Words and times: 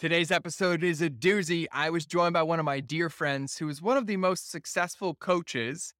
Today's 0.00 0.30
episode 0.30 0.82
is 0.82 1.02
a 1.02 1.10
doozy. 1.10 1.66
I 1.70 1.90
was 1.90 2.06
joined 2.06 2.32
by 2.32 2.42
one 2.42 2.58
of 2.58 2.64
my 2.64 2.80
dear 2.80 3.10
friends 3.10 3.58
who 3.58 3.68
is 3.68 3.82
one 3.82 3.98
of 3.98 4.06
the 4.06 4.16
most 4.16 4.50
successful 4.50 5.14
coaches 5.14 5.92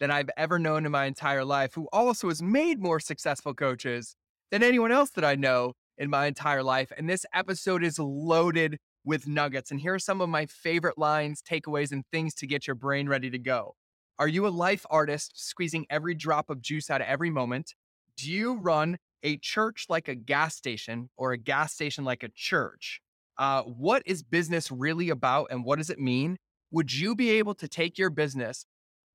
that 0.00 0.10
I've 0.10 0.28
ever 0.36 0.58
known 0.58 0.84
in 0.84 0.90
my 0.90 1.04
entire 1.04 1.44
life, 1.44 1.72
who 1.74 1.86
also 1.92 2.30
has 2.30 2.42
made 2.42 2.80
more 2.80 2.98
successful 2.98 3.54
coaches 3.54 4.16
than 4.50 4.64
anyone 4.64 4.90
else 4.90 5.10
that 5.10 5.24
I 5.24 5.36
know 5.36 5.74
in 5.96 6.10
my 6.10 6.26
entire 6.26 6.64
life. 6.64 6.90
And 6.98 7.08
this 7.08 7.24
episode 7.32 7.84
is 7.84 7.96
loaded 7.96 8.78
with 9.04 9.28
nuggets. 9.28 9.70
And 9.70 9.78
here 9.78 9.94
are 9.94 10.00
some 10.00 10.20
of 10.20 10.28
my 10.28 10.46
favorite 10.46 10.98
lines, 10.98 11.40
takeaways, 11.40 11.92
and 11.92 12.02
things 12.10 12.34
to 12.34 12.48
get 12.48 12.66
your 12.66 12.74
brain 12.74 13.08
ready 13.08 13.30
to 13.30 13.38
go. 13.38 13.76
Are 14.18 14.26
you 14.26 14.48
a 14.48 14.48
life 14.48 14.84
artist 14.90 15.34
squeezing 15.36 15.86
every 15.88 16.16
drop 16.16 16.50
of 16.50 16.60
juice 16.60 16.90
out 16.90 17.02
of 17.02 17.06
every 17.06 17.30
moment? 17.30 17.74
Do 18.16 18.32
you 18.32 18.54
run 18.54 18.98
a 19.22 19.36
church 19.36 19.86
like 19.88 20.08
a 20.08 20.16
gas 20.16 20.56
station 20.56 21.08
or 21.16 21.30
a 21.30 21.38
gas 21.38 21.72
station 21.72 22.02
like 22.02 22.24
a 22.24 22.30
church? 22.34 23.00
Uh, 23.36 23.62
what 23.62 24.02
is 24.06 24.22
business 24.22 24.70
really 24.70 25.10
about 25.10 25.48
and 25.50 25.64
what 25.64 25.78
does 25.78 25.90
it 25.90 25.98
mean? 25.98 26.36
Would 26.70 26.92
you 26.92 27.14
be 27.14 27.30
able 27.30 27.54
to 27.54 27.68
take 27.68 27.98
your 27.98 28.10
business, 28.10 28.66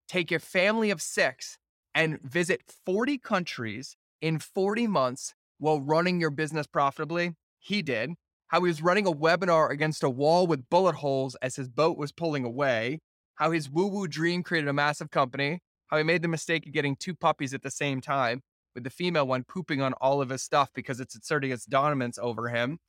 take 0.07 0.29
your 0.29 0.39
family 0.39 0.89
of 0.91 1.01
six, 1.01 1.57
and 1.95 2.21
visit 2.21 2.61
40 2.85 3.17
countries 3.17 3.95
in 4.21 4.39
40 4.39 4.87
months 4.87 5.33
while 5.57 5.81
running 5.81 6.19
your 6.19 6.31
business 6.31 6.67
profitably? 6.67 7.33
He 7.59 7.81
did. 7.81 8.11
How 8.47 8.61
he 8.61 8.67
was 8.67 8.81
running 8.81 9.07
a 9.07 9.11
webinar 9.11 9.69
against 9.69 10.03
a 10.03 10.09
wall 10.09 10.47
with 10.47 10.69
bullet 10.69 10.95
holes 10.95 11.35
as 11.41 11.55
his 11.55 11.69
boat 11.69 11.97
was 11.97 12.11
pulling 12.11 12.43
away. 12.43 12.99
How 13.35 13.51
his 13.51 13.69
woo 13.69 13.87
woo 13.87 14.07
dream 14.07 14.43
created 14.43 14.67
a 14.67 14.73
massive 14.73 15.11
company. 15.11 15.59
How 15.87 15.97
he 15.97 16.03
made 16.03 16.21
the 16.21 16.27
mistake 16.27 16.65
of 16.65 16.73
getting 16.73 16.95
two 16.95 17.15
puppies 17.15 17.53
at 17.53 17.61
the 17.61 17.71
same 17.71 18.01
time, 18.01 18.41
with 18.75 18.83
the 18.83 18.89
female 18.89 19.27
one 19.27 19.43
pooping 19.43 19.81
on 19.81 19.93
all 19.93 20.21
of 20.21 20.29
his 20.29 20.41
stuff 20.41 20.69
because 20.73 20.99
it's 20.99 21.15
asserting 21.15 21.51
its 21.51 21.65
dominance 21.65 22.17
over 22.21 22.49
him 22.49 22.79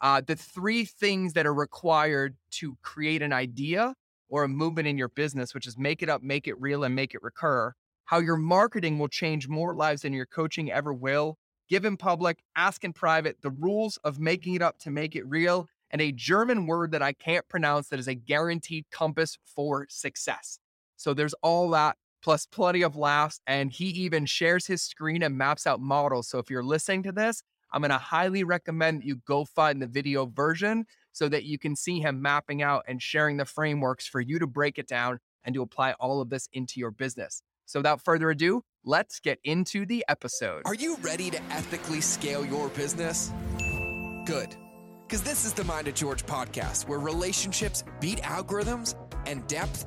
uh, 0.00 0.20
the 0.26 0.36
three 0.36 0.84
things 0.84 1.32
that 1.32 1.46
are 1.46 1.54
required 1.54 2.36
to 2.52 2.76
create 2.82 3.22
an 3.22 3.32
idea 3.32 3.94
or 4.28 4.44
a 4.44 4.48
movement 4.48 4.88
in 4.88 4.98
your 4.98 5.08
business, 5.08 5.54
which 5.54 5.66
is 5.66 5.78
make 5.78 6.02
it 6.02 6.08
up, 6.08 6.22
make 6.22 6.48
it 6.48 6.60
real, 6.60 6.84
and 6.84 6.94
make 6.94 7.14
it 7.14 7.22
recur. 7.22 7.72
How 8.06 8.18
your 8.18 8.36
marketing 8.36 8.98
will 8.98 9.08
change 9.08 9.48
more 9.48 9.74
lives 9.74 10.02
than 10.02 10.12
your 10.12 10.26
coaching 10.26 10.70
ever 10.70 10.92
will. 10.92 11.38
Give 11.68 11.84
in 11.84 11.96
public, 11.96 12.40
ask 12.56 12.84
in 12.84 12.92
private, 12.92 13.38
the 13.42 13.50
rules 13.50 13.96
of 14.04 14.18
making 14.18 14.54
it 14.54 14.62
up 14.62 14.78
to 14.80 14.90
make 14.90 15.16
it 15.16 15.26
real, 15.26 15.66
and 15.90 16.02
a 16.02 16.12
German 16.12 16.66
word 16.66 16.90
that 16.90 17.02
I 17.02 17.12
can't 17.12 17.48
pronounce 17.48 17.88
that 17.88 18.00
is 18.00 18.08
a 18.08 18.14
guaranteed 18.14 18.86
compass 18.90 19.38
for 19.46 19.86
success. 19.88 20.58
So 20.96 21.14
there's 21.14 21.34
all 21.42 21.70
that, 21.70 21.96
plus 22.22 22.46
plenty 22.46 22.82
of 22.82 22.96
laughs. 22.96 23.40
And 23.46 23.70
he 23.70 23.86
even 23.86 24.26
shares 24.26 24.66
his 24.66 24.82
screen 24.82 25.22
and 25.22 25.38
maps 25.38 25.66
out 25.66 25.80
models. 25.80 26.28
So 26.28 26.38
if 26.38 26.50
you're 26.50 26.64
listening 26.64 27.04
to 27.04 27.12
this, 27.12 27.42
I'm 27.74 27.80
going 27.80 27.90
to 27.90 27.98
highly 27.98 28.44
recommend 28.44 29.02
you 29.02 29.16
go 29.26 29.44
find 29.44 29.82
the 29.82 29.88
video 29.88 30.26
version 30.26 30.86
so 31.10 31.28
that 31.28 31.42
you 31.42 31.58
can 31.58 31.74
see 31.74 31.98
him 31.98 32.22
mapping 32.22 32.62
out 32.62 32.84
and 32.86 33.02
sharing 33.02 33.36
the 33.36 33.44
frameworks 33.44 34.06
for 34.06 34.20
you 34.20 34.38
to 34.38 34.46
break 34.46 34.78
it 34.78 34.86
down 34.86 35.18
and 35.42 35.56
to 35.56 35.62
apply 35.62 35.94
all 35.94 36.20
of 36.20 36.30
this 36.30 36.48
into 36.52 36.78
your 36.78 36.92
business. 36.92 37.42
So 37.66 37.80
without 37.80 38.00
further 38.00 38.30
ado, 38.30 38.62
let's 38.84 39.18
get 39.18 39.40
into 39.42 39.86
the 39.86 40.04
episode. 40.08 40.62
Are 40.66 40.74
you 40.74 40.96
ready 41.02 41.30
to 41.30 41.42
ethically 41.50 42.00
scale 42.00 42.46
your 42.46 42.68
business? 42.68 43.32
Good. 44.24 44.54
Because 45.02 45.22
this 45.22 45.44
is 45.44 45.52
the 45.52 45.64
Mind 45.64 45.88
of 45.88 45.94
George 45.94 46.24
podcast, 46.24 46.86
where 46.86 47.00
relationships 47.00 47.82
beat 47.98 48.22
algorithms 48.22 48.94
and 49.26 49.44
depth 49.48 49.86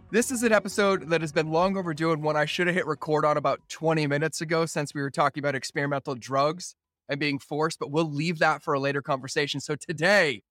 This 0.13 0.29
is 0.29 0.43
an 0.43 0.51
episode 0.51 1.07
that 1.09 1.21
has 1.21 1.31
been 1.31 1.51
long 1.51 1.77
overdue 1.77 2.11
and 2.11 2.21
one 2.21 2.35
I 2.35 2.43
should 2.43 2.67
have 2.67 2.75
hit 2.75 2.85
record 2.85 3.23
on 3.23 3.37
about 3.37 3.61
20 3.69 4.07
minutes 4.07 4.41
ago 4.41 4.65
since 4.65 4.93
we 4.93 4.99
were 4.99 5.09
talking 5.09 5.41
about 5.41 5.55
experimental 5.55 6.15
drugs 6.15 6.75
and 7.07 7.17
being 7.17 7.39
forced, 7.39 7.79
but 7.79 7.91
we'll 7.91 8.11
leave 8.11 8.39
that 8.39 8.61
for 8.61 8.73
a 8.73 8.79
later 8.81 9.01
conversation. 9.01 9.61
So 9.61 9.77
today, 9.77 10.41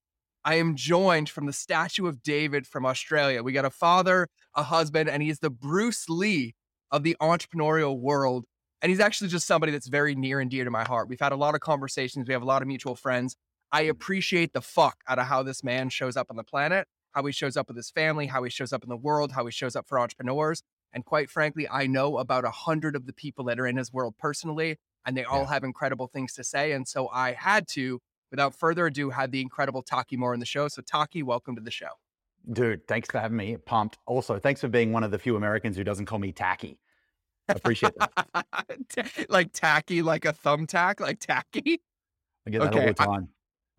I 0.46 0.54
am 0.54 0.76
joined 0.76 1.28
from 1.28 1.44
the 1.44 1.52
Statue 1.52 2.06
of 2.06 2.22
David 2.22 2.66
from 2.66 2.86
Australia. 2.86 3.42
We 3.42 3.52
got 3.52 3.66
a 3.66 3.70
father, 3.70 4.28
a 4.54 4.62
husband, 4.62 5.10
and 5.10 5.22
he's 5.22 5.40
the 5.40 5.50
Bruce 5.50 6.08
Lee 6.08 6.54
of 6.90 7.02
the 7.02 7.14
entrepreneurial 7.20 8.00
world. 8.00 8.46
And 8.80 8.88
he's 8.88 8.98
actually 8.98 9.28
just 9.28 9.46
somebody 9.46 9.72
that's 9.72 9.88
very 9.88 10.14
near 10.14 10.40
and 10.40 10.50
dear 10.50 10.64
to 10.64 10.70
my 10.70 10.84
heart. 10.84 11.06
We've 11.06 11.20
had 11.20 11.32
a 11.32 11.36
lot 11.36 11.54
of 11.54 11.60
conversations, 11.60 12.26
we 12.26 12.32
have 12.32 12.40
a 12.40 12.46
lot 12.46 12.62
of 12.62 12.68
mutual 12.68 12.94
friends. 12.94 13.36
I 13.72 13.82
appreciate 13.82 14.54
the 14.54 14.62
fuck 14.62 14.96
out 15.06 15.18
of 15.18 15.26
how 15.26 15.42
this 15.42 15.62
man 15.62 15.90
shows 15.90 16.16
up 16.16 16.28
on 16.30 16.36
the 16.36 16.44
planet 16.44 16.88
how 17.12 17.24
he 17.24 17.32
shows 17.32 17.56
up 17.56 17.68
with 17.68 17.76
his 17.76 17.90
family, 17.90 18.26
how 18.26 18.42
he 18.42 18.50
shows 18.50 18.72
up 18.72 18.82
in 18.82 18.88
the 18.88 18.96
world, 18.96 19.32
how 19.32 19.44
he 19.44 19.52
shows 19.52 19.76
up 19.76 19.86
for 19.86 19.98
entrepreneurs. 19.98 20.62
And 20.92 21.04
quite 21.04 21.30
frankly, 21.30 21.68
I 21.68 21.86
know 21.86 22.18
about 22.18 22.44
a 22.44 22.50
hundred 22.50 22.96
of 22.96 23.06
the 23.06 23.12
people 23.12 23.44
that 23.44 23.60
are 23.60 23.66
in 23.66 23.76
his 23.76 23.92
world 23.92 24.14
personally, 24.18 24.78
and 25.04 25.16
they 25.16 25.24
all 25.24 25.46
have 25.46 25.64
incredible 25.64 26.08
things 26.08 26.34
to 26.34 26.44
say. 26.44 26.72
And 26.72 26.86
so 26.86 27.08
I 27.08 27.32
had 27.32 27.68
to, 27.68 28.00
without 28.30 28.54
further 28.54 28.86
ado, 28.86 29.10
have 29.10 29.30
the 29.30 29.40
incredible 29.40 29.82
Taki 29.82 30.16
Moore 30.16 30.34
in 30.34 30.40
the 30.40 30.46
show. 30.46 30.68
So 30.68 30.82
Taki, 30.82 31.22
welcome 31.22 31.54
to 31.56 31.62
the 31.62 31.70
show. 31.70 31.90
Dude, 32.50 32.86
thanks 32.88 33.08
for 33.10 33.18
having 33.18 33.36
me. 33.36 33.56
Pumped. 33.56 33.98
Also, 34.06 34.38
thanks 34.38 34.60
for 34.60 34.68
being 34.68 34.92
one 34.92 35.04
of 35.04 35.10
the 35.10 35.18
few 35.18 35.36
Americans 35.36 35.76
who 35.76 35.84
doesn't 35.84 36.06
call 36.06 36.18
me 36.18 36.32
tacky. 36.32 36.78
I 37.48 37.52
appreciate 37.52 37.92
that. 37.98 39.26
like 39.28 39.52
tacky, 39.52 40.02
like 40.02 40.24
a 40.24 40.32
thumbtack, 40.32 41.00
like 41.00 41.20
tacky. 41.20 41.82
I 42.46 42.50
get 42.50 42.62
that 42.62 42.68
okay, 42.72 42.80
all 42.80 42.86
the 42.86 42.94
time 42.94 43.28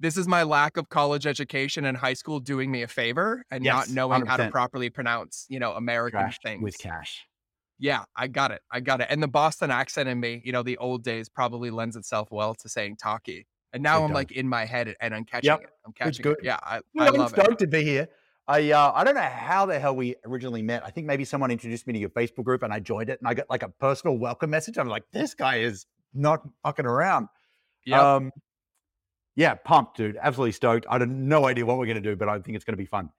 this 0.02 0.18
is 0.18 0.28
my 0.28 0.44
lack 0.44 0.78
of 0.78 0.90
college 0.90 1.28
education 1.28 1.86
and 1.86 1.96
high 1.96 2.16
school 2.16 2.40
doing 2.40 2.72
me 2.72 2.82
a 2.82 2.88
favor 2.88 3.46
and 3.52 3.64
yes, 3.64 3.74
not 3.88 3.90
knowing 3.90 4.24
100%. 4.24 4.28
how 4.28 4.38
to 4.38 4.50
properly 4.50 4.90
pronounce, 4.90 5.46
you 5.48 5.60
know, 5.60 5.74
American 5.74 6.30
things. 6.44 6.64
With 6.64 6.78
cash. 6.78 7.26
Yeah, 7.78 8.04
I 8.16 8.28
got 8.28 8.52
it. 8.52 8.62
I 8.72 8.80
got 8.80 9.02
it. 9.02 9.08
And 9.10 9.22
the 9.22 9.28
Boston 9.28 9.72
accent 9.72 10.10
in 10.10 10.20
me, 10.20 10.42
you 10.44 10.52
know, 10.52 10.64
the 10.64 10.78
old 10.78 11.04
days 11.04 11.30
probably 11.30 11.70
lends 11.70 11.96
itself 11.96 12.30
well 12.32 12.56
to 12.56 12.70
saying 12.70 12.98
talkie. 12.98 13.48
And 13.74 13.84
now 13.84 14.02
it 14.02 14.06
I'm 14.06 14.10
does. 14.10 14.16
like 14.16 14.32
in 14.32 14.48
my 14.48 14.66
head 14.66 14.96
and 15.00 15.16
I'm 15.16 15.24
catching 15.24 15.50
yep. 15.50 15.62
it. 15.62 15.70
I'm 15.86 15.94
catching 15.94 16.10
it's 16.10 16.20
good. 16.20 16.38
it. 16.40 16.46
Yeah, 16.46 16.58
I, 16.62 16.82
I 17.00 17.08
I'm 17.08 17.14
love 17.14 17.30
stoked 17.30 17.54
it. 17.54 17.60
to 17.60 17.68
be 17.68 17.84
here. 17.84 18.08
I 18.48 18.72
uh, 18.72 18.92
I 18.94 19.04
don't 19.04 19.16
know 19.16 19.22
how 19.22 19.68
the 19.68 19.80
hell 19.80 19.96
we 19.96 20.16
originally 20.26 20.64
met. 20.64 20.84
I 20.84 20.90
think 20.90 21.06
maybe 21.08 21.26
someone 21.26 21.52
introduced 21.52 21.86
me 21.86 21.94
to 21.94 22.00
your 22.00 22.10
Facebook 22.10 22.44
group 22.44 22.64
and 22.64 22.74
I 22.74 22.80
joined 22.80 23.10
it 23.10 23.20
and 23.20 23.28
I 23.28 23.34
got 23.34 23.50
like 23.50 23.64
a 23.64 23.70
personal 23.70 24.18
welcome 24.18 24.50
message. 24.50 24.78
I'm 24.78 24.88
like, 24.88 25.04
this 25.14 25.36
guy 25.36 25.58
is 25.58 25.86
not 26.14 26.42
fucking 26.64 26.86
around. 26.86 27.28
Yeah. 27.86 28.16
Um, 28.16 28.32
yeah, 29.36 29.56
pumped, 29.56 29.98
dude. 29.98 30.18
Absolutely 30.22 30.52
stoked. 30.52 30.86
I 30.90 31.00
have 31.00 31.10
no 31.10 31.46
idea 31.48 31.66
what 31.66 31.78
we're 31.78 31.88
gonna 31.88 32.02
do, 32.02 32.16
but 32.16 32.30
I 32.30 32.40
think 32.40 32.56
it's 32.56 32.66
gonna 32.66 32.78
be 32.78 32.86
fun. 32.86 33.10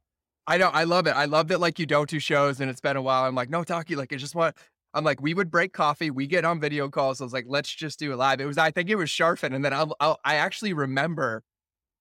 I 0.46 0.58
know. 0.58 0.68
I 0.68 0.84
love 0.84 1.06
it. 1.06 1.12
I 1.12 1.26
love 1.26 1.48
that 1.48 1.60
like 1.60 1.78
you 1.78 1.86
don't 1.86 2.08
do 2.08 2.18
shows 2.18 2.60
and 2.60 2.68
it's 2.70 2.80
been 2.80 2.96
a 2.96 3.02
while. 3.02 3.24
I'm 3.24 3.34
like, 3.34 3.50
no, 3.50 3.62
talkie. 3.64 3.96
Like, 3.96 4.12
I 4.12 4.16
just 4.16 4.34
want. 4.34 4.56
I'm 4.94 5.04
like, 5.04 5.22
we 5.22 5.32
would 5.32 5.50
break 5.50 5.72
coffee. 5.72 6.10
We 6.10 6.26
get 6.26 6.44
on 6.44 6.60
video 6.60 6.88
calls. 6.88 7.20
I 7.20 7.24
was 7.24 7.32
like, 7.32 7.46
let's 7.48 7.72
just 7.74 7.98
do 7.98 8.12
it 8.12 8.16
live. 8.16 8.40
It 8.42 8.44
was, 8.44 8.58
I 8.58 8.70
think 8.70 8.90
it 8.90 8.96
was 8.96 9.08
Sharfin. 9.08 9.54
And 9.54 9.64
then 9.64 9.72
I'll, 9.72 9.96
I'll, 10.00 10.18
I 10.22 10.34
actually 10.34 10.74
remember 10.74 11.42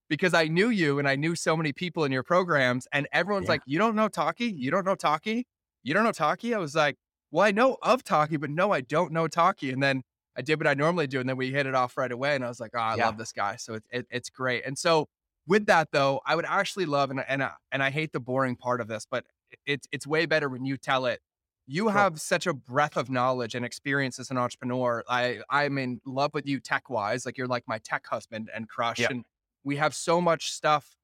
because 0.10 0.34
I 0.34 0.48
knew 0.48 0.68
you 0.70 1.00
and 1.00 1.08
I 1.08 1.16
knew 1.16 1.34
so 1.34 1.56
many 1.56 1.72
people 1.72 2.04
in 2.04 2.12
your 2.12 2.24
programs, 2.24 2.86
and 2.92 3.08
everyone's 3.14 3.46
yeah. 3.46 3.52
like, 3.52 3.62
you 3.66 3.80
don't 3.80 3.96
know 3.96 4.10
Talkie? 4.10 4.52
You 4.52 4.70
don't 4.70 4.86
know 4.86 4.96
Talkie? 4.96 5.48
You 5.84 5.94
don't 5.94 6.04
know 6.04 6.12
Talkie? 6.12 6.54
I 6.54 6.58
was 6.58 6.76
like, 6.76 6.98
well, 7.32 7.46
I 7.46 7.52
know 7.52 7.78
of 7.82 8.04
Talkie, 8.04 8.36
but 8.36 8.50
no, 8.50 8.74
I 8.74 8.82
don't 8.82 9.14
know 9.14 9.30
Talkie. 9.30 9.72
And 9.72 9.82
then 9.82 10.04
I 10.36 10.42
did 10.42 10.60
what 10.60 10.68
I 10.68 10.74
normally 10.74 11.08
do, 11.08 11.20
and 11.20 11.28
then 11.28 11.38
we 11.38 11.52
hit 11.52 11.66
it 11.66 11.76
off 11.76 11.98
right 11.98 12.12
away. 12.12 12.36
And 12.36 12.44
I 12.44 12.48
was 12.48 12.60
like, 12.60 12.72
oh, 12.74 12.80
I 12.80 12.96
yeah. 12.96 13.06
love 13.06 13.18
this 13.18 13.32
guy. 13.32 13.58
So 13.58 13.76
it, 13.76 13.84
it, 13.90 14.08
it's 14.10 14.30
great. 14.30 14.66
And 14.66 14.78
so 14.78 15.08
with 15.48 15.66
that 15.66 15.90
though, 15.92 16.22
I 16.26 16.36
would 16.36 16.46
actually 16.46 16.86
love, 16.86 17.12
and 17.12 17.24
and 17.28 17.44
I, 17.44 17.52
and 17.72 17.84
I 17.84 17.90
hate 17.90 18.14
the 18.14 18.20
boring 18.20 18.56
part 18.56 18.82
of 18.82 18.88
this, 18.88 19.06
but 19.10 19.26
it's 19.66 19.88
it's 19.92 20.08
way 20.08 20.26
better 20.26 20.50
when 20.50 20.66
you 20.66 20.78
tell 20.78 21.06
it. 21.06 21.20
You 21.68 21.84
sure. 21.84 21.92
have 21.92 22.20
such 22.20 22.48
a 22.48 22.54
breadth 22.54 22.98
of 22.98 23.10
knowledge 23.10 23.56
and 23.56 23.64
experience 23.66 24.20
as 24.20 24.32
an 24.32 24.38
entrepreneur. 24.38 25.04
I 25.10 25.42
I'm 25.50 25.78
in 25.78 26.02
love 26.06 26.32
with 26.34 26.48
you 26.48 26.60
tech 26.60 26.90
wise, 26.90 27.26
like 27.26 27.38
you're 27.38 27.48
like 27.48 27.64
my 27.68 27.80
tech 27.80 28.06
husband 28.08 28.50
and 28.54 28.68
crush, 28.68 29.00
yep. 29.00 29.12
and 29.12 29.24
we 29.64 29.76
have 29.78 29.94
so 29.94 30.22
much 30.22 30.52
stuff 30.52 30.96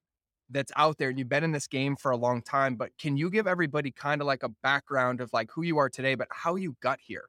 that's 0.50 0.72
out 0.76 0.98
there 0.98 1.10
and 1.10 1.18
you've 1.18 1.28
been 1.28 1.44
in 1.44 1.52
this 1.52 1.66
game 1.66 1.96
for 1.96 2.10
a 2.10 2.16
long 2.16 2.40
time 2.40 2.74
but 2.74 2.90
can 2.98 3.16
you 3.16 3.30
give 3.30 3.46
everybody 3.46 3.90
kind 3.90 4.20
of 4.20 4.26
like 4.26 4.42
a 4.42 4.48
background 4.48 5.20
of 5.20 5.30
like 5.32 5.50
who 5.50 5.62
you 5.62 5.78
are 5.78 5.90
today 5.90 6.14
but 6.14 6.26
how 6.30 6.54
you 6.56 6.74
got 6.80 6.98
here 7.00 7.26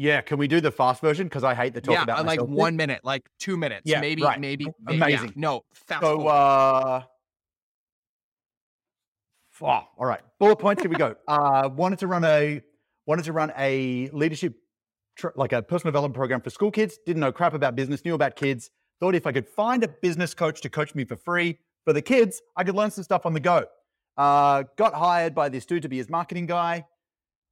yeah, 0.00 0.22
can 0.22 0.38
we 0.38 0.48
do 0.48 0.62
the 0.62 0.70
fast 0.70 1.02
version? 1.02 1.26
Because 1.26 1.44
I 1.44 1.54
hate 1.54 1.74
the 1.74 1.80
talk 1.82 1.94
about. 1.94 2.08
yeah, 2.08 2.22
about 2.22 2.26
like 2.26 2.40
one 2.40 2.74
minute, 2.74 3.02
like 3.04 3.28
two 3.38 3.58
minutes. 3.58 3.82
Yeah, 3.84 4.00
maybe, 4.00 4.22
right. 4.22 4.40
maybe, 4.40 4.64
maybe 4.82 4.96
amazing. 4.96 5.28
Yeah. 5.28 5.32
No, 5.36 5.64
fast. 5.74 6.00
So, 6.00 6.26
uh, 6.26 7.02
oh, 9.60 9.66
all 9.66 10.06
right. 10.06 10.22
Bullet 10.38 10.56
points. 10.56 10.80
Here 10.80 10.90
we 10.90 10.96
go. 10.96 11.16
Uh, 11.28 11.68
wanted 11.68 11.98
to 11.98 12.06
run 12.06 12.24
a 12.24 12.62
wanted 13.04 13.26
to 13.26 13.34
run 13.34 13.52
a 13.58 14.08
leadership, 14.14 14.54
tr- 15.16 15.28
like 15.36 15.52
a 15.52 15.60
personal 15.60 15.90
development 15.90 16.14
program 16.14 16.40
for 16.40 16.48
school 16.48 16.70
kids. 16.70 16.98
Didn't 17.04 17.20
know 17.20 17.30
crap 17.30 17.52
about 17.52 17.76
business. 17.76 18.02
Knew 18.02 18.14
about 18.14 18.36
kids. 18.36 18.70
Thought 19.00 19.14
if 19.14 19.26
I 19.26 19.32
could 19.32 19.46
find 19.46 19.84
a 19.84 19.88
business 19.88 20.32
coach 20.32 20.62
to 20.62 20.70
coach 20.70 20.94
me 20.94 21.04
for 21.04 21.16
free 21.16 21.58
for 21.84 21.92
the 21.92 22.02
kids, 22.02 22.40
I 22.56 22.64
could 22.64 22.74
learn 22.74 22.90
some 22.90 23.04
stuff 23.04 23.26
on 23.26 23.34
the 23.34 23.40
go. 23.40 23.66
Uh, 24.16 24.64
got 24.76 24.94
hired 24.94 25.34
by 25.34 25.50
this 25.50 25.66
dude 25.66 25.82
to 25.82 25.90
be 25.90 25.98
his 25.98 26.08
marketing 26.08 26.46
guy. 26.46 26.86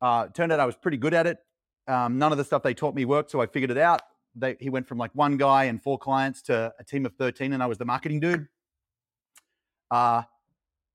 Uh, 0.00 0.28
turned 0.28 0.50
out 0.50 0.60
I 0.60 0.66
was 0.66 0.76
pretty 0.76 0.96
good 0.96 1.12
at 1.12 1.26
it. 1.26 1.38
Um, 1.88 2.18
none 2.18 2.32
of 2.32 2.38
the 2.38 2.44
stuff 2.44 2.62
they 2.62 2.74
taught 2.74 2.94
me 2.94 3.04
worked, 3.04 3.30
so 3.30 3.40
I 3.40 3.46
figured 3.46 3.70
it 3.70 3.78
out. 3.78 4.02
They, 4.34 4.56
he 4.60 4.68
went 4.70 4.86
from 4.86 4.98
like 4.98 5.10
one 5.14 5.36
guy 5.36 5.64
and 5.64 5.82
four 5.82 5.98
clients 5.98 6.42
to 6.42 6.72
a 6.78 6.84
team 6.84 7.06
of 7.06 7.14
13, 7.14 7.52
and 7.52 7.62
I 7.62 7.66
was 7.66 7.78
the 7.78 7.86
marketing 7.86 8.20
dude. 8.20 8.46
Uh, 9.90 10.22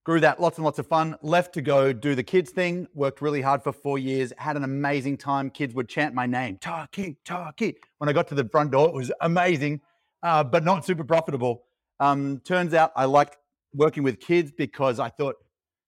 grew 0.03 0.19
that 0.19 0.39
lots 0.39 0.57
and 0.57 0.65
lots 0.65 0.79
of 0.79 0.87
fun. 0.87 1.15
Left 1.21 1.53
to 1.55 1.61
go 1.61 1.93
do 1.93 2.13
the 2.13 2.23
kids 2.23 2.51
thing. 2.51 2.87
Worked 2.93 3.21
really 3.21 3.41
hard 3.41 3.63
for 3.63 3.73
four 3.73 3.97
years. 3.97 4.31
Had 4.37 4.55
an 4.55 4.63
amazing 4.63 5.17
time. 5.17 5.49
Kids 5.49 5.73
would 5.73 5.89
chant 5.89 6.13
my 6.13 6.25
name, 6.25 6.57
Taki, 6.57 7.17
Taki. 7.25 7.75
When 7.97 8.09
I 8.09 8.13
got 8.13 8.27
to 8.27 8.35
the 8.35 8.47
front 8.49 8.71
door, 8.71 8.87
it 8.89 8.93
was 8.93 9.11
amazing, 9.21 9.81
uh, 10.21 10.43
but 10.43 10.63
not 10.63 10.85
super 10.85 11.03
profitable. 11.03 11.63
Um, 11.99 12.39
turns 12.43 12.73
out 12.73 12.91
I 12.95 13.05
liked 13.05 13.37
working 13.73 14.03
with 14.03 14.19
kids 14.19 14.51
because 14.55 14.99
I 14.99 15.09
thought 15.09 15.35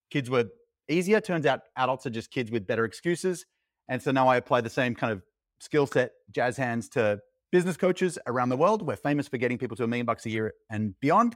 kids 0.10 0.30
were 0.30 0.46
easier. 0.90 1.20
Turns 1.22 1.46
out 1.46 1.62
adults 1.78 2.06
are 2.06 2.12
just 2.12 2.32
kids 2.32 2.52
with 2.52 2.66
better 2.66 2.86
excuses. 2.86 3.46
And 3.88 4.02
so 4.02 4.12
now 4.12 4.28
I 4.28 4.38
apply 4.38 4.62
the 4.62 4.70
same 4.70 4.96
kind 4.96 5.14
of 5.14 5.22
skill 5.60 5.88
set, 5.88 6.12
jazz 6.32 6.58
hands 6.58 6.90
to 6.90 7.20
business 7.52 7.78
coaches 7.78 8.18
around 8.28 8.50
the 8.50 8.58
world. 8.58 8.82
We're 8.82 8.96
famous 8.96 9.28
for 9.28 9.38
getting 9.38 9.58
people 9.58 9.78
to 9.78 9.84
a 9.84 9.88
million 9.88 10.06
bucks 10.06 10.26
a 10.26 10.30
year 10.30 10.54
and 10.70 11.00
beyond. 11.00 11.36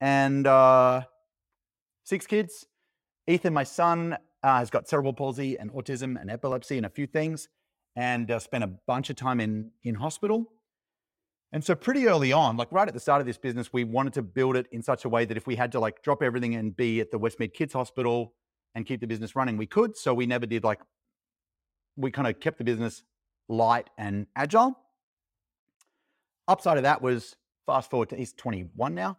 And 0.00 0.46
uh, 0.46 1.02
six 2.04 2.26
kids. 2.26 2.66
Ethan, 3.26 3.54
my 3.54 3.64
son, 3.64 4.16
uh, 4.42 4.58
has 4.58 4.70
got 4.70 4.88
cerebral 4.88 5.12
palsy 5.12 5.58
and 5.58 5.72
autism 5.72 6.20
and 6.20 6.30
epilepsy 6.30 6.76
and 6.76 6.86
a 6.86 6.90
few 6.90 7.06
things, 7.06 7.48
and 7.94 8.30
uh, 8.30 8.38
spent 8.38 8.64
a 8.64 8.70
bunch 8.86 9.10
of 9.10 9.16
time 9.16 9.40
in 9.40 9.70
in 9.84 9.94
hospital. 9.94 10.52
And 11.52 11.62
so, 11.62 11.74
pretty 11.74 12.08
early 12.08 12.32
on, 12.32 12.56
like 12.56 12.72
right 12.72 12.88
at 12.88 12.94
the 12.94 13.00
start 13.00 13.20
of 13.20 13.26
this 13.26 13.38
business, 13.38 13.72
we 13.72 13.84
wanted 13.84 14.14
to 14.14 14.22
build 14.22 14.56
it 14.56 14.66
in 14.72 14.82
such 14.82 15.04
a 15.04 15.08
way 15.08 15.24
that 15.24 15.36
if 15.36 15.46
we 15.46 15.54
had 15.54 15.70
to 15.72 15.80
like 15.80 16.02
drop 16.02 16.22
everything 16.22 16.54
and 16.54 16.76
be 16.76 17.00
at 17.00 17.10
the 17.10 17.18
Westmead 17.18 17.52
Kids 17.52 17.72
Hospital 17.72 18.34
and 18.74 18.86
keep 18.86 19.00
the 19.00 19.06
business 19.06 19.36
running, 19.36 19.56
we 19.56 19.66
could. 19.66 19.96
So 19.96 20.14
we 20.14 20.26
never 20.26 20.46
did 20.46 20.64
like 20.64 20.80
we 21.96 22.10
kind 22.10 22.28
of 22.28 22.40
kept 22.40 22.58
the 22.58 22.64
business 22.64 23.02
light 23.48 23.90
and 23.98 24.26
agile. 24.36 24.78
Upside 26.48 26.76
of 26.76 26.82
that 26.82 27.02
was 27.02 27.36
fast 27.66 27.90
forward 27.90 28.08
to 28.10 28.16
he's 28.16 28.32
21 28.32 28.94
now. 28.94 29.18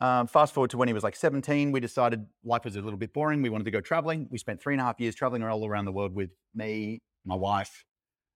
Um, 0.00 0.26
fast 0.26 0.52
forward 0.52 0.70
to 0.70 0.76
when 0.76 0.88
he 0.88 0.94
was 0.94 1.04
like 1.04 1.14
17, 1.14 1.70
we 1.70 1.78
decided 1.78 2.26
life 2.44 2.64
was 2.64 2.74
a 2.74 2.80
little 2.80 2.98
bit 2.98 3.12
boring. 3.12 3.40
We 3.40 3.50
wanted 3.50 3.64
to 3.64 3.70
go 3.70 3.80
traveling. 3.80 4.26
We 4.30 4.38
spent 4.38 4.60
three 4.60 4.74
and 4.74 4.80
a 4.80 4.84
half 4.84 4.98
years 4.98 5.14
traveling 5.14 5.44
all 5.44 5.64
around 5.64 5.84
the 5.84 5.92
world 5.92 6.12
with 6.12 6.30
me, 6.54 6.98
my 7.24 7.36
wife, 7.36 7.84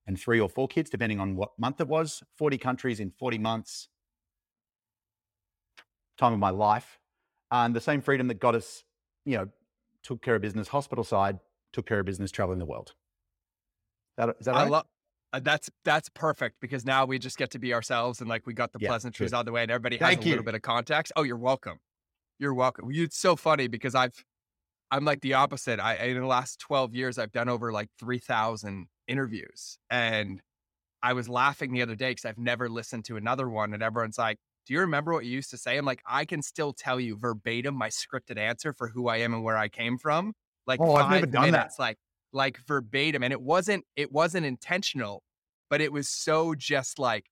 and 0.07 0.19
three 0.19 0.39
or 0.39 0.49
four 0.49 0.69
kids, 0.69 0.91
depending 0.91 1.19
on 1.19 1.35
what 1.35 1.51
month 1.59 1.81
it 1.81 1.89
was. 1.89 2.23
40 2.39 2.59
countries 2.59 3.01
in 3.01 3.11
40 3.19 3.39
months. 3.39 3.89
Time 6.17 6.33
of 6.33 6.39
my 6.39 6.51
life. 6.51 7.01
And 7.51 7.75
the 7.75 7.81
same 7.81 8.01
freedom 8.01 8.29
that 8.29 8.39
got 8.39 8.55
us, 8.55 8.85
you 9.25 9.37
know, 9.37 9.49
took 10.05 10.23
care 10.23 10.37
of 10.37 10.43
business 10.43 10.69
hospital 10.69 11.03
side, 11.03 11.41
took 11.73 11.87
care 11.87 11.99
of 11.99 12.07
business 12.07 12.31
traveling 12.31 12.61
the 12.61 12.65
world. 12.65 12.95
That, 14.17 14.37
is 14.41 14.47
that 14.47 14.55
right? 14.55 14.63
I 14.63 14.65
love. 14.69 14.87
Uh, 15.33 15.41
that's 15.41 15.69
that's 15.85 16.09
perfect 16.11 16.57
because 16.61 16.85
now 16.85 17.05
we 17.05 17.19
just 17.19 17.37
get 17.37 17.51
to 17.51 17.59
be 17.59 17.75
ourselves 17.75 18.21
and 18.21 18.29
like 18.29 18.47
we 18.47 18.55
got 18.55 18.73
the 18.73 18.79
Yeah, 18.79 18.89
pleasantries 18.89 19.33
good. 19.33 19.33
out 19.33 19.41
of 19.41 19.47
the 19.47 19.53
way 19.53 19.63
and 19.63 19.71
everybody 19.71 19.97
has 19.99 20.17
Thank 20.17 20.17
a 20.17 20.29
little 20.29 20.45
bit 20.45 20.55
of 20.55 20.63
context. 20.63 21.13
Oh, 21.17 21.23
you're 21.25 21.37
welcome. 21.37 21.79
You're 22.39 22.55
welcome. 22.55 22.89
It's 22.93 23.19
so 23.19 23.37
funny 23.37 23.69
because 23.69 23.95
I've 23.95 24.25
I'm 24.91 25.05
like 25.05 25.23
the 25.23 25.35
opposite. 25.35 25.81
I 25.81 25.95
in 25.97 26.21
the 26.21 26.27
last 26.27 26.61
12 26.61 26.95
years 26.95 27.19
I've 27.19 27.33
done 27.33 27.49
over 27.51 27.73
like 27.73 27.91
3,000 27.99 28.89
interviews 29.09 29.79
and 29.91 30.43
I 31.03 31.13
was 31.13 31.29
laughing 31.29 31.73
the 31.73 31.83
other 31.83 31.97
day 31.97 32.11
because 32.13 32.25
I've 32.25 32.39
never 32.39 32.69
listened 32.69 33.05
to 33.07 33.17
another 33.17 33.49
one 33.49 33.75
and 33.75 33.83
everyone's 33.83 34.19
like, 34.19 34.39
"Do 34.67 34.75
you 34.75 34.81
remember 34.81 35.13
what 35.13 35.25
you 35.27 35.33
used 35.33 35.51
to 35.51 35.59
say?" 35.59 35.77
I'm 35.79 35.85
like, 35.87 36.03
"I 36.07 36.25
can 36.25 36.43
still 36.43 36.73
tell 36.73 37.01
you 37.01 37.17
verbatim 37.19 37.75
my 37.77 37.89
scripted 37.91 38.39
answer 38.39 38.73
for 38.75 38.89
who 38.89 39.09
I 39.09 39.19
am 39.19 39.35
and 39.35 39.45
where 39.45 39.57
I 39.59 39.69
came 39.69 39.99
from." 39.99 40.35
Like 40.67 40.81
Oh, 40.81 40.95
I've 40.95 41.09
never 41.09 41.27
done 41.27 41.51
that. 41.53 41.73
minutes, 41.73 41.79
like 41.79 41.99
like 42.37 42.59
verbatim, 42.69 43.23
and 43.25 43.33
it 43.33 43.41
wasn't 43.43 43.85
it 43.97 44.13
wasn't 44.13 44.47
intentional 44.47 45.23
but 45.69 45.81
it 45.81 45.91
was 45.93 46.09
so 46.09 46.55
just 46.55 46.97
like 47.01 47.25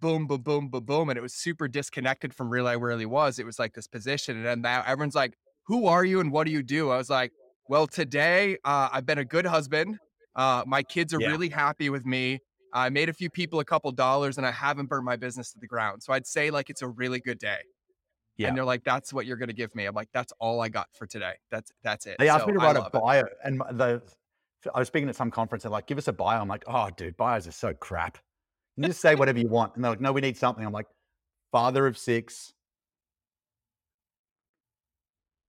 boom, 0.00 0.26
boom, 0.26 0.42
boom, 0.42 0.68
boom, 0.68 0.84
boom. 0.84 1.08
And 1.08 1.16
it 1.16 1.22
was 1.22 1.32
super 1.32 1.66
disconnected 1.66 2.34
from 2.34 2.50
really 2.50 2.76
where 2.76 2.98
he 2.98 3.06
was. 3.06 3.38
It 3.38 3.46
was 3.46 3.58
like 3.58 3.72
this 3.72 3.86
position. 3.86 4.36
And 4.36 4.44
then 4.44 4.60
now 4.60 4.82
everyone's 4.86 5.14
like, 5.14 5.32
who 5.66 5.86
are 5.86 6.04
you 6.04 6.20
and 6.20 6.30
what 6.30 6.46
do 6.46 6.52
you 6.52 6.62
do? 6.62 6.90
I 6.90 6.98
was 6.98 7.08
like, 7.08 7.32
well, 7.70 7.86
today 7.86 8.58
uh, 8.66 8.90
I've 8.92 9.06
been 9.06 9.16
a 9.16 9.24
good 9.24 9.46
husband. 9.46 9.98
Uh, 10.36 10.62
my 10.66 10.82
kids 10.82 11.14
are 11.14 11.20
Yeah. 11.22 11.28
really 11.28 11.48
happy 11.48 11.88
with 11.88 12.04
me. 12.04 12.40
I 12.74 12.90
made 12.90 13.08
a 13.08 13.14
few 13.14 13.30
people 13.30 13.60
a 13.60 13.64
couple 13.64 13.90
dollars 13.92 14.36
and 14.36 14.46
I 14.46 14.50
haven't 14.50 14.86
burnt 14.90 15.04
my 15.06 15.16
business 15.16 15.52
to 15.52 15.58
the 15.58 15.66
ground. 15.66 16.02
So 16.02 16.12
I'd 16.12 16.26
say 16.26 16.50
like 16.50 16.68
it's 16.68 16.82
a 16.82 16.88
really 16.88 17.20
good 17.20 17.38
day. 17.38 17.60
Yeah. 18.36 18.48
And 18.48 18.56
they're 18.58 18.64
like, 18.66 18.84
that's 18.84 19.10
what 19.10 19.24
you're 19.24 19.38
going 19.38 19.48
to 19.48 19.54
give 19.54 19.74
me. 19.74 19.86
I'm 19.86 19.94
like, 19.94 20.08
that's 20.12 20.34
all 20.38 20.60
I 20.60 20.68
got 20.68 20.88
for 20.92 21.06
today. 21.06 21.36
That's, 21.50 21.72
that's 21.82 22.04
it. 22.04 22.16
They 22.18 22.28
asked 22.28 22.42
So 22.42 22.48
me 22.48 22.52
to 22.54 22.58
write 22.58 22.76
a 22.76 22.80
love 22.80 22.90
it. 22.92 23.00
bio, 23.00 23.24
and 23.42 23.60
the 23.72 24.02
I 24.74 24.78
was 24.78 24.88
speaking 24.88 25.08
at 25.08 25.16
some 25.16 25.30
conference. 25.30 25.64
and 25.64 25.72
like, 25.72 25.86
give 25.86 25.98
us 25.98 26.08
a 26.08 26.12
bio. 26.12 26.40
I'm 26.40 26.48
like, 26.48 26.64
oh, 26.66 26.90
dude, 26.96 27.16
bios 27.16 27.46
are 27.46 27.52
so 27.52 27.74
crap. 27.74 28.18
You 28.76 28.86
just 28.86 29.00
say 29.00 29.14
whatever 29.14 29.38
you 29.38 29.48
want, 29.48 29.76
and 29.76 29.84
they're 29.84 29.92
like, 29.92 30.00
no, 30.00 30.12
we 30.12 30.20
need 30.20 30.36
something. 30.36 30.64
I'm 30.64 30.72
like, 30.72 30.86
father 31.52 31.86
of 31.86 31.96
six. 31.96 32.52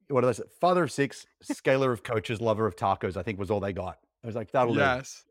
What 0.09 0.23
are 0.23 0.33
say? 0.33 0.43
Father 0.61 0.83
of 0.83 0.91
six, 0.91 1.25
scaler 1.41 1.91
of 1.91 2.03
coaches, 2.03 2.39
lover 2.39 2.67
of 2.67 2.75
tacos. 2.75 3.17
I 3.17 3.23
think 3.23 3.39
was 3.39 3.49
all 3.49 3.59
they 3.59 3.73
got. 3.73 3.97
I 4.23 4.27
was 4.27 4.35
like, 4.35 4.51
that'll 4.51 4.73
do. 4.73 4.79
Yes. 4.79 5.23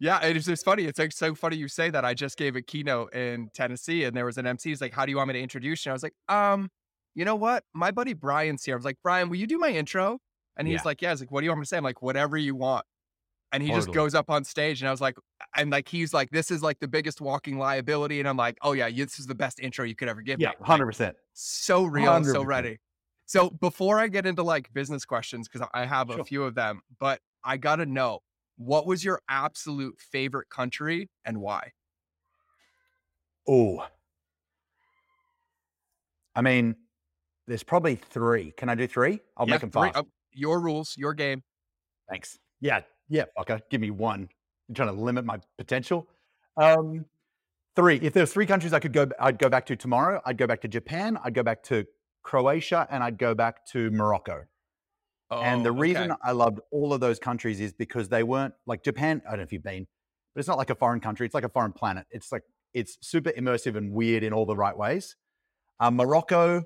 Yeah, 0.00 0.18
and 0.22 0.36
it's 0.36 0.46
just 0.46 0.64
funny. 0.64 0.84
It's 0.84 0.98
like 0.98 1.12
so 1.12 1.34
funny 1.34 1.56
you 1.56 1.68
say 1.68 1.90
that. 1.90 2.04
I 2.04 2.12
just 2.14 2.36
gave 2.36 2.56
a 2.56 2.62
keynote 2.62 3.14
in 3.14 3.50
Tennessee, 3.54 4.04
and 4.04 4.16
there 4.16 4.24
was 4.24 4.36
an 4.38 4.46
MC. 4.46 4.70
He's 4.70 4.80
like, 4.80 4.92
"How 4.92 5.06
do 5.06 5.10
you 5.12 5.16
want 5.18 5.28
me 5.28 5.34
to 5.34 5.40
introduce 5.40 5.86
you?" 5.86 5.90
I 5.90 5.92
was 5.92 6.02
like, 6.02 6.14
"Um, 6.28 6.70
you 7.14 7.24
know 7.24 7.36
what? 7.36 7.62
My 7.72 7.92
buddy 7.92 8.12
Brian's 8.12 8.64
here." 8.64 8.74
I 8.74 8.76
was 8.76 8.84
like, 8.84 8.96
"Brian, 9.04 9.28
will 9.28 9.36
you 9.36 9.46
do 9.46 9.58
my 9.58 9.68
intro?" 9.68 10.18
And 10.56 10.66
he's 10.66 10.76
Yeah. 10.76 10.82
like, 10.86 11.02
"Yeah." 11.02 11.10
I 11.10 11.12
was 11.12 11.20
like, 11.20 11.30
"What 11.30 11.40
do 11.42 11.44
you 11.44 11.50
want 11.50 11.60
me 11.60 11.64
to 11.64 11.68
say?" 11.68 11.76
I'm 11.76 11.84
like, 11.84 12.02
"Whatever 12.02 12.36
you 12.36 12.56
want." 12.56 12.84
And 13.52 13.62
he 13.62 13.70
just 13.70 13.90
goes 13.90 14.14
up 14.14 14.30
on 14.30 14.44
stage, 14.44 14.80
and 14.80 14.88
I 14.88 14.90
was 14.90 15.00
like, 15.02 15.16
and 15.56 15.70
like 15.70 15.88
he's 15.88 16.14
like, 16.14 16.30
"This 16.30 16.50
is 16.50 16.62
like 16.62 16.78
the 16.80 16.88
biggest 16.88 17.20
walking 17.20 17.58
liability," 17.58 18.18
and 18.18 18.28
I'm 18.28 18.36
like, 18.38 18.56
"Oh 18.62 18.72
yeah, 18.72 18.90
this 18.90 19.18
is 19.18 19.26
the 19.26 19.34
best 19.34 19.60
intro 19.60 19.84
you 19.84 19.94
could 19.94 20.08
ever 20.08 20.22
give 20.22 20.40
Yeah, 20.40 20.52
me." 20.52 20.56
Like, 20.70 20.70
hundred 20.70 20.86
percent. 20.86 21.16
so 21.34 21.84
real 21.84 22.16
and 22.16 22.26
so 22.26 22.42
100%. 22.44 22.44
ready. 22.44 22.78
So 23.26 23.50
before 23.50 23.98
I 24.00 24.08
get 24.08 24.26
into 24.26 24.42
like 24.42 24.72
business 24.72 25.04
questions, 25.04 25.48
because 25.48 25.66
I 25.74 25.84
have 25.86 26.10
a 26.10 26.18
Sure. 26.18 26.26
few 26.26 26.44
of 26.44 26.54
them, 26.54 26.80
but 26.98 27.20
I 27.44 27.56
gotta 27.58 27.86
know 27.86 28.20
what 28.56 28.86
was 28.86 29.04
your 29.04 29.20
absolute 29.28 30.00
favorite 30.00 30.48
country 30.50 31.10
and 31.24 31.40
why? 31.40 31.72
Oh, 33.46 33.88
I 36.34 36.42
mean, 36.42 36.76
there's 37.46 37.64
probably 37.64 37.96
three. 37.96 38.52
Can 38.52 38.68
I 38.68 38.74
do 38.74 38.86
three? 38.88 39.20
I'll 39.36 39.46
Yeah, 39.46 39.54
make 39.54 39.62
them 39.62 39.70
fast. 39.72 39.94
uh, 39.94 40.04
your 40.32 40.60
rules, 40.60 40.96
your 40.96 41.14
game. 41.14 41.42
Thanks. 42.08 42.38
Yeah, 42.60 42.82
yeah. 43.08 43.24
Okay, 43.40 43.60
give 43.70 43.80
me 43.80 43.90
one. 43.90 44.28
I'm 44.68 44.74
trying 44.74 44.94
to 44.94 45.00
limit 45.00 45.24
my 45.24 45.38
potential. 45.58 46.08
Um, 46.56 47.04
three. 47.76 47.96
If 47.96 48.12
there's 48.12 48.32
three 48.32 48.46
countries 48.46 48.72
I 48.72 48.80
could 48.80 48.92
go, 48.92 49.08
I'd 49.20 49.38
go 49.38 49.48
back 49.48 49.66
to 49.66 49.76
tomorrow. 49.76 50.20
I'd 50.24 50.38
go 50.38 50.46
back 50.46 50.60
to 50.62 50.68
Japan. 50.68 51.18
I'd 51.24 51.34
go 51.34 51.42
back 51.42 51.62
to 51.64 51.84
Croatia, 52.22 52.86
and 52.90 53.02
I'd 53.02 53.18
go 53.18 53.34
back 53.34 53.66
to 53.72 53.90
Morocco. 53.90 54.44
Oh, 55.30 55.40
and 55.40 55.64
the 55.64 55.70
Oh, 55.70 55.74
reason 55.74 56.10
okay. 56.12 56.20
I 56.22 56.32
loved 56.32 56.60
all 56.70 56.92
of 56.92 57.00
those 57.00 57.18
countries 57.18 57.60
is 57.60 57.72
because 57.72 58.08
they 58.08 58.22
weren't 58.22 58.54
like 58.66 58.82
Japan. 58.84 59.22
I 59.26 59.30
don't 59.30 59.38
know 59.38 59.44
if 59.44 59.52
you've 59.52 59.62
been, 59.62 59.86
but 60.34 60.38
it's 60.40 60.48
not 60.48 60.58
like 60.58 60.70
a 60.70 60.74
foreign 60.74 61.00
country. 61.00 61.24
It's 61.26 61.34
like 61.34 61.44
a 61.44 61.48
foreign 61.48 61.72
planet. 61.72 62.06
It's 62.10 62.30
like 62.30 62.42
it's 62.74 62.98
super 63.00 63.30
immersive 63.30 63.76
and 63.76 63.92
weird 63.92 64.22
in 64.22 64.32
all 64.32 64.46
the 64.46 64.56
right 64.56 64.76
ways. 64.76 65.16
Uh, 65.80 65.90
Morocco, 65.90 66.64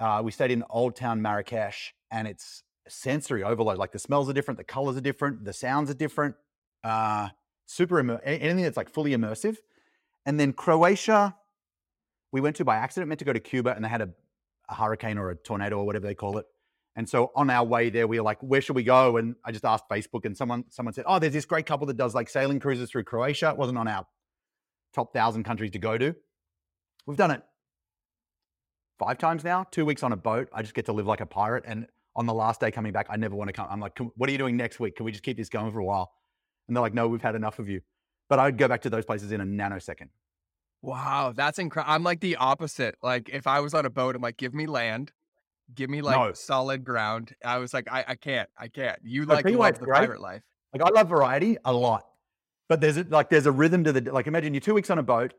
uh, 0.00 0.20
we 0.24 0.30
stayed 0.32 0.50
in 0.50 0.62
Old 0.68 0.96
Town 0.96 1.22
Marrakesh, 1.22 1.94
and 2.10 2.28
it's 2.28 2.62
sensory 2.88 3.42
overload. 3.42 3.78
Like 3.78 3.92
the 3.92 3.98
smells 3.98 4.28
are 4.28 4.32
different, 4.32 4.58
the 4.58 4.64
colors 4.64 4.96
are 4.96 5.00
different, 5.00 5.44
the 5.44 5.52
sounds 5.52 5.90
are 5.90 5.94
different. 5.94 6.34
Uh, 6.84 7.28
super 7.66 7.98
immer- 7.98 8.20
anything 8.24 8.62
that's 8.62 8.76
like 8.76 8.88
fully 8.88 9.12
immersive. 9.12 9.56
And 10.24 10.38
then 10.38 10.52
Croatia, 10.52 11.36
we 12.32 12.40
went 12.40 12.56
to 12.56 12.64
by 12.64 12.76
accident, 12.76 13.08
meant 13.08 13.18
to 13.20 13.24
go 13.24 13.32
to 13.32 13.40
Cuba, 13.40 13.74
and 13.74 13.84
they 13.84 13.88
had 13.88 14.02
a, 14.02 14.10
a 14.68 14.74
hurricane 14.74 15.18
or 15.18 15.30
a 15.30 15.36
tornado 15.36 15.78
or 15.78 15.86
whatever 15.86 16.06
they 16.06 16.14
call 16.14 16.38
it. 16.38 16.46
And 16.96 17.08
so 17.08 17.30
on 17.36 17.50
our 17.50 17.64
way 17.64 17.90
there, 17.90 18.06
we 18.06 18.18
were 18.18 18.24
like, 18.24 18.38
where 18.40 18.60
should 18.60 18.74
we 18.74 18.82
go? 18.82 19.18
And 19.18 19.36
I 19.44 19.52
just 19.52 19.64
asked 19.64 19.84
Facebook, 19.90 20.24
and 20.24 20.36
someone 20.36 20.64
someone 20.70 20.94
said, 20.94 21.04
oh, 21.06 21.18
there's 21.18 21.32
this 21.32 21.44
great 21.44 21.66
couple 21.66 21.86
that 21.88 21.96
does 21.96 22.14
like 22.14 22.28
sailing 22.28 22.58
cruises 22.58 22.90
through 22.90 23.04
Croatia. 23.04 23.50
It 23.50 23.58
wasn't 23.58 23.78
on 23.78 23.86
our 23.86 24.06
top 24.94 25.12
thousand 25.12 25.44
countries 25.44 25.72
to 25.72 25.78
go 25.78 25.98
to. 25.98 26.14
We've 27.06 27.18
done 27.18 27.30
it 27.30 27.42
five 28.98 29.18
times 29.18 29.44
now. 29.44 29.66
Two 29.70 29.84
weeks 29.84 30.02
on 30.02 30.12
a 30.12 30.16
boat. 30.16 30.48
I 30.52 30.62
just 30.62 30.74
get 30.74 30.86
to 30.86 30.92
live 30.92 31.06
like 31.06 31.20
a 31.20 31.26
pirate. 31.26 31.64
And 31.66 31.86
on 32.16 32.26
the 32.26 32.34
last 32.34 32.60
day 32.60 32.70
coming 32.72 32.92
back, 32.92 33.06
I 33.08 33.16
never 33.16 33.36
want 33.36 33.48
to 33.48 33.52
come. 33.52 33.68
I'm 33.70 33.78
like, 33.78 33.94
"Can- 33.94 34.10
what 34.16 34.28
are 34.28 34.32
you 34.32 34.38
doing 34.38 34.56
next 34.56 34.80
week? 34.80 34.96
Can 34.96 35.04
we 35.04 35.12
just 35.12 35.22
keep 35.22 35.36
this 35.36 35.48
going 35.48 35.70
for 35.70 35.78
a 35.78 35.84
while? 35.84 36.10
And 36.66 36.76
they're 36.76 36.82
like, 36.82 36.94
no, 36.94 37.06
we've 37.06 37.22
had 37.22 37.34
enough 37.36 37.58
of 37.60 37.68
you. 37.68 37.80
But 38.28 38.40
I'd 38.40 38.58
go 38.58 38.66
back 38.66 38.82
to 38.82 38.90
those 38.90 39.04
places 39.04 39.30
in 39.30 39.40
a 39.40 39.44
nanosecond. 39.44 40.08
Wow, 40.82 41.32
that's 41.34 41.58
incredible. 41.58 41.92
I'm 41.94 42.02
like 42.02 42.20
the 42.20 42.36
opposite. 42.36 42.96
Like 43.02 43.28
if 43.28 43.46
I 43.46 43.60
was 43.60 43.74
on 43.74 43.86
a 43.86 43.90
boat, 43.90 44.16
I'm 44.16 44.22
like, 44.22 44.36
give 44.36 44.54
me 44.54 44.66
land, 44.66 45.12
give 45.74 45.90
me 45.90 46.02
like 46.02 46.16
No. 46.16 46.32
solid 46.32 46.84
ground. 46.84 47.34
I 47.44 47.58
was 47.58 47.72
like, 47.72 47.90
I, 47.90 48.04
I 48.08 48.14
can't, 48.16 48.48
I 48.58 48.68
can't. 48.68 48.98
You 49.02 49.22
I'll 49.22 49.28
like 49.28 49.44
tell 49.44 49.52
you 49.52 49.58
why 49.58 49.68
love 49.68 49.78
the 49.78 49.84
great. 49.84 49.98
pirate 49.98 50.20
life. 50.20 50.42
Like 50.72 50.82
I 50.82 50.90
love 50.90 51.08
variety 51.08 51.56
a 51.64 51.72
lot, 51.72 52.06
but 52.68 52.80
there's 52.80 52.96
a, 52.96 53.04
like 53.04 53.30
there's 53.30 53.46
a 53.46 53.52
rhythm 53.52 53.84
to 53.84 53.92
the 53.92 54.12
like. 54.12 54.26
Imagine 54.26 54.52
you're 54.54 54.60
two 54.60 54.74
weeks 54.74 54.90
on 54.90 54.98
a 54.98 55.02
boat. 55.02 55.34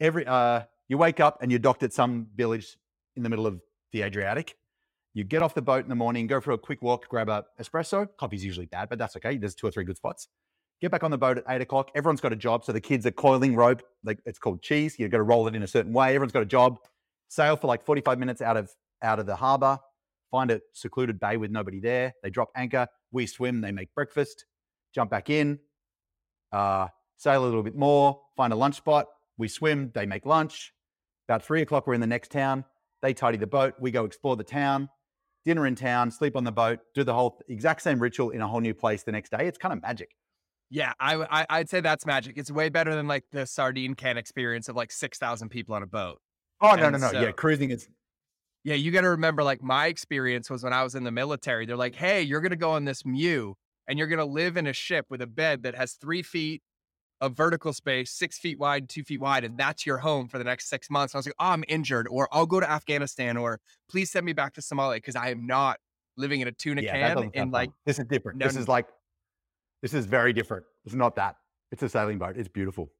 Every 0.00 0.24
uh, 0.26 0.62
you 0.88 0.96
wake 0.98 1.20
up 1.20 1.38
and 1.42 1.50
you're 1.50 1.58
docked 1.58 1.82
at 1.82 1.92
some 1.92 2.28
village 2.34 2.76
in 3.16 3.22
the 3.22 3.28
middle 3.28 3.46
of 3.46 3.60
the 3.92 4.02
Adriatic. 4.02 4.56
You 5.12 5.24
get 5.24 5.42
off 5.42 5.54
the 5.54 5.62
boat 5.62 5.82
in 5.82 5.88
the 5.88 5.96
morning, 5.96 6.26
go 6.28 6.40
for 6.40 6.52
a 6.52 6.58
quick 6.58 6.82
walk, 6.82 7.08
grab 7.08 7.28
a 7.28 7.44
espresso. 7.60 8.08
Coffee's 8.16 8.44
usually 8.44 8.66
bad, 8.66 8.88
but 8.88 8.98
that's 8.98 9.16
okay. 9.16 9.36
There's 9.36 9.56
two 9.56 9.66
or 9.66 9.70
three 9.72 9.84
good 9.84 9.96
spots. 9.96 10.28
Get 10.80 10.92
back 10.92 11.02
on 11.02 11.10
the 11.10 11.18
boat 11.18 11.36
at 11.38 11.44
eight 11.48 11.60
o'clock. 11.60 11.90
Everyone's 11.94 12.20
got 12.20 12.32
a 12.32 12.36
job. 12.36 12.64
So 12.64 12.72
the 12.72 12.80
kids 12.80 13.04
are 13.06 13.10
coiling 13.10 13.56
rope. 13.56 13.82
Like 14.04 14.20
it's 14.24 14.38
called 14.38 14.62
cheese. 14.62 14.96
You've 14.98 15.10
got 15.10 15.18
to 15.18 15.24
roll 15.24 15.48
it 15.48 15.54
in 15.54 15.62
a 15.62 15.66
certain 15.66 15.92
way. 15.92 16.10
Everyone's 16.10 16.32
got 16.32 16.42
a 16.42 16.46
job. 16.46 16.78
Sail 17.28 17.56
for 17.56 17.66
like 17.66 17.84
45 17.84 18.18
minutes 18.18 18.40
out 18.40 18.56
of 18.56 18.70
out 19.02 19.18
of 19.18 19.26
the 19.26 19.36
harbor. 19.36 19.78
Find 20.30 20.50
a 20.52 20.60
secluded 20.72 21.18
bay 21.18 21.36
with 21.36 21.50
nobody 21.50 21.80
there. 21.80 22.14
They 22.22 22.30
drop 22.30 22.50
anchor. 22.54 22.86
We 23.10 23.26
swim. 23.26 23.60
They 23.60 23.72
make 23.72 23.92
breakfast. 23.94 24.46
Jump 24.94 25.10
back 25.10 25.28
in. 25.28 25.58
Uh, 26.52 26.86
sail 27.16 27.42
a 27.42 27.46
little 27.46 27.64
bit 27.64 27.76
more. 27.76 28.20
Find 28.36 28.52
a 28.52 28.56
lunch 28.56 28.76
spot. 28.76 29.06
We 29.38 29.48
swim. 29.48 29.90
They 29.92 30.06
make 30.06 30.24
lunch. 30.24 30.72
About 31.28 31.44
three 31.44 31.62
o'clock, 31.62 31.86
we're 31.86 31.94
in 31.94 32.00
the 32.00 32.06
next 32.06 32.30
town. 32.30 32.64
They 33.02 33.12
tidy 33.12 33.38
the 33.38 33.46
boat. 33.46 33.74
We 33.80 33.90
go 33.90 34.04
explore 34.04 34.36
the 34.36 34.44
town 34.44 34.88
dinner 35.44 35.66
in 35.66 35.74
town, 35.74 36.10
sleep 36.10 36.36
on 36.36 36.44
the 36.44 36.52
boat, 36.52 36.80
do 36.94 37.04
the 37.04 37.14
whole 37.14 37.40
exact 37.48 37.82
same 37.82 37.98
ritual 38.00 38.30
in 38.30 38.40
a 38.40 38.48
whole 38.48 38.60
new 38.60 38.74
place 38.74 39.02
the 39.02 39.12
next 39.12 39.30
day. 39.30 39.46
It's 39.46 39.58
kind 39.58 39.72
of 39.72 39.82
magic. 39.82 40.14
Yeah, 40.70 40.92
I, 41.00 41.46
I 41.50 41.58
would 41.58 41.68
say 41.68 41.80
that's 41.80 42.06
magic. 42.06 42.34
It's 42.36 42.50
way 42.50 42.68
better 42.68 42.94
than 42.94 43.08
like 43.08 43.24
the 43.32 43.44
sardine 43.44 43.94
can 43.94 44.16
experience 44.16 44.68
of 44.68 44.76
like 44.76 44.92
six 44.92 45.18
thousand 45.18 45.48
people 45.48 45.74
on 45.74 45.82
a 45.82 45.86
boat. 45.86 46.20
Oh 46.60 46.76
no, 46.76 46.90
no, 46.90 46.98
no. 46.98 47.10
So, 47.10 47.20
yeah, 47.20 47.32
cruising 47.32 47.70
is. 47.70 47.88
Yeah, 48.62 48.74
you 48.74 48.92
got 48.92 49.00
to 49.00 49.10
remember. 49.10 49.42
Like 49.42 49.62
my 49.62 49.86
experience 49.86 50.48
was 50.48 50.62
when 50.62 50.72
I 50.72 50.84
was 50.84 50.94
in 50.94 51.02
the 51.02 51.10
military. 51.10 51.66
They're 51.66 51.76
like, 51.76 51.96
"Hey, 51.96 52.22
you're 52.22 52.40
gonna 52.40 52.54
go 52.56 52.70
on 52.72 52.84
this 52.84 53.04
MEU, 53.04 53.54
and 53.88 53.98
you're 53.98 54.06
gonna 54.06 54.24
live 54.24 54.56
in 54.56 54.68
a 54.68 54.72
ship 54.72 55.06
with 55.10 55.22
a 55.22 55.26
bed 55.26 55.64
that 55.64 55.74
has 55.74 55.94
three 55.94 56.22
feet 56.22 56.62
of 57.20 57.36
vertical 57.36 57.72
space, 57.72 58.10
six 58.10 58.38
feet 58.38 58.58
wide, 58.58 58.88
two 58.88 59.02
feet 59.02 59.20
wide, 59.20 59.44
and 59.44 59.58
that's 59.58 59.84
your 59.84 59.98
home 59.98 60.28
for 60.28 60.38
the 60.38 60.44
next 60.44 60.68
six 60.68 60.88
months. 60.88 61.12
And 61.12 61.18
I 61.18 61.20
was 61.20 61.26
like, 61.26 61.34
oh, 61.38 61.46
I'm 61.46 61.64
injured, 61.68 62.08
or 62.10 62.28
I'll 62.32 62.46
go 62.46 62.60
to 62.60 62.70
Afghanistan, 62.70 63.36
or 63.36 63.60
please 63.90 64.10
send 64.10 64.24
me 64.24 64.32
back 64.32 64.54
to 64.54 64.60
Somalia 64.60 64.94
because 64.96 65.16
I 65.16 65.30
am 65.30 65.46
not 65.46 65.78
living 66.16 66.40
in 66.40 66.48
a 66.48 66.52
tuna 66.52 66.82
yeah, 66.82 67.14
can. 67.14 67.30
And 67.34 67.52
like, 67.52 67.70
this 67.84 67.98
is 67.98 68.06
different. 68.06 68.38
No, 68.38 68.46
this 68.46 68.56
is 68.56 68.68
like, 68.68 68.86
this 69.82 69.94
is 69.94 70.06
very 70.06 70.32
different. 70.32 70.64
It's 70.84 70.94
not 70.94 71.16
that. 71.16 71.36
It's 71.72 71.82
a 71.82 71.88
sailing 71.88 72.18
boat. 72.18 72.36
It's 72.36 72.48
beautiful. 72.48 72.90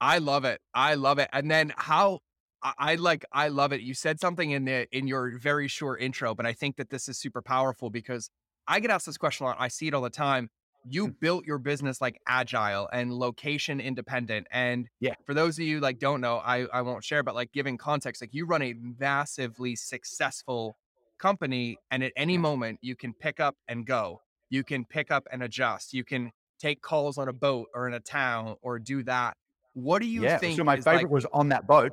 I 0.00 0.18
love 0.18 0.44
it. 0.44 0.60
I 0.74 0.94
love 0.94 1.18
it. 1.18 1.28
And 1.32 1.50
then 1.50 1.72
how 1.76 2.20
I, 2.62 2.72
I 2.78 2.94
like, 2.96 3.24
I 3.32 3.48
love 3.48 3.72
it. 3.72 3.80
You 3.80 3.94
said 3.94 4.20
something 4.20 4.50
in 4.50 4.64
the 4.64 4.86
in 4.96 5.06
your 5.06 5.38
very 5.38 5.68
short 5.68 6.00
intro, 6.02 6.34
but 6.34 6.46
I 6.46 6.52
think 6.52 6.76
that 6.76 6.90
this 6.90 7.08
is 7.08 7.18
super 7.18 7.42
powerful 7.42 7.90
because 7.90 8.28
I 8.68 8.80
get 8.80 8.90
asked 8.90 9.06
this 9.06 9.16
question 9.16 9.44
a 9.44 9.50
lot. 9.50 9.56
I 9.58 9.68
see 9.68 9.88
it 9.88 9.94
all 9.94 10.02
the 10.02 10.10
time 10.10 10.50
you 10.88 11.08
mm. 11.08 11.14
built 11.20 11.44
your 11.44 11.58
business 11.58 12.00
like 12.00 12.20
agile 12.26 12.88
and 12.92 13.12
location 13.12 13.80
independent 13.80 14.46
and 14.50 14.88
yeah. 15.00 15.14
for 15.24 15.34
those 15.34 15.58
of 15.58 15.64
you 15.64 15.80
like 15.80 15.98
don't 15.98 16.20
know 16.20 16.38
i 16.38 16.66
i 16.72 16.82
won't 16.82 17.04
share 17.04 17.22
but 17.22 17.34
like 17.34 17.52
giving 17.52 17.76
context 17.78 18.20
like 18.20 18.34
you 18.34 18.46
run 18.46 18.62
a 18.62 18.74
massively 18.98 19.76
successful 19.76 20.76
company 21.22 21.78
and 21.92 22.02
at 22.02 22.12
any 22.16 22.36
moment 22.36 22.80
you 22.82 22.96
can 22.96 23.14
pick 23.14 23.40
up 23.40 23.54
and 23.68 23.86
go. 23.86 24.20
You 24.50 24.64
can 24.64 24.84
pick 24.84 25.10
up 25.10 25.26
and 25.32 25.44
adjust. 25.44 25.94
You 25.94 26.04
can 26.04 26.32
take 26.58 26.82
calls 26.82 27.16
on 27.16 27.28
a 27.28 27.32
boat 27.32 27.68
or 27.74 27.86
in 27.88 27.94
a 27.94 28.00
town 28.00 28.56
or 28.60 28.78
do 28.78 29.02
that. 29.04 29.36
What 29.72 30.02
do 30.02 30.08
you 30.08 30.24
yeah, 30.24 30.36
think 30.36 30.58
so 30.58 30.64
my 30.64 30.76
favorite 30.76 31.04
like, 31.04 31.10
was 31.10 31.24
on 31.32 31.48
that 31.48 31.66
boat 31.66 31.92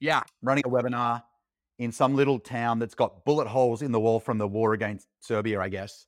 yeah. 0.00 0.22
running 0.40 0.64
a 0.64 0.70
webinar 0.70 1.22
in 1.78 1.92
some 1.92 2.14
little 2.14 2.38
town 2.38 2.78
that's 2.78 2.94
got 2.94 3.24
bullet 3.24 3.48
holes 3.48 3.82
in 3.82 3.92
the 3.92 4.00
wall 4.00 4.20
from 4.20 4.38
the 4.38 4.46
war 4.46 4.72
against 4.72 5.06
serbia 5.20 5.60
i 5.60 5.68
guess 5.68 6.06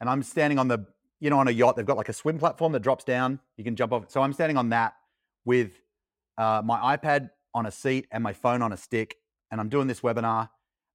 and 0.00 0.10
i'm 0.10 0.22
standing 0.22 0.58
on 0.58 0.68
the 0.68 0.84
you 1.20 1.30
know, 1.30 1.38
on 1.38 1.48
a 1.48 1.50
yacht, 1.50 1.76
they've 1.76 1.86
got 1.86 1.96
like 1.96 2.08
a 2.08 2.14
swim 2.14 2.38
platform 2.38 2.72
that 2.72 2.80
drops 2.80 3.04
down. 3.04 3.38
You 3.56 3.64
can 3.64 3.76
jump 3.76 3.92
off. 3.92 4.10
So 4.10 4.22
I'm 4.22 4.32
standing 4.32 4.56
on 4.56 4.70
that 4.70 4.94
with 5.44 5.72
uh, 6.38 6.62
my 6.64 6.96
iPad 6.96 7.30
on 7.54 7.66
a 7.66 7.70
seat 7.70 8.06
and 8.10 8.22
my 8.22 8.32
phone 8.32 8.62
on 8.62 8.72
a 8.72 8.76
stick, 8.76 9.16
and 9.50 9.60
I'm 9.60 9.68
doing 9.68 9.86
this 9.86 10.00
webinar. 10.00 10.48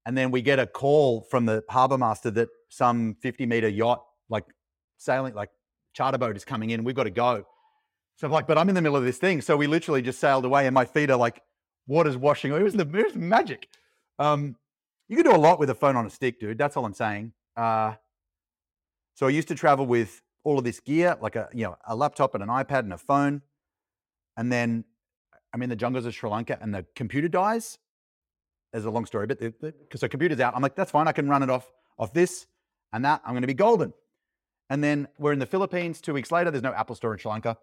And 0.05 0.17
then 0.17 0.31
we 0.31 0.41
get 0.41 0.59
a 0.59 0.67
call 0.67 1.21
from 1.21 1.45
the 1.45 1.63
harbor 1.69 1.97
master 1.97 2.31
that 2.31 2.49
some 2.69 3.15
50 3.21 3.45
meter 3.45 3.67
yacht, 3.67 4.03
like 4.29 4.45
sailing, 4.97 5.33
like 5.33 5.49
charter 5.93 6.17
boat, 6.17 6.35
is 6.35 6.45
coming 6.45 6.71
in. 6.71 6.83
We've 6.83 6.95
got 6.95 7.03
to 7.03 7.11
go. 7.11 7.45
So 8.17 8.27
I'm 8.27 8.31
like, 8.31 8.47
but 8.47 8.57
I'm 8.57 8.69
in 8.69 8.75
the 8.75 8.81
middle 8.81 8.95
of 8.95 9.03
this 9.03 9.17
thing. 9.17 9.41
So 9.41 9.57
we 9.57 9.67
literally 9.67 10.01
just 10.01 10.19
sailed 10.19 10.45
away, 10.45 10.67
and 10.67 10.73
my 10.73 10.85
feet 10.85 11.09
are 11.09 11.17
like 11.17 11.41
water's 11.87 12.17
washing. 12.17 12.51
It 12.51 12.61
was 12.61 12.73
the 12.73 12.87
it 12.87 13.05
was 13.05 13.15
magic. 13.15 13.67
Um, 14.17 14.55
you 15.07 15.15
can 15.17 15.25
do 15.25 15.35
a 15.35 15.37
lot 15.37 15.59
with 15.59 15.69
a 15.69 15.75
phone 15.75 15.95
on 15.95 16.05
a 16.05 16.09
stick, 16.09 16.39
dude. 16.39 16.57
That's 16.57 16.77
all 16.77 16.85
I'm 16.85 16.93
saying. 16.93 17.33
Uh, 17.55 17.93
so 19.15 19.27
I 19.27 19.29
used 19.29 19.47
to 19.47 19.55
travel 19.55 19.85
with 19.85 20.21
all 20.43 20.59
of 20.59 20.63
this 20.63 20.79
gear, 20.79 21.17
like 21.21 21.35
a 21.35 21.49
you 21.53 21.63
know 21.63 21.77
a 21.87 21.95
laptop 21.95 22.35
and 22.35 22.43
an 22.43 22.49
iPad 22.49 22.79
and 22.79 22.93
a 22.93 22.97
phone, 22.97 23.41
and 24.37 24.51
then 24.51 24.83
I'm 25.53 25.61
in 25.61 25.69
the 25.69 25.75
jungles 25.75 26.05
of 26.05 26.13
Sri 26.13 26.29
Lanka 26.29 26.57
and 26.61 26.73
the 26.73 26.85
computer 26.95 27.29
dies. 27.29 27.79
There's 28.71 28.85
a 28.85 28.91
long 28.91 29.05
story, 29.05 29.25
but 29.25 29.39
because 29.39 30.01
the 30.01 30.09
computer's 30.09 30.41
out, 30.41 30.53
I'm 30.53 30.61
like, 30.61 30.75
that's 30.75 30.91
fine. 30.91 31.07
I 31.07 31.13
can 31.13 31.29
run 31.29 31.43
it 31.43 31.49
off 31.49 31.71
off 31.97 32.13
this 32.13 32.45
and 32.91 33.05
that. 33.05 33.21
I'm 33.25 33.31
going 33.31 33.41
to 33.41 33.47
be 33.47 33.53
golden. 33.53 33.93
And 34.69 34.83
then 34.83 35.07
we're 35.17 35.31
in 35.31 35.39
the 35.39 35.45
Philippines. 35.45 36.01
Two 36.01 36.13
weeks 36.13 36.31
later, 36.31 36.51
there's 36.51 36.63
no 36.63 36.73
Apple 36.73 36.95
Store 36.95 37.13
in 37.13 37.19
Sri 37.19 37.31
Lanka. 37.31 37.57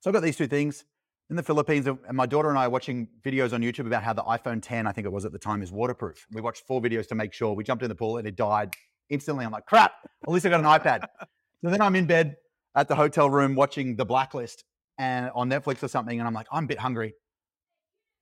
So 0.00 0.10
I've 0.10 0.14
got 0.14 0.22
these 0.22 0.36
two 0.36 0.46
things 0.46 0.84
in 1.28 1.34
the 1.34 1.42
Philippines, 1.42 1.88
and 1.88 1.98
my 2.12 2.26
daughter 2.26 2.50
and 2.50 2.58
I 2.58 2.66
are 2.66 2.70
watching 2.70 3.08
videos 3.24 3.52
on 3.52 3.62
YouTube 3.62 3.88
about 3.88 4.04
how 4.04 4.12
the 4.12 4.22
iPhone 4.22 4.62
10, 4.62 4.86
I 4.86 4.92
think 4.92 5.06
it 5.06 5.12
was 5.12 5.24
at 5.24 5.32
the 5.32 5.40
time, 5.40 5.60
is 5.62 5.72
waterproof. 5.72 6.24
We 6.30 6.40
watched 6.40 6.64
four 6.68 6.80
videos 6.80 7.08
to 7.08 7.16
make 7.16 7.32
sure. 7.32 7.52
We 7.54 7.64
jumped 7.64 7.82
in 7.82 7.88
the 7.88 7.96
pool 7.96 8.18
and 8.18 8.28
it 8.28 8.36
died 8.36 8.76
instantly. 9.10 9.44
I'm 9.44 9.52
like, 9.52 9.66
crap, 9.66 9.92
at 10.26 10.32
least 10.32 10.46
I 10.46 10.50
got 10.50 10.60
an 10.60 10.66
iPad. 10.66 11.06
So 11.64 11.70
then 11.70 11.80
I'm 11.80 11.96
in 11.96 12.06
bed 12.06 12.36
at 12.76 12.86
the 12.86 12.94
hotel 12.94 13.28
room 13.28 13.54
watching 13.56 13.96
The 13.96 14.04
Blacklist 14.04 14.62
and 14.98 15.30
on 15.34 15.50
Netflix 15.50 15.82
or 15.82 15.88
something, 15.88 16.18
and 16.18 16.28
I'm 16.28 16.34
like, 16.34 16.46
I'm 16.52 16.64
a 16.64 16.66
bit 16.66 16.78
hungry. 16.78 17.14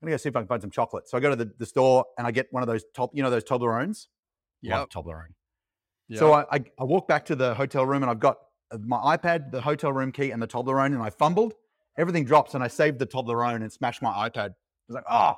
I'm 0.04 0.06
gonna 0.06 0.12
go 0.12 0.16
see 0.18 0.28
if 0.28 0.36
I 0.36 0.40
can 0.40 0.48
find 0.48 0.62
some 0.62 0.70
chocolate. 0.70 1.08
So 1.08 1.18
I 1.18 1.20
go 1.20 1.30
to 1.30 1.36
the, 1.36 1.50
the 1.58 1.66
store 1.66 2.04
and 2.16 2.26
I 2.26 2.30
get 2.30 2.46
one 2.52 2.62
of 2.62 2.68
those 2.68 2.84
top, 2.94 3.10
you 3.12 3.22
know, 3.22 3.30
those 3.30 3.44
Toblerones. 3.44 4.06
Yeah, 4.62 4.84
Toblerone. 4.86 5.34
Yep. 6.08 6.18
So 6.18 6.32
I, 6.32 6.44
I, 6.50 6.64
I 6.78 6.84
walk 6.84 7.08
back 7.08 7.26
to 7.26 7.36
the 7.36 7.54
hotel 7.54 7.84
room 7.84 8.02
and 8.02 8.10
I've 8.10 8.20
got 8.20 8.38
uh, 8.70 8.78
my 8.86 9.16
iPad, 9.16 9.50
the 9.50 9.60
hotel 9.60 9.92
room 9.92 10.12
key, 10.12 10.30
and 10.30 10.40
the 10.40 10.46
Toblerone, 10.46 10.94
and 10.94 11.02
I 11.02 11.10
fumbled. 11.10 11.54
Everything 11.98 12.24
drops, 12.24 12.54
and 12.54 12.64
I 12.64 12.68
saved 12.68 12.98
the 12.98 13.06
Toblerone 13.06 13.56
and 13.56 13.72
smashed 13.72 14.02
my 14.02 14.28
iPad. 14.28 14.50
I 14.50 14.88
was 14.88 14.94
like, 14.94 15.04
oh, 15.10 15.34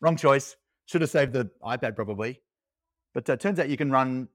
wrong 0.00 0.16
choice. 0.16 0.56
Should 0.86 1.02
have 1.02 1.10
saved 1.10 1.32
the 1.32 1.50
iPad 1.62 1.96
probably. 1.96 2.40
But 3.14 3.28
uh, 3.28 3.36
turns 3.36 3.58
out 3.58 3.68
you 3.68 3.76
can 3.76 3.90
run 3.90 4.28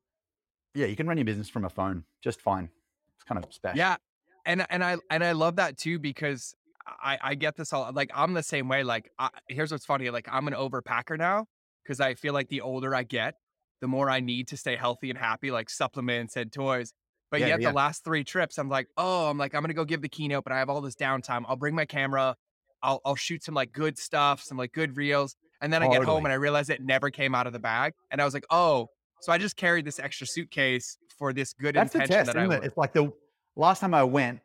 yeah, 0.76 0.86
you 0.88 0.96
can 0.96 1.08
run 1.08 1.18
your 1.18 1.26
business 1.26 1.50
from 1.50 1.66
a 1.66 1.70
phone 1.70 2.04
just 2.24 2.42
fine. 2.42 2.70
It's 3.16 3.24
kind 3.24 3.44
of 3.44 3.54
special. 3.54 3.78
Yeah. 3.78 3.98
And 4.46 4.66
and 4.70 4.84
I 4.84 4.98
and 5.10 5.24
I 5.24 5.32
love 5.32 5.56
that 5.58 5.78
too 5.78 6.00
because 6.00 6.54
I 6.86 7.18
I 7.22 7.36
get 7.36 7.56
this 7.56 7.72
all 7.72 7.92
like 7.94 8.12
I'm 8.14 8.34
the 8.34 8.44
same 8.44 8.68
way. 8.68 8.84
Like 8.84 9.10
I, 9.18 9.30
here's 9.48 9.72
what's 9.72 9.86
funny. 9.86 10.10
Like 10.10 10.28
I'm 10.30 10.48
an 10.48 10.54
overpacker 10.54 11.18
now 11.18 11.46
because 11.84 12.00
I 12.00 12.16
feel 12.16 12.34
like 12.34 12.50
the 12.50 12.62
older 12.62 12.94
I 12.94 13.04
get, 13.04 13.36
the 13.82 13.88
more 13.88 14.10
I 14.10 14.20
need 14.20 14.50
to 14.50 14.58
stay 14.58 14.76
healthy 14.76 15.10
and 15.10 15.18
happy, 15.18 15.52
like 15.52 15.70
supplements 15.70 16.36
and 16.36 16.52
toys. 16.52 16.94
But 17.32 17.40
yeah, 17.40 17.48
yet 17.48 17.62
yeah. 17.62 17.70
the 17.70 17.76
last 17.76 18.04
three 18.04 18.24
trips, 18.24 18.58
I'm 18.58 18.70
like, 18.70 18.88
oh, 18.98 19.30
I'm 19.30 19.38
like 19.38 19.56
I'm 19.56 19.62
gonna 19.62 19.74
go 19.74 19.86
give 19.86 20.02
the 20.02 20.10
keynote, 20.10 20.44
but 20.44 20.52
I 20.52 20.60
have 20.60 20.70
all 20.70 20.82
this 20.82 20.96
downtime. 20.96 21.46
I'll 21.48 21.56
bring 21.56 21.76
my 21.76 21.86
camera. 21.86 22.36
I'll 22.82 23.00
I'll 23.06 23.16
shoot 23.16 23.44
some 23.44 23.56
like 23.56 23.72
good 23.72 23.98
stuff, 23.98 24.44
some 24.44 24.58
like 24.58 24.74
good 24.74 24.98
reels. 24.98 25.36
And 25.62 25.72
then 25.72 25.82
I 25.82 25.88
get 25.88 26.04
home 26.04 26.26
and 26.26 26.34
I 26.34 26.36
realize 26.36 26.70
it 26.70 26.82
never 26.82 27.10
came 27.10 27.34
out 27.34 27.48
of 27.48 27.54
the 27.54 27.60
bag. 27.60 27.94
And 28.12 28.22
I 28.22 28.26
was 28.26 28.34
like, 28.34 28.46
oh, 28.50 28.90
so 29.24 29.32
I 29.32 29.38
just 29.38 29.56
carried 29.56 29.86
this 29.86 30.00
extra 30.00 30.28
suitcase 30.28 30.98
for 31.18 31.32
this 31.32 31.54
good 31.54 31.76
That's 31.76 31.96
intention 31.96 32.12
the 32.12 32.26
test, 32.26 32.34
that 32.34 32.52
I 32.52 32.56
it? 32.56 32.64
It's 32.66 32.76
like 32.76 32.92
the 32.92 33.10
last 33.56 33.80
time 33.80 33.94
I 33.94 34.04
went, 34.04 34.42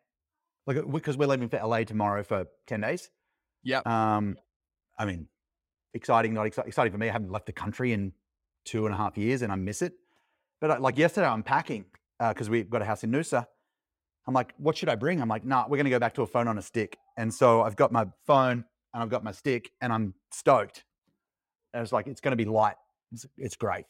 like 0.68 0.78
because 0.92 1.16
we're 1.16 1.26
leaving 1.26 1.48
for 1.48 1.58
LA 1.58 1.82
tomorrow 1.82 2.22
for 2.22 2.46
ten 2.68 2.82
days. 2.82 3.10
Yeah. 3.64 3.80
Um, 3.84 4.36
I 4.96 5.04
mean, 5.04 5.26
exciting, 5.94 6.32
not 6.32 6.46
exciting. 6.46 6.68
Exciting 6.68 6.92
for 6.92 6.98
me. 6.98 7.08
I 7.08 7.12
haven't 7.12 7.32
left 7.32 7.46
the 7.46 7.52
country 7.52 7.92
in 7.92 8.12
two 8.64 8.86
and 8.86 8.94
a 8.94 8.96
half 8.96 9.18
years, 9.18 9.42
and 9.42 9.50
I 9.50 9.56
miss 9.56 9.82
it. 9.82 9.94
But 10.60 10.70
uh, 10.70 10.80
like 10.80 10.96
yesterday, 10.96 11.26
I'm 11.26 11.42
packing 11.42 11.84
because 12.20 12.48
uh, 12.48 12.52
we've 12.52 12.70
got 12.70 12.80
a 12.80 12.84
house 12.84 13.02
in 13.02 13.10
Noosa. 13.10 13.46
I'm 14.28 14.34
like, 14.34 14.54
what 14.58 14.76
should 14.76 14.88
I 14.88 14.94
bring? 14.94 15.20
I'm 15.20 15.28
like, 15.28 15.44
nah, 15.44 15.66
we're 15.68 15.78
gonna 15.78 15.90
go 15.90 15.98
back 15.98 16.14
to 16.14 16.22
a 16.22 16.26
phone 16.26 16.46
on 16.46 16.56
a 16.56 16.62
stick. 16.62 16.96
And 17.16 17.34
so 17.34 17.62
I've 17.62 17.74
got 17.74 17.90
my 17.90 18.06
phone 18.28 18.64
and 18.94 19.02
I've 19.02 19.10
got 19.10 19.24
my 19.24 19.32
stick, 19.32 19.72
and 19.80 19.92
I'm 19.92 20.14
stoked. 20.32 20.84
And 21.74 21.82
it's 21.82 21.90
like 21.90 22.06
it's 22.06 22.20
gonna 22.20 22.36
be 22.36 22.44
light. 22.44 22.76
It's, 23.10 23.26
it's 23.36 23.56
great. 23.56 23.86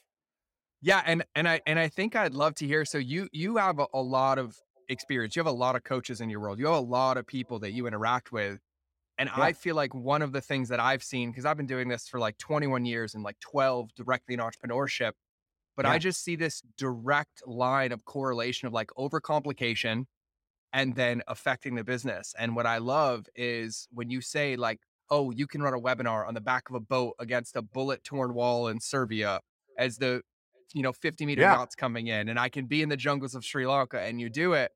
Yeah, 0.80 1.02
and 1.04 1.24
and 1.34 1.48
I 1.48 1.60
and 1.66 1.78
I 1.78 1.88
think 1.88 2.14
I'd 2.14 2.34
love 2.34 2.54
to 2.56 2.66
hear. 2.66 2.84
So 2.84 2.98
you 2.98 3.28
you 3.32 3.56
have 3.56 3.78
a, 3.78 3.86
a, 3.92 4.00
lot 4.00 4.38
of 4.38 4.56
experience. 4.88 5.34
You 5.34 5.40
have 5.40 5.46
a 5.46 5.56
lot 5.56 5.74
of 5.76 5.84
coaches 5.84 6.20
in 6.20 6.30
your 6.30 6.40
world. 6.40 6.58
You 6.58 6.66
have 6.66 6.76
a 6.76 6.80
lot 6.80 7.16
of 7.16 7.26
people 7.26 7.58
that 7.60 7.72
you 7.72 7.86
interact 7.86 8.32
with. 8.32 8.60
And 9.18 9.28
yeah. 9.36 9.42
I 9.42 9.52
feel 9.52 9.74
like 9.74 9.92
one 9.94 10.22
of 10.22 10.32
the 10.32 10.40
things 10.40 10.68
that 10.68 10.78
I've 10.78 11.02
seen 11.02 11.30
because 11.30 11.44
I've 11.44 11.56
been 11.56 11.66
doing 11.66 11.88
this 11.88 12.06
for 12.06 12.20
like 12.20 12.38
21 12.38 12.84
years 12.84 13.14
and 13.14 13.24
like 13.24 13.38
12 13.40 13.92
directly 13.96 14.34
in 14.34 14.40
entrepreneurship, 14.40 15.12
but 15.76 15.84
yeah. 15.84 15.92
I 15.92 15.98
just 15.98 16.22
see 16.22 16.36
this 16.36 16.62
direct 16.76 17.42
line 17.44 17.90
of 17.90 18.04
correlation 18.04 18.68
of 18.68 18.72
like 18.72 18.90
overcomplication 18.96 20.04
and 20.72 20.94
then 20.94 21.22
affecting 21.26 21.74
the 21.74 21.82
business. 21.82 22.32
And 22.38 22.54
what 22.54 22.66
I 22.66 22.78
love 22.78 23.26
is 23.34 23.88
when 23.90 24.10
you 24.10 24.20
say 24.20 24.54
like, 24.54 24.78
"Oh, 25.10 25.32
you 25.32 25.48
can 25.48 25.62
run 25.62 25.74
a 25.74 25.80
webinar 25.80 26.26
on 26.28 26.34
the 26.34 26.40
back 26.40 26.68
of 26.68 26.76
a 26.76 26.80
boat 26.80 27.14
against 27.18 27.56
a 27.56 27.62
bullet 27.62 28.04
torn 28.04 28.34
wall 28.34 28.68
in 28.68 28.78
Serbia." 28.78 29.40
As 29.76 29.98
the 29.98 30.22
you 30.74 30.82
know 30.82 30.92
50 30.92 31.26
meter 31.26 31.42
yeah. 31.42 31.54
yachts 31.54 31.74
coming 31.74 32.08
in 32.08 32.28
and 32.28 32.38
i 32.38 32.48
can 32.48 32.66
be 32.66 32.82
in 32.82 32.88
the 32.88 32.96
jungles 32.96 33.34
of 33.34 33.44
sri 33.44 33.66
lanka 33.66 34.00
and 34.00 34.20
you 34.20 34.28
do 34.28 34.52
it 34.52 34.72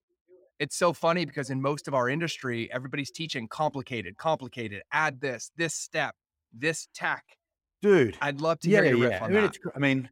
it's 0.58 0.76
so 0.76 0.92
funny 0.92 1.24
because 1.24 1.50
in 1.50 1.60
most 1.60 1.88
of 1.88 1.94
our 1.94 2.08
industry 2.08 2.70
everybody's 2.72 3.10
teaching 3.10 3.48
complicated 3.48 4.16
complicated 4.16 4.82
add 4.92 5.20
this 5.20 5.50
this 5.56 5.74
step 5.74 6.14
this 6.52 6.88
tech 6.94 7.24
dude 7.80 8.16
i'd 8.22 8.40
love 8.40 8.58
to 8.60 8.68
hear 8.68 8.84
yeah, 8.84 8.90
you 8.90 9.02
riff 9.02 9.12
yeah. 9.12 9.24
on 9.24 9.30
I 9.30 9.32
mean, 9.34 9.42
that 9.42 9.72
I 9.74 9.78
mean 9.78 10.08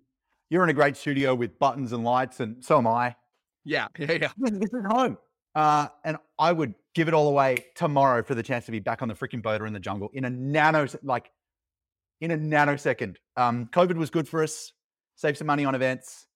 you're 0.51 0.65
in 0.65 0.69
a 0.69 0.75
great 0.75 0.97
studio 0.97 1.35
with 1.35 1.59
buttons 1.59 1.93
and 1.93 2.05
lights, 2.05 2.41
and 2.41 2.63
so 2.63 2.79
am 2.79 2.87
I. 2.87 3.15
Yeah, 3.65 3.87
yeah, 3.99 4.13
yeah. 4.13 4.31
This 4.37 4.73
is 4.73 4.85
home. 4.89 5.17
Uh, 5.55 5.87
and 6.05 6.17
I 6.39 6.53
would 6.53 6.75
give 6.95 7.09
it 7.09 7.15
all 7.15 7.29
away 7.29 7.65
tomorrow 7.77 8.23
for 8.23 8.35
the 8.35 8.43
chance 8.43 8.67
to 8.67 8.73
be 8.73 8.81
back 8.81 9.01
on 9.01 9.09
the 9.09 9.15
freaking 9.15 9.43
boat 9.43 9.63
or 9.63 9.67
in 9.67 9.73
the 9.73 9.81
jungle 9.81 10.11
in 10.13 10.25
a 10.25 10.31
nano, 10.31 10.87
like 11.03 11.31
in 12.21 12.33
a 12.33 12.37
nanosecond. 12.37 13.17
Um, 13.37 13.69
COVID 13.73 13.97
was 13.97 14.11
good 14.11 14.29
for 14.29 14.43
us. 14.43 14.73
Saved 15.21 15.37
some 15.37 15.47
money 15.47 15.67
on 15.67 15.75
events. 15.75 16.27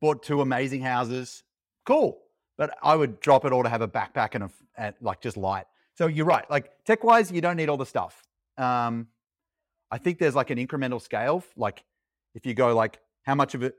Bought 0.00 0.22
two 0.22 0.40
amazing 0.40 0.80
houses. 0.80 1.42
Cool. 1.84 2.18
But 2.56 2.74
I 2.82 2.96
would 2.96 3.20
drop 3.20 3.44
it 3.44 3.52
all 3.52 3.62
to 3.62 3.68
have 3.68 3.82
a 3.82 3.88
backpack 3.88 4.30
and 4.34 4.44
a 4.44 4.50
and 4.78 4.94
like 5.02 5.20
just 5.20 5.36
light. 5.36 5.66
So 5.98 6.06
you're 6.06 6.24
right. 6.24 6.50
Like 6.50 6.72
tech 6.86 7.04
wise, 7.04 7.30
you 7.30 7.42
don't 7.42 7.56
need 7.56 7.68
all 7.68 7.76
the 7.76 7.84
stuff. 7.84 8.22
Um, 8.56 9.08
I 9.90 9.98
think 9.98 10.18
there's 10.18 10.34
like 10.34 10.48
an 10.48 10.56
incremental 10.56 10.98
scale. 10.98 11.44
Like 11.58 11.84
if 12.34 12.46
you 12.46 12.54
go 12.54 12.74
like 12.74 13.00
how 13.24 13.34
much 13.34 13.54
of 13.54 13.62
it, 13.62 13.74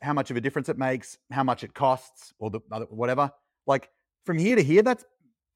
how 0.00 0.12
much 0.12 0.30
of 0.30 0.36
a 0.36 0.40
difference 0.40 0.68
it 0.68 0.78
makes, 0.78 1.18
how 1.32 1.42
much 1.42 1.64
it 1.64 1.74
costs, 1.74 2.32
or 2.38 2.50
the 2.50 2.60
other, 2.70 2.84
whatever. 2.84 3.32
Like 3.66 3.90
from 4.26 4.38
here 4.38 4.54
to 4.54 4.62
here, 4.62 4.82
that's 4.82 5.04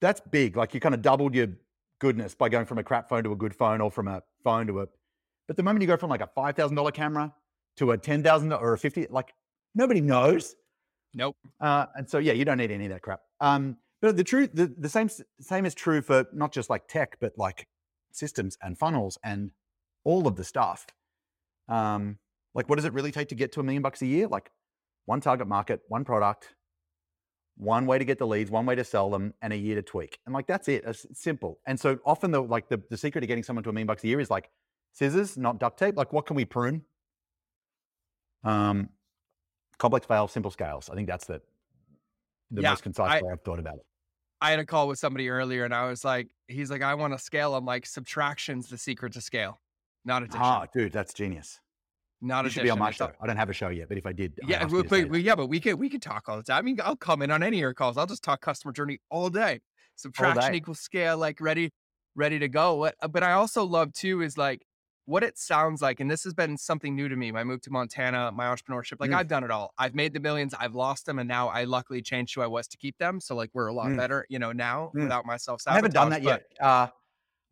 that's 0.00 0.20
big. 0.32 0.56
Like 0.56 0.74
you 0.74 0.80
kind 0.80 0.96
of 0.96 1.02
doubled 1.02 1.32
your 1.32 1.46
goodness 2.00 2.34
by 2.34 2.48
going 2.48 2.66
from 2.66 2.78
a 2.78 2.82
crap 2.82 3.08
phone 3.08 3.22
to 3.22 3.30
a 3.30 3.36
good 3.36 3.54
phone, 3.54 3.80
or 3.80 3.88
from 3.88 4.08
a 4.08 4.20
phone 4.42 4.66
to 4.66 4.80
a. 4.80 4.86
But 5.46 5.56
the 5.56 5.62
moment 5.62 5.82
you 5.82 5.86
go 5.86 5.96
from 5.96 6.10
like 6.10 6.22
a 6.22 6.30
five 6.34 6.56
thousand 6.56 6.74
dollar 6.74 6.90
camera 6.90 7.32
to 7.76 7.92
a 7.92 7.98
ten 7.98 8.22
thousand 8.22 8.52
or 8.52 8.72
a 8.72 8.78
fifty, 8.78 9.06
like 9.10 9.34
nobody 9.74 10.00
knows. 10.00 10.54
Nope. 11.14 11.36
Uh, 11.60 11.86
and 11.96 12.08
so 12.08 12.18
yeah, 12.18 12.32
you 12.32 12.44
don't 12.44 12.58
need 12.58 12.70
any 12.70 12.86
of 12.86 12.90
that 12.90 13.02
crap. 13.02 13.20
Um, 13.40 13.76
but 14.02 14.16
the 14.16 14.24
truth, 14.24 14.50
the, 14.52 14.66
the 14.78 14.88
same 14.88 15.08
same 15.40 15.64
is 15.64 15.74
true 15.74 16.02
for 16.02 16.26
not 16.32 16.52
just 16.52 16.68
like 16.70 16.88
tech, 16.88 17.16
but 17.20 17.32
like 17.36 17.66
systems 18.12 18.58
and 18.62 18.78
funnels 18.78 19.18
and 19.22 19.50
all 20.04 20.26
of 20.26 20.36
the 20.36 20.44
stuff. 20.44 20.86
Um, 21.68 22.18
like, 22.54 22.68
what 22.68 22.76
does 22.76 22.84
it 22.84 22.92
really 22.92 23.10
take 23.10 23.28
to 23.28 23.34
get 23.34 23.52
to 23.52 23.60
a 23.60 23.62
million 23.62 23.82
bucks 23.82 24.02
a 24.02 24.06
year? 24.06 24.28
Like, 24.28 24.50
one 25.06 25.20
target 25.20 25.48
market, 25.48 25.80
one 25.88 26.04
product, 26.04 26.54
one 27.56 27.86
way 27.86 27.98
to 27.98 28.04
get 28.04 28.18
the 28.18 28.26
leads, 28.26 28.50
one 28.50 28.66
way 28.66 28.74
to 28.74 28.84
sell 28.84 29.10
them, 29.10 29.34
and 29.40 29.52
a 29.52 29.56
year 29.56 29.74
to 29.76 29.82
tweak. 29.82 30.18
And 30.26 30.34
like, 30.34 30.46
that's 30.46 30.68
it. 30.68 30.84
It's 30.86 31.06
simple. 31.12 31.58
And 31.66 31.80
so 31.80 31.98
often, 32.04 32.30
the 32.30 32.42
like 32.42 32.68
the, 32.68 32.82
the 32.90 32.96
secret 32.96 33.22
to 33.22 33.26
getting 33.26 33.42
someone 33.42 33.62
to 33.64 33.70
a 33.70 33.72
million 33.72 33.86
bucks 33.86 34.04
a 34.04 34.08
year 34.08 34.20
is 34.20 34.30
like 34.30 34.50
scissors, 34.92 35.36
not 35.36 35.58
duct 35.58 35.78
tape. 35.78 35.96
Like, 35.96 36.12
what 36.12 36.26
can 36.26 36.36
we 36.36 36.44
prune? 36.44 36.82
Um, 38.44 38.88
complex 39.78 40.06
fail, 40.06 40.28
simple 40.28 40.50
scales. 40.50 40.90
I 40.90 40.94
think 40.94 41.08
that's 41.08 41.26
the 41.26 41.40
the 42.50 42.62
yeah, 42.62 42.70
most 42.70 42.82
concise 42.82 43.10
I, 43.10 43.22
way 43.22 43.32
I've 43.32 43.42
thought 43.42 43.58
about 43.58 43.74
it. 43.76 43.86
I 44.40 44.50
had 44.50 44.58
a 44.58 44.66
call 44.66 44.88
with 44.88 44.98
somebody 44.98 45.28
earlier, 45.28 45.64
and 45.64 45.74
I 45.74 45.88
was 45.88 46.04
like, 46.04 46.28
he's 46.48 46.70
like, 46.70 46.82
I 46.82 46.94
want 46.94 47.14
to 47.14 47.18
scale. 47.18 47.54
I'm 47.54 47.64
like, 47.64 47.86
subtraction's 47.86 48.68
the 48.68 48.76
secret 48.76 49.14
to 49.14 49.20
scale, 49.20 49.60
not 50.04 50.22
addition. 50.22 50.40
Ah, 50.42 50.66
dude, 50.72 50.92
that's 50.92 51.14
genius. 51.14 51.60
Not 52.20 52.44
you 52.44 52.50
should 52.50 52.62
be 52.62 52.70
on 52.70 52.78
my 52.78 52.90
show. 52.90 53.10
I 53.20 53.26
don't 53.26 53.36
have 53.36 53.50
a 53.50 53.52
show 53.52 53.68
yet, 53.68 53.88
but 53.88 53.98
if 53.98 54.06
I 54.06 54.12
did, 54.12 54.38
yeah, 54.46 54.64
we, 54.66 55.04
we, 55.04 55.20
yeah, 55.20 55.34
but 55.34 55.48
we 55.48 55.60
could 55.60 55.74
we 55.74 55.90
could 55.90 56.00
talk 56.00 56.28
all 56.28 56.36
the 56.36 56.42
time. 56.42 56.58
I 56.58 56.62
mean, 56.62 56.78
I'll 56.82 56.96
come 56.96 57.20
in 57.22 57.30
on 57.30 57.42
any 57.42 57.58
of 57.58 57.60
your 57.60 57.74
calls. 57.74 57.98
I'll 57.98 58.06
just 58.06 58.22
talk 58.22 58.40
customer 58.40 58.72
journey 58.72 58.98
all 59.10 59.28
day. 59.28 59.60
Subtraction 59.96 60.42
all 60.42 60.50
day. 60.50 60.56
equals 60.56 60.80
scale, 60.80 61.18
like 61.18 61.40
ready, 61.40 61.70
ready 62.14 62.38
to 62.38 62.48
go. 62.48 62.90
But 63.10 63.22
I 63.22 63.32
also 63.32 63.64
love 63.64 63.92
too 63.92 64.22
is 64.22 64.38
like 64.38 64.64
what 65.06 65.22
it 65.22 65.38
sounds 65.38 65.82
like, 65.82 66.00
and 66.00 66.10
this 66.10 66.24
has 66.24 66.32
been 66.32 66.56
something 66.56 66.94
new 66.94 67.08
to 67.08 67.16
me. 67.16 67.30
My 67.30 67.44
move 67.44 67.60
to 67.62 67.70
Montana, 67.70 68.32
my 68.32 68.46
entrepreneurship, 68.46 69.00
like 69.00 69.10
mm. 69.10 69.16
I've 69.16 69.28
done 69.28 69.44
it 69.44 69.50
all. 69.50 69.74
I've 69.78 69.94
made 69.94 70.14
the 70.14 70.20
millions, 70.20 70.54
I've 70.58 70.74
lost 70.74 71.06
them, 71.06 71.18
and 71.18 71.28
now 71.28 71.48
I 71.48 71.64
luckily 71.64 72.00
changed 72.00 72.34
who 72.34 72.40
I 72.40 72.46
was 72.46 72.66
to 72.68 72.76
keep 72.76 72.96
them. 72.98 73.20
So 73.20 73.34
like 73.34 73.50
we're 73.52 73.66
a 73.66 73.74
lot 73.74 73.88
mm. 73.88 73.96
better, 73.96 74.26
you 74.28 74.38
know, 74.38 74.52
now 74.52 74.92
mm. 74.94 75.02
without 75.02 75.26
myself. 75.26 75.62
I 75.66 75.74
haven't 75.74 75.94
done 75.94 76.10
that 76.10 76.22
yet. 76.22 76.44
Uh, 76.60 76.88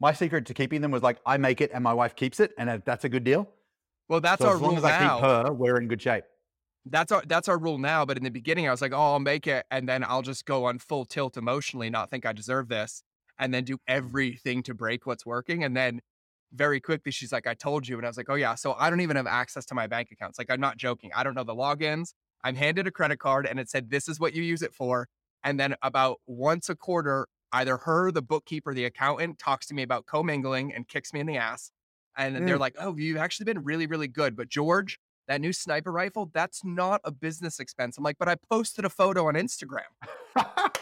my 0.01 0.13
secret 0.13 0.47
to 0.47 0.55
keeping 0.55 0.81
them 0.81 0.91
was 0.91 1.03
like 1.03 1.19
I 1.27 1.37
make 1.37 1.61
it 1.61 1.71
and 1.73 1.85
my 1.85 1.93
wife 1.93 2.17
keeps 2.17 2.41
it, 2.41 2.53
and 2.59 2.83
that's 2.85 3.05
a 3.05 3.09
good 3.09 3.25
deal. 3.25 3.49
Well, 4.09 4.21
that's 4.21 4.43
so 4.43 4.49
our 4.49 4.55
as 4.57 4.61
long 4.61 4.77
rule 4.77 4.79
as 4.79 4.85
I 4.85 5.01
now. 5.01 5.17
keep 5.17 5.25
her, 5.25 5.53
we're 5.53 5.77
in 5.77 5.89
good 5.89 6.03
shape. 6.03 6.25
That's 6.87 7.13
our 7.13 7.23
that's 7.27 7.49
our 7.49 7.59
rule 7.59 7.79
now. 7.79 8.05
But 8.05 8.17
in 8.17 8.25
the 8.25 8.31
beginning, 8.31 8.67
I 8.67 8.71
was 8.71 8.81
like, 8.81 8.93
oh, 8.93 9.13
I'll 9.13 9.21
make 9.21 9.47
it, 9.47 9.67
and 9.71 9.89
then 9.89 10.05
I'll 10.05 10.23
just 10.23 10.47
go 10.47 10.65
on 10.65 10.79
full 10.79 11.05
tilt 11.05 11.37
emotionally, 11.37 11.91
not 11.91 12.11
think 12.11 12.27
I 12.27 12.33
deserve 12.33 12.69
this, 12.69 13.03
and 13.39 13.53
then 13.53 13.65
do 13.65 13.79
everything 13.87 14.63
to 14.65 14.75
break 14.75 15.07
what's 15.07 15.25
working, 15.25 15.65
and 15.65 15.77
then 15.77 16.01
very 16.55 16.81
quickly 16.81 17.13
she's 17.13 17.33
like, 17.33 17.47
I 17.47 17.55
told 17.55 17.87
you. 17.89 17.97
And 17.97 18.07
I 18.07 18.09
was 18.09 18.17
like, 18.17 18.29
oh, 18.29 18.35
yeah. 18.35 18.55
So 18.55 18.75
I 18.79 18.91
don't 18.91 19.01
even 19.01 19.17
have 19.17 19.27
access 19.27 19.65
to 19.67 19.75
my 19.75 19.87
bank 19.87 20.09
accounts. 20.13 20.39
Like, 20.39 20.51
I'm 20.51 20.61
not 20.61 20.77
joking. 20.77 21.11
I 21.15 21.23
don't 21.23 21.35
know 21.35 21.45
the 21.45 21.55
logins. 21.55 22.15
I'm 22.45 22.55
handed 22.55 22.87
a 22.87 22.91
credit 22.91 23.19
card 23.19 23.47
and 23.47 23.59
it 23.61 23.71
said, 23.71 23.91
this 23.91 24.09
is 24.09 24.19
what 24.19 24.35
you 24.35 24.43
use 24.43 24.63
it 24.63 24.75
for. 24.75 25.09
And 25.45 25.59
then 25.59 25.75
about 25.83 26.19
once 26.27 26.69
a 26.69 26.75
quarter, 26.75 27.27
either 27.53 27.77
her, 27.79 28.11
the 28.11 28.23
bookkeeper, 28.23 28.75
the 28.75 28.85
accountant 28.85 29.39
talks 29.39 29.67
to 29.67 29.75
me 29.75 29.83
about 29.83 30.07
commingling 30.07 30.73
and 30.75 30.89
kicks 30.89 31.13
me 31.13 31.21
in 31.21 31.27
the 31.27 31.37
ass. 31.37 31.71
And 32.17 32.37
mm. 32.37 32.47
they're 32.47 32.59
like, 32.59 32.77
oh, 32.79 32.97
you've 32.97 33.17
actually 33.17 33.45
been 33.45 33.63
really, 33.63 33.87
really 33.87 34.09
good. 34.09 34.37
But 34.37 34.49
George, 34.49 34.99
that 35.29 35.41
new 35.41 35.53
sniper 35.53 35.93
rifle, 35.93 36.31
that's 36.33 36.65
not 36.65 37.01
a 37.05 37.11
business 37.11 37.61
expense. 37.61 37.97
I'm 37.97 38.05
like, 38.05 38.19
but 38.19 38.29
I 38.29 38.37
posted 38.51 38.85
a 38.85 38.91
photo 38.91 39.29
on 39.29 39.35
Instagram. 39.35 39.81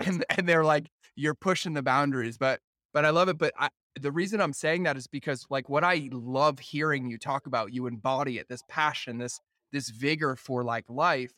And, 0.06 0.24
and 0.30 0.48
they're 0.48 0.64
like, 0.64 0.88
you're 1.16 1.34
pushing 1.34 1.74
the 1.74 1.82
boundaries. 1.82 2.38
But 2.38 2.60
but 2.92 3.04
I 3.04 3.10
love 3.10 3.28
it. 3.28 3.38
But 3.38 3.52
I, 3.58 3.68
the 3.98 4.12
reason 4.12 4.40
I'm 4.40 4.52
saying 4.52 4.84
that 4.84 4.96
is 4.96 5.06
because 5.06 5.46
like 5.50 5.68
what 5.68 5.84
I 5.84 6.08
love 6.12 6.58
hearing 6.58 7.08
you 7.08 7.18
talk 7.18 7.46
about, 7.46 7.72
you 7.72 7.86
embody 7.86 8.38
it, 8.38 8.48
this 8.48 8.62
passion, 8.68 9.18
this 9.18 9.40
this 9.72 9.90
vigor 9.90 10.36
for 10.36 10.64
like 10.64 10.84
life 10.88 11.32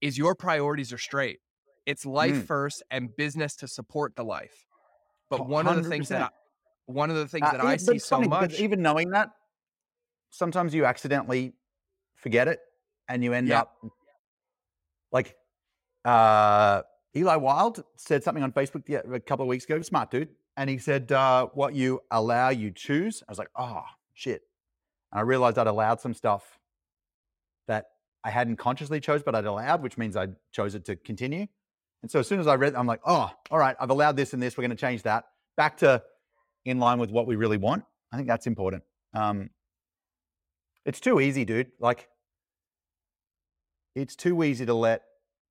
is 0.00 0.16
your 0.16 0.34
priorities 0.34 0.92
are 0.92 0.98
straight. 0.98 1.38
It's 1.86 2.06
life 2.06 2.34
mm. 2.34 2.46
first 2.46 2.82
and 2.90 3.14
business 3.16 3.56
to 3.56 3.68
support 3.68 4.14
the 4.14 4.24
life. 4.24 4.66
But 5.30 5.48
one 5.48 5.66
100%. 5.66 5.70
of 5.70 5.84
the 5.84 5.90
things 5.90 6.08
that 6.08 6.22
I, 6.22 6.28
one 6.86 7.10
of 7.10 7.16
the 7.16 7.26
things 7.26 7.46
uh, 7.48 7.52
that 7.52 7.64
I 7.64 7.76
see 7.76 7.98
so 7.98 8.20
much 8.20 8.60
even 8.60 8.82
knowing 8.82 9.10
that 9.10 9.30
sometimes 10.30 10.74
you 10.74 10.84
accidentally 10.84 11.54
forget 12.16 12.48
it 12.48 12.60
and 13.08 13.24
you 13.24 13.32
end 13.32 13.48
yeah. 13.48 13.60
up 13.60 13.76
like 15.10 15.36
uh 16.04 16.82
Eli 17.14 17.36
Wild 17.36 17.84
said 17.96 18.24
something 18.24 18.42
on 18.42 18.52
Facebook 18.52 18.88
a 18.90 19.20
couple 19.20 19.42
of 19.42 19.48
weeks 19.48 19.64
ago. 19.64 19.80
Smart 19.82 20.10
dude 20.10 20.30
and 20.56 20.68
he 20.68 20.78
said, 20.78 21.10
uh, 21.12 21.46
"What 21.54 21.74
you 21.74 22.00
allow, 22.10 22.50
you 22.50 22.70
choose." 22.70 23.22
I 23.26 23.30
was 23.30 23.38
like, 23.38 23.50
"Oh 23.56 23.82
shit!" 24.14 24.42
And 25.10 25.18
I 25.18 25.22
realized 25.22 25.58
I'd 25.58 25.66
allowed 25.66 26.00
some 26.00 26.14
stuff 26.14 26.58
that 27.68 27.86
I 28.24 28.30
hadn't 28.30 28.56
consciously 28.56 29.00
chose, 29.00 29.22
but 29.22 29.34
I'd 29.34 29.46
allowed, 29.46 29.82
which 29.82 29.98
means 29.98 30.16
I 30.16 30.28
chose 30.52 30.74
it 30.74 30.84
to 30.86 30.96
continue. 30.96 31.46
And 32.02 32.10
so 32.10 32.20
as 32.20 32.26
soon 32.26 32.40
as 32.40 32.46
I 32.46 32.54
read, 32.54 32.74
I'm 32.74 32.86
like, 32.86 33.00
"Oh, 33.04 33.30
all 33.50 33.58
right, 33.58 33.76
I've 33.80 33.90
allowed 33.90 34.16
this 34.16 34.32
and 34.34 34.42
this. 34.42 34.56
We're 34.56 34.62
going 34.62 34.70
to 34.70 34.76
change 34.76 35.02
that 35.02 35.24
back 35.56 35.78
to 35.78 36.02
in 36.64 36.78
line 36.78 36.98
with 36.98 37.10
what 37.10 37.26
we 37.26 37.36
really 37.36 37.58
want." 37.58 37.84
I 38.12 38.16
think 38.16 38.28
that's 38.28 38.46
important. 38.46 38.82
Um, 39.14 39.50
it's 40.84 41.00
too 41.00 41.20
easy, 41.20 41.44
dude. 41.44 41.72
Like, 41.78 42.08
it's 43.94 44.16
too 44.16 44.42
easy 44.42 44.66
to 44.66 44.74
let 44.74 45.02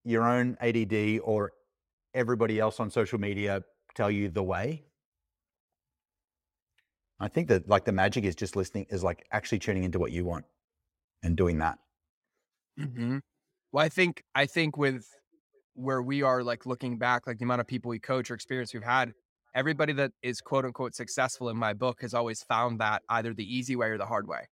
your 0.03 0.27
own 0.27 0.57
ADD 0.61 1.19
or 1.23 1.53
everybody 2.13 2.59
else 2.59 2.79
on 2.79 2.89
social 2.89 3.19
media 3.19 3.63
tell 3.95 4.11
you 4.11 4.29
the 4.29 4.43
way 4.43 4.83
I 7.21 7.27
think 7.27 7.47
that 7.49 7.69
like 7.69 7.85
the 7.85 7.91
magic 7.91 8.23
is 8.23 8.35
just 8.35 8.55
listening, 8.55 8.87
is 8.89 9.03
like 9.03 9.25
actually 9.31 9.59
tuning 9.59 9.83
into 9.83 9.99
what 9.99 10.11
you 10.11 10.25
want 10.25 10.45
and 11.23 11.37
doing 11.37 11.59
that. 11.59 11.77
Mm-hmm. 12.79 13.19
Well, 13.71 13.85
I 13.85 13.89
think 13.89 14.23
I 14.33 14.47
think 14.47 14.75
with 14.75 15.05
where 15.75 16.01
we 16.01 16.23
are, 16.23 16.43
like 16.43 16.65
looking 16.65 16.97
back, 16.97 17.27
like 17.27 17.37
the 17.37 17.45
amount 17.45 17.61
of 17.61 17.67
people 17.67 17.89
we 17.89 17.99
coach 17.99 18.31
or 18.31 18.33
experience 18.33 18.73
we've 18.73 18.83
had, 18.83 19.13
everybody 19.53 19.93
that 19.93 20.11
is 20.23 20.41
quote 20.41 20.65
unquote 20.65 20.95
successful 20.95 21.49
in 21.49 21.57
my 21.57 21.73
book 21.73 22.01
has 22.01 22.13
always 22.13 22.43
found 22.43 22.79
that 22.79 23.03
either 23.09 23.33
the 23.33 23.45
easy 23.45 23.75
way 23.75 23.87
or 23.87 23.97
the 23.97 24.05
hard 24.05 24.27
way, 24.27 24.47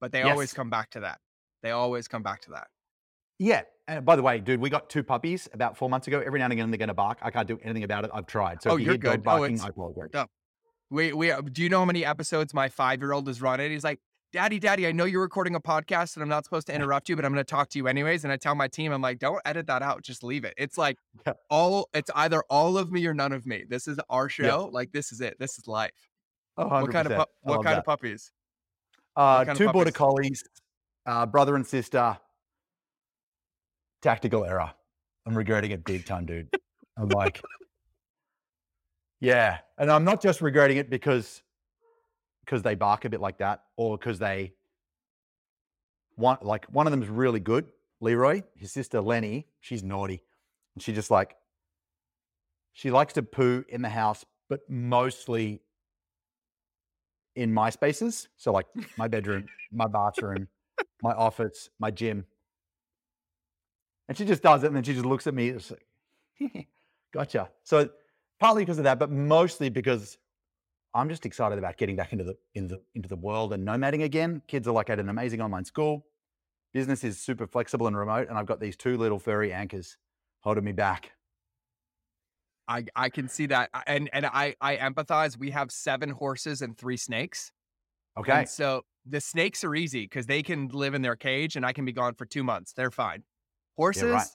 but 0.00 0.12
they 0.12 0.20
yes. 0.20 0.30
always 0.30 0.52
come 0.52 0.70
back 0.70 0.90
to 0.90 1.00
that. 1.00 1.18
They 1.62 1.72
always 1.72 2.06
come 2.06 2.22
back 2.22 2.40
to 2.42 2.50
that. 2.52 2.68
Yeah. 3.38 3.62
And 3.88 4.04
by 4.04 4.16
the 4.16 4.22
way, 4.22 4.38
dude, 4.38 4.60
we 4.60 4.70
got 4.70 4.88
two 4.88 5.02
puppies 5.02 5.48
about 5.52 5.76
four 5.76 5.90
months 5.90 6.06
ago. 6.06 6.22
Every 6.24 6.38
now 6.38 6.44
and 6.44 6.52
again, 6.52 6.70
they're 6.70 6.78
going 6.78 6.88
to 6.88 6.94
bark. 6.94 7.18
I 7.22 7.30
can't 7.30 7.48
do 7.48 7.58
anything 7.62 7.84
about 7.84 8.04
it. 8.04 8.10
I've 8.14 8.26
tried. 8.26 8.62
So 8.62 8.70
oh, 8.70 8.74
if 8.74 8.80
you 8.80 8.86
you're 8.86 8.92
hear 8.94 8.98
good. 8.98 9.22
dog 9.22 9.40
barking, 9.40 9.60
oh, 9.60 9.64
I 9.64 9.68
apologize. 9.68 10.26
We 10.90 11.12
we 11.12 11.30
uh, 11.30 11.40
do 11.40 11.62
you 11.62 11.68
know 11.68 11.80
how 11.80 11.84
many 11.84 12.04
episodes 12.04 12.54
my 12.54 12.68
five 12.68 13.00
year 13.00 13.12
old 13.12 13.28
is 13.28 13.40
running? 13.40 13.70
He's 13.70 13.84
like, 13.84 14.00
Daddy, 14.32 14.58
Daddy, 14.58 14.86
I 14.86 14.92
know 14.92 15.04
you're 15.04 15.22
recording 15.22 15.54
a 15.54 15.60
podcast 15.60 16.16
and 16.16 16.22
I'm 16.22 16.28
not 16.28 16.44
supposed 16.44 16.66
to 16.66 16.74
interrupt 16.74 17.08
you, 17.08 17.16
but 17.16 17.24
I'm 17.24 17.32
going 17.32 17.44
to 17.44 17.48
talk 17.48 17.68
to 17.70 17.78
you 17.78 17.86
anyways. 17.86 18.24
And 18.24 18.32
I 18.32 18.36
tell 18.36 18.54
my 18.54 18.68
team, 18.68 18.92
I'm 18.92 19.00
like, 19.00 19.18
don't 19.20 19.40
edit 19.44 19.68
that 19.68 19.80
out, 19.80 20.02
just 20.02 20.24
leave 20.24 20.44
it. 20.44 20.54
It's 20.56 20.76
like 20.76 20.98
yeah. 21.26 21.34
all 21.50 21.88
it's 21.94 22.10
either 22.14 22.42
all 22.50 22.76
of 22.76 22.90
me 22.90 23.06
or 23.06 23.14
none 23.14 23.32
of 23.32 23.46
me. 23.46 23.64
This 23.68 23.86
is 23.86 23.98
our 24.10 24.28
show. 24.28 24.44
Yeah. 24.44 24.54
Like 24.54 24.92
this 24.92 25.12
is 25.12 25.20
it. 25.20 25.36
This 25.38 25.58
is 25.58 25.68
life. 25.68 25.92
what 26.56 26.90
kind 26.90 27.06
of 27.06 27.16
pu- 27.16 27.32
what 27.42 27.62
kind 27.62 27.76
that. 27.76 27.78
of 27.78 27.84
puppies? 27.84 28.32
Uh, 29.16 29.44
two 29.54 29.70
border 29.70 29.92
collies, 29.92 30.42
uh, 31.06 31.26
brother 31.26 31.54
and 31.54 31.66
sister. 31.66 32.18
Tactical 34.02 34.44
error. 34.44 34.72
I'm 35.26 35.36
regretting 35.36 35.70
it 35.70 35.84
big 35.84 36.04
time, 36.04 36.26
dude. 36.26 36.48
I'm 36.96 37.08
like, 37.08 37.40
yeah, 39.24 39.58
and 39.78 39.90
I'm 39.90 40.04
not 40.04 40.20
just 40.20 40.40
regretting 40.40 40.76
it 40.76 40.90
because 40.90 41.42
because 42.44 42.62
they 42.62 42.74
bark 42.74 43.04
a 43.04 43.08
bit 43.08 43.20
like 43.20 43.38
that, 43.38 43.64
or 43.76 43.96
because 43.96 44.18
they 44.18 44.52
want 46.16 46.44
like 46.44 46.66
one 46.66 46.86
of 46.86 46.90
them 46.90 47.02
is 47.02 47.08
really 47.08 47.40
good. 47.40 47.66
Leroy, 48.00 48.42
his 48.54 48.70
sister 48.70 49.00
Lenny, 49.00 49.46
she's 49.60 49.82
naughty, 49.82 50.22
and 50.74 50.82
she 50.82 50.92
just 50.92 51.10
like 51.10 51.36
she 52.72 52.90
likes 52.90 53.14
to 53.14 53.22
poo 53.22 53.64
in 53.68 53.82
the 53.82 53.88
house, 53.88 54.24
but 54.48 54.60
mostly 54.68 55.62
in 57.34 57.52
my 57.52 57.70
spaces. 57.70 58.28
So 58.36 58.52
like 58.52 58.66
my 58.98 59.08
bedroom, 59.08 59.46
my 59.72 59.86
bathroom, 59.86 60.48
my 61.02 61.12
office, 61.12 61.70
my 61.78 61.90
gym. 61.90 62.26
And 64.06 64.18
she 64.18 64.26
just 64.26 64.42
does 64.42 64.64
it, 64.64 64.66
and 64.66 64.76
then 64.76 64.82
she 64.82 64.92
just 64.92 65.06
looks 65.06 65.26
at 65.26 65.32
me. 65.32 65.48
It's 65.48 65.70
like, 65.70 66.66
gotcha. 67.12 67.48
So 67.62 67.88
partly 68.40 68.62
because 68.62 68.78
of 68.78 68.84
that, 68.84 68.98
but 68.98 69.10
mostly 69.10 69.68
because 69.68 70.18
I'm 70.94 71.08
just 71.08 71.26
excited 71.26 71.58
about 71.58 71.76
getting 71.76 71.96
back 71.96 72.12
into 72.12 72.24
the 72.24 72.36
in 72.54 72.68
the 72.68 72.80
into 72.94 73.08
the 73.08 73.16
world 73.16 73.52
and 73.52 73.66
nomading 73.66 74.04
again. 74.04 74.42
Kids 74.46 74.68
are 74.68 74.72
like 74.72 74.90
at 74.90 75.00
an 75.00 75.08
amazing 75.08 75.40
online 75.40 75.64
school. 75.64 76.06
Business 76.72 77.04
is 77.04 77.20
super 77.20 77.46
flexible 77.46 77.86
and 77.86 77.96
remote, 77.96 78.28
and 78.28 78.38
I've 78.38 78.46
got 78.46 78.60
these 78.60 78.76
two 78.76 78.96
little 78.96 79.18
furry 79.18 79.52
anchors 79.52 79.96
holding 80.40 80.64
me 80.64 80.72
back. 80.72 81.12
I 82.68 82.84
I 82.94 83.08
can 83.10 83.28
see 83.28 83.46
that, 83.46 83.70
and 83.86 84.08
and 84.12 84.26
I 84.26 84.54
I 84.60 84.76
empathize. 84.76 85.38
We 85.38 85.50
have 85.50 85.70
seven 85.70 86.10
horses 86.10 86.62
and 86.62 86.76
three 86.76 86.96
snakes. 86.96 87.52
Okay. 88.16 88.32
And 88.32 88.48
so 88.48 88.82
the 89.06 89.20
snakes 89.20 89.64
are 89.64 89.74
easy 89.74 90.04
because 90.04 90.26
they 90.26 90.42
can 90.42 90.68
live 90.68 90.94
in 90.94 91.02
their 91.02 91.16
cage, 91.16 91.56
and 91.56 91.66
I 91.66 91.72
can 91.72 91.84
be 91.84 91.92
gone 91.92 92.14
for 92.14 92.24
two 92.24 92.44
months. 92.44 92.72
They're 92.72 92.90
fine. 92.90 93.24
Horses, 93.76 94.04
right. 94.04 94.26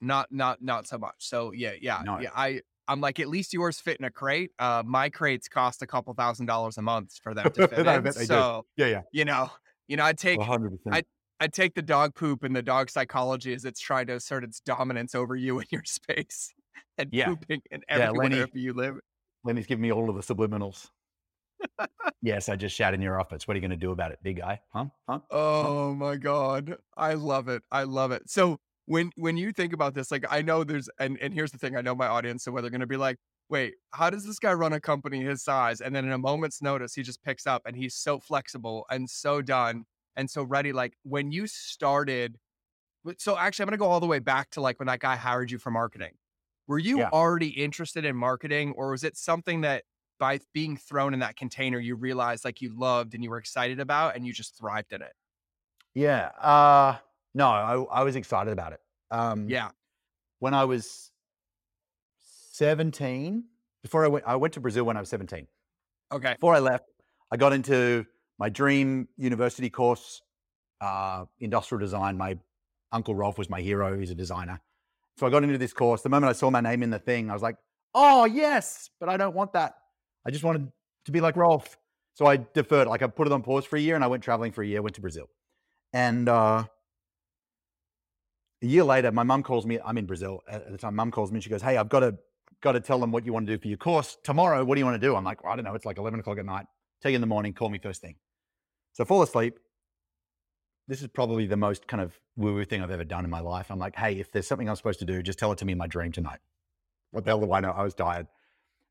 not 0.00 0.28
not 0.30 0.62
not 0.62 0.86
so 0.86 0.98
much. 0.98 1.16
So 1.18 1.52
yeah, 1.52 1.72
yeah, 1.80 2.02
No. 2.04 2.20
yeah. 2.20 2.30
I 2.34 2.62
I'm 2.88 3.00
like 3.00 3.20
at 3.20 3.28
least 3.28 3.52
yours 3.52 3.78
fit 3.78 3.98
in 3.98 4.04
a 4.06 4.10
crate. 4.10 4.50
Uh, 4.58 4.82
my 4.84 5.10
crates 5.10 5.48
cost 5.48 5.82
a 5.82 5.86
couple 5.86 6.12
thousand 6.14 6.46
dollars 6.46 6.78
a 6.78 6.82
month 6.82 7.18
for 7.22 7.34
them 7.34 7.50
to 7.52 7.68
fit 7.68 7.78
in. 7.86 8.02
do. 8.04 8.12
So 8.12 8.66
Yeah, 8.76 8.86
yeah. 8.86 9.02
you 9.12 9.24
know, 9.26 9.50
you 9.86 9.96
know, 9.96 10.04
I 10.04 10.12
take 10.14 10.40
100%. 10.40 10.78
I- 10.90 11.04
I 11.40 11.46
take 11.46 11.74
the 11.76 11.82
dog 11.82 12.16
poop 12.16 12.42
and 12.42 12.56
the 12.56 12.62
dog 12.62 12.90
psychology 12.90 13.54
as 13.54 13.64
it's 13.64 13.78
trying 13.78 14.08
to 14.08 14.14
assert 14.14 14.42
its 14.42 14.58
dominance 14.58 15.14
over 15.14 15.36
you 15.36 15.60
and 15.60 15.70
your 15.70 15.84
space 15.84 16.52
and 16.98 17.10
Yeah. 17.12 17.26
pooping 17.28 17.62
and 17.70 17.84
Yeah, 17.88 17.96
everywhere 18.08 18.28
Lenny- 18.30 18.50
you 18.54 18.72
live. 18.72 18.98
Lenny's 19.44 19.66
giving 19.66 19.82
me 19.82 19.92
all 19.92 20.10
of 20.10 20.16
the 20.16 20.34
subliminals. 20.34 20.88
yes, 22.22 22.48
I 22.48 22.56
just 22.56 22.74
shat 22.74 22.92
in 22.94 23.00
your 23.00 23.20
office. 23.20 23.46
What 23.46 23.54
are 23.54 23.58
you 23.58 23.60
going 23.60 23.70
to 23.70 23.76
do 23.76 23.92
about 23.92 24.10
it, 24.12 24.18
big 24.22 24.38
guy? 24.38 24.60
Huh? 24.72 24.86
Huh? 25.08 25.20
Oh 25.30 25.94
my 25.94 26.16
god. 26.16 26.76
I 26.96 27.14
love 27.14 27.48
it. 27.48 27.62
I 27.70 27.84
love 27.84 28.10
it. 28.10 28.28
So 28.28 28.58
when 28.88 29.12
when 29.16 29.36
you 29.36 29.52
think 29.52 29.72
about 29.72 29.94
this, 29.94 30.10
like 30.10 30.24
I 30.30 30.42
know 30.42 30.64
there's 30.64 30.88
and 30.98 31.18
and 31.20 31.34
here's 31.34 31.52
the 31.52 31.58
thing, 31.58 31.76
I 31.76 31.82
know 31.82 31.94
my 31.94 32.06
audience, 32.08 32.44
so 32.44 32.52
where 32.52 32.62
they're 32.62 32.70
gonna 32.70 32.86
be 32.86 32.96
like, 32.96 33.18
wait, 33.48 33.74
how 33.92 34.10
does 34.10 34.26
this 34.26 34.38
guy 34.38 34.52
run 34.54 34.72
a 34.72 34.80
company 34.80 35.22
his 35.22 35.42
size? 35.44 35.80
And 35.80 35.94
then 35.94 36.04
in 36.06 36.12
a 36.12 36.18
moment's 36.18 36.62
notice, 36.62 36.94
he 36.94 37.02
just 37.02 37.22
picks 37.22 37.46
up 37.46 37.62
and 37.66 37.76
he's 37.76 37.94
so 37.94 38.18
flexible 38.20 38.86
and 38.90 39.10
so 39.10 39.42
done 39.42 39.84
and 40.16 40.30
so 40.30 40.42
ready. 40.42 40.72
Like 40.72 40.94
when 41.04 41.32
you 41.32 41.46
started, 41.46 42.38
so 43.18 43.36
actually 43.38 43.64
I'm 43.64 43.68
gonna 43.68 43.78
go 43.78 43.86
all 43.88 44.00
the 44.00 44.06
way 44.06 44.18
back 44.18 44.50
to 44.50 44.60
like 44.60 44.78
when 44.78 44.86
that 44.88 45.00
guy 45.00 45.16
hired 45.16 45.50
you 45.50 45.58
for 45.58 45.70
marketing. 45.70 46.14
Were 46.66 46.78
you 46.78 47.04
Yeah. 47.04 47.12
already 47.12 47.48
interested 47.50 48.04
in 48.04 48.16
marketing, 48.16 48.72
or 48.76 48.90
was 48.90 49.04
it 49.04 49.16
something 49.16 49.62
that 49.62 49.84
by 50.18 50.40
being 50.52 50.76
thrown 50.76 51.14
in 51.14 51.20
that 51.20 51.36
container 51.36 51.78
you 51.78 51.94
realized 51.96 52.44
like 52.44 52.60
you 52.60 52.78
loved 52.78 53.14
and 53.14 53.24
you 53.24 53.30
were 53.30 53.38
excited 53.38 53.80
about 53.80 54.16
and 54.16 54.26
you 54.26 54.32
just 54.32 54.58
thrived 54.58 54.92
in 54.92 55.02
it? 55.02 55.12
Yeah. 55.94 56.28
Uh, 56.38 56.98
no, 57.38 57.48
I, 57.48 58.00
I 58.00 58.02
was 58.02 58.16
excited 58.16 58.52
about 58.52 58.72
it. 58.72 58.80
Um, 59.10 59.48
Yeah. 59.48 59.70
When 60.40 60.54
I 60.54 60.64
was 60.64 61.10
17, 62.52 63.44
before 63.82 64.04
I 64.04 64.08
went, 64.08 64.24
I 64.26 64.36
went 64.36 64.54
to 64.54 64.60
Brazil 64.60 64.84
when 64.84 64.96
I 64.96 65.00
was 65.00 65.08
17. 65.08 65.46
Okay. 66.12 66.32
Before 66.34 66.54
I 66.54 66.58
left, 66.58 66.84
I 67.32 67.36
got 67.36 67.52
into 67.52 68.04
my 68.38 68.48
dream 68.48 69.08
university 69.16 69.70
course, 69.70 70.20
uh, 70.80 71.24
industrial 71.38 71.80
design. 71.80 72.16
My 72.16 72.38
uncle 72.92 73.14
Rolf 73.14 73.38
was 73.38 73.48
my 73.48 73.60
hero. 73.60 73.98
He's 73.98 74.10
a 74.10 74.14
designer. 74.14 74.60
So 75.16 75.26
I 75.26 75.30
got 75.30 75.42
into 75.44 75.58
this 75.58 75.72
course. 75.72 76.02
The 76.02 76.08
moment 76.08 76.30
I 76.30 76.34
saw 76.34 76.50
my 76.50 76.60
name 76.60 76.82
in 76.82 76.90
the 76.90 76.98
thing, 76.98 77.30
I 77.30 77.34
was 77.34 77.42
like, 77.42 77.56
oh, 77.94 78.24
yes, 78.24 78.90
but 79.00 79.08
I 79.08 79.16
don't 79.16 79.34
want 79.34 79.52
that. 79.52 79.74
I 80.26 80.30
just 80.30 80.44
wanted 80.44 80.70
to 81.04 81.12
be 81.12 81.20
like 81.20 81.36
Rolf. 81.36 81.78
So 82.14 82.26
I 82.26 82.36
deferred, 82.36 82.88
like 82.88 83.02
I 83.02 83.06
put 83.06 83.28
it 83.28 83.32
on 83.32 83.42
pause 83.42 83.64
for 83.64 83.76
a 83.76 83.80
year 83.80 83.94
and 83.94 84.02
I 84.02 84.08
went 84.08 84.24
traveling 84.24 84.50
for 84.50 84.62
a 84.62 84.66
year, 84.66 84.82
went 84.82 84.96
to 84.96 85.00
Brazil. 85.00 85.26
And 85.92 86.28
uh, 86.28 86.64
a 88.62 88.66
year 88.66 88.84
later, 88.84 89.12
my 89.12 89.22
mum 89.22 89.42
calls 89.42 89.66
me. 89.66 89.78
I'm 89.84 89.98
in 89.98 90.06
Brazil 90.06 90.42
at 90.48 90.70
the 90.70 90.78
time. 90.78 90.96
Mum 90.96 91.10
calls 91.10 91.30
me 91.30 91.36
and 91.36 91.44
she 91.44 91.50
goes, 91.50 91.62
Hey, 91.62 91.76
I've 91.76 91.88
got 91.88 92.00
to 92.00 92.16
got 92.60 92.72
to 92.72 92.80
tell 92.80 92.98
them 92.98 93.12
what 93.12 93.24
you 93.24 93.32
want 93.32 93.46
to 93.46 93.56
do 93.56 93.60
for 93.60 93.68
your 93.68 93.76
course 93.76 94.16
tomorrow. 94.24 94.64
What 94.64 94.74
do 94.74 94.80
you 94.80 94.84
want 94.84 95.00
to 95.00 95.06
do? 95.06 95.14
I'm 95.14 95.24
like, 95.24 95.44
well, 95.44 95.52
I 95.52 95.56
don't 95.56 95.64
know. 95.64 95.74
It's 95.74 95.84
like 95.84 95.98
11 95.98 96.18
o'clock 96.18 96.38
at 96.38 96.44
night. 96.44 96.66
Tell 97.00 97.10
you 97.10 97.14
in 97.14 97.20
the 97.20 97.26
morning. 97.28 97.52
Call 97.52 97.68
me 97.68 97.78
first 97.78 98.00
thing. 98.00 98.16
So 98.94 99.04
I 99.04 99.06
fall 99.06 99.22
asleep. 99.22 99.58
This 100.88 101.02
is 101.02 101.08
probably 101.08 101.46
the 101.46 101.56
most 101.56 101.86
kind 101.86 102.02
of 102.02 102.18
woo 102.36 102.54
woo 102.54 102.64
thing 102.64 102.82
I've 102.82 102.90
ever 102.90 103.04
done 103.04 103.24
in 103.24 103.30
my 103.30 103.40
life. 103.40 103.70
I'm 103.70 103.78
like, 103.78 103.94
Hey, 103.94 104.18
if 104.18 104.32
there's 104.32 104.48
something 104.48 104.68
I'm 104.68 104.76
supposed 104.76 104.98
to 105.00 105.04
do, 105.04 105.22
just 105.22 105.38
tell 105.38 105.52
it 105.52 105.58
to 105.58 105.64
me 105.64 105.72
in 105.72 105.78
my 105.78 105.86
dream 105.86 106.10
tonight. 106.10 106.40
What 107.12 107.24
the 107.24 107.30
hell 107.30 107.40
do 107.40 107.52
I 107.52 107.60
know? 107.60 107.70
I 107.70 107.84
was 107.84 107.94
tired. 107.94 108.26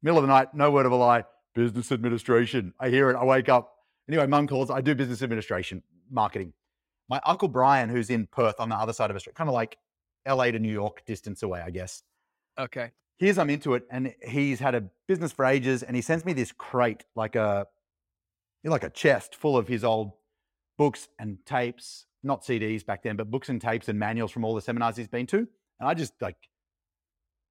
Middle 0.01 0.19
of 0.19 0.23
the 0.23 0.27
night, 0.27 0.53
no 0.53 0.71
word 0.71 0.85
of 0.85 0.91
a 0.91 0.95
lie. 0.95 1.25
Business 1.53 1.91
administration. 1.91 2.73
I 2.79 2.89
hear 2.89 3.09
it. 3.09 3.15
I 3.15 3.25
wake 3.25 3.49
up. 3.49 3.73
Anyway, 4.07 4.27
mum 4.27 4.47
calls. 4.47 4.69
I 4.69 4.79
do 4.79 4.95
business 4.95 5.21
administration, 5.21 5.83
marketing. 6.09 6.53
My 7.09 7.21
uncle 7.25 7.47
Brian, 7.47 7.89
who's 7.89 8.09
in 8.09 8.27
Perth 8.27 8.59
on 8.59 8.69
the 8.69 8.75
other 8.75 8.93
side 8.93 9.09
of 9.09 9.15
Australia, 9.15 9.35
kind 9.35 9.49
of 9.49 9.53
like 9.53 9.77
LA 10.27 10.51
to 10.51 10.59
New 10.59 10.71
York 10.71 11.03
distance 11.05 11.43
away, 11.43 11.61
I 11.61 11.69
guess. 11.69 12.03
Okay. 12.59 12.91
Here's 13.17 13.37
I'm 13.37 13.49
into 13.49 13.73
it, 13.73 13.83
and 13.89 14.13
he's 14.27 14.59
had 14.59 14.75
a 14.75 14.83
business 15.07 15.31
for 15.31 15.45
ages, 15.45 15.81
and 15.83 15.95
he 15.95 16.01
sends 16.01 16.25
me 16.25 16.33
this 16.33 16.51
crate, 16.51 17.03
like 17.15 17.35
a 17.35 17.67
like 18.63 18.83
a 18.83 18.89
chest 18.89 19.35
full 19.35 19.55
of 19.57 19.67
his 19.67 19.83
old 19.85 20.11
books 20.77 21.07
and 21.19 21.37
tapes, 21.45 22.05
not 22.23 22.43
CDs 22.43 22.85
back 22.85 23.01
then, 23.01 23.15
but 23.15 23.31
books 23.31 23.49
and 23.49 23.61
tapes 23.61 23.87
and 23.87 23.97
manuals 23.97 24.31
from 24.31 24.43
all 24.43 24.53
the 24.53 24.61
seminars 24.61 24.97
he's 24.97 25.07
been 25.07 25.25
to. 25.27 25.37
And 25.37 25.89
I 25.89 25.93
just 25.93 26.13
like 26.21 26.35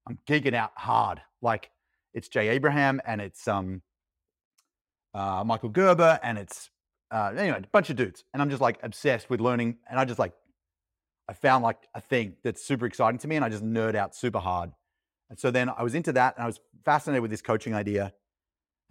I'm 0.07 0.19
geeking 0.29 0.55
out 0.55 0.73
hard. 0.77 1.21
Like 1.43 1.71
it's 2.15 2.29
Jay 2.29 2.49
Abraham 2.49 3.01
and 3.07 3.21
it's 3.21 3.49
um 3.49 3.83
uh, 5.15 5.43
Michael 5.45 5.71
Gerber 5.71 6.21
and 6.23 6.39
it's 6.39 6.71
uh, 7.11 7.33
anyway, 7.37 7.59
a 7.59 7.67
bunch 7.73 7.91
of 7.91 7.97
dudes. 7.97 8.25
And 8.33 8.43
I'm 8.43 8.51
just 8.51 8.63
like 8.63 8.79
obsessed 8.83 9.31
with 9.31 9.41
learning. 9.41 9.79
And 9.89 9.99
I 9.99 10.05
just 10.05 10.19
like, 10.19 10.33
I 11.29 11.33
found 11.33 11.65
like 11.65 11.89
a 11.95 12.01
thing 12.01 12.37
that's 12.45 12.65
super 12.65 12.87
exciting 12.87 13.19
to 13.19 13.29
me 13.29 13.37
and 13.37 13.45
I 13.45 13.49
just 13.49 13.65
nerd 13.65 13.95
out 13.95 14.15
super 14.15 14.39
hard. 14.39 14.71
And 15.29 15.39
so 15.39 15.51
then 15.51 15.69
I 15.69 15.83
was 15.83 15.95
into 15.95 16.13
that 16.13 16.37
and 16.37 16.45
I 16.45 16.47
was 16.47 16.61
fascinated 16.85 17.23
with 17.23 17.31
this 17.31 17.43
coaching 17.43 17.75
idea. 17.75 18.13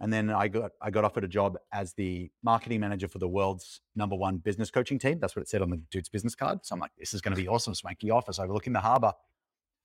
And 0.00 0.12
then 0.12 0.28
I 0.28 0.48
got 0.48 0.72
I 0.82 0.90
got 0.90 1.04
offered 1.04 1.24
a 1.24 1.28
job 1.28 1.56
as 1.72 1.94
the 1.94 2.30
marketing 2.42 2.80
manager 2.80 3.08
for 3.08 3.18
the 3.18 3.28
world's 3.28 3.80
number 3.94 4.14
one 4.14 4.36
business 4.36 4.70
coaching 4.70 4.98
team. 4.98 5.18
That's 5.18 5.34
what 5.34 5.40
it 5.40 5.48
said 5.48 5.62
on 5.62 5.70
the 5.70 5.80
dude's 5.90 6.10
business 6.10 6.34
card. 6.34 6.58
So 6.64 6.74
I'm 6.74 6.80
like, 6.80 6.90
this 6.98 7.14
is 7.14 7.22
going 7.22 7.34
to 7.34 7.40
be 7.40 7.48
awesome. 7.48 7.74
Swanky 7.74 8.10
office 8.10 8.38
overlooking 8.38 8.74
the 8.74 8.80
harbor. 8.80 9.14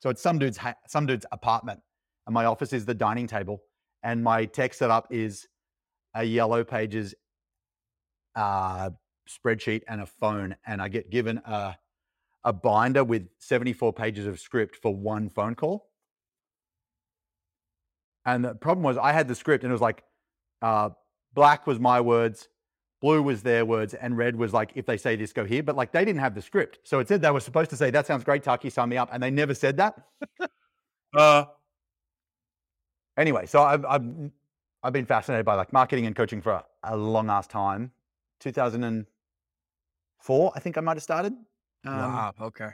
So 0.02 0.10
it's 0.10 0.22
some 0.22 0.38
dude's 0.38 0.58
ha- 0.58 0.76
some 0.86 1.06
dude's 1.06 1.26
apartment, 1.32 1.80
and 2.28 2.34
my 2.34 2.44
office 2.44 2.74
is 2.74 2.86
the 2.86 2.94
dining 2.94 3.26
table, 3.28 3.62
and 4.04 4.22
my 4.22 4.44
tech 4.44 4.74
setup 4.74 5.08
is 5.12 5.48
a 6.14 6.26
yellow 6.26 6.66
pages 6.66 7.16
uh, 8.36 8.90
spreadsheet 9.30 9.82
and 9.88 10.02
a 10.02 10.06
phone, 10.06 10.56
and 10.66 10.82
I 10.82 10.88
get 10.88 11.10
given 11.10 11.38
a 11.46 11.78
a 12.44 12.54
binder 12.54 13.04
with 13.04 13.28
74 13.40 13.94
pages 13.94 14.26
of 14.26 14.40
script 14.40 14.76
for 14.76 14.96
one 14.96 15.30
phone 15.30 15.56
call. 15.56 15.90
And 18.26 18.46
the 18.46 18.56
problem 18.56 18.84
was 18.84 18.98
I 18.98 19.12
had 19.12 19.28
the 19.28 19.36
script 19.36 19.64
and 19.64 19.72
it 19.72 19.74
was 19.74 19.82
like 19.82 20.04
uh, 20.62 20.90
black 21.34 21.66
was 21.66 21.80
my 21.80 22.02
words, 22.02 22.48
blue 23.00 23.22
was 23.22 23.42
their 23.42 23.66
words, 23.66 23.94
and 23.94 24.18
red 24.18 24.36
was 24.36 24.54
like 24.54 24.72
if 24.76 24.86
they 24.86 24.98
say 24.98 25.16
this, 25.16 25.34
go 25.34 25.44
here. 25.46 25.64
But 25.64 25.76
like 25.76 25.92
they 25.92 26.06
didn't 26.06 26.20
have 26.20 26.36
the 26.36 26.42
script. 26.42 26.80
So 26.84 27.00
it 27.00 27.08
said 27.08 27.22
they 27.22 27.32
were 27.32 27.40
supposed 27.40 27.70
to 27.72 27.76
say, 27.76 27.90
that 27.92 28.06
sounds 28.06 28.24
great, 28.24 28.44
Tucky, 28.44 28.70
sign 28.70 28.90
me 28.90 28.98
up. 28.98 29.10
And 29.12 29.22
they 29.22 29.32
never 29.32 29.54
said 29.54 29.78
that. 29.78 29.96
uh, 31.18 31.46
anyway, 33.18 33.46
so 33.48 33.64
I've, 33.64 33.86
I've, 33.86 34.06
I've 34.84 34.94
been 34.94 35.06
fascinated 35.06 35.46
by 35.46 35.56
like 35.56 35.74
marketing 35.74 36.06
and 36.06 36.16
coaching 36.16 36.42
for 36.42 36.52
a, 36.52 36.66
a 36.84 36.98
long 36.98 37.30
ass 37.30 37.48
time. 37.48 37.92
2004, 38.42 40.52
I 40.56 40.60
think 40.60 40.78
I 40.78 40.82
might 40.82 40.98
have 40.98 41.04
started. 41.04 41.34
Um, 41.86 41.86
wow. 41.86 42.34
Okay. 42.42 42.72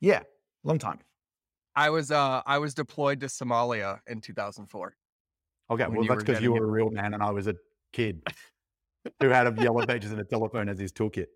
Yeah, 0.00 0.22
long 0.64 0.78
time. 0.78 1.00
I 1.74 1.90
was 1.90 2.10
uh 2.10 2.42
I 2.44 2.58
was 2.58 2.74
deployed 2.74 3.20
to 3.20 3.26
Somalia 3.26 4.00
in 4.06 4.20
2004. 4.20 4.96
Okay, 5.70 5.86
well, 5.88 6.04
that's 6.04 6.24
because 6.24 6.42
you 6.42 6.52
were 6.52 6.64
a 6.64 6.66
real 6.66 6.90
man 6.90 7.14
and 7.14 7.22
I 7.22 7.30
was 7.30 7.46
a 7.46 7.54
kid 7.92 8.22
who 9.20 9.28
had 9.28 9.46
a 9.46 9.62
yellow 9.62 9.86
pages 9.86 10.10
and 10.10 10.20
a 10.20 10.24
telephone 10.24 10.68
as 10.68 10.78
his 10.78 10.92
toolkit. 10.92 11.26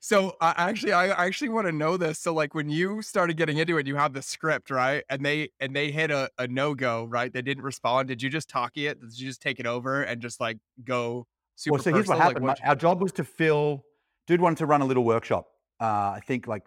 So 0.00 0.36
I 0.40 0.54
actually 0.56 0.92
I 0.92 1.08
actually 1.08 1.48
want 1.48 1.66
to 1.66 1.72
know 1.72 1.96
this. 1.96 2.18
So 2.18 2.32
like 2.32 2.54
when 2.54 2.68
you 2.68 3.02
started 3.02 3.36
getting 3.36 3.58
into 3.58 3.76
it, 3.76 3.86
you 3.86 3.96
have 3.96 4.12
the 4.12 4.22
script, 4.22 4.70
right? 4.70 5.04
And 5.10 5.24
they 5.24 5.50
and 5.58 5.74
they 5.74 5.90
hit 5.90 6.10
a, 6.10 6.30
a 6.38 6.46
no 6.46 6.74
go, 6.74 7.04
right? 7.04 7.32
They 7.32 7.42
didn't 7.42 7.64
respond. 7.64 8.08
Did 8.08 8.22
you 8.22 8.30
just 8.30 8.48
talkie 8.48 8.86
it? 8.86 9.00
Did 9.00 9.18
you 9.18 9.26
just 9.26 9.42
take 9.42 9.58
it 9.58 9.66
over 9.66 10.02
and 10.02 10.22
just 10.22 10.40
like 10.40 10.58
go 10.84 11.26
super 11.56 11.74
well, 11.74 11.82
so 11.82 11.92
here's 11.92 12.06
what? 12.06 12.18
Like, 12.18 12.28
happened. 12.28 12.46
what'd 12.46 12.64
our 12.64 12.76
job 12.76 13.02
was 13.02 13.12
to 13.12 13.24
fill. 13.24 13.84
Dude 14.26 14.40
wanted 14.40 14.58
to 14.58 14.66
run 14.66 14.80
a 14.80 14.84
little 14.84 15.04
workshop. 15.04 15.48
Uh, 15.80 16.14
I 16.16 16.20
think 16.24 16.46
like 16.46 16.62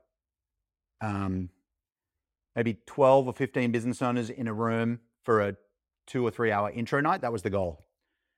um, 1.02 1.50
maybe 2.56 2.78
12 2.86 3.28
or 3.28 3.34
15 3.34 3.72
business 3.72 4.02
owners 4.02 4.30
in 4.30 4.48
a 4.48 4.54
room 4.54 5.00
for 5.24 5.42
a 5.42 5.56
two 6.08 6.26
or 6.26 6.32
three 6.32 6.52
hour 6.52 6.70
intro 6.72 7.00
night. 7.02 7.22
That 7.22 7.32
was 7.32 7.42
the 7.42 7.50
goal. 7.50 7.86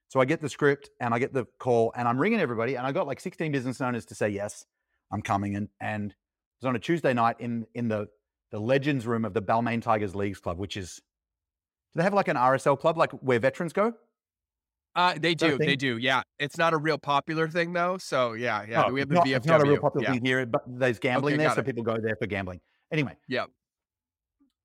So 0.09 0.19
I 0.19 0.25
get 0.25 0.41
the 0.41 0.49
script 0.49 0.89
and 0.99 1.13
I 1.13 1.19
get 1.19 1.33
the 1.33 1.45
call 1.57 1.93
and 1.95 2.07
I'm 2.07 2.19
ringing 2.19 2.39
everybody 2.39 2.75
and 2.75 2.85
I 2.85 2.91
got 2.91 3.07
like 3.07 3.19
16 3.19 3.51
business 3.51 3.79
owners 3.79 4.05
to 4.05 4.15
say 4.15 4.29
yes, 4.29 4.65
I'm 5.11 5.21
coming. 5.21 5.55
And 5.55 5.69
and 5.79 6.11
it 6.11 6.15
was 6.61 6.67
on 6.67 6.75
a 6.75 6.79
Tuesday 6.79 7.13
night 7.13 7.37
in 7.39 7.65
in 7.73 7.87
the 7.87 8.07
the 8.51 8.59
legends 8.59 9.07
room 9.07 9.23
of 9.23 9.33
the 9.33 9.41
Balmain 9.41 9.81
Tigers 9.81 10.13
Leagues 10.13 10.39
Club, 10.39 10.57
which 10.57 10.75
is 10.75 10.95
do 11.93 11.99
they 11.99 12.03
have 12.03 12.13
like 12.13 12.27
an 12.27 12.35
RSL 12.35 12.77
club 12.77 12.97
like 12.97 13.11
where 13.13 13.39
veterans 13.39 13.73
go? 13.73 13.93
Uh, 14.95 15.15
they 15.17 15.34
do. 15.34 15.58
They 15.58 15.75
do. 15.75 15.97
Yeah. 15.97 16.21
It's 16.39 16.58
not 16.58 16.73
a 16.73 16.77
real 16.77 16.97
popular 16.97 17.47
thing 17.47 17.71
though. 17.73 17.97
So 17.97 18.34
yeah, 18.34 18.65
yeah. 18.67 18.84
Oh, 18.88 18.91
we 18.91 18.99
have 18.99 19.10
the 19.10 19.15
not, 19.15 19.25
VFW. 19.25 19.36
it's 19.38 19.45
not 19.47 19.62
a 19.62 19.65
real 19.65 19.80
popular 19.80 20.06
yeah. 20.06 20.13
thing 20.13 20.25
here, 20.25 20.45
but 20.45 20.63
there's 20.67 20.99
gambling 20.99 21.36
Okay, 21.36 21.43
there, 21.43 21.54
so 21.54 21.62
it. 21.62 21.65
people 21.65 21.84
go 21.84 21.97
there 21.97 22.15
for 22.17 22.27
gambling. 22.27 22.60
Anyway, 22.91 23.15
Yep. 23.30 23.49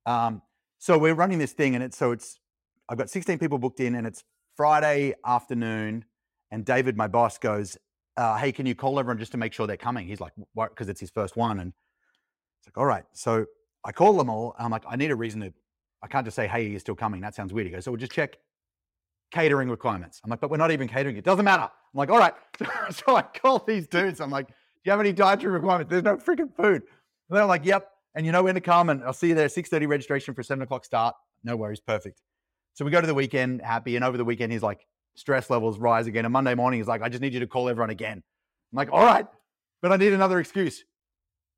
um, 0.07 0.43
so 0.79 0.99
we're 0.99 1.15
running 1.15 1.39
this 1.39 1.53
thing, 1.53 1.75
and 1.75 1.85
it's 1.85 1.97
so 1.97 2.11
it's 2.13 2.41
I've 2.89 2.99
got 2.99 3.09
16 3.11 3.39
people 3.39 3.59
booked 3.59 3.81
in, 3.81 3.95
and 3.95 4.07
it's 4.07 4.25
Friday 4.57 5.15
afternoon, 5.25 6.05
and 6.51 6.65
David, 6.65 6.97
my 6.97 7.07
boss, 7.09 7.39
goes, 7.39 7.77
uh, 8.17 8.37
"Hey, 8.37 8.51
can 8.53 8.67
you 8.67 8.75
call 8.75 8.99
everyone 8.99 9.19
just 9.19 9.33
to 9.33 9.39
make 9.39 9.53
sure 9.53 9.67
they're 9.67 9.77
coming?" 9.77 10.07
He's 10.07 10.21
like, 10.21 10.33
"What?" 10.55 10.71
Because 10.71 10.89
it's 10.89 11.01
his 11.01 11.11
first 11.11 11.37
one, 11.37 11.61
and 11.61 11.73
it's 12.61 12.69
like, 12.69 12.79
"All 12.79 12.87
right." 12.87 13.05
So 13.13 13.47
I 13.85 13.93
call 13.93 14.17
them 14.17 14.29
all. 14.29 14.55
And 14.59 14.65
I'm 14.65 14.71
like, 14.73 14.85
"I 14.89 14.97
need 14.97 15.11
a 15.13 15.17
reason 15.17 15.41
to. 15.43 15.53
I 16.03 16.09
can't 16.09 16.25
just 16.27 16.37
say, 16.37 16.47
hey, 16.47 16.67
you're 16.69 16.79
still 16.81 16.95
coming. 16.95 17.21
That 17.21 17.35
sounds 17.35 17.53
weird." 17.53 17.67
He 17.69 17.73
goes, 17.73 17.85
"So 17.85 17.93
we'll 17.93 18.01
just 18.01 18.13
check." 18.13 18.39
Catering 19.31 19.69
requirements. 19.69 20.21
I'm 20.25 20.31
like, 20.31 20.41
but 20.41 20.51
we're 20.51 20.57
not 20.57 20.71
even 20.71 20.89
catering. 20.89 21.17
It 21.17 21.25
doesn't 21.25 21.45
matter. 21.45 21.65
I'm 21.65 21.99
like, 21.99 22.11
all 22.11 22.19
right. 22.19 22.35
So, 22.91 23.17
I 23.17 23.23
call 23.23 23.59
these 23.67 23.87
dudes. 23.87 24.21
I'm 24.21 24.31
like, 24.31 24.49
do 24.49 24.53
you 24.85 24.93
have 24.93 25.01
any 25.01 25.13
dietary 25.13 25.53
requirements? 25.53 25.91
There's 25.91 26.05
no 26.05 26.17
freaking 26.17 26.55
food. 26.57 26.83
And 27.29 27.37
they're 27.37 27.45
like, 27.45 27.65
yep. 27.65 27.91
And 28.15 28.25
you 28.25 28.33
know 28.33 28.43
when 28.45 28.55
to 28.55 28.61
come, 28.61 28.89
and 28.89 29.05
I'll 29.05 29.13
see 29.13 29.29
you 29.29 29.35
there. 29.35 29.49
6:30 29.49 29.87
registration 29.89 30.33
for 30.33 30.43
seven 30.43 30.63
o'clock 30.63 30.85
start. 30.85 31.15
No 31.45 31.57
worries, 31.57 31.81
perfect. 31.81 32.23
So 32.73 32.85
we 32.85 32.91
go 32.91 33.01
to 33.01 33.07
the 33.07 33.15
weekend 33.15 33.61
happy, 33.63 33.97
and 33.97 34.05
over 34.05 34.17
the 34.17 34.25
weekend 34.25 34.53
he's 34.53 34.63
like, 34.63 34.87
stress 35.17 35.51
levels 35.51 35.79
rise 35.79 36.07
again. 36.07 36.25
And 36.25 36.33
Monday 36.33 36.55
morning 36.55 36.81
he's 36.81 36.87
like, 36.87 37.03
I 37.03 37.09
just 37.09 37.21
need 37.21 37.35
you 37.35 37.41
to 37.41 37.47
call 37.47 37.69
everyone 37.69 37.91
again. 37.91 38.23
I'm 38.73 38.77
like, 38.77 38.93
all 38.93 39.05
right, 39.05 39.27
but 39.83 39.93
I 39.93 39.97
need 39.97 40.13
another 40.13 40.39
excuse. 40.41 40.85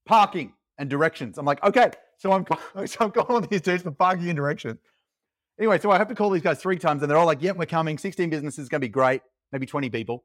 Parking 0.06 0.52
and 0.78 0.88
directions. 0.88 1.38
I'm 1.38 1.44
like, 1.44 1.62
okay. 1.62 1.90
So 2.18 2.32
I'm 2.32 2.46
so 2.86 2.96
I'm 3.00 3.10
calling 3.12 3.46
these 3.50 3.60
dudes 3.60 3.82
for 3.82 3.90
parking 3.90 4.28
and 4.28 4.36
directions. 4.36 4.78
Anyway, 5.58 5.78
so 5.78 5.90
I 5.90 5.98
have 5.98 6.08
to 6.08 6.14
call 6.14 6.30
these 6.30 6.42
guys 6.42 6.60
three 6.60 6.78
times, 6.78 7.02
and 7.02 7.10
they're 7.10 7.18
all 7.18 7.26
like, 7.26 7.42
"Yep, 7.42 7.56
we're 7.56 7.66
coming. 7.66 7.98
16 7.98 8.30
businesses, 8.30 8.60
is 8.60 8.68
going 8.68 8.80
to 8.80 8.84
be 8.86 8.90
great. 8.90 9.22
Maybe 9.52 9.66
20 9.66 9.90
people." 9.90 10.24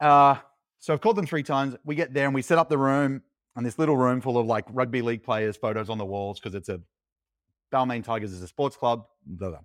Uh, 0.00 0.36
so 0.78 0.92
I've 0.92 1.00
called 1.00 1.16
them 1.16 1.26
three 1.26 1.42
times. 1.42 1.76
We 1.84 1.94
get 1.94 2.12
there 2.12 2.26
and 2.26 2.34
we 2.34 2.42
set 2.42 2.58
up 2.58 2.68
the 2.68 2.78
room, 2.78 3.22
and 3.56 3.64
this 3.64 3.78
little 3.78 3.96
room 3.96 4.20
full 4.20 4.36
of 4.36 4.46
like 4.46 4.66
rugby 4.70 5.00
league 5.02 5.22
players' 5.22 5.56
photos 5.56 5.88
on 5.88 5.98
the 5.98 6.04
walls 6.04 6.38
because 6.40 6.54
it's 6.54 6.68
a 6.68 6.80
Balmain 7.72 8.04
Tigers 8.04 8.32
is 8.32 8.42
a 8.42 8.48
sports 8.48 8.76
club. 8.76 9.06
Blah, 9.26 9.50
blah. 9.50 9.58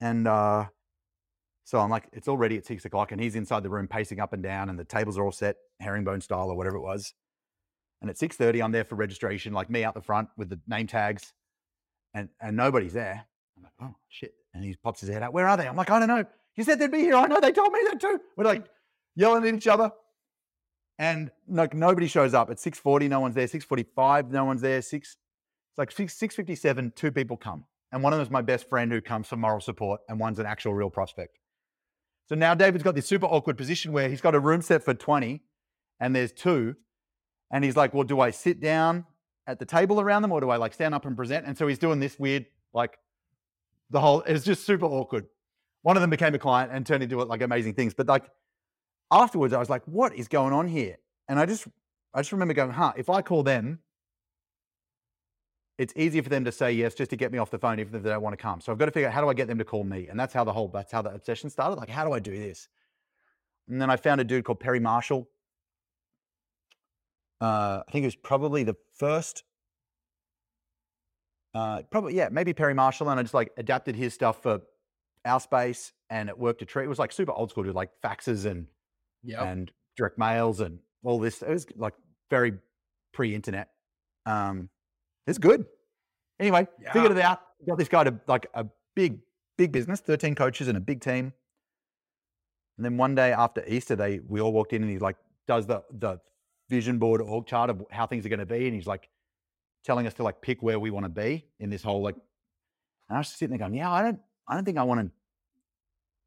And 0.00 0.28
uh, 0.28 0.66
so 1.64 1.80
I'm 1.80 1.90
like, 1.90 2.08
it's 2.12 2.28
already 2.28 2.56
at 2.56 2.66
six 2.66 2.84
o'clock, 2.84 3.12
and 3.12 3.20
he's 3.20 3.36
inside 3.36 3.62
the 3.62 3.70
room 3.70 3.88
pacing 3.88 4.20
up 4.20 4.32
and 4.32 4.42
down, 4.42 4.68
and 4.68 4.78
the 4.78 4.84
tables 4.84 5.18
are 5.18 5.24
all 5.24 5.32
set, 5.32 5.56
herringbone 5.80 6.20
style 6.20 6.50
or 6.50 6.56
whatever 6.56 6.76
it 6.76 6.82
was. 6.82 7.14
And 8.00 8.10
at 8.10 8.16
6:30, 8.16 8.62
I'm 8.62 8.72
there 8.72 8.84
for 8.84 8.94
registration, 8.94 9.52
like 9.52 9.68
me 9.68 9.82
out 9.82 9.94
the 9.94 10.00
front 10.00 10.28
with 10.36 10.50
the 10.50 10.60
name 10.68 10.86
tags, 10.86 11.32
and 12.14 12.28
and 12.40 12.56
nobody's 12.56 12.92
there. 12.92 13.24
I'm 13.56 13.62
like, 13.62 13.72
oh 13.80 13.94
shit! 14.08 14.34
And 14.54 14.64
he 14.64 14.74
pops 14.82 15.00
his 15.00 15.10
head 15.10 15.22
out. 15.22 15.32
Where 15.32 15.46
are 15.46 15.56
they? 15.56 15.66
I'm 15.66 15.76
like, 15.76 15.90
I 15.90 15.98
don't 15.98 16.08
know. 16.08 16.24
You 16.56 16.64
said 16.64 16.78
they'd 16.78 16.90
be 16.90 17.00
here. 17.00 17.14
I 17.14 17.26
know. 17.26 17.40
They 17.40 17.52
told 17.52 17.72
me 17.72 17.80
that 17.84 18.00
too. 18.00 18.20
We're 18.36 18.44
like 18.44 18.66
yelling 19.14 19.46
at 19.46 19.54
each 19.54 19.66
other, 19.66 19.92
and 20.98 21.30
like 21.48 21.74
nobody 21.74 22.08
shows 22.08 22.34
up. 22.34 22.50
At 22.50 22.58
6:40, 22.58 23.08
no 23.08 23.20
one's 23.20 23.34
there. 23.34 23.46
6:45, 23.46 24.30
no 24.30 24.44
one's 24.44 24.60
there. 24.60 24.82
Six, 24.82 25.16
it's 25.70 25.78
like 25.78 25.90
six 25.90 26.18
6:57, 26.18 26.94
two 26.94 27.12
people 27.12 27.36
come, 27.36 27.64
and 27.92 28.02
one 28.02 28.12
of 28.12 28.18
them 28.18 28.26
is 28.26 28.30
my 28.30 28.42
best 28.42 28.68
friend 28.68 28.90
who 28.90 29.00
comes 29.00 29.28
for 29.28 29.36
moral 29.36 29.60
support, 29.60 30.00
and 30.08 30.18
one's 30.18 30.38
an 30.38 30.46
actual 30.46 30.74
real 30.74 30.90
prospect. 30.90 31.38
So 32.28 32.34
now 32.34 32.54
David's 32.54 32.84
got 32.84 32.94
this 32.94 33.06
super 33.06 33.26
awkward 33.26 33.56
position 33.56 33.92
where 33.92 34.08
he's 34.08 34.20
got 34.20 34.34
a 34.34 34.40
room 34.40 34.60
set 34.60 34.84
for 34.84 34.92
20, 34.92 35.42
and 36.00 36.14
there's 36.14 36.32
two, 36.32 36.76
and 37.50 37.64
he's 37.64 37.76
like, 37.76 37.94
well, 37.94 38.04
do 38.04 38.20
I 38.20 38.30
sit 38.30 38.60
down 38.60 39.06
at 39.48 39.58
the 39.58 39.64
table 39.64 40.00
around 40.00 40.22
them 40.22 40.30
or 40.30 40.40
do 40.40 40.50
I 40.50 40.56
like 40.56 40.74
stand 40.74 40.94
up 40.94 41.06
and 41.06 41.16
present? 41.16 41.46
And 41.46 41.56
so 41.56 41.66
he's 41.66 41.78
doing 41.78 41.98
this 41.98 42.18
weird, 42.18 42.46
like 42.74 42.98
the 43.90 43.98
whole, 43.98 44.20
it's 44.20 44.44
just 44.44 44.64
super 44.64 44.84
awkward. 44.84 45.26
One 45.82 45.96
of 45.96 46.02
them 46.02 46.10
became 46.10 46.34
a 46.34 46.38
client 46.38 46.70
and 46.70 46.86
turned 46.86 47.02
into 47.02 47.16
like 47.24 47.40
amazing 47.40 47.72
things. 47.72 47.94
But 47.94 48.06
like 48.06 48.30
afterwards, 49.10 49.54
I 49.54 49.58
was 49.58 49.70
like, 49.70 49.82
what 49.86 50.14
is 50.14 50.28
going 50.28 50.52
on 50.52 50.68
here? 50.68 50.98
And 51.28 51.40
I 51.40 51.46
just, 51.46 51.66
I 52.12 52.20
just 52.20 52.30
remember 52.30 52.52
going, 52.52 52.70
huh, 52.70 52.92
if 52.96 53.08
I 53.08 53.22
call 53.22 53.42
them, 53.42 53.78
it's 55.78 55.94
easier 55.96 56.22
for 56.22 56.28
them 56.28 56.44
to 56.44 56.52
say 56.52 56.72
yes 56.72 56.94
just 56.94 57.10
to 57.10 57.16
get 57.16 57.32
me 57.32 57.38
off 57.38 57.50
the 57.50 57.58
phone 57.58 57.78
if 57.78 57.90
they 57.90 57.98
don't 58.00 58.20
want 58.20 58.34
to 58.34 58.42
come. 58.42 58.60
So 58.60 58.70
I've 58.70 58.78
got 58.78 58.86
to 58.86 58.90
figure 58.90 59.08
out 59.08 59.14
how 59.14 59.22
do 59.22 59.28
I 59.28 59.34
get 59.34 59.48
them 59.48 59.58
to 59.58 59.64
call 59.64 59.84
me? 59.84 60.08
And 60.08 60.20
that's 60.20 60.34
how 60.34 60.44
the 60.44 60.52
whole, 60.52 60.68
that's 60.68 60.92
how 60.92 61.00
the 61.00 61.14
obsession 61.14 61.48
started. 61.48 61.76
Like, 61.76 61.88
how 61.88 62.04
do 62.04 62.12
I 62.12 62.18
do 62.18 62.36
this? 62.36 62.68
And 63.68 63.80
then 63.80 63.88
I 63.88 63.96
found 63.96 64.20
a 64.20 64.24
dude 64.24 64.44
called 64.44 64.60
Perry 64.60 64.80
Marshall 64.80 65.28
uh, 67.40 67.82
I 67.86 67.92
think 67.92 68.04
it 68.04 68.06
was 68.06 68.16
probably 68.16 68.64
the 68.64 68.76
first. 68.96 69.44
Uh, 71.54 71.82
probably 71.90 72.14
yeah, 72.14 72.28
maybe 72.30 72.52
Perry 72.52 72.74
Marshall, 72.74 73.08
and 73.08 73.18
I 73.18 73.22
just 73.22 73.34
like 73.34 73.50
adapted 73.56 73.96
his 73.96 74.14
stuff 74.14 74.42
for 74.42 74.60
our 75.24 75.40
space, 75.40 75.92
and 76.10 76.28
it 76.28 76.38
worked 76.38 76.62
a 76.62 76.64
treat. 76.64 76.84
It 76.84 76.88
was 76.88 76.98
like 76.98 77.12
super 77.12 77.32
old 77.32 77.50
school, 77.50 77.64
with 77.64 77.74
like 77.74 77.90
faxes 78.04 78.44
and 78.44 78.66
Yep. 79.24 79.40
and 79.42 79.72
direct 79.96 80.16
mails 80.16 80.60
and 80.60 80.78
all 81.02 81.18
this. 81.18 81.42
It 81.42 81.48
was 81.48 81.66
like 81.76 81.94
very 82.30 82.52
pre-internet. 83.12 83.68
Um, 84.26 84.68
it's 85.26 85.38
good. 85.38 85.66
Anyway, 86.38 86.68
figured 86.92 87.10
it 87.12 87.18
out. 87.18 87.40
Got 87.66 87.78
this 87.78 87.88
guy 87.88 88.04
to 88.04 88.14
like 88.28 88.46
a 88.54 88.64
big, 88.94 89.18
big 89.56 89.72
business, 89.72 90.00
thirteen 90.00 90.36
coaches 90.36 90.68
and 90.68 90.76
a 90.76 90.80
big 90.80 91.00
team. 91.00 91.32
And 92.76 92.84
then 92.84 92.96
one 92.96 93.16
day 93.16 93.32
after 93.32 93.64
Easter, 93.66 93.96
they 93.96 94.20
we 94.20 94.40
all 94.40 94.52
walked 94.52 94.72
in, 94.72 94.82
and 94.82 94.90
he 94.90 94.98
like 94.98 95.16
does 95.48 95.66
the 95.66 95.82
the 95.90 96.20
vision 96.68 96.98
board 96.98 97.20
org 97.20 97.46
chart 97.46 97.70
of 97.70 97.84
how 97.90 98.06
things 98.06 98.24
are 98.26 98.28
going 98.28 98.38
to 98.40 98.46
be, 98.46 98.66
and 98.66 98.74
he's 98.74 98.86
like 98.86 99.08
telling 99.84 100.06
us 100.06 100.14
to 100.14 100.22
like 100.22 100.40
pick 100.40 100.62
where 100.62 100.78
we 100.78 100.90
want 100.90 101.04
to 101.04 101.10
be 101.10 101.46
in 101.58 101.70
this 101.70 101.82
whole 101.82 102.02
like. 102.02 102.16
And 103.08 103.16
I 103.16 103.20
was 103.20 103.28
sitting 103.28 103.50
there 103.50 103.58
going, 103.58 103.74
"Yeah, 103.74 103.90
I 103.90 104.02
don't, 104.02 104.20
I 104.46 104.54
don't 104.54 104.64
think 104.64 104.78
I 104.78 104.82
want 104.82 105.00
to 105.00 105.10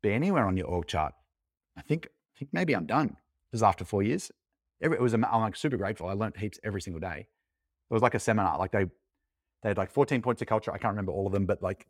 be 0.02 0.12
anywhere 0.12 0.46
on 0.46 0.58
your 0.58 0.68
org 0.68 0.88
chart. 0.88 1.14
I 1.78 1.82
think, 1.82 2.08
I 2.36 2.40
think 2.40 2.52
maybe 2.54 2.76
I'm 2.76 2.86
done." 2.86 3.18
Is 3.54 3.64
after 3.64 3.84
four 3.84 4.02
years. 4.02 4.32
Every, 4.82 4.98
it 4.98 5.02
was, 5.02 5.14
I'm 5.14 5.22
like 5.22 5.58
super 5.58 5.76
grateful. 5.76 6.08
I 6.08 6.14
learned 6.14 6.38
heaps 6.38 6.58
every 6.64 6.82
single 6.82 7.02
day. 7.02 7.28
It 7.90 7.94
was 7.94 8.02
like 8.02 8.16
a 8.16 8.20
seminar. 8.20 8.58
Like 8.58 8.72
they, 8.72 8.86
they 9.62 9.70
had 9.70 9.78
like 9.78 9.92
14 9.92 10.22
points 10.22 10.42
of 10.42 10.48
culture. 10.48 10.72
I 10.72 10.78
can't 10.78 10.92
remember 10.94 11.12
all 11.12 11.28
of 11.28 11.34
them, 11.34 11.46
but 11.46 11.62
like, 11.62 11.86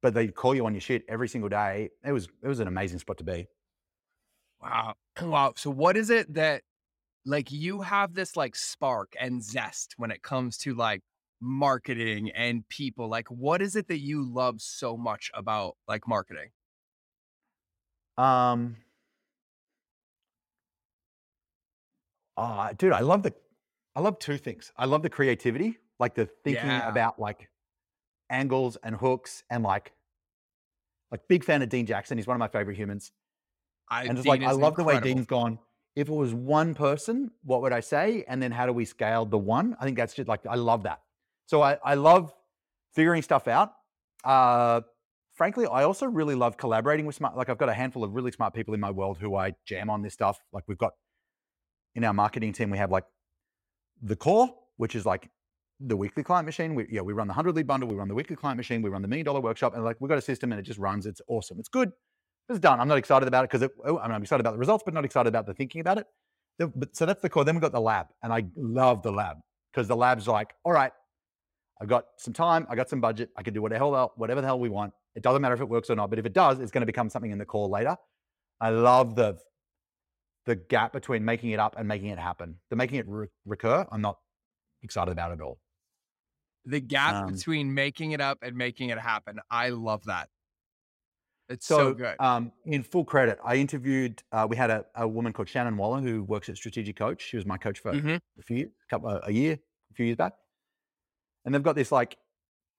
but 0.00 0.14
they 0.14 0.28
call 0.28 0.54
you 0.54 0.64
on 0.64 0.72
your 0.72 0.80
shit 0.80 1.04
every 1.08 1.28
single 1.28 1.50
day. 1.50 1.90
It 2.02 2.12
was, 2.12 2.28
it 2.42 2.48
was 2.48 2.60
an 2.60 2.68
amazing 2.68 3.00
spot 3.00 3.18
to 3.18 3.24
be. 3.24 3.48
Wow. 4.62 4.94
Wow. 5.20 5.52
So 5.56 5.70
what 5.70 5.98
is 5.98 6.08
it 6.08 6.32
that 6.34 6.62
like 7.24 7.52
you 7.52 7.82
have 7.82 8.14
this 8.14 8.36
like 8.36 8.56
spark 8.56 9.14
and 9.18 9.42
zest 9.42 9.94
when 9.96 10.10
it 10.10 10.22
comes 10.22 10.56
to 10.58 10.74
like 10.74 11.02
marketing 11.40 12.30
and 12.30 12.68
people? 12.68 13.08
Like 13.08 13.28
what 13.30 13.62
is 13.62 13.76
it 13.76 13.88
that 13.88 14.00
you 14.00 14.22
love 14.24 14.60
so 14.60 14.96
much 14.96 15.30
about 15.34 15.76
like 15.88 16.08
marketing? 16.08 16.50
Um, 18.16 18.76
ah, 22.36 22.72
dude, 22.76 22.92
I 22.92 23.00
love 23.00 23.22
the, 23.22 23.34
I 23.96 24.00
love 24.00 24.18
two 24.18 24.38
things. 24.38 24.72
I 24.76 24.86
love 24.86 25.02
the 25.02 25.10
creativity, 25.10 25.78
like 25.98 26.14
the 26.14 26.26
thinking 26.26 26.68
Yeah. 26.70 26.88
about 26.88 27.18
like 27.18 27.48
angles 28.30 28.76
and 28.82 28.96
hooks 28.96 29.44
and 29.50 29.62
like, 29.62 29.92
like 31.10 31.26
big 31.28 31.44
fan 31.44 31.62
of 31.62 31.68
Dean 31.68 31.86
Jackson. 31.86 32.18
He's 32.18 32.26
one 32.26 32.36
of 32.36 32.38
my 32.38 32.48
favorite 32.48 32.76
humans. 32.76 33.12
I 33.90 34.06
and 34.06 34.16
just 34.16 34.28
like, 34.28 34.42
I 34.42 34.52
love 34.52 34.76
the 34.76 34.84
way. 34.84 35.00
Dean's 35.00 35.26
gone. 35.26 35.58
If 35.96 36.08
it 36.08 36.12
was 36.12 36.32
one 36.32 36.74
person, 36.74 37.30
what 37.42 37.62
would 37.62 37.72
I 37.72 37.80
say? 37.80 38.24
And 38.28 38.42
then 38.42 38.52
how 38.52 38.66
do 38.66 38.72
we 38.72 38.84
scale 38.84 39.24
the 39.24 39.38
one? 39.38 39.76
I 39.80 39.84
think 39.84 39.96
that's 39.96 40.14
just 40.14 40.28
like, 40.28 40.46
I 40.48 40.54
love 40.54 40.84
that. 40.84 41.00
So 41.46 41.62
I, 41.62 41.78
I 41.84 41.94
love 41.94 42.32
figuring 42.94 43.22
stuff 43.22 43.48
out. 43.48 43.72
Uh, 44.24 44.82
frankly, 45.34 45.66
I 45.66 45.84
also 45.84 46.06
really 46.06 46.34
love 46.34 46.56
collaborating 46.56 47.06
with 47.06 47.16
smart. 47.16 47.36
Like 47.36 47.48
I've 47.48 47.58
got 47.58 47.68
a 47.68 47.74
handful 47.74 48.04
of 48.04 48.14
really 48.14 48.30
smart 48.30 48.54
people 48.54 48.74
in 48.74 48.80
my 48.80 48.90
world 48.90 49.18
who 49.18 49.34
I 49.36 49.54
jam 49.66 49.90
on 49.90 50.02
this 50.02 50.14
stuff. 50.14 50.38
Like 50.52 50.64
we've 50.68 50.78
got 50.78 50.92
in 51.94 52.04
our 52.04 52.12
marketing 52.12 52.52
team, 52.52 52.70
we 52.70 52.78
have 52.78 52.90
like 52.90 53.04
the 54.02 54.16
core, 54.16 54.54
which 54.76 54.94
is 54.94 55.04
like 55.04 55.28
the 55.80 55.96
weekly 55.96 56.22
client 56.22 56.46
machine. 56.46 56.74
We, 56.74 56.86
yeah, 56.90 57.00
we 57.00 57.12
run 57.12 57.26
the 57.26 57.32
hundred 57.34 57.56
lead 57.56 57.66
bundle, 57.66 57.88
we 57.88 57.96
run 57.96 58.08
the 58.08 58.14
weekly 58.14 58.36
client 58.36 58.56
machine, 58.56 58.82
we 58.82 58.90
run 58.90 59.02
the 59.02 59.08
million 59.08 59.24
dollar 59.24 59.40
workshop, 59.40 59.74
and 59.74 59.84
like 59.84 59.96
we've 60.00 60.08
got 60.08 60.18
a 60.18 60.22
system 60.22 60.52
and 60.52 60.58
it 60.58 60.62
just 60.62 60.78
runs. 60.78 61.06
It's 61.06 61.20
awesome. 61.26 61.58
It's 61.58 61.68
good. 61.68 61.92
It's 62.50 62.58
done. 62.58 62.80
I'm 62.80 62.88
not 62.88 62.98
excited 62.98 63.28
about 63.28 63.44
it 63.44 63.50
because 63.50 63.68
oh, 63.86 63.98
I'm 63.98 64.22
excited 64.22 64.40
about 64.40 64.52
the 64.52 64.58
results, 64.58 64.82
but 64.84 64.92
not 64.92 65.04
excited 65.04 65.28
about 65.28 65.46
the 65.46 65.54
thinking 65.54 65.80
about 65.80 65.98
it. 65.98 66.06
The- 66.58 66.66
but, 66.66 66.96
so 66.96 67.06
that's 67.06 67.22
the 67.22 67.28
core. 67.30 67.44
Then 67.44 67.54
we've 67.54 67.62
got 67.62 67.72
the 67.72 67.80
lab, 67.80 68.08
and 68.22 68.32
I 68.32 68.44
love 68.56 69.02
the 69.02 69.12
lab 69.12 69.36
because 69.72 69.86
the 69.86 69.96
lab's 69.96 70.26
like, 70.26 70.52
all 70.64 70.72
right, 70.72 70.92
I've 71.80 71.88
got 71.88 72.06
some 72.18 72.34
time, 72.34 72.66
I 72.68 72.74
got 72.74 72.90
some 72.90 73.00
budget, 73.00 73.30
I 73.36 73.42
can 73.42 73.54
do 73.54 73.62
whatever 73.62 73.84
the 73.84 73.96
hell, 73.96 74.12
whatever 74.16 74.40
the 74.40 74.46
hell 74.48 74.58
we 74.58 74.68
want. 74.68 74.92
It 75.14 75.22
doesn't 75.22 75.40
matter 75.40 75.54
if 75.54 75.60
it 75.60 75.68
works 75.68 75.90
or 75.90 75.96
not, 75.96 76.10
but 76.10 76.18
if 76.18 76.26
it 76.26 76.32
does, 76.32 76.58
it's 76.60 76.70
going 76.70 76.82
to 76.82 76.86
become 76.86 77.08
something 77.08 77.30
in 77.30 77.38
the 77.38 77.44
core 77.44 77.68
later. 77.68 77.96
I 78.60 78.70
love 78.70 79.14
the 79.14 79.38
the 80.46 80.56
gap 80.56 80.92
between 80.92 81.24
making 81.24 81.50
it 81.50 81.60
up 81.60 81.76
and 81.78 81.86
making 81.86 82.08
it 82.08 82.18
happen. 82.18 82.56
The 82.70 82.76
making 82.76 82.98
it 82.98 83.06
re- 83.08 83.28
recur, 83.44 83.86
I'm 83.92 84.00
not 84.00 84.18
excited 84.82 85.12
about 85.12 85.30
it 85.30 85.34
at 85.34 85.40
all. 85.42 85.58
the 86.64 86.80
gap 86.80 87.14
Um, 87.14 87.32
between 87.32 87.72
making 87.72 88.12
it 88.12 88.20
up 88.20 88.38
and 88.42 88.56
making 88.56 88.90
it 88.90 88.98
happen. 88.98 89.38
I 89.50 89.68
love 89.70 90.04
that. 90.04 90.28
It's 91.50 91.66
so, 91.66 91.76
So, 91.78 91.94
good. 91.94 92.16
Um, 92.20 92.52
in 92.64 92.82
full 92.82 93.04
credit, 93.04 93.38
I 93.44 93.56
interviewed. 93.56 94.22
Uh, 94.32 94.46
we 94.48 94.56
had 94.56 94.70
a, 94.70 94.86
a 94.94 95.06
woman 95.06 95.32
called 95.32 95.48
Shannon 95.48 95.76
Waller 95.76 96.00
who 96.00 96.22
works 96.22 96.48
at 96.48 96.56
Strategic 96.56 96.96
Coach. 96.96 97.20
She 97.22 97.36
was 97.36 97.44
my 97.44 97.58
coach 97.58 97.80
for 97.80 97.92
Mhm. 97.92 98.20
a 98.38 98.42
few 98.42 98.56
years, 98.56 98.70
couple, 98.88 99.08
uh, 99.08 99.20
a 99.24 99.32
year, 99.32 99.58
a 99.90 99.94
few 99.94 100.06
years 100.06 100.16
back. 100.16 100.34
And 101.44 101.54
they've 101.54 101.62
got 101.62 101.74
this 101.74 101.90
like 101.90 102.16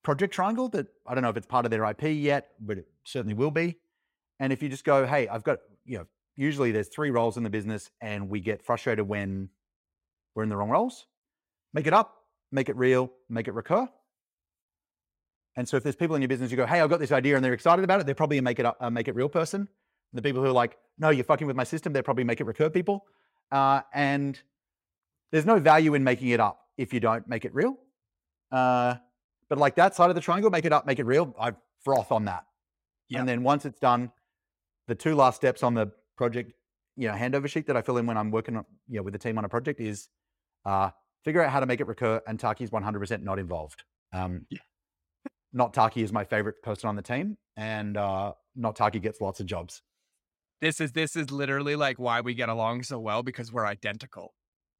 project 0.02 0.32
triangle 0.34 0.68
that 0.70 0.86
I 1.06 1.14
don't 1.14 1.22
know 1.22 1.28
if 1.28 1.36
it's 1.36 1.46
part 1.46 1.64
of 1.66 1.70
their 1.70 1.84
IP 1.84 2.04
yet, 2.04 2.54
but 2.60 2.78
it 2.78 2.88
certainly 3.04 3.34
will 3.34 3.50
be. 3.50 3.78
And 4.40 4.52
if 4.52 4.62
you 4.62 4.68
just 4.68 4.84
go, 4.84 5.06
hey, 5.06 5.28
I've 5.28 5.44
got, 5.44 5.58
you 5.84 5.98
know, 5.98 6.06
usually 6.36 6.72
there's 6.72 6.88
three 6.88 7.10
roles 7.10 7.36
in 7.36 7.42
the 7.42 7.50
business 7.50 7.90
and 8.00 8.28
we 8.30 8.40
get 8.40 8.62
frustrated 8.62 9.06
when 9.06 9.50
we're 10.34 10.42
in 10.44 10.48
the 10.48 10.56
wrong 10.56 10.70
roles. 10.70 11.06
Make 11.74 11.86
it 11.86 11.92
up, 11.92 12.24
make 12.50 12.68
it 12.68 12.76
real, 12.76 13.12
make 13.28 13.48
it 13.48 13.52
recur. 13.52 13.88
And 15.56 15.68
so 15.68 15.76
if 15.76 15.82
there's 15.82 15.96
people 15.96 16.16
in 16.16 16.22
your 16.22 16.28
business, 16.28 16.50
you 16.50 16.56
go, 16.56 16.66
hey, 16.66 16.80
I've 16.80 16.90
got 16.90 17.00
this 17.00 17.12
idea 17.12 17.36
and 17.36 17.44
they're 17.44 17.52
excited 17.52 17.84
about 17.84 18.00
it, 18.00 18.06
they're 18.06 18.14
probably 18.14 18.38
a 18.38 18.42
make 18.42 18.58
it 18.58 18.66
up, 18.66 18.76
uh, 18.80 18.90
make 18.90 19.08
it 19.08 19.14
real 19.14 19.28
person. 19.28 19.68
The 20.14 20.22
people 20.22 20.42
who 20.42 20.48
are 20.48 20.52
like, 20.52 20.78
no, 20.98 21.10
you're 21.10 21.24
fucking 21.24 21.46
with 21.46 21.56
my 21.56 21.64
system, 21.64 21.92
they're 21.92 22.02
probably 22.02 22.24
make 22.24 22.40
it 22.40 22.44
recur 22.44 22.70
people. 22.70 23.06
Uh, 23.50 23.82
and 23.92 24.40
there's 25.30 25.46
no 25.46 25.58
value 25.58 25.94
in 25.94 26.04
making 26.04 26.28
it 26.28 26.40
up 26.40 26.60
if 26.76 26.92
you 26.92 27.00
don't 27.00 27.26
make 27.28 27.44
it 27.44 27.54
real. 27.54 27.76
Uh, 28.50 28.94
but 29.48 29.58
like 29.58 29.74
that 29.76 29.94
side 29.94 30.08
of 30.08 30.14
the 30.14 30.20
triangle, 30.20 30.50
make 30.50 30.64
it 30.64 30.72
up, 30.72 30.86
make 30.86 30.98
it 30.98 31.04
real. 31.04 31.34
I 31.38 31.52
froth 31.84 32.12
on 32.12 32.24
that. 32.26 32.44
Yep. 33.08 33.20
And 33.20 33.28
then 33.28 33.42
once 33.42 33.64
it's 33.64 33.78
done, 33.78 34.10
the 34.88 34.94
two 34.94 35.14
last 35.14 35.36
steps 35.36 35.62
on 35.62 35.74
the 35.74 35.90
project, 36.16 36.52
you 36.96 37.08
know, 37.08 37.14
handover 37.14 37.48
sheet 37.48 37.66
that 37.66 37.76
I 37.76 37.82
fill 37.82 37.98
in 37.98 38.06
when 38.06 38.16
I'm 38.16 38.30
working 38.30 38.56
on, 38.56 38.64
you 38.88 38.96
know, 38.96 39.02
with 39.02 39.12
the 39.12 39.18
team 39.18 39.38
on 39.38 39.44
a 39.44 39.48
project 39.48 39.80
is 39.80 40.08
uh, 40.64 40.90
figure 41.24 41.42
out 41.42 41.50
how 41.50 41.60
to 41.60 41.66
make 41.66 41.80
it 41.80 41.86
recur. 41.86 42.20
And 42.26 42.38
Taki's 42.38 42.70
100% 42.70 43.22
not 43.22 43.38
involved. 43.38 43.84
Um, 44.12 44.46
Yeah. 44.50 44.58
Not 45.52 45.74
Taki 45.74 46.02
is 46.02 46.12
my 46.12 46.24
favorite 46.24 46.62
person 46.62 46.88
on 46.88 46.96
the 46.96 47.02
team, 47.02 47.36
and 47.56 47.96
uh, 47.96 48.32
not 48.56 48.76
Taki 48.76 48.98
gets 48.98 49.20
lots 49.20 49.40
of 49.40 49.46
jobs. 49.46 49.82
This 50.60 50.80
is 50.80 50.92
this 50.92 51.16
is 51.16 51.30
literally 51.30 51.76
like 51.76 51.98
why 51.98 52.20
we 52.20 52.34
get 52.34 52.48
along 52.48 52.84
so 52.84 52.98
well 52.98 53.22
because 53.22 53.52
we're 53.52 53.66
identical. 53.66 54.32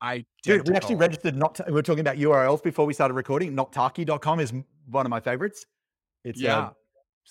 Identical. 0.02 0.26
Dude, 0.44 0.68
we 0.68 0.74
actually 0.74 0.96
registered 0.96 1.37
not, 1.37 1.61
we 1.66 1.72
were 1.72 1.82
talking 1.82 2.00
about 2.00 2.16
URLs 2.16 2.62
before 2.62 2.87
we 2.87 2.92
started 2.94 3.14
recording. 3.14 3.54
Nottaki.com 3.54 4.40
is 4.40 4.52
one 4.87 5.06
of 5.06 5.11
my 5.11 5.20
favorites. 5.20 5.66
It's 6.24 6.40
Yeah. 6.40 6.68
a, 6.68 6.72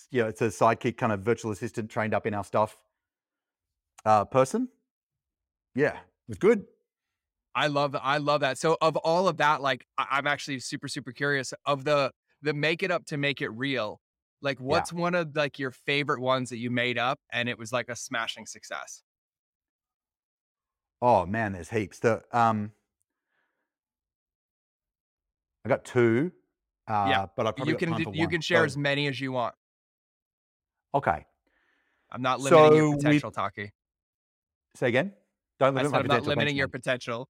yeah, 0.10 0.28
it's 0.28 0.42
a 0.42 0.48
sidekick 0.48 0.98
kind 0.98 1.12
of 1.12 1.22
virtual 1.22 1.52
assistant 1.52 1.90
trained 1.90 2.14
up 2.14 2.26
in 2.26 2.34
our 2.34 2.44
stuff 2.44 2.78
uh, 4.06 4.26
person. 4.26 4.70
Yeah, 5.76 5.98
it's 6.30 6.38
good. 6.38 6.66
I 7.56 7.68
love 7.68 7.96
I 8.02 8.18
love 8.18 8.42
that. 8.42 8.58
So 8.58 8.78
of 8.82 8.96
all 8.98 9.28
of 9.28 9.38
that, 9.38 9.62
like 9.62 9.86
I'm 9.98 10.28
actually 10.28 10.60
super 10.60 10.88
super 10.88 11.12
curious 11.12 11.54
of 11.66 11.84
the 11.84 12.12
the 12.42 12.54
make 12.54 12.84
it 12.84 12.92
up 12.92 13.06
to 13.08 13.18
make 13.18 13.42
it 13.42 13.50
real. 13.50 14.00
Like 14.42 14.60
what's 14.60 14.92
one 14.92 15.14
of 15.16 15.36
like 15.36 15.60
your 15.60 15.72
favorite 15.72 16.20
ones 16.20 16.50
that 16.50 16.58
you 16.58 16.72
made 16.72 16.98
up 16.98 17.20
and 17.32 17.48
it 17.48 17.60
was 17.60 17.72
like 17.72 17.90
a 17.90 17.96
smashing 17.96 18.46
success? 18.48 19.04
Oh 21.02 21.26
man, 21.26 21.54
there's 21.54 21.70
heaps. 21.70 22.00
The 22.00 22.22
um, 22.32 22.72
I 25.66 25.70
got 25.70 25.86
two. 25.86 26.32
Uh, 26.88 27.06
yeah, 27.10 27.26
but 27.38 27.46
I 27.48 27.52
probably 27.52 27.74
You 27.74 27.78
can 27.78 27.90
time 27.90 27.98
d- 28.00 28.04
for 28.06 28.14
you 28.16 28.22
one. 28.22 28.30
can 28.32 28.42
share 28.42 28.60
So- 28.62 28.66
as 28.66 28.78
many 28.78 29.08
as 29.08 29.20
you 29.20 29.32
want. 29.32 29.56
okay. 30.96 31.26
I'm 32.14 32.22
not 32.22 32.42
limiting 32.42 32.70
So 32.70 32.76
your 32.76 32.90
we- 32.90 32.98
potential, 32.98 33.32
Taki. 33.32 33.72
Say 34.76 34.90
again. 34.90 35.14
Don't 35.60 35.78
I 35.78 35.82
limit 35.84 35.92
said 35.92 35.94
my 35.94 36.00
I'm 36.00 36.08
not 36.08 36.24
limiting 36.28 36.58
your 36.58 36.68
potential. 36.68 37.30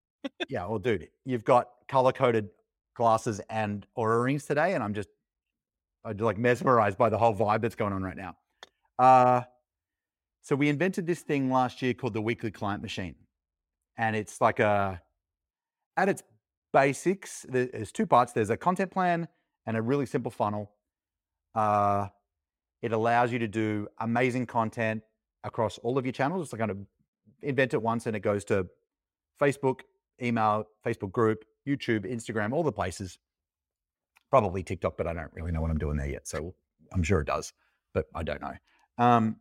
Yeah, 0.50 0.66
well, 0.66 0.80
dude, 0.80 1.10
you've 1.26 1.44
got 1.44 1.68
color 1.88 2.12
coded 2.12 2.50
glasses 2.96 3.42
and 3.50 3.86
aura 3.96 4.22
rings 4.22 4.46
today, 4.46 4.74
and 4.74 4.84
I'm 4.84 4.94
just, 4.94 5.10
I'm 6.04 6.18
like 6.18 6.38
mesmerized 6.38 6.98
by 6.98 7.10
the 7.10 7.18
whole 7.18 7.36
vibe 7.36 7.62
that's 7.62 7.76
going 7.76 7.94
on 7.94 8.04
right 8.04 8.18
now. 8.18 8.36
Uh, 9.00 9.42
so 10.42 10.56
we 10.56 10.70
invented 10.70 11.06
this 11.06 11.22
thing 11.22 11.52
last 11.52 11.82
year 11.82 11.94
called 11.94 12.14
the 12.14 12.22
weekly 12.22 12.52
client 12.52 12.82
machine, 12.82 13.16
and 13.98 14.16
it's 14.16 14.42
like 14.42 14.60
a, 14.60 15.02
at 15.98 16.10
its 16.10 16.24
basics, 16.74 17.46
there's 17.50 17.92
two 17.92 18.06
parts. 18.06 18.32
There's 18.32 18.50
a 18.50 18.58
content 18.58 18.92
plan 18.92 19.28
and 19.66 19.78
a 19.78 19.82
really 19.82 20.06
simple 20.06 20.32
funnel. 20.32 20.72
Uh, 21.54 22.08
it 22.82 22.92
allows 22.92 23.32
you 23.32 23.40
to 23.40 23.48
do 23.48 23.88
amazing 24.00 24.46
content 24.46 25.04
across 25.44 25.78
all 25.80 25.98
of 25.98 26.06
your 26.06 26.14
channels. 26.14 26.46
It's 26.46 26.54
like 26.54 26.60
kind 26.60 26.72
of 26.72 26.78
invent 27.42 27.74
it 27.74 27.82
once 27.82 28.08
and 28.08 28.16
it 28.16 28.22
goes 28.22 28.44
to 28.46 28.68
Facebook, 29.40 29.82
email, 30.22 30.66
Facebook 30.86 31.12
group, 31.12 31.44
YouTube, 31.68 32.06
Instagram, 32.12 32.54
all 32.54 32.64
the 32.64 32.72
places. 32.72 33.20
Probably 34.30 34.64
TikTok, 34.64 34.96
but 34.98 35.08
I 35.08 35.14
don't 35.14 35.32
really 35.34 35.52
know 35.52 35.62
what 35.62 35.72
I'm 35.72 35.78
doing 35.78 35.98
there 35.98 36.08
yet. 36.10 36.28
So 36.28 36.56
I'm 36.94 37.04
sure 37.04 37.20
it 37.22 37.28
does, 37.28 37.54
but 37.94 38.06
I 38.16 38.24
don't 38.24 38.42
know. 38.42 38.54
Um, 38.98 39.38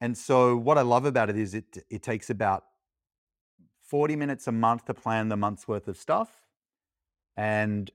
and 0.00 0.16
so 0.16 0.56
what 0.56 0.78
I 0.78 0.82
love 0.82 1.04
about 1.04 1.28
it 1.28 1.36
is 1.36 1.54
it 1.54 1.84
it 1.90 2.02
takes 2.02 2.30
about 2.30 2.64
40 3.82 4.16
minutes 4.16 4.46
a 4.46 4.52
month 4.52 4.86
to 4.86 4.94
plan 4.94 5.28
the 5.28 5.36
month's 5.36 5.68
worth 5.68 5.88
of 5.88 5.96
stuff. 5.98 6.30
And 7.36 7.90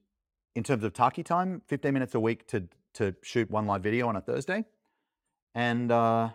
in 0.55 0.63
terms 0.63 0.83
of 0.83 0.93
Taki 0.93 1.23
time, 1.23 1.61
15 1.67 1.93
minutes 1.93 2.13
a 2.15 2.19
week 2.19 2.47
to 2.49 2.67
to 2.95 3.15
shoot 3.23 3.49
one 3.49 3.65
live 3.65 3.81
video 3.83 4.07
on 4.07 4.15
a 4.15 4.21
Thursday. 4.21 4.63
And 5.55 5.91
uh 5.91 6.29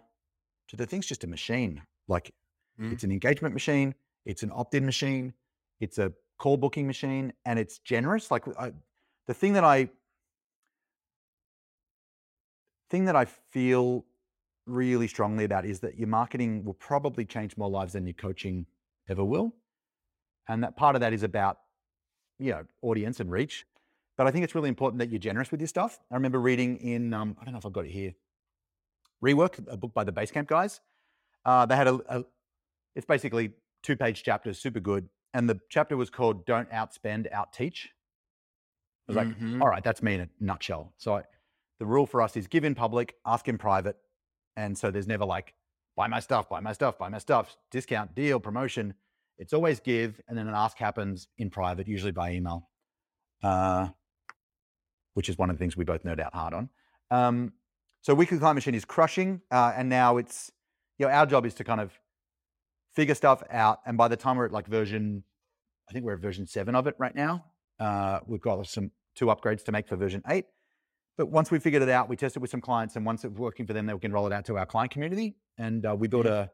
so 0.68 0.76
the 0.76 0.86
thing's 0.86 1.06
just 1.06 1.24
a 1.24 1.26
machine. 1.28 1.82
Like 2.08 2.32
Mm. 2.80 2.92
it's 2.92 3.04
an 3.04 3.10
engagement 3.12 3.52
machine, 3.52 3.94
it's 4.24 4.42
an 4.42 4.50
opt-in 4.54 4.86
machine, 4.86 5.34
it's 5.80 5.98
a 5.98 6.12
call 6.40 6.56
booking 6.56 6.86
machine, 6.86 7.32
and 7.44 7.58
it's 7.58 7.78
generous. 7.78 8.30
Like 8.30 8.44
I, 8.58 8.72
the 9.28 9.34
thing 9.34 9.52
that 9.52 9.62
I 9.62 9.90
thing 12.88 13.04
that 13.04 13.14
I 13.14 13.26
feel 13.26 14.04
really 14.66 15.06
strongly 15.06 15.44
about 15.44 15.64
is 15.64 15.80
that 15.80 15.98
your 15.98 16.08
marketing 16.08 16.64
will 16.64 16.74
probably 16.74 17.24
change 17.24 17.56
more 17.56 17.70
lives 17.70 17.92
than 17.92 18.06
your 18.06 18.14
coaching 18.14 18.66
ever 19.08 19.24
will. 19.24 19.54
And 20.48 20.64
that 20.64 20.76
part 20.76 20.96
of 20.96 21.00
that 21.02 21.12
is 21.12 21.22
about, 21.22 21.58
you 22.38 22.50
know, 22.50 22.64
audience 22.82 23.20
and 23.20 23.30
reach. 23.30 23.66
But 24.16 24.26
I 24.26 24.30
think 24.32 24.42
it's 24.44 24.54
really 24.54 24.68
important 24.68 24.98
that 24.98 25.10
you're 25.10 25.20
generous 25.20 25.50
with 25.50 25.60
your 25.60 25.68
stuff. 25.68 26.00
I 26.10 26.14
remember 26.14 26.40
reading 26.40 26.78
in, 26.78 27.14
um, 27.14 27.36
I 27.40 27.44
don't 27.44 27.52
know 27.52 27.58
if 27.58 27.66
I've 27.66 27.72
got 27.72 27.84
it 27.84 27.90
here, 27.90 28.14
Rework, 29.22 29.64
a 29.68 29.76
book 29.76 29.94
by 29.94 30.04
the 30.04 30.12
Basecamp 30.12 30.46
guys. 30.46 30.80
Uh, 31.44 31.66
they 31.66 31.76
had 31.76 31.86
a, 31.86 32.00
a, 32.08 32.24
it's 32.96 33.06
basically 33.06 33.52
two 33.82 33.96
page 33.96 34.24
chapters, 34.24 34.58
super 34.58 34.80
good. 34.80 35.08
And 35.34 35.48
the 35.48 35.60
chapter 35.68 35.96
was 35.96 36.10
called 36.10 36.44
Don't 36.46 36.70
Outspend, 36.70 37.30
Outteach. 37.32 37.90
I 39.08 39.12
was 39.12 39.16
like, 39.16 39.28
Mhm. 39.28 39.60
all 39.60 39.68
right, 39.68 39.82
that's 39.82 40.02
me 40.02 40.14
in 40.14 40.20
a 40.22 40.28
nutshell. 40.40 40.92
So 40.96 41.16
I, 41.16 41.24
the 41.78 41.86
rule 41.86 42.06
for 42.06 42.20
us 42.22 42.36
is 42.36 42.46
give 42.46 42.64
in 42.64 42.74
public, 42.74 43.16
ask 43.24 43.48
in 43.48 43.58
private. 43.58 43.96
And 44.56 44.76
so 44.76 44.90
there's 44.90 45.06
never 45.06 45.24
like, 45.24 45.54
buy 45.96 46.06
my 46.06 46.20
stuff, 46.20 46.48
buy 46.48 46.60
my 46.60 46.72
stuff, 46.72 46.98
buy 46.98 47.08
my 47.08 47.18
stuff, 47.18 47.56
discount, 47.70 48.14
deal, 48.14 48.40
promotion. 48.40 48.94
It's 49.38 49.52
always 49.52 49.80
give. 49.80 50.20
And 50.28 50.36
then 50.36 50.48
an 50.48 50.54
ask 50.54 50.76
happens 50.76 51.28
in 51.38 51.50
private, 51.50 51.88
usually 51.88 52.12
by 52.12 52.32
email, 52.32 52.68
uh, 53.42 53.88
which 55.14 55.28
is 55.28 55.38
one 55.38 55.50
of 55.50 55.56
the 55.56 55.58
things 55.58 55.76
we 55.76 55.84
both 55.84 56.02
nerd 56.04 56.20
out 56.20 56.34
hard 56.34 56.54
on. 56.54 56.68
Um, 57.10 57.52
so 58.02 58.14
Weekly 58.14 58.38
Client 58.38 58.56
Machine 58.56 58.74
is 58.74 58.84
crushing. 58.84 59.42
Uh, 59.50 59.72
and 59.76 59.88
now 59.88 60.16
it's, 60.18 60.52
you 60.98 61.06
know, 61.06 61.12
our 61.12 61.26
job 61.26 61.46
is 61.46 61.54
to 61.54 61.64
kind 61.64 61.80
of 61.80 61.98
figure 62.94 63.14
stuff 63.14 63.42
out. 63.50 63.80
And 63.86 63.96
by 63.96 64.08
the 64.08 64.16
time 64.16 64.36
we're 64.36 64.46
at 64.46 64.52
like 64.52 64.66
version, 64.66 65.24
I 65.88 65.92
think 65.92 66.04
we're 66.04 66.14
at 66.14 66.20
version 66.20 66.46
seven 66.46 66.74
of 66.74 66.86
it 66.86 66.94
right 66.98 67.14
now. 67.14 67.44
Uh, 67.78 68.20
we've 68.26 68.40
got 68.40 68.66
some 68.66 68.90
two 69.14 69.26
upgrades 69.26 69.64
to 69.64 69.72
make 69.72 69.88
for 69.88 69.96
version 69.96 70.22
eight. 70.28 70.46
But 71.16 71.30
once 71.30 71.50
we 71.50 71.58
figured 71.58 71.82
it 71.82 71.88
out, 71.88 72.08
we 72.08 72.16
tested 72.16 72.40
with 72.40 72.50
some 72.50 72.62
clients, 72.62 72.96
and 72.96 73.04
once 73.04 73.24
it's 73.24 73.38
working 73.38 73.66
for 73.66 73.74
them, 73.74 73.84
then 73.86 73.96
we 73.96 74.00
can 74.00 74.12
roll 74.12 74.26
it 74.26 74.32
out 74.32 74.46
to 74.46 74.56
our 74.56 74.64
client 74.64 74.90
community. 74.90 75.34
And 75.58 75.84
uh, 75.84 75.94
we 75.98 76.08
built 76.08 76.26
a 76.26 76.50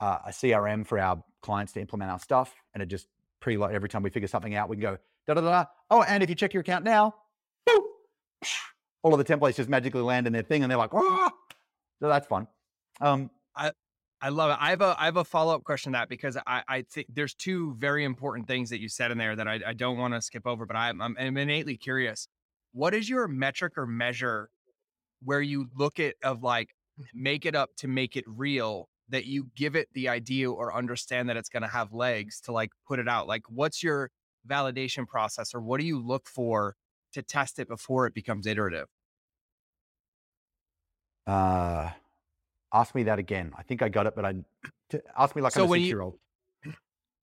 uh, 0.00 0.18
a 0.26 0.30
CRM 0.30 0.86
for 0.86 0.98
our 0.98 1.22
clients 1.40 1.72
to 1.72 1.80
implement 1.80 2.10
our 2.10 2.18
stuff, 2.18 2.54
and 2.72 2.82
it 2.82 2.86
just 2.86 3.06
preload 3.40 3.72
every 3.72 3.88
time 3.88 4.02
we 4.02 4.10
figure 4.10 4.26
something 4.28 4.54
out. 4.54 4.68
We 4.68 4.76
can 4.76 4.82
go 4.82 4.98
da 5.26 5.34
da 5.34 5.40
da. 5.40 5.50
da. 5.50 5.64
Oh, 5.90 6.02
and 6.02 6.22
if 6.22 6.28
you 6.28 6.34
check 6.34 6.52
your 6.52 6.62
account 6.62 6.84
now, 6.84 7.14
boop, 7.68 7.82
all 9.02 9.14
of 9.14 9.24
the 9.24 9.24
templates 9.24 9.56
just 9.56 9.68
magically 9.68 10.02
land 10.02 10.26
in 10.26 10.32
their 10.32 10.42
thing, 10.42 10.62
and 10.62 10.70
they're 10.70 10.78
like, 10.78 10.90
oh, 10.92 11.30
so 12.00 12.08
that's 12.08 12.26
fun. 12.26 12.48
Um, 13.00 13.30
I 13.56 13.70
love 14.30 14.50
it. 14.50 14.58
I 14.60 14.70
have 14.70 14.80
a 14.80 14.96
I 14.98 15.04
have 15.06 15.16
a 15.16 15.24
follow 15.24 15.54
up 15.54 15.64
question 15.64 15.92
to 15.92 15.98
that 15.98 16.08
because 16.08 16.36
I 16.46 16.62
I 16.68 16.82
think 16.82 17.08
there's 17.12 17.34
two 17.34 17.74
very 17.74 18.04
important 18.04 18.46
things 18.48 18.70
that 18.70 18.80
you 18.80 18.88
said 18.88 19.10
in 19.10 19.18
there 19.18 19.36
that 19.36 19.46
I, 19.48 19.60
I 19.66 19.72
don't 19.74 19.98
want 19.98 20.14
to 20.14 20.22
skip 20.22 20.46
over, 20.46 20.66
but 20.66 20.76
I'm 20.76 21.00
I'm 21.02 21.16
I'm 21.18 21.36
innately 21.36 21.76
curious. 21.76 22.28
What 22.72 22.94
is 22.94 23.08
your 23.08 23.28
metric 23.28 23.74
or 23.76 23.86
measure 23.86 24.50
where 25.22 25.42
you 25.42 25.68
look 25.76 26.00
at 26.00 26.14
of 26.22 26.42
like 26.42 26.74
make 27.14 27.46
it 27.46 27.54
up 27.54 27.70
to 27.78 27.88
make 27.88 28.16
it 28.16 28.24
real 28.26 28.88
that 29.08 29.26
you 29.26 29.50
give 29.56 29.76
it 29.76 29.88
the 29.94 30.08
idea 30.08 30.50
or 30.50 30.74
understand 30.74 31.28
that 31.28 31.36
it's 31.36 31.48
going 31.50 31.62
to 31.62 31.68
have 31.68 31.92
legs 31.92 32.40
to 32.42 32.52
like 32.52 32.70
put 32.86 32.98
it 32.98 33.08
out? 33.08 33.26
Like 33.28 33.42
what's 33.48 33.82
your 33.82 34.10
validation 34.48 35.06
process 35.06 35.54
or 35.54 35.60
what 35.60 35.80
do 35.80 35.86
you 35.86 36.00
look 36.00 36.26
for 36.26 36.76
to 37.12 37.22
test 37.22 37.58
it 37.58 37.68
before 37.68 38.06
it 38.06 38.14
becomes 38.14 38.46
iterative? 38.46 38.88
uh, 41.26 41.90
ask 42.74 42.94
me 42.94 43.04
that 43.04 43.18
again. 43.18 43.52
I 43.56 43.62
think 43.62 43.80
I 43.80 43.88
got 43.88 44.06
it, 44.06 44.14
but 44.14 44.24
I 44.26 44.34
ask 45.16 45.34
me 45.34 45.40
like 45.42 45.52
So 45.52 45.64
I'm 45.64 45.70
a 45.70 45.74
six 45.74 45.84
year 45.86 46.02
old. 46.02 46.18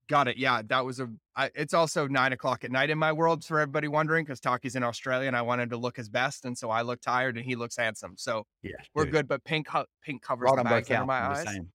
Got 0.07 0.27
it. 0.27 0.37
Yeah, 0.37 0.61
that 0.67 0.83
was 0.83 0.99
a. 0.99 1.09
I, 1.35 1.51
it's 1.55 1.73
also 1.73 2.05
nine 2.07 2.33
o'clock 2.33 2.63
at 2.65 2.71
night 2.71 2.89
in 2.89 2.97
my 2.97 3.13
world 3.13 3.45
for 3.45 3.59
everybody 3.59 3.87
wondering 3.87 4.25
because 4.25 4.39
Taki's 4.41 4.75
in 4.75 4.83
Australia 4.83 5.27
and 5.27 5.37
I 5.37 5.41
wanted 5.41 5.69
to 5.69 5.77
look 5.77 5.95
his 5.95 6.09
best, 6.09 6.43
and 6.43 6.57
so 6.57 6.69
I 6.69 6.81
look 6.81 6.99
tired 7.01 7.37
and 7.37 7.45
he 7.45 7.55
looks 7.55 7.77
handsome. 7.77 8.15
So 8.17 8.45
Yeah, 8.61 8.71
we're 8.93 9.05
dude. 9.05 9.13
good. 9.13 9.27
But 9.29 9.43
pink, 9.45 9.67
pink 10.03 10.21
covers 10.21 10.47
the 10.51 10.57
on 10.57 10.63
both 10.63 10.65
bags 10.65 10.89
under 10.89 10.97
counts. 10.99 11.07
my 11.07 11.19
eyes. 11.19 11.43
saying. 11.45 11.71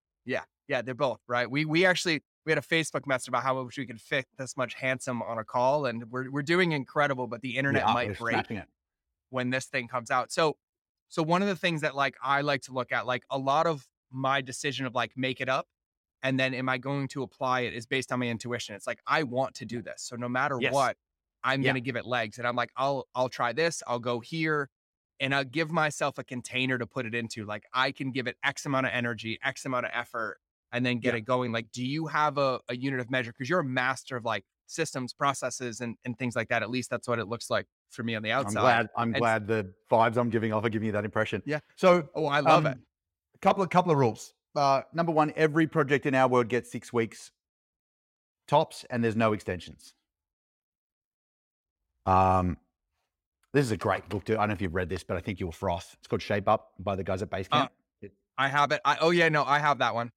Yeah, 0.68 0.82
they're 0.82 0.94
both 0.96 1.20
right. 1.28 1.48
We 1.48 1.64
we 1.64 1.86
actually 1.86 2.24
we 2.44 2.50
had 2.50 2.58
a 2.58 2.60
Facebook 2.60 3.06
message 3.06 3.28
about 3.28 3.44
how 3.44 3.62
much 3.62 3.78
we 3.78 3.86
could 3.86 4.00
fit 4.00 4.26
this 4.36 4.56
much 4.56 4.74
handsome 4.74 5.22
on 5.22 5.38
a 5.38 5.44
call, 5.44 5.86
and 5.86 6.10
we're 6.10 6.28
we're 6.28 6.42
doing 6.42 6.72
incredible. 6.72 7.28
But 7.28 7.40
the 7.40 7.56
internet 7.56 7.84
Yeah, 7.86 7.94
might 7.94 8.18
break 8.18 8.50
it. 8.50 8.64
when 9.30 9.50
this 9.50 9.66
thing 9.66 9.86
comes 9.86 10.10
out. 10.10 10.32
So 10.32 10.56
So 11.08 11.22
one 11.22 11.42
of 11.42 11.48
the 11.48 11.56
things 11.56 11.80
that 11.82 11.94
like 11.94 12.16
I 12.22 12.40
like 12.42 12.62
to 12.62 12.72
look 12.72 12.92
at, 12.92 13.06
like 13.06 13.24
a 13.30 13.38
lot 13.38 13.66
of 13.66 13.86
my 14.10 14.40
decision 14.40 14.86
of 14.86 14.94
like 14.94 15.16
make 15.16 15.40
it 15.40 15.48
up 15.48 15.68
and 16.22 16.38
then 16.40 16.54
am 16.54 16.68
I 16.68 16.78
going 16.78 17.08
to 17.08 17.22
apply 17.22 17.60
it 17.60 17.74
is 17.74 17.86
based 17.86 18.12
on 18.12 18.20
my 18.20 18.26
intuition. 18.28 18.74
It's 18.74 18.86
like 18.86 19.00
I 19.06 19.22
want 19.22 19.54
to 19.56 19.64
do 19.66 19.82
this. 19.82 20.02
So 20.02 20.16
no 20.16 20.28
matter 20.28 20.58
Yes. 20.58 20.60
what, 20.60 20.96
I'm 21.44 21.62
Yeah. 21.62 21.64
gonna 21.64 21.80
give 21.80 21.96
it 21.96 22.06
legs. 22.06 22.38
And 22.38 22.46
I'm 22.46 22.56
like, 22.56 22.72
I'll 22.76 23.08
I'll 23.14 23.28
try 23.28 23.52
this, 23.52 23.82
I'll 23.86 23.98
go 24.00 24.20
here, 24.20 24.70
and 25.20 25.34
I'll 25.34 25.44
give 25.44 25.70
myself 25.70 26.18
a 26.18 26.24
container 26.24 26.78
to 26.78 26.86
put 26.86 27.06
it 27.06 27.14
into. 27.14 27.44
Like 27.44 27.64
I 27.72 27.92
can 27.92 28.10
give 28.12 28.26
it 28.26 28.36
X 28.42 28.66
amount 28.66 28.86
of 28.86 28.92
energy, 28.92 29.38
X 29.44 29.64
amount 29.64 29.86
of 29.86 29.92
effort, 29.94 30.38
and 30.72 30.84
then 30.84 30.98
get 30.98 31.14
Yeah. 31.14 31.18
it 31.18 31.24
going. 31.24 31.52
Like, 31.52 31.70
do 31.72 31.84
you 31.84 32.06
have 32.06 32.38
a, 32.38 32.60
a 32.68 32.76
unit 32.76 33.00
of 33.00 33.10
measure? 33.10 33.32
Because 33.32 33.48
you're 33.48 33.60
a 33.60 33.64
master 33.64 34.16
of 34.16 34.24
like 34.24 34.44
systems, 34.66 35.12
processes, 35.12 35.80
and, 35.80 35.96
and 36.04 36.18
things 36.18 36.34
like 36.36 36.48
that. 36.48 36.62
At 36.62 36.70
least 36.70 36.90
that's 36.90 37.06
what 37.08 37.18
it 37.18 37.28
looks 37.28 37.50
like 37.50 37.66
for 37.90 38.02
me 38.02 38.14
on 38.14 38.22
the 38.22 38.32
outside. 38.32 38.58
I'm 38.58 38.62
glad. 38.62 38.88
I'm 38.96 39.08
And- 39.14 39.16
glad 39.18 39.46
the 39.46 39.72
vibes 39.90 40.16
I'm 40.16 40.30
giving 40.30 40.52
off 40.52 40.64
are 40.64 40.68
giving 40.68 40.86
you 40.86 40.92
that 40.92 41.04
impression. 41.04 41.42
Yeah. 41.46 41.60
So 41.76 42.08
Oh, 42.14 42.26
I 42.26 42.40
love 42.40 42.66
um, 42.66 42.72
it. 42.72 42.78
A 43.34 43.38
couple 43.38 43.62
of 43.62 43.70
couple 43.70 43.92
of 43.92 43.98
rules. 43.98 44.32
Uh, 44.54 44.82
number 44.94 45.12
one, 45.12 45.32
every 45.36 45.66
project 45.66 46.06
in 46.06 46.14
our 46.14 46.26
world 46.28 46.48
gets 46.48 46.72
six 46.72 46.92
weeks 46.92 47.30
tops, 48.48 48.84
and 48.90 49.04
there's 49.04 49.16
no 49.16 49.32
extensions. 49.34 49.92
Um, 52.06 52.56
this 53.52 53.64
is 53.64 53.72
a 53.72 53.76
great 53.76 54.08
book. 54.08 54.24
Too. 54.24 54.34
I 54.34 54.36
don't 54.38 54.48
know 54.48 54.54
if 54.54 54.62
you've 54.62 54.74
read 54.74 54.88
this, 54.88 55.02
but 55.02 55.16
I 55.16 55.20
think 55.20 55.40
you'll 55.40 55.52
froth. 55.52 55.94
It's 55.98 56.06
called 56.06 56.22
Shape 56.22 56.48
Up 56.48 56.72
by 56.78 56.96
the 56.96 57.04
guys 57.04 57.22
at 57.22 57.30
Basecamp. 57.30 57.68
I 58.38 58.48
have 58.48 58.70
it. 58.72 58.80
I, 58.84 58.98
oh 59.00 59.10
yeah, 59.10 59.28
no, 59.28 59.44
I 59.44 59.58
have 59.58 59.78
that 59.78 59.94
one. 59.94 60.10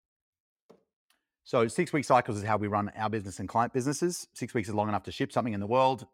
So 1.49 1.67
six 1.67 1.91
week 1.91 2.05
cycles 2.05 2.37
is 2.37 2.43
how 2.43 2.57
we 2.57 2.67
run 2.67 2.91
our 2.95 3.09
business 3.09 3.39
and 3.39 3.49
client 3.49 3.73
businesses. 3.73 4.27
Six 4.35 4.53
weeks 4.53 4.69
is 4.69 4.75
long 4.75 4.87
enough 4.87 5.01
to 5.05 5.11
ship 5.11 5.31
something 5.31 5.51
in 5.51 5.59
the 5.59 5.65
world, 5.65 6.05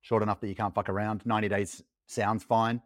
short 0.00 0.24
enough 0.24 0.40
that 0.40 0.48
you 0.48 0.56
can't 0.56 0.74
fuck 0.74 0.88
around. 0.88 1.24
90 1.24 1.48
days 1.48 1.84
sounds 2.08 2.42
fine. 2.42 2.82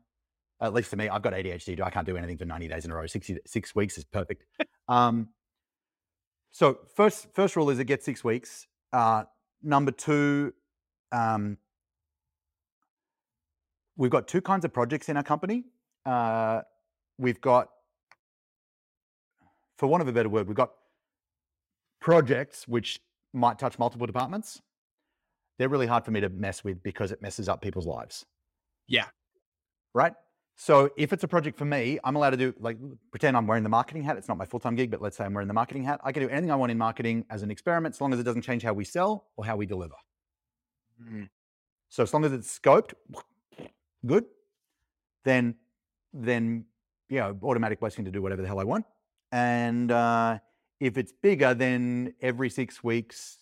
At 0.61 0.75
least 0.75 0.91
to 0.91 0.99
me, 0.99 1.09
I've 1.09 1.23
got 1.23 1.33
ADHD. 1.33 1.81
I 1.81 1.89
can't 1.89 2.05
do 2.05 2.19
anything 2.19 2.37
for 2.37 2.45
90 2.45 2.69
days 2.69 2.85
in 2.85 2.91
a 2.91 2.95
row. 2.95 3.07
60, 3.07 3.39
six 3.47 3.75
weeks 3.75 3.97
is 3.97 4.05
perfect. 4.05 4.45
um, 4.89 5.31
so 6.51 6.81
first, 6.95 7.29
first 7.33 7.57
rule 7.57 7.71
is 7.71 7.79
it 7.79 7.87
gets 7.87 8.05
six 8.05 8.23
weeks. 8.23 8.67
Uh, 8.93 9.23
number 9.63 9.91
two, 9.91 10.53
um, 11.13 11.57
we've 13.97 14.11
got 14.11 14.29
two 14.29 14.43
kinds 14.43 14.67
of 14.67 14.73
projects 14.75 15.09
in 15.09 15.17
our 15.17 15.23
company. 15.23 15.65
Uh, 16.05 16.61
we've 17.17 17.41
got, 17.41 17.71
for 19.79 19.87
want 19.87 20.03
of 20.03 20.09
a 20.09 20.13
better 20.13 20.29
word, 20.29 20.47
we've 20.47 20.55
got 20.55 20.73
projects 22.01 22.67
which 22.67 23.01
might 23.33 23.59
touch 23.59 23.79
multiple 23.79 24.07
departments. 24.07 24.61
They're 25.59 25.69
really 25.69 25.87
hard 25.87 26.05
for 26.05 26.11
me 26.11 26.21
to 26.21 26.29
mess 26.29 26.65
with 26.65 26.83
because 26.83 27.13
it 27.13 27.21
messes 27.21 27.49
up 27.49 27.61
people's 27.61 27.87
lives. 27.87 28.25
Yeah. 28.87 29.07
Right. 29.95 30.15
So 30.57 30.91
if 30.97 31.13
it's 31.13 31.25
a 31.25 31.29
project 31.29 31.57
for 31.57 31.65
me, 31.65 31.99
I'm 32.05 32.17
allowed 32.17 32.31
to 32.31 32.37
do 32.37 32.55
like 32.61 32.77
pretend 33.11 33.37
I'm 33.37 33.47
wearing 33.47 33.63
the 33.63 33.71
marketing 33.71 34.03
hat. 34.03 34.17
It's 34.17 34.29
not 34.29 34.37
my 34.37 34.45
full 34.45 34.61
time 34.61 34.75
gig, 34.75 34.91
but 34.91 35.01
let's 35.01 35.17
say 35.17 35.25
I'm 35.25 35.33
wearing 35.33 35.49
the 35.49 35.55
marketing 35.55 35.85
hat. 35.85 36.01
I 36.05 36.13
can 36.13 36.23
do 36.23 36.29
anything 36.29 36.51
I 36.51 36.57
want 36.57 36.73
in 36.73 36.79
marketing 36.79 37.25
as 37.31 37.43
an 37.43 37.51
experiment, 37.51 37.95
as 37.95 38.01
long 38.01 38.13
as 38.13 38.21
it 38.21 38.25
doesn't 38.25 38.43
change 38.43 38.63
how 38.63 38.73
we 38.73 38.85
sell 38.85 39.29
or 39.37 39.45
how 39.45 39.57
we 39.57 39.67
deliver. 39.67 39.95
So 41.89 42.03
as 42.03 42.13
long 42.13 42.25
as 42.25 42.33
it's 42.33 42.59
scoped, 42.59 42.93
good. 44.05 44.27
Then, 45.25 45.57
then 46.13 46.65
you 47.09 47.19
know, 47.19 47.39
automatic 47.43 47.81
blessing 47.81 48.05
to 48.05 48.11
do 48.11 48.23
whatever 48.23 48.43
the 48.43 48.49
hell 48.49 48.61
I 48.61 48.65
want. 48.65 48.85
And 49.33 49.91
uh, 49.91 50.39
if 50.81 50.97
it's 50.97 51.13
bigger, 51.13 51.55
then 51.55 52.15
every 52.21 52.49
six 52.51 52.83
weeks, 52.83 53.39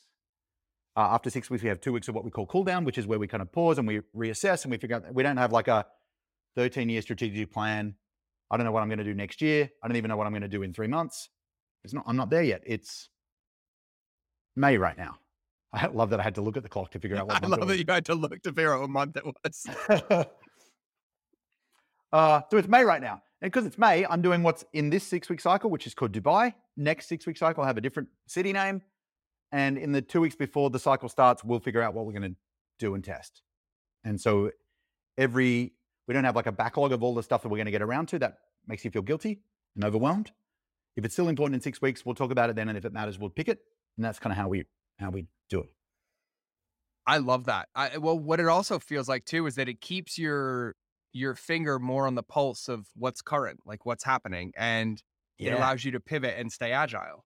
uh, 0.97 1.09
after 1.13 1.31
six 1.31 1.49
weeks, 1.49 1.63
we 1.63 1.69
have 1.69 1.81
two 1.81 1.93
weeks 1.93 2.09
of 2.09 2.15
what 2.15 2.25
we 2.25 2.31
call 2.31 2.47
cool 2.47 2.65
down, 2.65 2.85
which 2.85 2.99
is 2.99 3.07
where 3.07 3.19
we 3.19 3.29
kind 3.29 3.41
of 3.41 3.53
pause 3.53 3.79
and 3.79 3.87
we 3.87 4.01
reassess 4.15 4.65
and 4.65 4.73
we 4.73 4.77
figure 4.77 4.97
out. 4.97 5.15
We 5.15 5.23
don't 5.23 5.37
have 5.37 5.53
like 5.53 5.69
a 5.69 5.87
13 6.57 6.89
year 6.89 7.01
strategic 7.01 7.53
plan. 7.53 7.95
I 8.51 8.57
don't 8.57 8.67
know 8.67 8.73
what 8.73 8.83
I'm 8.83 8.89
going 8.89 8.99
to 8.99 9.05
do 9.05 9.15
next 9.15 9.41
year. 9.41 9.71
I 9.83 9.89
don't 9.89 9.97
even 9.97 10.09
know 10.09 10.17
what 10.17 10.27
I'm 10.27 10.33
going 10.33 10.43
to 10.43 10.49
do 10.49 10.63
in 10.63 10.75
three 10.75 10.89
months. 10.89 11.29
It's 11.85 11.95
not. 11.95 12.05
I'm 12.07 12.17
not 12.17 12.31
there 12.31 12.43
yet. 12.43 12.63
It's 12.67 13.09
May 14.57 14.77
right 14.77 14.99
now. 14.99 15.19
I 15.73 15.87
love 15.87 16.11
that 16.11 16.19
I 16.19 16.23
had 16.25 16.35
to 16.37 16.41
look 16.41 16.57
at 16.57 16.65
the 16.65 16.69
clock 16.69 16.91
to 16.93 16.99
figure 16.99 17.17
out 17.19 17.29
what 17.29 17.45
I 17.45 17.47
love 17.47 17.69
that 17.69 17.79
you 17.79 17.85
had 17.87 18.05
to 18.07 18.15
look 18.15 18.43
to 18.43 18.53
figure 18.53 18.75
out 18.75 18.81
what 18.81 18.91
month 18.91 19.17
it 19.17 19.25
was. 19.25 20.27
uh, 22.13 22.41
so 22.51 22.57
it's 22.57 22.69
May 22.69 22.85
right 22.85 23.01
now. 23.01 23.23
And 23.41 23.53
because 23.53 23.67
it's 23.67 23.79
May, 23.79 24.05
I'm 24.07 24.23
doing 24.23 24.43
what's 24.43 24.65
in 24.73 24.91
this 24.91 25.05
six 25.05 25.29
week 25.29 25.41
cycle, 25.41 25.71
which 25.71 25.87
is 25.87 25.95
called 25.95 26.13
Dubai. 26.13 26.55
Next 26.77 27.09
six 27.09 27.27
week 27.27 27.37
cycle, 27.37 27.63
I'll 27.63 27.67
have 27.67 27.77
a 27.77 27.81
different 27.81 28.09
city 28.27 28.53
name. 28.53 28.83
And 29.53 29.79
in 29.79 29.93
the 29.93 30.03
two 30.03 30.21
weeks 30.21 30.37
before 30.37 30.71
the 30.71 30.79
cycle 30.79 31.09
starts, 31.09 31.45
we'll 31.45 31.61
figure 31.61 31.83
out 31.83 31.95
what 31.95 32.05
we're 32.05 32.13
going 32.13 32.31
to 32.33 32.37
do 32.79 32.95
and 32.95 33.03
test. 33.03 33.43
And 34.05 34.21
so 34.21 34.51
every, 35.17 35.73
we 36.07 36.15
don't 36.15 36.25
have 36.25 36.37
like 36.37 36.47
a 36.47 36.53
backlog 36.53 36.93
of 36.93 37.03
all 37.03 37.15
the 37.15 37.23
stuff 37.23 37.43
that 37.43 37.49
we're 37.49 37.57
going 37.57 37.67
to 37.67 37.73
get 37.73 37.83
around 37.83 38.07
to 38.09 38.19
that 38.19 38.39
makes 38.67 38.85
you 38.85 38.91
feel 38.91 39.03
guilty 39.03 39.41
and 39.75 39.85
overwhelmed. 39.85 40.33
If 40.97 41.05
it's 41.05 41.15
still 41.15 41.29
important 41.29 41.55
in 41.55 41.61
six 41.61 41.81
weeks, 41.81 42.05
we'll 42.05 42.15
talk 42.15 42.31
about 42.31 42.51
it 42.51 42.57
then. 42.57 42.69
And 42.69 42.77
if 42.77 42.85
it 42.85 42.93
matters, 42.93 43.19
we'll 43.19 43.31
pick 43.31 43.49
it. 43.49 43.61
And 43.97 44.05
that's 44.05 44.19
kind 44.19 44.33
of 44.33 44.37
how 44.37 44.49
we, 44.49 44.65
how 44.99 45.11
we 45.11 45.27
do 45.49 45.61
it. 45.61 45.71
I 47.07 47.19
love 47.19 47.47
that. 47.47 47.69
I 47.75 47.97
well, 47.97 48.19
what 48.19 48.39
it 48.39 48.47
also 48.47 48.79
feels 48.79 49.09
like 49.09 49.25
too 49.25 49.47
is 49.47 49.55
that 49.55 49.67
it 49.67 49.81
keeps 49.81 50.19
your 50.19 50.77
your 51.13 51.35
finger 51.35 51.79
more 51.79 52.07
on 52.07 52.15
the 52.15 52.23
pulse 52.23 52.69
of 52.69 52.87
what's 52.95 53.23
current, 53.23 53.61
like 53.65 53.87
what's 53.87 54.05
happening, 54.05 54.53
and 54.57 55.03
it 55.39 55.53
allows 55.53 55.85
you 55.85 55.93
to 55.93 56.01
pivot 56.01 56.35
and 56.37 56.51
stay 56.53 56.73
agile. 56.73 57.25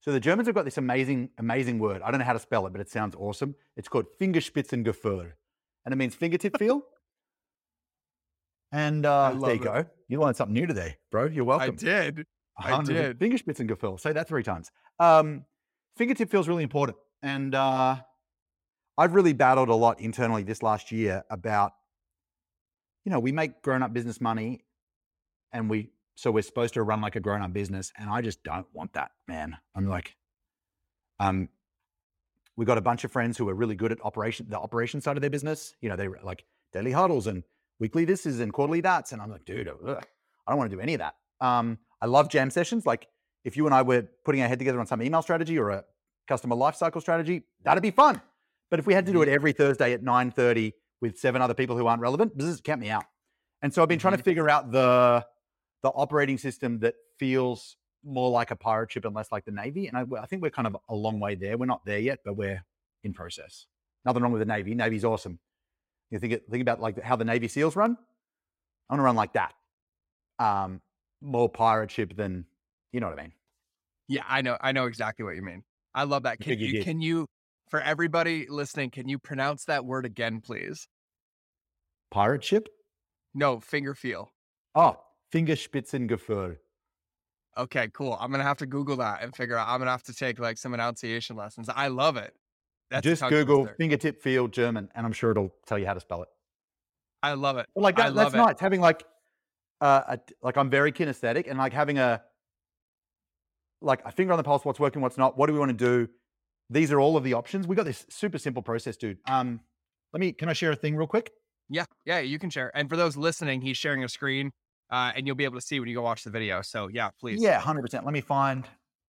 So 0.00 0.12
the 0.12 0.20
Germans 0.20 0.46
have 0.46 0.54
got 0.54 0.64
this 0.64 0.78
amazing, 0.78 1.30
amazing 1.38 1.78
word. 1.78 2.02
I 2.02 2.10
don't 2.10 2.20
know 2.20 2.26
how 2.26 2.32
to 2.32 2.38
spell 2.38 2.66
it, 2.66 2.72
but 2.72 2.80
it 2.80 2.88
sounds 2.88 3.14
awesome. 3.16 3.54
It's 3.76 3.88
called 3.88 4.06
Fingerspitzengefühl, 4.20 5.32
and 5.84 5.92
it 5.92 5.96
means 5.96 6.14
fingertip 6.14 6.56
feel. 6.58 6.82
And 8.72 9.06
uh, 9.06 9.34
there 9.40 9.54
you 9.54 9.60
it. 9.60 9.64
go. 9.64 9.86
You 10.08 10.20
learned 10.20 10.36
something 10.36 10.54
new 10.54 10.66
today, 10.66 10.96
bro. 11.10 11.26
You're 11.26 11.44
welcome. 11.44 11.74
I 11.74 11.76
did. 11.76 12.26
I 12.58 12.82
did. 12.82 13.18
Fingerspitzengefühl. 13.18 13.98
Say 13.98 14.12
that 14.12 14.28
three 14.28 14.42
times. 14.42 14.70
Um, 14.98 15.44
fingertip 15.96 16.30
feels 16.30 16.48
really 16.48 16.62
important, 16.62 16.98
and 17.22 17.54
uh, 17.54 17.96
I've 18.98 19.14
really 19.14 19.32
battled 19.32 19.68
a 19.68 19.74
lot 19.74 20.00
internally 20.00 20.42
this 20.42 20.62
last 20.62 20.90
year 20.90 21.24
about, 21.30 21.72
you 23.06 23.12
know, 23.12 23.20
we 23.20 23.32
make 23.32 23.62
grown-up 23.62 23.94
business 23.94 24.20
money, 24.20 24.64
and 25.52 25.70
we 25.70 25.90
so 26.16 26.30
we're 26.30 26.42
supposed 26.42 26.74
to 26.74 26.82
run 26.82 27.00
like 27.00 27.14
a 27.14 27.20
grown-up 27.20 27.52
business, 27.52 27.92
and 27.96 28.10
I 28.10 28.20
just 28.20 28.42
don't 28.42 28.66
want 28.72 28.94
that, 28.94 29.12
man. 29.28 29.56
I'm 29.74 29.86
like, 29.86 30.16
um, 31.20 31.48
we 32.56 32.64
got 32.64 32.78
a 32.78 32.80
bunch 32.80 33.04
of 33.04 33.12
friends 33.12 33.38
who 33.38 33.48
are 33.48 33.54
really 33.54 33.76
good 33.76 33.92
at 33.92 34.04
operation, 34.04 34.46
the 34.48 34.58
operation 34.58 35.00
side 35.00 35.16
of 35.16 35.20
their 35.20 35.30
business. 35.30 35.74
You 35.80 35.88
know, 35.88 35.96
they 35.96 36.08
were 36.08 36.18
like 36.22 36.44
daily 36.72 36.92
huddles 36.92 37.26
and 37.26 37.44
weekly 37.78 38.04
this 38.04 38.26
is 38.26 38.40
and 38.40 38.52
quarterly 38.52 38.80
that's, 38.80 39.12
and 39.12 39.22
I'm 39.22 39.30
like, 39.30 39.44
dude, 39.44 39.68
ugh, 39.68 40.04
I 40.46 40.50
don't 40.50 40.58
want 40.58 40.70
to 40.70 40.76
do 40.76 40.80
any 40.80 40.94
of 40.94 41.00
that. 41.00 41.14
Um, 41.40 41.78
I 42.00 42.06
love 42.06 42.28
jam 42.28 42.50
sessions. 42.50 42.86
Like 42.86 43.06
if 43.44 43.56
you 43.56 43.66
and 43.66 43.74
I 43.74 43.82
were 43.82 44.08
putting 44.24 44.42
our 44.42 44.48
head 44.48 44.58
together 44.58 44.80
on 44.80 44.86
some 44.86 45.02
email 45.02 45.22
strategy 45.22 45.58
or 45.58 45.70
a 45.70 45.84
customer 46.26 46.56
lifecycle 46.56 47.00
strategy, 47.00 47.44
that'd 47.62 47.82
be 47.82 47.90
fun. 47.90 48.20
But 48.70 48.80
if 48.80 48.86
we 48.86 48.94
had 48.94 49.06
to 49.06 49.12
do 49.12 49.22
it 49.22 49.28
every 49.28 49.52
Thursday 49.52 49.92
at 49.92 50.02
9:30 50.02 50.72
with 51.00 51.18
seven 51.18 51.42
other 51.42 51.54
people 51.54 51.76
who 51.76 51.86
aren't 51.86 52.00
relevant, 52.00 52.36
this 52.36 52.46
is 52.46 52.60
count 52.60 52.80
me 52.80 52.90
out. 52.90 53.04
And 53.62 53.72
so 53.72 53.82
I've 53.82 53.88
been 53.88 53.98
trying 53.98 54.16
to 54.16 54.22
figure 54.22 54.48
out 54.48 54.70
the 54.70 55.24
the 55.82 55.88
operating 55.90 56.38
system 56.38 56.80
that 56.80 56.94
feels 57.18 57.76
more 58.04 58.30
like 58.30 58.50
a 58.50 58.56
pirate 58.56 58.90
ship 58.90 59.04
and 59.04 59.14
less 59.14 59.30
like 59.32 59.44
the 59.44 59.50
Navy. 59.50 59.88
And 59.88 59.96
I, 59.96 60.04
I 60.20 60.26
think 60.26 60.42
we're 60.42 60.50
kind 60.50 60.66
of 60.66 60.76
a 60.88 60.94
long 60.94 61.20
way 61.20 61.34
there. 61.34 61.58
We're 61.58 61.66
not 61.66 61.84
there 61.84 61.98
yet, 61.98 62.20
but 62.24 62.36
we're 62.36 62.64
in 63.04 63.12
process. 63.12 63.66
Nothing 64.04 64.22
wrong 64.22 64.32
with 64.32 64.40
the 64.40 64.46
Navy. 64.46 64.74
Navy's 64.74 65.04
awesome. 65.04 65.38
You 66.10 66.18
think 66.18 66.40
think 66.48 66.62
about 66.62 66.80
like 66.80 67.02
how 67.02 67.16
the 67.16 67.24
Navy 67.24 67.48
SEALs 67.48 67.76
run. 67.76 67.96
I 68.88 68.94
want 68.94 69.00
to 69.00 69.04
run 69.04 69.16
like 69.16 69.32
that. 69.32 69.54
Um, 70.38 70.80
more 71.20 71.48
pirate 71.48 71.90
ship 71.90 72.16
than 72.16 72.44
you 72.92 73.00
know 73.00 73.08
what 73.08 73.18
I 73.18 73.22
mean. 73.22 73.32
Yeah, 74.08 74.22
I 74.28 74.42
know. 74.42 74.56
I 74.60 74.72
know 74.72 74.86
exactly 74.86 75.24
what 75.24 75.34
you 75.34 75.42
mean. 75.42 75.64
I 75.94 76.04
love 76.04 76.22
that. 76.24 76.38
Can 76.38 76.58
you 76.58 76.66
you 76.66 76.84
can 76.84 77.00
you 77.00 77.26
for 77.68 77.80
everybody 77.80 78.46
listening, 78.48 78.90
can 78.90 79.08
you 79.08 79.18
pronounce 79.18 79.64
that 79.64 79.84
word 79.84 80.04
again, 80.04 80.40
please? 80.40 80.88
Pirate 82.10 82.44
ship. 82.44 82.68
No, 83.34 83.60
finger 83.60 83.94
feel. 83.94 84.32
Oh, 84.74 84.96
Fingerspitzengefühl. 85.32 86.56
Okay, 87.58 87.88
cool. 87.94 88.16
I'm 88.20 88.30
gonna 88.30 88.44
have 88.44 88.58
to 88.58 88.66
Google 88.66 88.96
that 88.96 89.22
and 89.22 89.34
figure 89.34 89.56
out. 89.56 89.68
I'm 89.68 89.78
gonna 89.78 89.90
have 89.90 90.02
to 90.04 90.14
take 90.14 90.38
like 90.38 90.58
some 90.58 90.74
enunciation 90.74 91.36
lessons. 91.36 91.68
I 91.74 91.88
love 91.88 92.16
it. 92.16 92.34
That's 92.90 93.02
Just 93.02 93.22
Google 93.22 93.68
fingertip 93.78 94.22
feel 94.22 94.46
German, 94.46 94.88
and 94.94 95.04
I'm 95.04 95.12
sure 95.12 95.32
it'll 95.32 95.52
tell 95.66 95.78
you 95.78 95.86
how 95.86 95.94
to 95.94 96.00
spell 96.00 96.22
it. 96.22 96.28
I 97.22 97.32
love 97.32 97.56
it. 97.56 97.66
But 97.74 97.80
like 97.80 97.96
that, 97.96 98.14
that's 98.14 98.34
it. 98.34 98.36
nice. 98.36 98.60
Having 98.60 98.80
like, 98.80 99.04
uh, 99.80 100.02
a, 100.08 100.18
like 100.42 100.56
I'm 100.56 100.70
very 100.70 100.92
kinesthetic, 100.92 101.48
and 101.48 101.58
like 101.58 101.72
having 101.72 101.98
a, 101.98 102.22
like 103.80 104.02
a 104.04 104.12
finger 104.12 104.32
on 104.32 104.36
the 104.36 104.44
pulse. 104.44 104.64
What's 104.64 104.78
working, 104.78 105.02
what's 105.02 105.18
not. 105.18 105.36
What 105.36 105.46
do 105.48 105.52
we 105.52 105.58
want 105.58 105.70
to 105.70 105.76
do? 105.76 106.08
These 106.68 106.92
are 106.92 107.00
all 107.00 107.16
of 107.16 107.24
the 107.24 107.34
options. 107.34 107.66
We 107.66 107.76
got 107.76 107.84
this 107.84 108.06
super 108.08 108.38
simple 108.38 108.62
process, 108.62 108.96
dude. 108.96 109.18
Um, 109.26 109.60
let 110.12 110.20
me. 110.20 110.32
Can 110.32 110.48
I 110.48 110.52
share 110.52 110.72
a 110.72 110.76
thing 110.76 110.96
real 110.96 111.06
quick? 111.06 111.32
Yeah, 111.68 111.84
yeah, 112.04 112.20
you 112.20 112.38
can 112.38 112.50
share. 112.50 112.70
And 112.74 112.88
for 112.88 112.96
those 112.96 113.16
listening, 113.16 113.60
he's 113.60 113.76
sharing 113.76 114.04
a 114.04 114.08
screen, 114.08 114.52
uh, 114.90 115.12
and 115.14 115.26
you'll 115.26 115.36
be 115.36 115.44
able 115.44 115.58
to 115.58 115.64
see 115.64 115.78
when 115.78 115.88
you 115.88 115.94
go 115.94 116.02
watch 116.02 116.24
the 116.24 116.30
video. 116.30 116.62
So 116.62 116.88
yeah, 116.88 117.10
please. 117.20 117.40
Yeah, 117.40 117.60
hundred 117.60 117.82
percent. 117.82 118.04
Let 118.04 118.12
me 118.12 118.20
find 118.20 118.64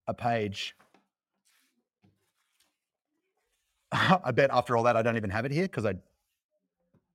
a 0.06 0.14
page. 0.14 0.74
I 3.92 4.30
bet 4.30 4.50
after 4.52 4.76
all 4.76 4.84
that, 4.84 4.96
I 4.96 5.02
don't 5.02 5.16
even 5.16 5.30
have 5.30 5.44
it 5.44 5.52
here 5.52 5.64
because 5.64 5.84
I. 5.84 5.94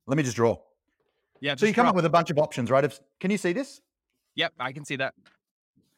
Let 0.07 0.17
me 0.17 0.23
just 0.23 0.35
draw. 0.35 0.57
Yeah. 1.39 1.55
So 1.55 1.65
you 1.65 1.71
just 1.71 1.75
come 1.75 1.87
up 1.87 1.95
with 1.95 2.05
a 2.05 2.09
bunch 2.09 2.29
of 2.29 2.37
options, 2.37 2.69
right? 2.69 2.83
If, 2.83 2.99
can 3.19 3.31
you 3.31 3.37
see 3.37 3.53
this? 3.53 3.81
Yep, 4.35 4.53
I 4.59 4.73
can 4.73 4.83
see 4.83 4.97
that. 4.97 5.13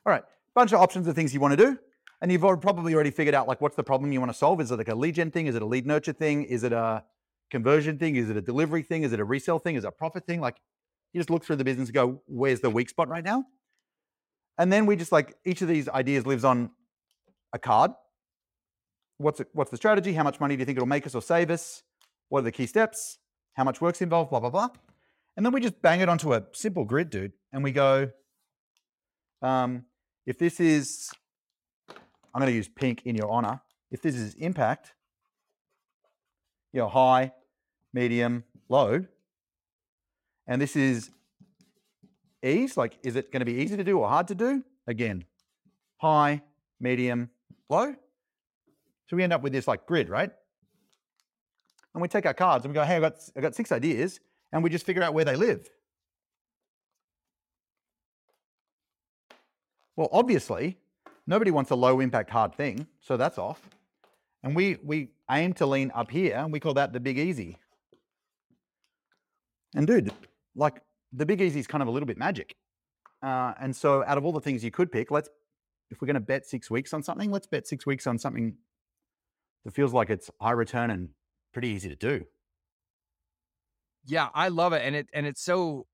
All 0.06 0.12
right, 0.12 0.24
bunch 0.54 0.72
of 0.72 0.80
options 0.80 1.08
of 1.08 1.16
things 1.16 1.34
you 1.34 1.40
want 1.40 1.58
to 1.58 1.60
do, 1.66 1.80
and 2.22 2.32
you've 2.32 2.42
probably 2.42 2.94
already 2.94 3.12
figured 3.12 3.36
out 3.36 3.48
like 3.48 3.62
what's 3.62 3.76
the 3.76 3.84
problem 3.84 4.12
you 4.12 4.20
want 4.20 4.32
to 4.32 4.38
solve. 4.38 4.62
Is 4.62 4.72
it 4.72 4.78
like 4.78 4.88
a 4.88 4.96
lead 4.96 5.16
gen 5.16 5.32
thing? 5.32 5.48
Is 5.48 5.56
it 5.56 5.62
a 5.62 5.66
lead 5.66 5.86
nurture 5.86 6.14
thing? 6.14 6.44
Is 6.44 6.64
it 6.64 6.74
a 6.74 7.04
conversion 7.52 7.98
thing? 7.98 8.16
Is 8.16 8.30
it 8.30 8.38
a 8.38 8.42
delivery 8.42 8.84
thing? 8.84 9.04
Is 9.04 9.14
it 9.14 9.20
a 9.20 9.26
resale 9.26 9.60
thing? 9.60 9.76
Is 9.76 9.84
it 9.84 9.88
a 9.88 9.92
profit 9.92 10.26
thing? 10.26 10.42
Like 10.42 10.58
you 11.14 11.20
just 11.20 11.30
look 11.30 11.44
through 11.44 11.58
the 11.58 11.64
business 11.64 11.90
and 11.90 11.94
go, 11.94 12.22
where's 12.26 12.62
the 12.62 12.70
weak 12.70 12.90
spot 12.90 13.08
right 13.08 13.24
now? 13.24 13.46
And 14.58 14.72
then 14.72 14.86
we 14.86 14.96
just 14.96 15.12
like 15.12 15.36
each 15.46 15.62
of 15.62 15.68
these 15.68 15.90
ideas 15.90 16.26
lives 16.26 16.44
on 16.44 16.72
a 17.54 17.60
card. 17.60 17.92
What's 19.18 19.40
it, 19.40 19.48
what's 19.54 19.72
the 19.72 19.78
strategy? 19.78 20.14
How 20.14 20.24
much 20.24 20.40
money 20.40 20.56
do 20.56 20.60
you 20.60 20.66
think 20.66 20.78
it'll 20.78 20.88
make 20.88 21.06
us 21.06 21.16
or 21.16 21.22
save 21.22 21.50
us? 21.50 21.84
What 22.30 22.40
are 22.40 22.44
the 22.44 22.52
key 22.52 22.66
steps? 22.66 23.18
How 23.54 23.64
much 23.64 23.80
work's 23.82 24.02
involved? 24.02 24.30
Blah 24.30 24.40
blah 24.40 24.50
blah. 24.50 24.70
And 25.38 25.46
then 25.46 25.54
we 25.54 25.62
just 25.62 25.82
bang 25.82 26.00
it 26.00 26.10
onto 26.10 26.34
a 26.34 26.44
simple 26.54 26.86
grid, 26.86 27.10
dude, 27.10 27.34
and 27.52 27.64
we 27.64 27.72
go. 27.72 28.10
Um, 29.42 29.86
if 30.26 30.40
this 30.40 30.60
is, 30.60 31.12
I'm 32.36 32.42
going 32.42 32.52
to 32.52 32.56
use 32.56 32.68
pink 32.68 33.04
in 33.06 33.16
your 33.16 33.32
honor. 33.32 33.62
If 33.92 34.02
this 34.02 34.14
is 34.14 34.34
impact, 34.34 34.94
you 36.74 36.82
know, 36.82 36.90
high, 36.90 37.32
medium, 37.94 38.44
low, 38.68 39.06
and 40.46 40.62
this 40.62 40.76
is 40.76 41.12
ease, 42.44 42.76
like, 42.76 42.98
is 43.04 43.16
it 43.16 43.32
going 43.32 43.40
to 43.40 43.46
be 43.46 43.54
easy 43.54 43.78
to 43.78 43.86
do 43.86 44.00
or 44.00 44.10
hard 44.10 44.28
to 44.28 44.36
do? 44.36 44.66
Again, 44.86 45.24
high, 45.96 46.42
medium, 46.78 47.30
low. 47.70 47.96
So 49.08 49.16
we 49.16 49.24
end 49.24 49.32
up 49.32 49.42
with 49.42 49.54
this 49.54 49.66
like 49.66 49.86
grid, 49.86 50.10
right? 50.10 50.32
And 51.94 52.02
we 52.02 52.10
take 52.10 52.26
our 52.26 52.34
cards 52.34 52.66
and 52.66 52.74
we 52.74 52.76
go, 52.76 52.84
hey, 52.84 52.98
I 52.98 53.00
got, 53.00 53.14
I 53.38 53.40
got 53.40 53.56
six 53.56 53.72
ideas, 53.72 54.20
and 54.52 54.62
we 54.62 54.70
just 54.70 54.86
figure 54.86 55.04
out 55.04 55.14
where 55.14 55.24
they 55.24 55.38
live. 55.38 55.70
Well, 59.96 60.10
obviously, 60.12 60.80
nobody 61.28 61.52
wants 61.52 61.72
a 61.72 61.76
low 61.76 62.00
impact 62.00 62.30
hard 62.30 62.56
thing, 62.56 62.88
so 63.02 63.18
that's 63.18 63.38
off. 63.38 63.70
And 64.44 64.56
we 64.56 64.78
we 64.84 65.10
aim 65.32 65.54
to 65.54 65.66
lean 65.66 65.92
up 65.96 66.12
here, 66.12 66.36
and 66.38 66.52
we 66.52 66.60
call 66.60 66.74
that 66.76 66.94
the 66.94 67.00
big 67.00 67.18
easy. 67.18 67.58
And 69.76 69.88
dude, 69.88 70.12
like 70.56 70.82
the 71.12 71.26
big 71.26 71.42
easy 71.42 71.60
is 71.60 71.68
kind 71.68 71.82
of 71.82 71.88
a 71.88 71.92
little 71.92 72.08
bit 72.08 72.18
magic. 72.18 72.56
Uh, 73.24 73.54
and 73.60 73.76
so, 73.76 74.04
out 74.06 74.18
of 74.18 74.26
all 74.26 74.32
the 74.32 74.42
things 74.42 74.64
you 74.64 74.72
could 74.72 74.92
pick, 74.92 75.10
let's 75.10 75.30
if 75.90 76.02
we're 76.02 76.08
going 76.08 76.16
to 76.16 76.20
bet 76.20 76.46
six 76.46 76.70
weeks 76.70 76.94
on 76.94 77.04
something, 77.04 77.32
let's 77.32 77.48
bet 77.48 77.68
six 77.68 77.86
weeks 77.86 78.08
on 78.08 78.18
something 78.18 78.56
that 79.64 79.74
feels 79.74 79.94
like 79.94 80.10
it's 80.10 80.30
high 80.42 80.52
return 80.52 80.92
and 80.92 81.10
pretty 81.54 81.70
easy 81.70 81.90
to 81.90 81.96
do. 81.96 82.26
Yeah, 84.06 84.30
I 84.34 84.50
love 84.50 84.74
it, 84.74 84.84
and 84.84 84.96
it 84.96 85.08
and 85.14 85.26
it's 85.26 85.42
so 85.42 85.88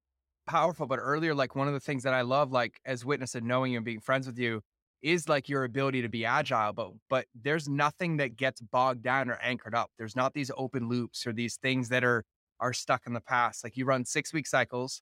powerful. 0.45 0.87
But 0.87 0.99
earlier, 0.99 1.33
like 1.33 1.55
one 1.55 1.67
of 1.67 1.73
the 1.73 1.79
things 1.79 2.03
that 2.03 2.13
I 2.13 2.21
love, 2.21 2.51
like 2.51 2.81
as 2.85 3.05
witness 3.05 3.35
and 3.35 3.47
knowing 3.47 3.71
you 3.71 3.77
and 3.77 3.85
being 3.85 4.01
friends 4.01 4.27
with 4.27 4.37
you, 4.37 4.61
is 5.01 5.27
like 5.29 5.49
your 5.49 5.63
ability 5.63 6.01
to 6.01 6.09
be 6.09 6.25
agile. 6.25 6.73
But 6.73 6.91
but 7.09 7.25
there's 7.35 7.67
nothing 7.69 8.17
that 8.17 8.35
gets 8.35 8.61
bogged 8.61 9.03
down 9.03 9.29
or 9.29 9.35
anchored 9.41 9.75
up. 9.75 9.91
There's 9.97 10.15
not 10.15 10.33
these 10.33 10.51
open 10.57 10.87
loops 10.89 11.25
or 11.27 11.33
these 11.33 11.57
things 11.57 11.89
that 11.89 12.03
are 12.03 12.23
are 12.59 12.73
stuck 12.73 13.07
in 13.07 13.13
the 13.13 13.21
past. 13.21 13.63
Like 13.63 13.77
you 13.77 13.85
run 13.85 14.05
six 14.05 14.33
week 14.33 14.47
cycles, 14.47 15.01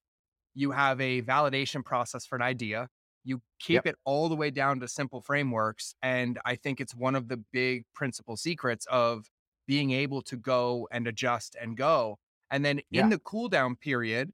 you 0.54 0.70
have 0.70 1.00
a 1.00 1.22
validation 1.22 1.84
process 1.84 2.24
for 2.26 2.36
an 2.36 2.42
idea. 2.42 2.88
You 3.22 3.42
keep 3.58 3.84
it 3.84 3.96
all 4.06 4.30
the 4.30 4.36
way 4.36 4.50
down 4.50 4.80
to 4.80 4.88
simple 4.88 5.20
frameworks, 5.20 5.94
and 6.02 6.38
I 6.46 6.56
think 6.56 6.80
it's 6.80 6.94
one 6.94 7.14
of 7.14 7.28
the 7.28 7.36
big 7.52 7.84
principal 7.94 8.36
secrets 8.38 8.86
of 8.90 9.26
being 9.66 9.90
able 9.90 10.22
to 10.22 10.36
go 10.36 10.88
and 10.90 11.06
adjust 11.06 11.54
and 11.60 11.76
go. 11.76 12.18
And 12.50 12.64
then 12.64 12.80
Yeah. 12.90 13.02
in 13.02 13.10
the 13.10 13.18
cool 13.18 13.48
down 13.50 13.76
period, 13.76 14.32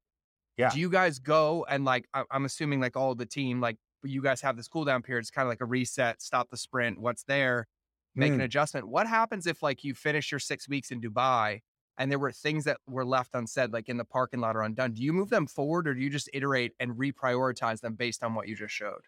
Yeah. 0.55 0.69
do 0.69 0.79
you 0.79 0.89
guys 0.89 1.19
go 1.19 1.65
and 1.69 1.83
like 1.83 2.07
I'm 2.31 2.45
assuming 2.45 2.79
like 2.79 2.95
all 2.95 3.13
the 3.13 3.25
team, 3.25 3.59
like 3.59 3.77
you 4.07 4.21
guys 4.21 4.41
have 4.41 4.55
this 4.57 4.67
cool 4.67 4.85
down 4.85 5.01
period. 5.03 5.21
It's 5.21 5.31
kind 5.31 5.45
of 5.45 5.49
like 5.49 5.61
a 5.61 5.65
reset, 5.65 6.21
stop 6.21 6.49
the 6.49 6.57
sprint, 6.57 6.99
what's 6.99 7.23
there, 7.23 7.67
make 8.15 8.33
an 8.33 8.39
Mm. 8.39 8.45
adjustment. 8.45 8.87
What 8.87 9.07
happens 9.07 9.45
if 9.47 9.61
like 9.61 9.83
you 9.83 9.93
finish 9.93 10.31
your 10.31 10.39
six 10.39 10.67
weeks 10.67 10.91
in 10.91 11.01
Dubai 11.01 11.61
and 11.97 12.11
there 12.11 12.19
were 12.19 12.31
things 12.31 12.63
that 12.65 12.77
were 12.87 13.05
left 13.05 13.31
unsaid, 13.33 13.73
like 13.73 13.89
in 13.89 13.97
the 13.97 14.05
parking 14.05 14.39
lot 14.39 14.55
or 14.55 14.61
undone? 14.61 14.93
Do 14.93 15.01
you 15.03 15.13
move 15.13 15.29
them 15.29 15.47
forward 15.47 15.87
or 15.87 15.93
do 15.93 16.01
you 16.01 16.09
just 16.09 16.29
iterate 16.33 16.73
and 16.79 16.93
reprioritize 16.93 17.81
them 17.81 17.95
based 17.95 18.23
on 18.23 18.33
what 18.35 18.47
you 18.47 18.55
just 18.55 18.73
showed? 18.73 19.01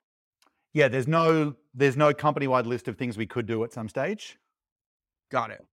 Yeah, 0.73 0.87
there's 0.87 1.07
no 1.07 1.55
there's 1.73 1.97
no 1.97 2.13
company 2.13 2.47
wide 2.47 2.67
list 2.67 2.87
of 2.87 2.97
things 2.97 3.17
we 3.17 3.25
could 3.25 3.45
do 3.47 3.63
at 3.63 3.73
some 3.73 3.89
stage. 3.89 4.37
Got 5.31 5.51
it. 5.51 5.65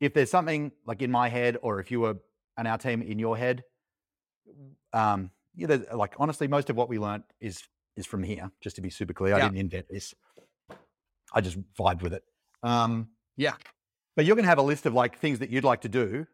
if 0.00 0.12
there's 0.14 0.30
something 0.30 0.72
like 0.84 1.00
in 1.02 1.10
my 1.10 1.28
head 1.28 1.56
or 1.62 1.80
if 1.80 1.90
you 1.90 2.00
were 2.00 2.16
on 2.58 2.66
our 2.66 2.78
team 2.78 3.02
in 3.02 3.18
your 3.18 3.36
head 3.36 3.64
um 4.92 5.30
yeah 5.54 5.66
there's, 5.66 5.86
like 5.92 6.14
honestly 6.18 6.48
most 6.48 6.70
of 6.70 6.76
what 6.76 6.88
we 6.88 6.98
learned 6.98 7.24
is 7.40 7.62
is 7.96 8.06
from 8.06 8.22
here 8.22 8.50
just 8.60 8.76
to 8.76 8.82
be 8.82 8.90
super 8.90 9.12
clear 9.12 9.34
i 9.34 9.40
didn't 9.40 9.58
invent 9.58 9.86
this 9.88 10.14
i 11.32 11.40
just 11.40 11.58
vibed 11.74 12.02
with 12.02 12.12
it 12.12 12.22
um 12.62 13.08
Yeah. 13.36 13.54
but 14.16 14.24
you're 14.24 14.36
going 14.36 14.44
to 14.44 14.48
have 14.48 14.58
a 14.58 14.62
list 14.62 14.86
of 14.86 14.94
like 14.94 15.18
things 15.18 15.38
that 15.40 15.50
you'd 15.50 15.64
like 15.64 15.80
to 15.82 15.88
do 15.88 16.26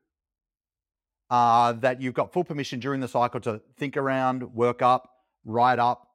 uh 1.30 1.72
that 1.74 2.00
you've 2.00 2.14
got 2.14 2.32
full 2.32 2.44
permission 2.44 2.80
during 2.80 3.00
the 3.00 3.08
cycle 3.08 3.40
to 3.40 3.60
think 3.78 3.96
around 3.96 4.42
work 4.54 4.82
up 4.82 5.08
write 5.44 5.78
up 5.78 6.08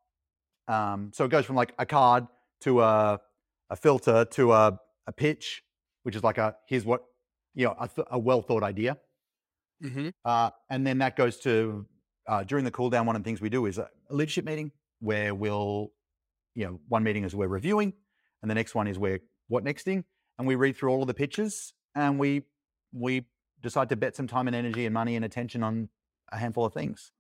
um 0.68 1.12
so 1.14 1.26
it 1.26 1.30
goes 1.32 1.46
from 1.46 1.56
like 1.56 1.74
a 1.80 1.86
card 1.86 2.28
to 2.62 2.82
a 2.82 3.20
a 3.70 3.76
filter 3.76 4.26
to 4.26 4.52
a 4.54 4.80
a 5.08 5.12
pitch 5.12 5.64
which 6.04 6.16
is 6.16 6.24
like 6.24 6.38
a 6.38 6.56
here's 6.68 6.86
what 6.86 7.04
you 7.56 7.66
know 7.66 7.76
a, 7.80 7.88
th- 7.88 8.08
a 8.12 8.20
well 8.20 8.42
thought 8.42 8.64
idea 8.64 8.98
Mm-hmm. 9.84 10.10
uh, 10.26 10.50
and 10.72 10.88
then 10.88 10.98
that 10.98 11.16
goes 11.16 11.38
to 11.42 11.86
uh, 12.28 12.44
during 12.44 12.66
the 12.66 12.72
cool 12.72 12.90
down. 12.90 13.06
One 13.06 13.16
of 13.16 13.22
the 13.24 13.28
things 13.28 13.40
we 13.42 13.50
do 13.50 13.68
is 13.68 13.78
a 13.78 13.88
leadership 14.10 14.44
meeting 14.44 14.72
where 15.00 15.34
we'll, 15.34 15.92
you 16.56 16.66
know, 16.66 16.80
one 16.88 17.04
meeting 17.04 17.24
is 17.24 17.36
we're 17.36 17.48
reviewing, 17.48 17.94
and 18.42 18.50
the 18.50 18.56
next 18.56 18.76
one 18.76 18.88
is 18.88 18.98
we're 18.98 19.20
what 19.48 19.64
nexting, 19.64 20.04
and 20.38 20.48
we 20.48 20.56
read 20.56 20.76
through 20.76 20.90
all 20.90 21.02
of 21.02 21.08
the 21.08 21.14
pitches 21.14 21.74
and 21.96 22.20
we 22.20 22.44
we 22.94 23.26
decide 23.62 23.90
to 23.90 23.96
bet 23.96 24.16
some 24.16 24.28
time 24.28 24.48
and 24.48 24.56
energy 24.56 24.86
and 24.86 24.94
money 24.94 25.16
and 25.16 25.26
attention 25.26 25.64
on 25.64 25.90
a 26.32 26.38
handful 26.38 26.66
of 26.66 26.74
things. 26.74 27.12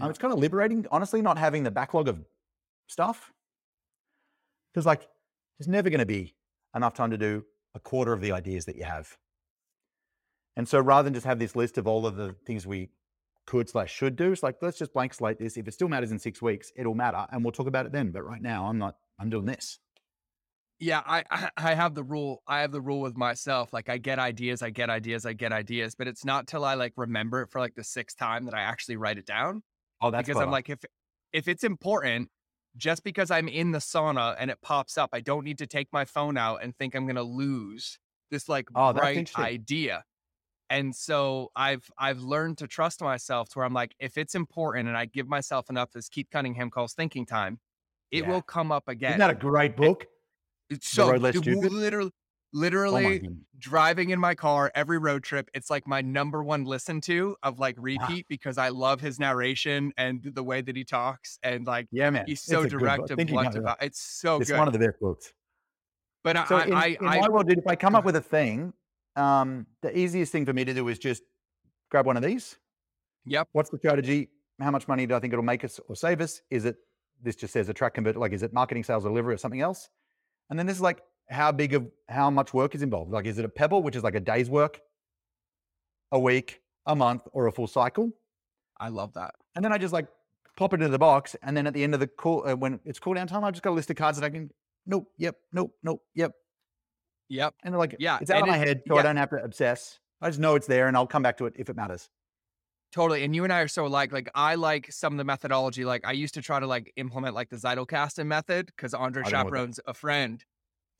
Um, 0.00 0.10
it's 0.10 0.18
kind 0.18 0.32
of 0.32 0.38
liberating, 0.38 0.86
honestly, 0.90 1.22
not 1.22 1.38
having 1.38 1.62
the 1.62 1.70
backlog 1.70 2.08
of 2.08 2.24
stuff 2.86 3.32
because 4.72 4.86
like 4.86 5.08
there's 5.58 5.68
never 5.68 5.90
going 5.90 6.00
to 6.00 6.06
be 6.06 6.34
enough 6.74 6.94
time 6.94 7.10
to 7.10 7.18
do 7.18 7.44
a 7.74 7.80
quarter 7.80 8.12
of 8.12 8.20
the 8.20 8.32
ideas 8.32 8.64
that 8.66 8.76
you 8.76 8.84
have. 8.84 9.16
And 10.56 10.68
so 10.68 10.80
rather 10.80 11.04
than 11.04 11.14
just 11.14 11.26
have 11.26 11.38
this 11.38 11.54
list 11.54 11.78
of 11.78 11.86
all 11.86 12.06
of 12.06 12.16
the 12.16 12.34
things 12.46 12.66
we 12.66 12.90
could 13.46 13.68
slash 13.68 13.92
should 13.92 14.16
do, 14.16 14.32
it's 14.32 14.42
like 14.42 14.56
let's 14.62 14.78
just 14.78 14.92
blank 14.92 15.14
slate 15.14 15.38
this. 15.38 15.56
If 15.56 15.68
it 15.68 15.72
still 15.72 15.88
matters 15.88 16.12
in 16.12 16.18
six 16.18 16.42
weeks, 16.42 16.72
it'll 16.76 16.94
matter, 16.94 17.26
and 17.30 17.44
we'll 17.44 17.52
talk 17.52 17.66
about 17.66 17.86
it 17.86 17.92
then. 17.92 18.10
But 18.12 18.22
right 18.24 18.42
now, 18.42 18.66
I'm 18.66 18.78
not. 18.78 18.96
I'm 19.18 19.30
doing 19.30 19.46
this. 19.46 19.78
Yeah, 20.78 21.02
I 21.06 21.24
I- 21.30 21.50
I 21.56 21.74
have 21.74 21.94
the 21.94 22.04
rule. 22.04 22.42
I 22.46 22.60
have 22.60 22.72
the 22.72 22.80
rule 22.82 23.00
with 23.00 23.16
myself. 23.16 23.72
Like 23.72 23.88
I 23.88 23.98
get 23.98 24.18
ideas, 24.18 24.62
I 24.62 24.70
get 24.70 24.90
ideas, 24.90 25.24
I 25.24 25.32
get 25.32 25.52
ideas, 25.52 25.94
but 25.94 26.06
it's 26.06 26.24
not 26.24 26.46
till 26.46 26.64
I 26.64 26.74
like 26.74 26.92
remember 26.96 27.42
it 27.42 27.50
for 27.50 27.60
like 27.60 27.74
the 27.74 27.84
sixth 27.84 28.18
time 28.18 28.44
that 28.44 28.54
I 28.54 28.60
actually 28.60 28.96
write 28.96 29.16
it 29.18 29.26
down. 29.26 29.62
Oh, 30.00 30.10
that's 30.10 30.28
because 30.28 30.40
I'm 30.40 30.50
like, 30.50 30.68
if 30.70 30.80
if 31.32 31.48
it's 31.48 31.64
important, 31.64 32.30
just 32.76 33.04
because 33.04 33.30
I'm 33.30 33.48
in 33.48 33.72
the 33.72 33.78
sauna 33.78 34.36
and 34.38 34.50
it 34.50 34.60
pops 34.62 34.98
up, 34.98 35.10
I 35.14 35.20
don't 35.20 35.44
need 35.44 35.58
to 35.58 35.66
take 35.66 35.88
my 35.92 36.04
phone 36.04 36.36
out 36.36 36.62
and 36.62 36.76
think 36.76 36.94
I'm 36.94 37.06
gonna 37.06 37.22
lose 37.22 37.98
this 38.30 38.48
like 38.48 38.68
Oh, 38.74 38.92
bright 38.92 39.30
idea. 39.36 40.04
And 40.70 40.94
so 40.94 41.50
I've 41.54 41.88
I've 41.98 42.18
learned 42.18 42.58
to 42.58 42.66
trust 42.66 43.00
myself 43.00 43.48
to 43.50 43.58
where 43.58 43.66
I'm 43.66 43.72
like, 43.74 43.94
if 43.98 44.18
it's 44.18 44.34
important 44.34 44.88
and 44.88 44.96
I 44.96 45.06
give 45.06 45.28
myself 45.28 45.70
enough, 45.70 45.90
as 45.96 46.08
Keith 46.08 46.28
Cunningham 46.30 46.70
calls 46.70 46.92
thinking 46.94 47.24
time, 47.26 47.60
it 48.10 48.24
Yeah. 48.24 48.30
will 48.30 48.42
come 48.42 48.72
up 48.72 48.88
again. 48.88 49.10
isn't 49.12 49.20
that 49.20 49.30
a 49.30 49.34
great 49.34 49.76
book? 49.76 50.06
It's 50.70 50.88
so 50.88 51.10
Road 51.10 51.22
Less 51.22 51.34
dude, 51.34 51.44
Stupid? 51.44 51.72
literally, 51.72 52.10
Oh 52.12 52.58
literally 52.58 53.28
driving 53.58 54.10
in 54.10 54.18
my 54.18 54.34
car 54.34 54.72
every 54.74 54.98
road 54.98 55.22
trip. 55.22 55.48
It's 55.54 55.68
like 55.70 55.86
my 55.86 56.00
number 56.00 56.42
one 56.42 56.64
listen 56.64 57.00
to 57.02 57.36
of 57.42 57.58
like 57.58 57.76
ah. 57.78 57.82
repeat 57.82 58.26
because 58.28 58.58
I 58.58 58.70
love 58.70 59.00
his 59.00 59.20
narration 59.20 59.92
and 59.96 60.22
the 60.22 60.42
way 60.42 60.62
that 60.62 60.74
he 60.74 60.82
talks 60.84 61.38
and 61.42 61.66
like 61.66 61.86
Yeah, 61.92 62.10
man. 62.10 62.24
he's 62.26 62.42
so 62.42 62.60
a 62.60 62.62
good 62.62 62.72
book. 62.72 62.80
direct 62.80 63.10
and 63.10 63.28
blunt 63.28 63.54
about. 63.56 63.82
It's 63.82 64.00
so 64.00 64.40
It's 64.40 64.50
good. 64.50 64.58
one 64.58 64.66
of 64.68 64.72
the 64.72 64.80
best 64.80 64.98
books. 65.00 65.32
but 66.24 66.36
I, 66.36 66.44
So 66.46 66.56
I, 66.56 66.64
in, 66.64 66.72
I, 66.74 66.86
in 66.86 67.06
I 67.06 67.20
my 67.20 67.28
world, 67.28 67.48
dude, 67.48 67.58
if 67.58 67.66
I 67.66 67.76
come 67.76 67.94
up 67.94 68.04
with 68.04 68.16
a 68.16 68.20
thing, 68.20 68.72
um, 69.16 69.66
the 69.82 69.96
easiest 69.96 70.32
thing 70.32 70.46
for 70.46 70.52
me 70.52 70.64
to 70.64 70.74
do 70.74 70.88
is 70.88 70.98
just 70.98 71.22
grab 71.90 72.06
one 72.06 72.16
of 72.16 72.22
these. 72.22 72.56
yep, 73.24 73.48
What's 73.52 73.70
the 73.70 73.78
strategy? 73.78 74.30
How 74.60 74.70
much 74.70 74.88
money 74.88 75.06
do 75.06 75.14
I 75.14 75.20
think 75.20 75.32
it'll 75.32 75.44
make 75.44 75.64
us 75.64 75.80
or 75.88 75.96
save 75.96 76.20
us? 76.20 76.40
Is 76.50 76.64
it 76.64 76.76
this 77.22 77.36
just 77.36 77.52
says 77.52 77.68
a 77.68 77.70
attract 77.72 77.94
convert? 77.94 78.16
Like, 78.16 78.32
is 78.32 78.42
it 78.42 78.52
marketing, 78.52 78.84
sales, 78.84 79.04
delivery, 79.04 79.34
or 79.34 79.38
something 79.38 79.60
else? 79.60 79.88
And 80.50 80.58
then 80.58 80.66
this 80.66 80.76
is 80.76 80.82
like 80.82 81.02
how 81.28 81.52
big 81.52 81.74
of 81.74 81.86
how 82.08 82.30
much 82.30 82.54
work 82.54 82.74
is 82.74 82.82
involved. 82.82 83.10
Like, 83.10 83.26
is 83.26 83.38
it 83.38 83.44
a 83.44 83.48
pebble, 83.48 83.82
which 83.82 83.96
is 83.96 84.02
like 84.02 84.14
a 84.14 84.20
day's 84.20 84.48
work, 84.48 84.80
a 86.12 86.18
week, 86.18 86.60
a 86.86 86.94
month, 86.94 87.22
or 87.32 87.46
a 87.46 87.52
full 87.52 87.66
cycle? 87.66 88.12
I 88.78 88.88
love 88.88 89.14
that. 89.14 89.34
And 89.54 89.64
then 89.64 89.72
I 89.72 89.78
just 89.78 89.92
like 89.92 90.06
pop 90.56 90.72
it 90.72 90.80
into 90.80 90.88
the 90.88 90.98
box. 90.98 91.36
And 91.42 91.56
then 91.56 91.66
at 91.66 91.74
the 91.74 91.82
end 91.82 91.94
of 91.94 92.00
the 92.00 92.06
call, 92.06 92.46
uh, 92.46 92.54
when 92.54 92.80
it's 92.84 92.98
cool 92.98 93.14
down 93.14 93.26
time, 93.26 93.44
I've 93.44 93.52
just 93.52 93.62
got 93.62 93.70
a 93.70 93.78
list 93.78 93.90
of 93.90 93.96
cards 93.96 94.18
that 94.18 94.26
I 94.26 94.30
can, 94.30 94.50
nope, 94.86 95.10
yep, 95.18 95.36
nope, 95.52 95.72
nope, 95.82 96.02
yep. 96.14 96.32
Yep. 97.28 97.54
And 97.64 97.76
like, 97.76 97.96
Yeah, 97.98 98.18
it's 98.20 98.30
out 98.30 98.42
of 98.42 98.48
my 98.48 98.56
head, 98.56 98.82
so 98.86 98.96
I 98.96 99.02
don't 99.02 99.16
have 99.16 99.30
to 99.30 99.42
obsess. 99.42 99.98
I 100.20 100.28
just 100.28 100.38
know 100.40 100.54
it's 100.54 100.66
there 100.66 100.88
and 100.88 100.96
I'll 100.96 101.06
come 101.06 101.22
back 101.22 101.36
to 101.38 101.46
it 101.46 101.54
if 101.56 101.68
it 101.68 101.76
matters. 101.76 102.08
Totally. 102.92 103.24
And 103.24 103.34
you 103.34 103.44
and 103.44 103.52
I 103.52 103.60
are 103.60 103.68
so 103.68 103.84
alike. 103.86 104.12
Like 104.12 104.30
I 104.34 104.54
like 104.54 104.90
some 104.92 105.12
of 105.12 105.18
the 105.18 105.24
methodology. 105.24 105.84
Like 105.84 106.06
I 106.06 106.12
used 106.12 106.34
to 106.34 106.42
try 106.42 106.60
to 106.60 106.66
like 106.66 106.92
implement 106.96 107.34
like 107.34 107.50
the 107.50 107.56
Zettelkasten 107.56 108.26
method 108.26 108.66
because 108.66 108.94
Andre 108.94 109.22
I 109.22 109.24
don't 109.24 109.32
know 109.32 109.38
what 109.38 109.44
that- 109.44 109.48
chaperones 109.48 109.80
a 109.86 109.94
friend. 109.94 110.44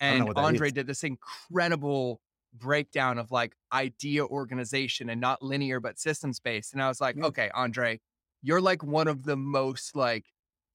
I 0.00 0.10
don't 0.10 0.18
know 0.20 0.26
And 0.30 0.38
Andre 0.38 0.66
is. 0.68 0.72
did 0.74 0.86
this 0.86 1.04
incredible 1.04 2.20
breakdown 2.52 3.18
of 3.18 3.30
like 3.30 3.54
idea 3.72 4.24
organization 4.26 5.08
and 5.10 5.20
not 5.20 5.42
linear 5.42 5.80
but 5.80 5.98
systems 5.98 6.40
based. 6.40 6.72
And 6.74 6.82
I 6.82 6.88
was 6.88 7.00
like, 7.00 7.16
Mm. 7.16 7.24
okay, 7.26 7.50
Andre, 7.54 8.00
you're 8.42 8.60
like 8.60 8.82
one 8.82 9.08
of 9.08 9.22
the 9.24 9.36
most 9.36 9.94
like 9.96 10.26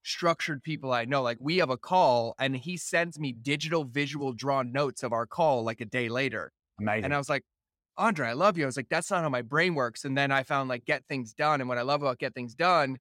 structured 0.04 0.64
people 0.64 0.94
I 0.94 1.06
know. 1.06 1.22
Like 1.22 1.38
we 1.40 1.58
have 1.58 1.70
a 1.70 1.78
call 1.78 2.36
and 2.40 2.56
he 2.56 2.78
sends 2.78 3.20
me 3.20 3.32
digital 3.32 3.84
visual 3.84 4.34
drawn 4.34 4.72
notes 4.72 5.04
of 5.04 5.14
our 5.14 5.26
call 5.26 5.64
like 5.64 5.82
a 5.82 5.86
day 5.86 6.10
later. 6.10 6.52
Amazing. 6.80 7.06
And 7.06 7.14
I 7.14 7.18
was 7.18 7.30
like, 7.30 7.44
Andre, 7.98 8.30
I 8.30 8.34
love 8.34 8.58
you. 8.58 8.64
I 8.64 8.68
was 8.68 8.78
like, 8.78 8.90
that's 8.90 9.12
not 9.12 9.22
how 9.22 9.30
my 9.30 9.42
brain 9.42 9.76
works. 9.76 10.06
And 10.06 10.18
then 10.18 10.32
I 10.32 10.44
found 10.44 10.70
like 10.70 10.86
get 10.86 11.06
things 11.08 11.34
done. 11.34 11.62
And 11.62 11.70
what 11.70 11.78
I 11.78 11.84
love 11.84 12.02
about 12.02 12.20
get 12.20 12.34
things 12.34 12.56
done, 12.56 12.98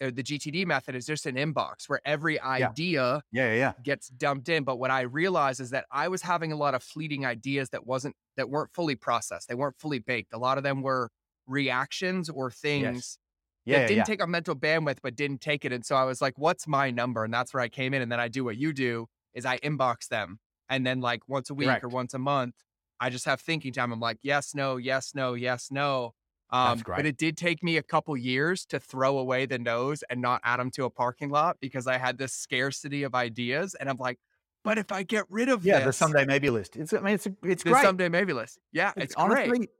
uh, 0.00 0.10
the 0.14 0.22
GTD 0.22 0.64
method 0.66 0.94
is 0.94 1.06
just 1.06 1.26
an 1.26 1.34
inbox 1.34 1.88
where 1.88 2.00
every 2.04 2.40
idea 2.40 3.22
yeah, 3.32 3.48
yeah, 3.48 3.54
yeah. 3.54 3.72
gets 3.82 4.08
dumped 4.08 4.48
in. 4.48 4.62
But 4.62 4.78
what 4.78 4.90
I 4.90 5.02
realized 5.02 5.60
is 5.60 5.70
that 5.70 5.86
I 5.90 6.08
was 6.08 6.22
having 6.22 6.52
a 6.52 6.56
lot 6.56 6.74
of 6.74 6.82
fleeting 6.82 7.26
ideas 7.26 7.70
that 7.70 7.86
wasn't 7.86 8.14
that 8.36 8.48
weren't 8.48 8.70
fully 8.72 8.94
processed. 8.94 9.48
They 9.48 9.54
weren't 9.54 9.78
fully 9.78 9.98
baked. 9.98 10.32
A 10.32 10.38
lot 10.38 10.56
of 10.56 10.62
them 10.64 10.82
were 10.82 11.10
reactions 11.48 12.28
or 12.28 12.50
things 12.50 13.18
Yeah, 13.18 13.24
that 13.24 13.27
yeah, 13.68 13.80
didn't 13.82 13.96
yeah. 13.98 14.04
take 14.04 14.22
up 14.22 14.28
mental 14.28 14.54
bandwidth 14.54 14.98
but 15.02 15.16
didn't 15.16 15.40
take 15.40 15.64
it. 15.64 15.72
And 15.72 15.84
so 15.84 15.96
I 15.96 16.04
was 16.04 16.20
like, 16.20 16.34
what's 16.36 16.66
my 16.66 16.90
number? 16.90 17.24
And 17.24 17.32
that's 17.32 17.52
where 17.54 17.62
I 17.62 17.68
came 17.68 17.94
in. 17.94 18.02
And 18.02 18.10
then 18.10 18.20
I 18.20 18.28
do 18.28 18.44
what 18.44 18.56
you 18.56 18.72
do 18.72 19.06
is 19.34 19.44
I 19.46 19.58
inbox 19.58 20.08
them. 20.08 20.38
And 20.68 20.86
then 20.86 21.00
like 21.00 21.20
once 21.28 21.50
a 21.50 21.54
week 21.54 21.82
or 21.82 21.88
once 21.88 22.14
a 22.14 22.18
month, 22.18 22.54
I 23.00 23.10
just 23.10 23.24
have 23.26 23.40
thinking 23.40 23.72
time. 23.72 23.92
I'm 23.92 24.00
like, 24.00 24.18
yes, 24.22 24.54
no, 24.54 24.76
yes, 24.76 25.12
no, 25.14 25.34
yes, 25.34 25.68
no. 25.70 26.14
Um, 26.50 26.82
but 26.86 27.04
it 27.04 27.18
did 27.18 27.36
take 27.36 27.62
me 27.62 27.76
a 27.76 27.82
couple 27.82 28.16
years 28.16 28.64
to 28.66 28.80
throw 28.80 29.18
away 29.18 29.44
the 29.44 29.58
nose 29.58 30.02
and 30.08 30.22
not 30.22 30.40
add 30.44 30.58
them 30.58 30.70
to 30.72 30.84
a 30.84 30.90
parking 30.90 31.28
lot 31.30 31.58
because 31.60 31.86
I 31.86 31.98
had 31.98 32.16
this 32.16 32.32
scarcity 32.32 33.02
of 33.02 33.14
ideas. 33.14 33.74
And 33.74 33.88
I'm 33.88 33.98
like, 33.98 34.18
but 34.64 34.78
if 34.78 34.90
I 34.90 35.02
get 35.02 35.24
rid 35.28 35.48
of 35.48 35.64
Yeah, 35.64 35.78
this, 35.78 35.86
the 35.86 35.92
someday 35.92 36.24
maybe 36.24 36.50
list. 36.50 36.76
It's 36.76 36.92
I 36.92 37.00
mean 37.00 37.14
it's 37.14 37.28
it's 37.44 37.62
the 37.62 37.70
great. 37.70 37.82
someday 37.82 38.08
maybe 38.08 38.32
list. 38.32 38.58
Yeah, 38.72 38.92
it's, 38.96 39.14
honestly, 39.14 39.58
great. 39.58 39.70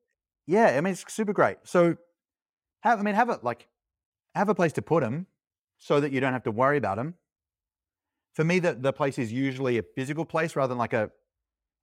yeah. 0.46 0.66
I 0.76 0.80
mean 0.80 0.92
it's 0.92 1.04
super 1.12 1.32
great. 1.32 1.56
So 1.64 1.96
have 2.80 2.98
I 2.98 3.02
mean 3.02 3.14
have 3.14 3.30
it 3.30 3.42
like 3.42 3.66
have 4.34 4.48
a 4.48 4.54
place 4.54 4.72
to 4.74 4.82
put 4.82 5.02
them 5.02 5.26
so 5.78 6.00
that 6.00 6.12
you 6.12 6.20
don't 6.20 6.32
have 6.32 6.42
to 6.44 6.50
worry 6.50 6.76
about 6.76 6.96
them. 6.96 7.14
For 8.34 8.44
me, 8.44 8.58
the 8.58 8.74
the 8.74 8.92
place 8.92 9.18
is 9.18 9.32
usually 9.32 9.78
a 9.78 9.82
physical 9.82 10.24
place 10.24 10.56
rather 10.56 10.68
than 10.68 10.78
like 10.78 10.92
a. 10.92 11.10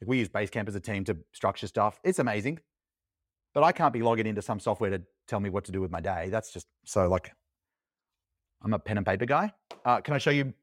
Like 0.01 0.09
we 0.09 0.17
use 0.17 0.27
Basecamp 0.27 0.67
as 0.67 0.75
a 0.75 0.79
team 0.79 1.05
to 1.05 1.17
structure 1.31 1.67
stuff. 1.67 1.99
It's 2.03 2.19
amazing, 2.19 2.59
but 3.53 3.63
I 3.63 3.71
can't 3.71 3.93
be 3.93 4.01
logging 4.01 4.27
into 4.27 4.41
some 4.41 4.59
software 4.59 4.89
to 4.89 5.01
tell 5.27 5.39
me 5.39 5.49
what 5.49 5.63
to 5.65 5.71
do 5.71 5.79
with 5.81 5.91
my 5.91 6.01
day. 6.01 6.29
That's 6.29 6.51
just 6.51 6.67
so 6.85 7.07
like. 7.07 7.31
I'm 8.61 8.73
a 8.73 8.79
pen 8.79 8.97
and 8.97 9.05
paper 9.05 9.25
guy. 9.25 9.53
Uh, 9.83 10.01
can 10.01 10.15
I 10.15 10.17
show 10.17 10.31
you 10.31 10.53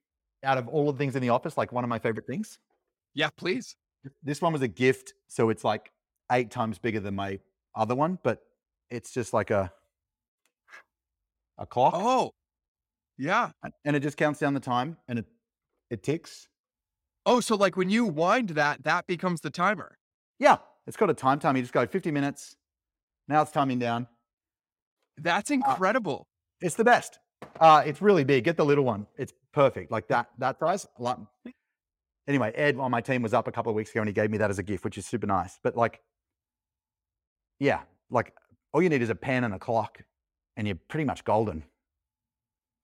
out 0.42 0.58
of 0.58 0.66
all 0.66 0.88
of 0.88 0.96
the 0.96 0.98
things 0.98 1.14
in 1.14 1.22
the 1.22 1.28
office, 1.28 1.56
like 1.56 1.72
one 1.72 1.84
of 1.84 1.90
my 1.90 1.98
favorite 1.98 2.26
things? 2.26 2.58
Yeah, 3.14 3.30
please. 3.36 3.76
This 4.22 4.42
one 4.42 4.52
was 4.52 4.62
a 4.62 4.68
gift, 4.68 5.14
so 5.28 5.50
it's 5.50 5.62
like 5.62 5.92
eight 6.32 6.50
times 6.50 6.78
bigger 6.78 6.98
than 6.98 7.14
my 7.14 7.38
other 7.76 7.94
one, 7.94 8.18
but 8.22 8.42
it's 8.90 9.12
just 9.12 9.32
like 9.32 9.50
a 9.50 9.72
a 11.58 11.66
clock, 11.66 11.94
Oh, 11.96 12.32
yeah. 13.18 13.50
and- 13.84 13.96
it 13.96 14.00
just 14.00 14.16
counts 14.16 14.40
down 14.40 14.54
the 14.54 14.60
time, 14.60 14.96
and 15.08 15.18
it 15.18 15.26
it 15.90 16.02
ticks. 16.02 16.48
Oh, 17.26 17.40
so 17.40 17.54
like 17.54 17.76
when 17.76 17.90
you 17.90 18.04
wind 18.06 18.50
that, 18.50 18.82
that 18.84 19.06
becomes 19.06 19.40
the 19.42 19.50
timer. 19.50 19.98
Yeah, 20.38 20.56
it's 20.86 20.96
got 20.96 21.10
a 21.10 21.14
time 21.14 21.38
time. 21.38 21.54
You 21.56 21.62
just 21.62 21.74
go 21.74 21.86
50 21.86 22.10
minutes. 22.10 22.56
Now 23.28 23.42
it's 23.42 23.50
timing 23.52 23.78
down. 23.78 24.08
That's 25.18 25.50
incredible. 25.50 26.26
It's 26.60 26.74
the 26.74 26.84
best. 26.84 27.18
Uh, 27.60 27.82
it's 27.84 28.00
really 28.00 28.24
big. 28.24 28.44
Get 28.44 28.56
the 28.56 28.64
little 28.64 28.84
one. 28.84 29.06
It's 29.18 29.32
perfect. 29.52 29.90
Like 29.92 30.08
that 30.08 30.30
that 30.38 30.58
size. 30.58 30.86
Like, 30.98 31.18
anyway, 32.26 32.52
Ed 32.54 32.76
on 32.78 32.90
my 32.90 33.00
team 33.02 33.20
was 33.22 33.34
up 33.34 33.46
a 33.46 33.52
couple 33.52 33.70
of 33.70 33.76
weeks 33.76 33.90
ago, 33.90 34.00
and 34.00 34.08
he 34.08 34.12
gave 34.14 34.30
me 34.30 34.38
that 34.38 34.48
as 34.50 34.58
a 34.58 34.62
gift, 34.62 34.82
which 34.84 34.96
is 34.96 35.04
super 35.06 35.26
nice. 35.26 35.58
But 35.62 35.76
like, 35.76 36.00
yeah, 37.60 37.82
like 38.10 38.32
all 38.72 38.82
you 38.82 38.88
need 38.88 39.02
is 39.02 39.10
a 39.10 39.14
pen 39.14 39.44
and 39.44 39.54
a 39.54 39.58
clock, 39.58 40.00
and 40.56 40.66
you're 40.66 40.78
pretty 40.88 41.04
much 41.04 41.24
golden. 41.24 41.64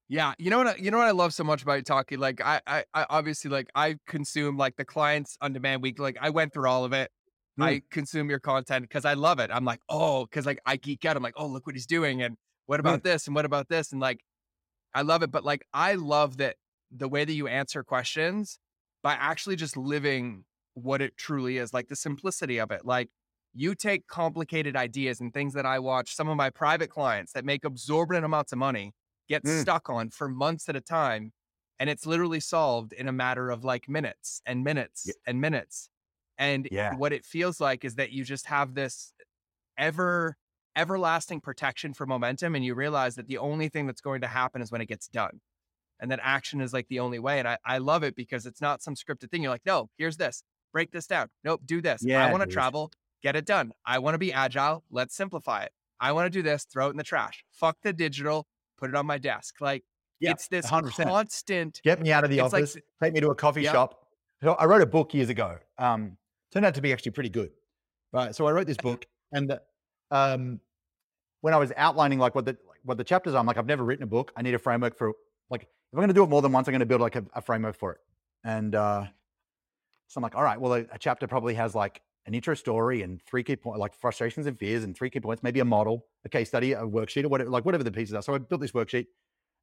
Yeah, 0.09 0.33
you 0.39 0.49
know 0.49 0.59
what? 0.59 0.66
I, 0.69 0.77
you 0.77 0.91
know 0.91 0.99
what 0.99 1.07
I 1.07 1.12
love 1.12 1.35
so 1.35 1.45
much 1.45 1.62
about 1.62 1.85
Taki. 1.85 2.16
Like, 2.16 2.41
I, 2.41 2.61
I, 2.66 2.85
I 2.95 3.07
obviously 3.11 3.51
like 3.51 3.69
I 3.75 3.97
consume 4.07 4.57
like 4.57 4.77
the 4.77 4.85
clients 4.85 5.37
on 5.43 5.53
demand 5.53 5.83
week. 5.83 5.99
Like, 5.99 6.16
I 6.21 6.31
went 6.31 6.55
through 6.55 6.69
all 6.69 6.85
of 6.85 6.95
it. 6.95 7.11
Mm. 7.61 7.64
I 7.64 7.83
consume 7.91 8.31
your 8.31 8.39
content 8.39 8.83
because 8.83 9.05
I 9.05 9.14
love 9.14 9.39
it. 9.39 9.51
I'm 9.53 9.66
like, 9.66 9.81
oh, 9.89 10.25
because 10.25 10.47
like 10.47 10.61
I 10.64 10.77
geek 10.77 11.05
out. 11.05 11.16
I'm 11.16 11.23
like, 11.23 11.35
oh, 11.37 11.47
look 11.47 11.66
what 11.66 11.75
he's 11.77 11.87
doing, 11.87 12.23
and 12.23 12.37
what 12.66 12.81
about 12.81 13.03
this, 13.03 13.27
and 13.27 13.37
what 13.37 13.45
about 13.45 13.69
this, 13.69 13.93
and 13.93 14.01
like, 14.01 14.21
I 14.95 15.03
love 15.03 15.23
it. 15.23 15.31
But 15.31 15.45
like, 15.45 15.66
I 15.75 15.95
love 15.95 16.39
that 16.39 16.57
the 16.91 17.09
way 17.09 17.27
that 17.27 17.33
you 17.33 17.47
answer 17.47 17.83
questions 17.83 18.59
by 19.03 19.12
actually 19.12 19.57
just 19.57 19.77
living 19.77 20.45
what 20.73 21.03
it 21.03 21.19
truly 21.19 21.59
is, 21.59 21.75
like 21.75 21.89
the 21.89 21.97
simplicity 21.97 22.59
of 22.59 22.71
it. 22.71 22.87
Like, 22.87 23.11
you 23.59 23.75
take 23.75 24.07
complicated 24.07 24.77
ideas 24.77 25.21
and 25.21 25.33
things 25.33 25.55
that 25.55 25.67
I 25.67 25.79
watch 25.81 26.15
some 26.15 26.29
of 26.29 26.37
my 26.37 26.51
private 26.51 26.91
clients 26.91 27.33
that 27.33 27.45
make 27.45 27.65
exorbitant 27.65 28.25
amounts 28.25 28.53
of 28.53 28.59
money 28.59 28.93
get 29.29 29.47
Mm. 29.47 29.65
stuck 29.65 29.91
on 29.91 30.11
for 30.11 30.29
months 30.29 30.69
at 30.69 30.77
a 30.77 30.81
time. 30.81 31.33
And 31.81 31.91
it's 31.91 32.07
literally 32.07 32.41
solved 32.41 32.93
in 32.93 33.09
a 33.09 33.13
matter 33.13 33.51
of 33.51 33.65
like 33.65 33.89
minutes 33.89 34.43
and 34.47 34.65
minutes 34.65 35.03
Yeah. 35.05 35.15
and 35.27 35.41
minutes. 35.41 35.91
And 36.39 36.71
Yeah. 36.71 36.99
what 36.99 37.13
it 37.13 37.25
feels 37.25 37.61
like 37.61 37.85
is 37.85 37.97
that 37.97 38.13
you 38.13 38.25
just 38.25 38.47
have 38.47 38.75
this 38.75 39.13
ever 39.77 40.37
everlasting 40.77 41.41
protection 41.41 41.93
for 41.95 42.07
momentum. 42.07 42.55
And 42.55 42.65
you 42.65 42.75
realize 42.75 43.17
that 43.17 43.27
the 43.27 43.39
only 43.39 43.69
thing 43.69 43.87
that's 43.87 44.01
going 44.01 44.21
to 44.21 44.29
happen 44.29 44.63
is 44.63 44.71
when 44.71 44.81
it 44.81 44.87
gets 44.87 45.09
done. 45.09 45.41
And 46.01 46.11
that 46.11 46.21
action 46.23 46.61
is 46.61 46.73
like 46.73 46.89
the 46.89 47.01
only 47.01 47.19
way. 47.19 47.39
And 47.41 47.49
I, 47.49 47.59
I 47.65 47.79
love 47.79 48.05
it 48.05 48.15
because 48.17 48.47
it's 48.47 48.61
not 48.61 48.83
some 48.83 48.95
scripted 48.95 49.31
thing. 49.31 49.43
You're 49.43 49.53
like, 49.53 49.67
no, 49.67 49.91
here's 49.99 50.17
this, 50.17 50.45
break 50.73 50.93
this 50.93 51.07
down. 51.09 51.29
Nope, 51.45 51.63
do 51.65 51.81
this. 51.81 52.07
I 52.15 52.27
want 52.27 52.43
to 52.43 52.47
travel, 52.47 52.93
get 53.23 53.37
it 53.37 53.45
done. 53.47 53.73
I 53.87 53.99
want 53.99 54.14
to 54.14 54.19
be 54.19 54.33
agile. 54.33 54.85
Let's 54.91 55.14
simplify 55.14 55.62
it. 55.64 55.73
I 56.01 56.12
want 56.12 56.27
to 56.27 56.31
do 56.31 56.43
this, 56.43 56.64
throw 56.64 56.87
it 56.89 56.91
in 56.91 56.97
the 56.97 57.03
trash. 57.05 57.45
Fuck 57.51 57.79
the 57.83 57.93
digital, 57.93 58.47
put 58.77 58.89
it 58.91 58.95
on 58.97 59.07
my 59.07 59.19
desk. 59.19 59.61
Like 59.61 59.85
Yeah, 60.21 60.31
it's 60.33 60.49
this 60.49 60.66
100%. 60.66 61.05
constant. 61.05 61.81
Get 61.83 62.01
me 62.01 62.12
out 62.12 62.25
of 62.25 62.31
the 62.31 62.39
It's 62.39 62.53
like 62.53 62.62
office. 62.62 62.77
take 63.03 63.12
me 63.12 63.21
to 63.21 63.31
a 63.31 63.35
coffee 63.35 63.62
Yep. 63.62 63.73
shop. 63.73 64.07
So 64.43 64.53
I 64.53 64.66
wrote 64.66 64.83
a 64.83 64.87
book 64.87 65.14
years 65.14 65.29
ago. 65.31 65.59
Um, 65.79 66.16
turned 66.53 66.64
out 66.64 66.75
to 66.77 66.81
be 66.81 66.93
actually 66.93 67.11
pretty 67.12 67.31
good. 67.31 67.51
Right. 68.12 68.35
So 68.35 68.47
I 68.47 68.53
wrote 68.53 68.66
this 68.69 68.77
book, 68.89 69.05
and 69.33 69.51
the, 69.51 69.62
um, 70.11 70.61
when 71.41 71.53
I 71.55 71.57
was 71.57 71.73
outlining 71.77 72.19
like 72.19 72.35
what 72.35 72.45
the 72.45 72.57
what 72.85 72.97
the 72.97 73.05
chapters 73.05 73.35
are, 73.35 73.39
I'm 73.39 73.47
like, 73.47 73.59
I've 73.59 73.66
never 73.66 73.85
written 73.85 74.05
a 74.05 74.07
book. 74.07 74.33
I 74.37 74.43
need 74.43 74.55
a 74.55 74.59
framework 74.59 74.97
for 74.97 75.12
like 75.51 75.62
if 75.62 75.69
I'm 75.93 75.99
going 75.99 76.09
to 76.09 76.14
do 76.14 76.23
it 76.23 76.29
more 76.31 76.41
than 76.43 76.53
once, 76.53 76.69
I'm 76.69 76.73
going 76.73 76.81
to 76.81 76.87
build 76.87 77.01
like 77.01 77.16
a, 77.16 77.25
a 77.35 77.43
framework 77.43 77.77
for 77.77 77.93
it. 77.93 77.99
And 78.45 78.75
uh, 78.75 79.07
so 80.07 80.19
I'm 80.19 80.23
like, 80.23 80.37
all 80.37 80.43
right, 80.45 80.61
well, 80.61 80.75
a, 80.75 80.81
a 80.93 80.99
chapter 80.99 81.27
probably 81.27 81.55
has 81.55 81.75
like 81.75 82.01
an 82.29 82.35
intro 82.35 82.55
story 82.55 83.03
and 83.03 83.20
three 83.22 83.43
key 83.43 83.57
points, 83.57 83.81
like 83.81 83.95
frustrations 83.95 84.47
and 84.47 84.59
fears, 84.59 84.85
and 84.85 84.95
three 84.97 85.11
key 85.11 85.18
points, 85.18 85.43
maybe 85.43 85.61
a 85.61 85.64
model, 85.64 86.07
a 86.24 86.29
case 86.29 86.49
study, 86.49 86.74
a 86.74 86.83
worksheet, 86.83 87.24
or 87.24 87.29
whatever, 87.29 87.51
like 87.51 87.64
whatever 87.64 87.83
the 87.83 87.91
pieces 87.91 88.14
are. 88.14 88.22
So 88.22 88.35
I 88.35 88.39
built 88.39 88.61
this 88.61 88.72
worksheet, 88.72 89.07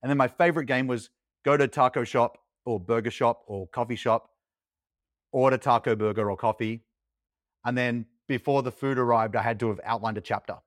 and 0.02 0.10
then 0.10 0.18
my 0.18 0.28
favorite 0.28 0.66
game 0.66 0.88
was 0.88 1.12
go 1.46 1.56
to 1.56 1.68
taco 1.68 2.04
shop 2.04 2.40
or 2.66 2.80
burger 2.80 3.12
shop 3.12 3.44
or 3.46 3.68
coffee 3.68 3.96
shop, 3.96 4.30
order 5.32 5.58
taco, 5.58 5.96
burger, 5.96 6.30
or 6.30 6.36
coffee, 6.36 6.84
and 7.66 7.78
then 7.78 8.06
before 8.28 8.64
the 8.64 8.72
food 8.72 8.98
arrived, 8.98 9.36
I 9.36 9.44
had 9.44 9.60
to 9.60 9.68
have 9.70 9.80
outlined 9.84 10.18
a 10.18 10.22
chapter. 10.22 10.58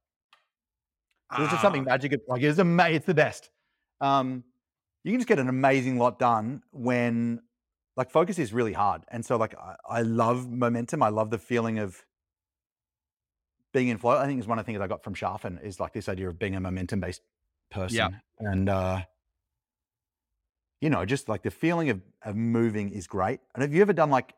So 1.33 1.39
there's 1.39 1.51
just 1.51 1.63
something 1.63 1.83
Ah, 1.83 1.91
magic. 1.91 2.21
Like 2.29 2.43
it's 2.43 2.59
amazing. 2.59 2.97
It's 2.97 3.07
the 3.07 3.15
best. 3.15 3.51
Um, 4.01 4.45
you 5.05 5.13
can 5.13 5.21
just 5.21 5.29
get 5.29 5.39
an 5.39 5.49
amazing 5.49 5.99
lot 5.99 6.19
done 6.19 6.63
when 6.71 7.41
like 7.99 8.13
focus 8.13 8.39
is 8.39 8.53
really 8.53 8.73
hard. 8.73 9.03
And 9.09 9.27
so 9.27 9.37
like 9.37 9.57
I, 9.59 9.75
I 9.89 10.03
love 10.03 10.49
momentum. 10.49 11.03
I 11.03 11.09
love 11.09 11.31
the 11.31 11.39
feeling 11.39 11.81
of 11.81 12.05
being 13.75 13.89
in 13.89 13.99
flow. 13.99 14.17
I 14.17 14.27
think 14.27 14.39
is 14.41 14.47
one 14.47 14.59
of 14.61 14.65
the 14.65 14.67
things 14.71 14.81
I 14.81 14.87
got 14.87 15.03
from 15.03 15.15
Sharfen 15.15 15.63
is 15.63 15.81
like 15.81 15.93
this 15.93 16.09
idea 16.09 16.29
of 16.29 16.39
being 16.39 16.55
a 16.55 16.61
momentum 16.61 17.01
based 17.01 17.23
person. 17.73 17.97
Yeah. 17.97 18.09
And 18.39 18.69
uh, 18.69 19.01
you 20.81 20.91
know, 20.91 21.05
just 21.05 21.29
like 21.29 21.43
the 21.43 21.51
feeling 21.51 21.91
of 21.91 22.01
of 22.23 22.37
moving 22.37 22.91
is 22.91 23.09
great. 23.09 23.41
And 23.55 23.63
have 23.63 23.75
you 23.75 23.83
ever 23.83 23.93
done 23.93 24.11
like 24.11 24.33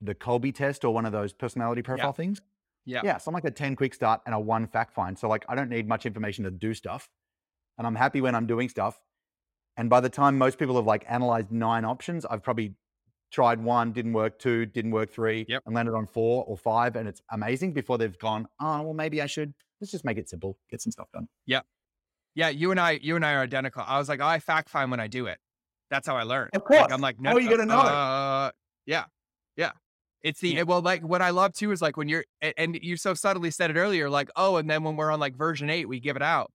the 0.00 0.16
Kolbe 0.16 0.52
test 0.52 0.84
or 0.84 0.92
one 0.92 1.06
of 1.06 1.12
those 1.12 1.32
personality 1.32 1.82
profile 1.82 2.12
things? 2.12 2.40
Yeah. 2.86 3.02
Yeah. 3.04 3.18
So 3.18 3.28
I'm 3.30 3.34
like 3.34 3.44
a 3.44 3.52
10 3.52 3.76
quick 3.76 3.94
start 3.94 4.20
and 4.26 4.34
a 4.34 4.40
one 4.40 4.66
fact 4.66 4.92
find. 4.92 5.16
So 5.16 5.28
like 5.28 5.44
I 5.48 5.54
don't 5.54 5.70
need 5.70 5.86
much 5.86 6.06
information 6.06 6.42
to 6.42 6.50
do 6.50 6.74
stuff. 6.74 7.08
And 7.78 7.86
I'm 7.86 7.94
happy 7.94 8.20
when 8.20 8.34
I'm 8.34 8.48
doing 8.48 8.68
stuff. 8.68 9.00
And 9.76 9.88
by 9.88 10.00
the 10.00 10.08
time 10.08 10.38
most 10.38 10.58
people 10.58 10.74
have 10.74 10.86
like 10.86 11.04
analyzed 11.08 11.52
nine 11.52 11.84
options, 11.84 12.26
I've 12.26 12.42
probably 12.42 12.74
tried 13.30 13.60
one, 13.62 13.92
didn't 13.92 14.12
work, 14.12 14.38
two, 14.38 14.66
didn't 14.66 14.90
work, 14.92 15.10
three, 15.10 15.44
Yep. 15.48 15.62
and 15.66 15.74
landed 15.74 15.94
on 15.94 16.06
four 16.06 16.44
or 16.44 16.56
five. 16.56 16.96
And 16.96 17.08
it's 17.08 17.20
amazing 17.30 17.72
before 17.72 17.98
they've 17.98 18.18
gone, 18.18 18.46
oh, 18.60 18.82
well, 18.82 18.94
maybe 18.94 19.20
I 19.22 19.26
should. 19.26 19.52
Let's 19.80 19.90
just 19.90 20.04
make 20.04 20.16
it 20.18 20.28
simple, 20.28 20.58
get 20.70 20.80
some 20.80 20.90
stuff 20.92 21.08
done. 21.12 21.28
Yeah, 21.44 21.60
yeah. 22.34 22.48
you 22.48 22.70
and 22.70 22.80
I, 22.80 22.92
you 23.02 23.16
and 23.16 23.24
I 23.26 23.32
are 23.34 23.42
identical. 23.42 23.84
I 23.86 23.98
was 23.98 24.08
like, 24.08 24.20
I 24.20 24.38
fact 24.38 24.68
find 24.70 24.90
when 24.90 25.00
I 25.00 25.06
do 25.06 25.26
it. 25.26 25.38
That's 25.90 26.06
how 26.06 26.16
I 26.16 26.22
learn. 26.22 26.48
Of 26.54 26.62
Like, 26.62 26.80
course. 26.80 26.92
I'm 26.92 27.00
like, 27.00 27.16
How 27.16 27.30
no, 27.32 27.36
are 27.36 27.40
you 27.40 27.50
gonna 27.50 27.66
know? 27.66 27.78
Uh, 27.78 28.50
yeah, 28.86 29.04
yeah. 29.56 29.72
It's 30.22 30.40
the 30.40 30.62
well, 30.64 30.80
like 30.80 31.02
what 31.02 31.22
I 31.22 31.30
love 31.30 31.52
too 31.52 31.70
is 31.70 31.80
like 31.80 31.96
when 31.96 32.08
you're 32.08 32.24
and 32.40 32.76
you 32.82 32.96
so 32.96 33.14
subtly 33.14 33.50
said 33.52 33.70
it 33.70 33.76
earlier, 33.76 34.10
like, 34.10 34.28
oh, 34.34 34.56
and 34.56 34.68
then 34.68 34.82
when 34.82 34.96
we're 34.96 35.12
on 35.12 35.20
like 35.20 35.36
version 35.36 35.70
eight, 35.70 35.86
we 35.88 36.00
give 36.00 36.16
it 36.16 36.22
out. 36.22 36.50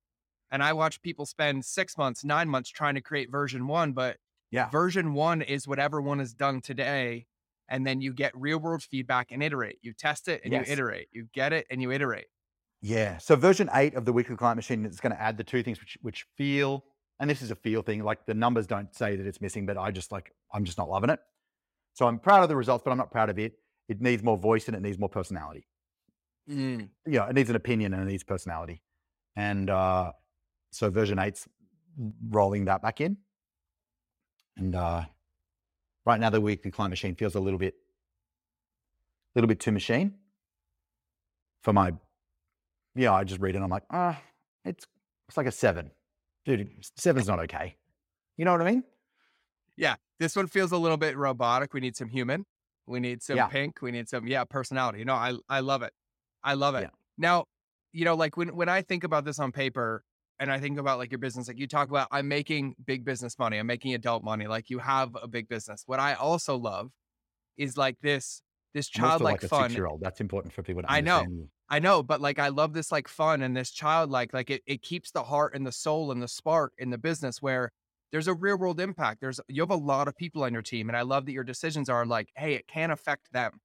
And 0.51 0.61
I 0.61 0.74
watch 0.74 1.01
people 1.01 1.26
spend 1.26 1.63
six 1.63 1.97
months, 1.97 2.26
nine 2.26 2.49
months 2.49 2.69
trying 2.69 2.95
to 2.95 3.01
create 3.01 3.32
version 3.32 3.67
one, 3.67 3.93
but 3.93 4.17
Yeah. 4.52 4.70
version 4.70 5.14
one 5.14 5.41
is 5.41 5.68
whatever 5.68 6.02
one 6.02 6.20
is 6.20 6.34
done 6.34 6.62
today. 6.62 7.28
And 7.70 7.88
then 7.88 8.02
you 8.02 8.14
get 8.14 8.34
real 8.36 8.60
world 8.60 8.84
feedback 8.84 9.32
and 9.32 9.41
iterate. 9.41 9.78
You 9.82 9.93
test 9.93 10.28
it 10.28 10.41
and 10.43 10.52
Yes. 10.52 10.68
you 10.68 10.74
iterate. 10.74 11.08
You 11.14 11.28
get 11.34 11.54
it 11.54 11.66
and 11.72 11.82
you 11.82 11.89
iterate. 11.91 12.26
Yeah. 12.82 13.18
So 13.18 13.36
version 13.38 13.70
eight 13.74 13.93
of 13.95 14.04
the 14.06 14.12
weekly 14.12 14.36
client 14.36 14.58
machine 14.58 14.86
is 14.86 14.99
going 14.99 15.14
to 15.16 15.22
add 15.22 15.38
the 15.38 15.43
two 15.43 15.64
things 15.64 15.80
which 15.80 15.97
which 16.02 16.26
feel, 16.36 16.84
and 17.20 17.30
this 17.30 17.41
is 17.41 17.49
a 17.52 17.56
feel 17.56 17.82
thing. 17.82 18.04
Like 18.04 18.26
the 18.26 18.34
numbers 18.34 18.68
don't 18.68 18.93
say 18.93 19.16
that 19.16 19.26
it's 19.26 19.39
missing, 19.39 19.66
but 19.66 19.78
I 19.78 19.91
just 19.91 20.12
like 20.12 20.34
I'm 20.54 20.66
just 20.66 20.78
not 20.78 20.89
loving 20.89 21.10
it. 21.12 21.20
So 21.93 22.08
I'm 22.08 22.20
proud 22.20 22.43
of 22.43 22.49
the 22.49 22.56
results, 22.58 22.82
but 22.84 22.91
I'm 22.91 22.97
not 22.97 23.12
proud 23.12 23.30
of 23.30 23.39
it. 23.39 23.54
It 23.88 24.02
needs 24.02 24.22
more 24.24 24.38
voice 24.38 24.68
and 24.68 24.76
it 24.76 24.82
needs 24.82 24.97
more 24.97 25.10
personality. 25.10 25.68
Mm. 26.49 26.89
You 27.06 27.20
know, 27.20 27.26
it 27.26 27.36
needs 27.36 27.49
an 27.49 27.56
opinion 27.56 27.93
and 27.93 28.02
it 28.04 28.12
needs 28.12 28.24
personality. 28.24 28.82
And 29.36 29.70
uh, 29.70 30.12
so 30.72 30.89
version 30.89 31.20
eight's 31.20 31.47
rolling 32.30 32.66
that 32.66 32.82
back 32.82 32.99
in. 32.99 33.18
And 34.62 34.76
uh, 34.76 35.05
right 36.05 36.20
now 36.20 36.30
the 36.30 36.39
weekly 36.39 36.70
client 36.70 36.91
machine 36.91 37.16
feels 37.16 37.34
a 37.34 37.39
little 37.39 37.57
bit, 37.57 37.74
a 37.74 39.39
little 39.39 39.47
bit 39.47 39.59
too 39.59 39.72
machine 39.72 40.14
for 41.64 41.74
my 41.74 41.93
yeah, 42.93 43.12
I 43.14 43.24
just 43.24 43.39
read 43.39 43.55
it 43.55 43.55
and 43.55 43.64
I'm 43.64 43.72
like, 43.72 43.86
ah, 43.89 44.22
it's 44.64 44.86
it's 45.28 45.38
like 45.38 45.47
a 45.47 45.51
seven. 45.51 45.89
Dude, 46.45 46.70
seven's 46.97 47.28
not 47.28 47.39
okay. 47.39 47.76
You 48.38 48.45
know 48.45 48.51
what 48.51 48.62
I 48.62 48.66
mean? 48.72 48.84
Yeah. 49.78 49.95
This 50.20 50.36
one 50.36 50.45
feels 50.47 50.72
a 50.72 50.78
little 50.78 50.97
bit 50.97 51.18
robotic. 51.18 51.74
We 51.74 51.80
need 51.80 51.95
some 51.95 52.09
human. 52.09 52.45
We 52.86 52.99
need 52.99 53.24
some 53.24 53.38
Yeah. 53.38 53.47
pink. 53.47 53.82
We 53.82 53.91
need 53.91 54.09
some, 54.09 54.28
yeah, 54.28 54.43
personality. 54.43 55.03
No, 55.05 55.16
I 55.16 55.38
I 55.49 55.62
love 55.62 55.82
it. 55.82 55.93
I 56.43 56.53
love 56.53 56.76
it. 56.76 56.82
Yeah. 56.82 56.89
Now, 57.18 57.45
you 57.93 58.05
know, 58.05 58.14
like 58.16 58.38
when 58.38 58.55
when 58.55 58.70
I 58.70 58.84
think 58.84 59.03
about 59.03 59.26
this 59.26 59.39
on 59.39 59.51
paper 59.51 60.03
and 60.42 60.52
I 60.52 60.60
think 60.60 60.80
about 60.80 61.00
like 61.00 61.12
your 61.12 61.20
business, 61.20 61.48
like 61.50 61.60
you 61.60 61.68
talk 61.68 61.89
about 61.89 62.10
I'm 62.12 62.28
making 62.30 62.76
big 62.86 63.06
business 63.06 63.39
money, 63.39 63.60
I'm 63.60 63.68
making 63.68 63.96
adult 63.96 64.24
money, 64.26 64.48
like 64.48 64.70
you 64.72 64.80
have 64.80 65.16
a 65.22 65.30
big 65.30 65.50
business. 65.50 65.84
What 65.88 66.02
I 66.02 66.16
also 66.16 66.58
love 66.58 66.92
is 67.58 67.78
like 67.78 67.98
this 68.02 68.42
this 68.74 68.89
childlike 68.89 69.42
like 69.42 69.42
fun. 69.42 69.72
six 69.72 69.78
year 69.78 69.88
old. 69.88 70.02
That's 70.02 70.22
important 70.22 70.54
for 70.54 70.64
people 70.64 70.82
to 70.82 70.88
I 70.89 71.02
know. 71.02 71.26
I 71.70 71.80
know, 71.80 72.04
but 72.04 72.20
like 72.20 72.38
I 72.39 72.50
love 72.50 72.74
this 72.74 72.92
like 72.92 73.08
fun 73.08 73.42
and 73.42 73.56
this 73.56 73.72
childlike, 73.72 74.34
like 74.34 74.50
it, 74.50 74.62
it 74.66 74.82
keeps 74.82 75.12
the 75.12 75.24
heart 75.24 75.56
and 75.56 75.66
the 75.66 75.72
soul 75.72 76.12
and 76.12 76.22
the 76.22 76.28
spark 76.28 76.74
in 76.78 76.89
the 76.89 76.98
business 76.98 77.42
where 77.42 77.72
there's 78.12 78.28
a 78.28 78.34
real 78.34 78.58
world 78.58 78.80
impact. 78.82 79.22
There's 79.22 79.39
you 79.48 79.62
have 79.62 79.72
a 79.72 79.76
lot 79.76 80.10
of 80.10 80.16
people 80.18 80.44
on 80.44 80.52
your 80.52 80.62
team. 80.64 80.89
And 80.89 80.98
I 80.98 81.04
love 81.04 81.26
that 81.26 81.32
your 81.32 81.46
decisions 81.46 81.88
are 81.89 82.06
like, 82.06 82.30
hey, 82.36 82.56
it 82.56 82.68
can 82.68 82.92
affect 82.92 83.32
them. 83.32 83.62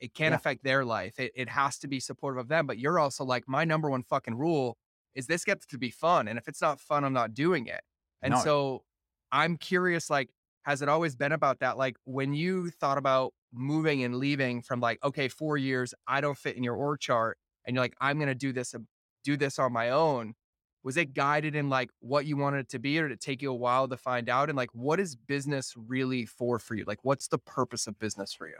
It 0.00 0.14
can 0.14 0.32
Yeah. 0.32 0.38
affect 0.38 0.64
their 0.64 0.84
life. 0.86 1.18
It, 1.20 1.32
it 1.34 1.50
has 1.50 1.78
to 1.80 1.88
be 1.88 2.00
supportive 2.00 2.40
of 2.40 2.48
them. 2.48 2.66
But 2.66 2.78
you're 2.78 2.98
also 2.98 3.24
like, 3.24 3.44
my 3.46 3.64
number 3.64 3.90
one 3.90 4.02
fucking 4.04 4.36
rule 4.36 4.78
is 5.14 5.26
this 5.26 5.44
gets 5.44 5.66
to 5.66 5.78
be 5.78 5.90
fun. 5.90 6.28
And 6.28 6.38
if 6.38 6.48
it's 6.48 6.60
not 6.60 6.80
fun, 6.80 7.04
I'm 7.04 7.12
not 7.12 7.34
doing 7.34 7.66
it. 7.66 7.82
And 8.22 8.32
No. 8.32 8.40
so 8.40 8.84
I'm 9.32 9.56
curious, 9.56 10.10
like, 10.10 10.30
has 10.62 10.82
it 10.82 10.88
always 10.88 11.16
been 11.16 11.32
about 11.32 11.60
that? 11.60 11.78
Like 11.78 11.96
when 12.04 12.34
you 12.34 12.70
thought 12.70 12.98
about 12.98 13.32
moving 13.52 14.02
and 14.04 14.16
leaving 14.16 14.62
from 14.62 14.80
like, 14.80 15.02
okay, 15.02 15.28
four 15.28 15.56
years, 15.56 15.94
I 16.06 16.20
don't 16.20 16.36
fit 16.38 16.56
in 16.56 16.62
your 16.62 16.76
org 16.76 17.00
chart, 17.00 17.38
and 17.64 17.74
you're 17.74 17.82
like, 17.84 17.94
I'm 18.00 18.18
gonna 18.18 18.34
do 18.34 18.52
this, 18.52 18.74
um, 18.74 18.86
do 19.24 19.36
this 19.36 19.58
on 19.58 19.72
my 19.72 19.90
own. 19.90 20.34
Was 20.82 20.96
it 20.96 21.12
guided 21.14 21.54
in 21.54 21.68
like 21.68 21.90
what 22.00 22.26
you 22.26 22.36
wanted 22.36 22.60
it 22.60 22.68
to 22.70 22.78
be, 22.78 22.98
or 22.98 23.08
did 23.08 23.14
it 23.14 23.20
take 23.20 23.42
you 23.42 23.50
a 23.50 23.54
while 23.54 23.88
to 23.88 23.96
find 23.96 24.28
out? 24.28 24.48
And 24.48 24.56
like, 24.56 24.70
what 24.74 25.00
is 25.00 25.16
business 25.16 25.74
really 25.76 26.26
for 26.26 26.58
for 26.58 26.74
you? 26.74 26.84
Like, 26.86 27.04
what's 27.04 27.28
the 27.28 27.38
purpose 27.38 27.86
of 27.86 27.98
business 27.98 28.32
for 28.32 28.48
you? 28.48 28.58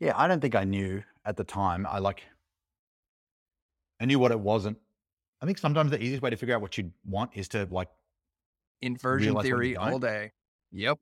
Yeah, 0.00 0.12
I 0.16 0.28
don't 0.28 0.40
think 0.40 0.54
I 0.54 0.64
knew 0.64 1.02
at 1.24 1.36
the 1.36 1.44
time. 1.44 1.86
I 1.86 1.98
like, 1.98 2.24
I 4.00 4.04
knew 4.06 4.18
what 4.18 4.32
it 4.32 4.40
wasn't. 4.40 4.78
I 5.40 5.46
think 5.46 5.58
sometimes 5.58 5.90
the 5.90 6.02
easiest 6.02 6.22
way 6.22 6.30
to 6.30 6.36
figure 6.36 6.54
out 6.54 6.60
what 6.60 6.76
you 6.78 6.92
want 7.04 7.30
is 7.34 7.48
to 7.48 7.68
like, 7.70 7.88
Inversion 8.80 9.36
theory 9.40 9.76
all 9.76 9.98
day. 9.98 10.30
Yep. 10.70 10.98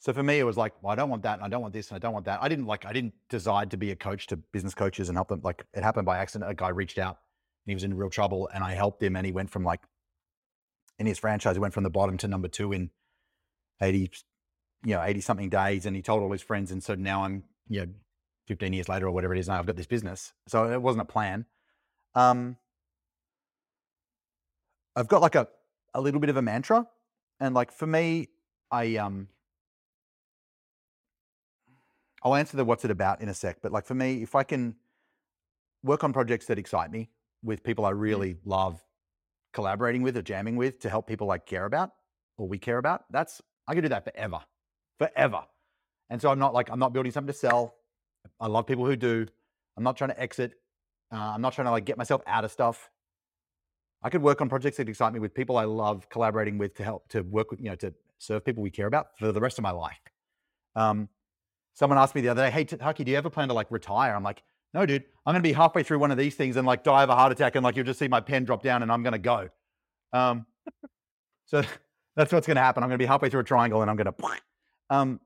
so 0.00 0.12
for 0.12 0.22
me, 0.22 0.38
it 0.38 0.44
was 0.44 0.56
like, 0.56 0.74
well, 0.82 0.92
I 0.92 0.96
don't 0.96 1.08
want 1.08 1.22
that 1.22 1.38
and 1.38 1.44
I 1.44 1.48
don't 1.48 1.62
want 1.62 1.72
this 1.72 1.88
and 1.88 1.96
I 1.96 1.98
don't 1.98 2.12
want 2.12 2.26
that. 2.26 2.42
I 2.42 2.48
didn't 2.48 2.66
like, 2.66 2.84
I 2.84 2.92
didn't 2.92 3.14
decide 3.30 3.70
to 3.70 3.76
be 3.76 3.90
a 3.90 3.96
coach 3.96 4.26
to 4.28 4.36
business 4.36 4.74
coaches 4.74 5.08
and 5.08 5.16
help 5.16 5.28
them. 5.28 5.40
Like 5.42 5.64
it 5.72 5.82
happened 5.82 6.04
by 6.04 6.18
accident. 6.18 6.50
A 6.50 6.54
guy 6.54 6.68
reached 6.68 6.98
out 6.98 7.18
and 7.64 7.70
he 7.70 7.74
was 7.74 7.84
in 7.84 7.94
real 7.94 8.10
trouble 8.10 8.50
and 8.52 8.62
I 8.62 8.74
helped 8.74 9.02
him 9.02 9.16
and 9.16 9.24
he 9.24 9.32
went 9.32 9.50
from 9.50 9.64
like, 9.64 9.80
in 10.98 11.06
his 11.06 11.18
franchise, 11.18 11.56
he 11.56 11.60
went 11.60 11.72
from 11.72 11.84
the 11.84 11.90
bottom 11.90 12.18
to 12.18 12.28
number 12.28 12.48
two 12.48 12.72
in 12.72 12.90
80, 13.80 14.10
you 14.84 14.94
know, 14.94 15.02
80 15.02 15.20
something 15.22 15.48
days. 15.48 15.86
And 15.86 15.96
he 15.96 16.02
told 16.02 16.22
all 16.22 16.30
his 16.32 16.42
friends. 16.42 16.70
And 16.70 16.82
so 16.82 16.94
now 16.94 17.24
I'm, 17.24 17.44
you 17.68 17.80
know, 17.80 17.92
15 18.48 18.72
years 18.72 18.88
later 18.88 19.06
or 19.06 19.12
whatever 19.12 19.34
it 19.34 19.38
is, 19.38 19.48
now 19.48 19.58
I've 19.58 19.66
got 19.66 19.76
this 19.76 19.86
business. 19.86 20.32
So 20.48 20.70
it 20.70 20.82
wasn't 20.82 21.02
a 21.02 21.06
plan. 21.06 21.46
Um, 22.14 22.56
I've 24.94 25.08
got 25.08 25.22
like 25.22 25.34
a, 25.34 25.48
a 25.94 26.00
little 26.00 26.20
bit 26.20 26.30
of 26.30 26.36
a 26.36 26.42
mantra. 26.42 26.86
And 27.40 27.54
like 27.54 27.72
for 27.72 27.86
me, 27.86 28.28
I, 28.70 28.96
um, 28.96 29.28
I'll 32.22 32.34
answer 32.34 32.56
the 32.56 32.64
what's 32.64 32.84
it 32.84 32.90
about 32.90 33.20
in 33.20 33.28
a 33.28 33.34
sec. 33.34 33.58
But 33.62 33.72
like 33.72 33.84
for 33.84 33.94
me, 33.94 34.22
if 34.22 34.34
I 34.34 34.42
can 34.42 34.76
work 35.82 36.04
on 36.04 36.12
projects 36.12 36.46
that 36.46 36.58
excite 36.58 36.90
me 36.90 37.10
with 37.42 37.64
people 37.64 37.84
I 37.84 37.90
really 37.90 38.36
love 38.44 38.84
collaborating 39.52 40.02
with 40.02 40.16
or 40.16 40.22
jamming 40.22 40.56
with 40.56 40.78
to 40.80 40.88
help 40.88 41.06
people 41.06 41.30
I 41.30 41.38
care 41.38 41.64
about 41.64 41.90
or 42.38 42.46
we 42.46 42.58
care 42.58 42.78
about, 42.78 43.04
that's 43.10 43.42
I 43.66 43.74
can 43.74 43.82
do 43.82 43.88
that 43.88 44.04
forever. 44.04 44.40
Forever. 44.98 45.42
And 46.10 46.20
so 46.20 46.30
I'm 46.30 46.38
not 46.38 46.54
like 46.54 46.70
I'm 46.70 46.78
not 46.78 46.92
building 46.92 47.10
something 47.10 47.32
to 47.32 47.38
sell. 47.38 47.74
I 48.38 48.46
love 48.46 48.66
people 48.66 48.86
who 48.86 48.94
do. 48.94 49.26
I'm 49.76 49.82
not 49.82 49.96
trying 49.96 50.10
to 50.10 50.20
exit. 50.20 50.52
Uh, 51.12 51.16
I'm 51.34 51.40
not 51.40 51.54
trying 51.54 51.66
to 51.66 51.72
like 51.72 51.84
get 51.84 51.98
myself 51.98 52.22
out 52.26 52.44
of 52.44 52.52
stuff. 52.52 52.90
I 54.02 54.10
could 54.10 54.22
work 54.22 54.40
on 54.40 54.48
projects 54.48 54.76
that 54.78 54.88
excite 54.88 55.12
me 55.12 55.20
with 55.20 55.34
people 55.34 55.56
I 55.56 55.64
love 55.64 56.08
collaborating 56.08 56.58
with 56.58 56.74
to 56.76 56.84
help 56.84 57.08
to 57.08 57.22
work 57.22 57.50
with, 57.50 57.60
you 57.60 57.70
know, 57.70 57.76
to 57.76 57.94
serve 58.18 58.44
people 58.44 58.62
we 58.62 58.70
care 58.70 58.86
about 58.86 59.18
for 59.18 59.30
the 59.32 59.40
rest 59.40 59.58
of 59.58 59.62
my 59.62 59.70
life. 59.70 60.00
Um, 60.74 61.08
someone 61.74 61.98
asked 61.98 62.14
me 62.14 62.20
the 62.20 62.28
other 62.28 62.42
day, 62.42 62.50
"Hey, 62.50 62.64
Taki, 62.64 63.04
do 63.04 63.10
you 63.12 63.18
ever 63.18 63.30
plan 63.30 63.48
to 63.48 63.54
like 63.54 63.70
retire?" 63.70 64.14
I'm 64.14 64.22
like, 64.22 64.42
"No, 64.74 64.86
dude. 64.86 65.04
I'm 65.24 65.32
going 65.32 65.42
to 65.42 65.48
be 65.48 65.52
halfway 65.52 65.82
through 65.82 66.00
one 66.00 66.10
of 66.10 66.18
these 66.18 66.34
things 66.34 66.56
and 66.56 66.66
like 66.66 66.82
die 66.82 67.02
of 67.02 67.10
a 67.10 67.14
heart 67.14 67.32
attack, 67.32 67.54
and 67.54 67.64
like 67.64 67.76
you'll 67.76 67.86
just 67.86 67.98
see 67.98 68.08
my 68.08 68.20
pen 68.20 68.44
drop 68.44 68.62
down, 68.62 68.82
and 68.82 68.90
I'm 68.90 69.02
going 69.02 69.12
to 69.12 69.18
go." 69.18 69.48
Um, 70.12 70.46
so 71.46 71.62
that's 72.16 72.32
what's 72.32 72.46
going 72.46 72.56
to 72.56 72.62
happen. 72.62 72.82
I'm 72.82 72.88
going 72.88 72.98
to 72.98 73.02
be 73.02 73.06
halfway 73.06 73.30
through 73.30 73.40
a 73.40 73.44
triangle, 73.44 73.82
and 73.82 73.90
I'm 73.90 73.96
going 73.96 74.12
to. 74.12 74.14
Um, 74.90 75.20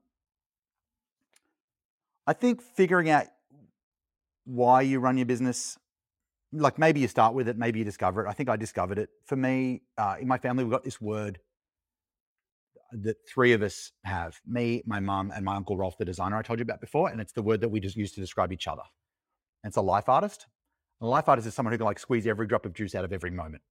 I 2.25 2.33
think 2.33 2.61
figuring 2.61 3.09
out 3.09 3.25
why 4.45 4.81
you 4.81 4.99
run 4.99 5.17
your 5.17 5.25
business, 5.25 5.77
like 6.51 6.77
maybe 6.79 6.99
you 6.99 7.07
start 7.07 7.33
with 7.33 7.47
it, 7.47 7.57
maybe 7.57 7.79
you 7.79 7.85
discover 7.85 8.25
it. 8.25 8.29
I 8.29 8.33
think 8.33 8.49
I 8.49 8.55
discovered 8.55 8.99
it. 8.99 9.09
For 9.25 9.35
me, 9.35 9.81
uh, 9.97 10.15
in 10.19 10.27
my 10.27 10.37
family, 10.37 10.63
we've 10.63 10.71
got 10.71 10.83
this 10.83 11.01
word 11.01 11.39
that 12.93 13.17
three 13.27 13.51
of 13.53 13.61
us 13.61 13.91
have 14.05 14.39
me, 14.45 14.81
my 14.85 14.99
mum, 14.99 15.31
and 15.35 15.43
my 15.43 15.55
uncle 15.55 15.75
Rolf, 15.77 15.97
the 15.97 16.05
designer 16.05 16.37
I 16.37 16.41
told 16.41 16.59
you 16.59 16.63
about 16.63 16.79
before. 16.79 17.09
And 17.09 17.19
it's 17.19 17.33
the 17.33 17.41
word 17.41 17.59
that 17.61 17.69
we 17.69 17.79
just 17.81 17.97
use 17.97 18.13
to 18.13 18.21
describe 18.21 18.53
each 18.53 18.67
other. 18.67 18.83
And 19.63 19.71
it's 19.71 19.77
a 19.77 19.81
life 19.81 20.07
artist. 20.07 20.47
A 21.01 21.05
life 21.05 21.27
artist 21.27 21.47
is 21.47 21.53
someone 21.53 21.73
who 21.73 21.77
can 21.77 21.85
like 21.85 21.99
squeeze 21.99 22.25
every 22.25 22.47
drop 22.47 22.65
of 22.65 22.73
juice 22.73 22.95
out 22.95 23.03
of 23.03 23.11
every 23.11 23.29
moment. 23.29 23.61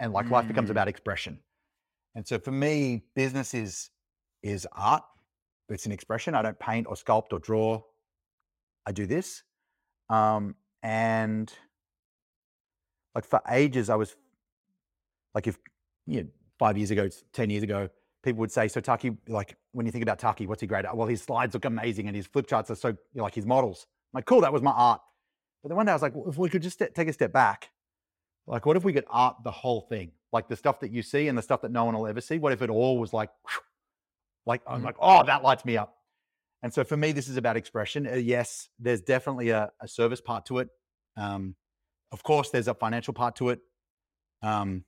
And 0.00 0.12
like 0.12 0.28
life 0.30 0.48
becomes 0.48 0.68
Mm. 0.68 0.72
about 0.72 0.88
expression. 0.88 1.40
And 2.16 2.26
so 2.26 2.38
for 2.38 2.50
me, 2.50 3.04
business 3.14 3.54
is 3.54 3.90
is 4.42 4.66
art. 4.72 5.04
It's 5.68 5.86
an 5.86 5.92
expression. 5.92 6.34
I 6.34 6.42
don't 6.42 6.58
paint 6.58 6.86
or 6.86 6.94
sculpt 6.94 7.32
or 7.32 7.38
draw. 7.38 7.82
I 8.84 8.92
do 8.92 9.06
this. 9.06 9.42
Um, 10.10 10.56
and 10.82 11.50
like 13.14 13.24
for 13.24 13.40
ages, 13.50 13.90
I 13.90 13.96
was 13.96 14.16
like, 15.34 15.46
if 15.46 15.58
you 16.06 16.22
know, 16.22 16.28
five 16.58 16.76
years 16.76 16.90
ago, 16.90 17.08
10 17.32 17.50
years 17.50 17.62
ago, 17.62 17.88
people 18.22 18.40
would 18.40 18.52
say, 18.52 18.68
So, 18.68 18.80
Taki, 18.80 19.16
like, 19.28 19.56
when 19.72 19.86
you 19.86 19.92
think 19.92 20.02
about 20.02 20.18
Taki, 20.18 20.46
what's 20.46 20.60
he 20.60 20.66
great 20.66 20.84
at? 20.84 20.96
Well, 20.96 21.06
his 21.06 21.22
slides 21.22 21.54
look 21.54 21.64
amazing 21.64 22.06
and 22.06 22.16
his 22.16 22.26
flip 22.26 22.46
charts 22.46 22.70
are 22.70 22.74
so, 22.76 22.88
you 22.88 22.96
know, 23.14 23.24
like 23.24 23.34
his 23.34 23.46
models. 23.46 23.86
I'm 24.12 24.18
like, 24.18 24.26
cool, 24.26 24.40
that 24.42 24.52
was 24.52 24.62
my 24.62 24.70
art. 24.70 25.00
But 25.62 25.68
then 25.70 25.76
one 25.76 25.86
day 25.86 25.92
I 25.92 25.94
was 25.94 26.02
like, 26.02 26.14
well, 26.14 26.28
if 26.28 26.36
we 26.36 26.48
could 26.48 26.62
just 26.62 26.78
take 26.78 27.08
a 27.08 27.12
step 27.12 27.32
back, 27.32 27.70
like, 28.46 28.66
what 28.66 28.76
if 28.76 28.84
we 28.84 28.92
could 28.92 29.06
art 29.08 29.36
the 29.42 29.50
whole 29.50 29.80
thing? 29.82 30.12
Like 30.32 30.48
the 30.48 30.56
stuff 30.56 30.80
that 30.80 30.90
you 30.90 31.02
see 31.02 31.28
and 31.28 31.38
the 31.38 31.42
stuff 31.42 31.62
that 31.62 31.70
no 31.70 31.84
one 31.84 31.94
will 31.96 32.06
ever 32.06 32.20
see? 32.20 32.38
What 32.38 32.52
if 32.52 32.60
it 32.60 32.68
all 32.70 32.98
was 32.98 33.12
like, 33.12 33.30
like, 34.46 34.62
I'm 34.66 34.82
Mhm. 34.82 34.84
like, 34.84 34.96
oh, 34.98 35.24
that 35.24 35.42
lights 35.42 35.64
me 35.64 35.76
up. 35.76 35.96
And 36.62 36.72
so 36.72 36.84
for 36.84 36.96
me, 36.96 37.12
this 37.12 37.28
is 37.28 37.36
about 37.36 37.56
expression. 37.56 38.06
Uh, 38.06 38.14
yes, 38.14 38.68
there's 38.78 39.00
definitely 39.00 39.50
a, 39.50 39.72
a 39.80 39.88
service 39.88 40.20
part 40.20 40.46
to 40.46 40.58
it. 40.58 40.68
Um, 41.16 41.56
of 42.12 42.22
course, 42.22 42.50
there's 42.50 42.68
a 42.68 42.74
financial 42.74 43.14
part 43.14 43.36
to 43.36 43.50
it. 43.50 43.60
Um, 44.42 44.84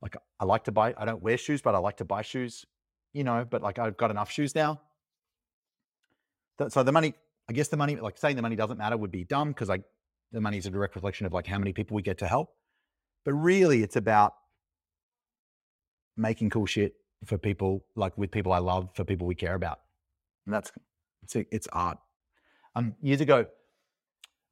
like 0.00 0.16
I 0.38 0.44
like 0.44 0.64
to 0.64 0.72
buy, 0.72 0.94
I 0.96 1.04
don't 1.04 1.22
wear 1.22 1.36
shoes, 1.36 1.60
but 1.60 1.74
I 1.74 1.78
like 1.78 1.96
to 1.98 2.04
buy 2.04 2.22
shoes, 2.22 2.64
you 3.12 3.24
know, 3.24 3.44
but 3.48 3.62
like 3.62 3.78
I've 3.78 3.96
got 3.96 4.10
enough 4.10 4.30
shoes 4.30 4.54
now. 4.54 4.80
So 6.68 6.82
the 6.82 6.92
money, 6.92 7.14
I 7.48 7.52
guess 7.52 7.68
the 7.68 7.76
money, 7.76 7.96
like 7.96 8.18
saying 8.18 8.36
the 8.36 8.42
money 8.42 8.56
doesn't 8.56 8.78
matter 8.78 8.96
would 8.96 9.10
be 9.10 9.24
dumb 9.24 9.48
because 9.48 9.68
like 9.68 9.82
the 10.32 10.40
money 10.40 10.58
is 10.58 10.66
a 10.66 10.70
direct 10.70 10.94
reflection 10.94 11.26
of 11.26 11.32
like 11.32 11.46
how 11.46 11.58
many 11.58 11.72
people 11.72 11.94
we 11.94 12.02
get 12.02 12.18
to 12.18 12.28
help. 12.28 12.50
But 13.24 13.34
really 13.34 13.82
it's 13.82 13.96
about 13.96 14.34
making 16.16 16.50
cool 16.50 16.66
shit 16.66 16.94
for 17.24 17.38
people, 17.38 17.84
like 17.96 18.16
with 18.16 18.30
people 18.30 18.52
I 18.52 18.58
love, 18.58 18.90
for 18.94 19.04
people 19.04 19.26
we 19.26 19.34
care 19.34 19.54
about. 19.54 19.80
And 20.46 20.54
that's, 20.54 20.72
it's, 21.22 21.36
it's 21.50 21.68
art. 21.72 21.98
Um, 22.74 22.94
years 23.02 23.20
ago, 23.20 23.46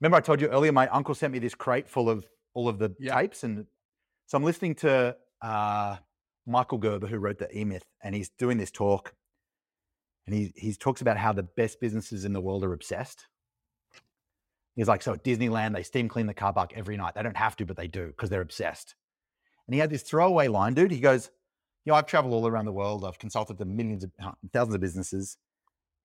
remember 0.01 0.17
I 0.17 0.21
told 0.21 0.41
you 0.41 0.49
earlier, 0.49 0.73
my 0.73 0.89
uncle 0.89 1.15
sent 1.15 1.33
me 1.33 1.39
this 1.39 1.55
crate 1.55 1.89
full 1.89 2.09
of 2.11 2.27
all 2.55 2.69
of 2.69 2.79
the 2.79 2.95
Yeah. 2.99 3.15
tapes 3.21 3.45
and 3.45 3.67
So 4.27 4.37
I'm 4.37 4.45
listening 4.45 4.75
to 4.77 5.17
uh, 5.43 5.97
Michael 6.47 6.79
Gerber, 6.79 7.07
who 7.07 7.19
wrote 7.19 7.39
the 7.39 7.57
E 7.57 7.65
Myth, 7.65 7.87
and 8.03 8.15
he's 8.15 8.29
doing 8.31 8.59
this 8.59 8.71
talk, 8.71 9.15
and 10.27 10.35
he 10.35 10.53
he 10.57 10.73
talks 10.75 11.01
about 11.01 11.17
how 11.17 11.33
the 11.33 11.43
best 11.43 11.81
businesses 11.81 12.25
in 12.25 12.33
the 12.33 12.41
world 12.41 12.65
are 12.65 12.73
obsessed. 12.73 13.27
He's 14.75 14.89
like, 14.89 15.03
so 15.03 15.15
at 15.15 15.25
Disneyland, 15.25 15.75
they 15.75 15.83
steam 15.83 16.09
clean 16.09 16.27
the 16.27 16.35
car 16.35 16.53
park 16.53 16.73
every 16.75 16.97
night. 16.99 17.15
They 17.15 17.23
don't 17.23 17.37
have 17.37 17.57
to, 17.57 17.65
but 17.67 17.77
they 17.77 17.89
do 17.89 18.09
because 18.09 18.29
they're 18.29 18.43
obsessed. 18.43 18.95
And 19.67 19.75
he 19.75 19.81
had 19.81 19.89
this 19.91 20.03
throwaway 20.03 20.49
line, 20.49 20.75
dude. 20.75 20.91
He 20.91 21.01
goes, 21.01 21.31
you 21.85 21.93
know, 21.93 21.97
I've 21.97 22.07
traveled 22.07 22.35
all 22.35 22.47
around 22.47 22.67
the 22.67 22.73
world. 22.73 23.05
I've 23.05 23.19
consulted 23.19 23.57
to 23.59 23.65
millions 23.65 24.05
of 24.05 24.11
thousands 24.53 24.75
of 24.75 24.81
businesses. 24.81 25.39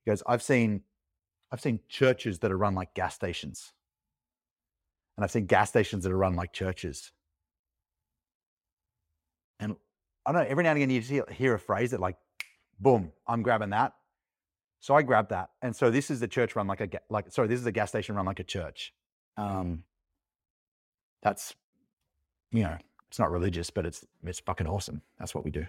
He 0.05 0.11
goes, 0.11 0.23
I've 0.25 0.41
seen, 0.41 0.83
I've 1.51 1.59
seen 1.59 1.81
churches 1.89 2.39
that 2.39 2.51
are 2.51 2.57
run 2.57 2.73
like 2.75 2.93
gas 2.93 3.13
stations. 3.13 3.73
And 5.18 5.24
I've 5.24 5.32
seen 5.32 5.45
gas 5.45 5.70
stations 5.70 6.03
that 6.03 6.12
are 6.12 6.18
run 6.18 6.36
like 6.36 6.53
churches. 6.53 7.12
And 9.59 9.76
I 10.26 10.32
don't 10.32 10.43
know, 10.43 10.47
every 10.49 10.64
now 10.64 10.72
and 10.72 10.78
again 10.78 10.89
you 10.89 11.01
hear, 11.01 11.26
hear 11.32 11.53
a 11.53 11.59
phrase 11.59 11.91
that 11.91 11.99
like, 11.99 12.18
boom, 12.80 13.12
I'm 13.28 13.43
grabbing 13.43 13.70
that. 13.72 13.93
So 14.80 14.95
I 14.95 15.03
grabbed 15.03 15.30
that. 15.30 15.49
And 15.62 15.76
so 15.76 15.91
this 15.91 16.09
is 16.09 16.20
the 16.20 16.28
church 16.28 16.55
run 16.55 16.66
like 16.66 16.82
a, 16.82 16.89
like, 17.09 17.32
sorry, 17.32 17.47
this 17.47 17.59
is 17.59 17.66
a 17.66 17.72
gas 17.72 17.89
station 17.89 18.16
run 18.16 18.26
like 18.26 18.39
a 18.39 18.43
church. 18.43 18.93
Um, 19.38 19.84
that's, 21.22 21.53
you 22.51 22.64
know, 22.64 22.78
it's 23.07 23.20
not 23.20 23.30
religious, 23.30 23.70
but 23.70 23.86
it's, 23.86 24.03
it's 24.24 24.39
fucking 24.39 24.66
awesome. 24.66 25.03
That's 25.20 25.36
what 25.36 25.45
we 25.45 25.51
do. 25.51 25.68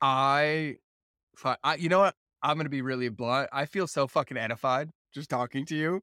I, 0.00 0.78
I 1.62 1.74
you 1.74 1.90
know 1.90 1.98
what? 1.98 2.14
I'm 2.42 2.56
going 2.56 2.64
to 2.64 2.70
be 2.70 2.80
really 2.80 3.10
blunt. 3.10 3.50
I 3.52 3.66
feel 3.66 3.86
so 3.86 4.06
fucking 4.06 4.38
edified 4.38 4.88
just 5.12 5.28
talking 5.28 5.66
to 5.66 5.74
you 5.76 6.00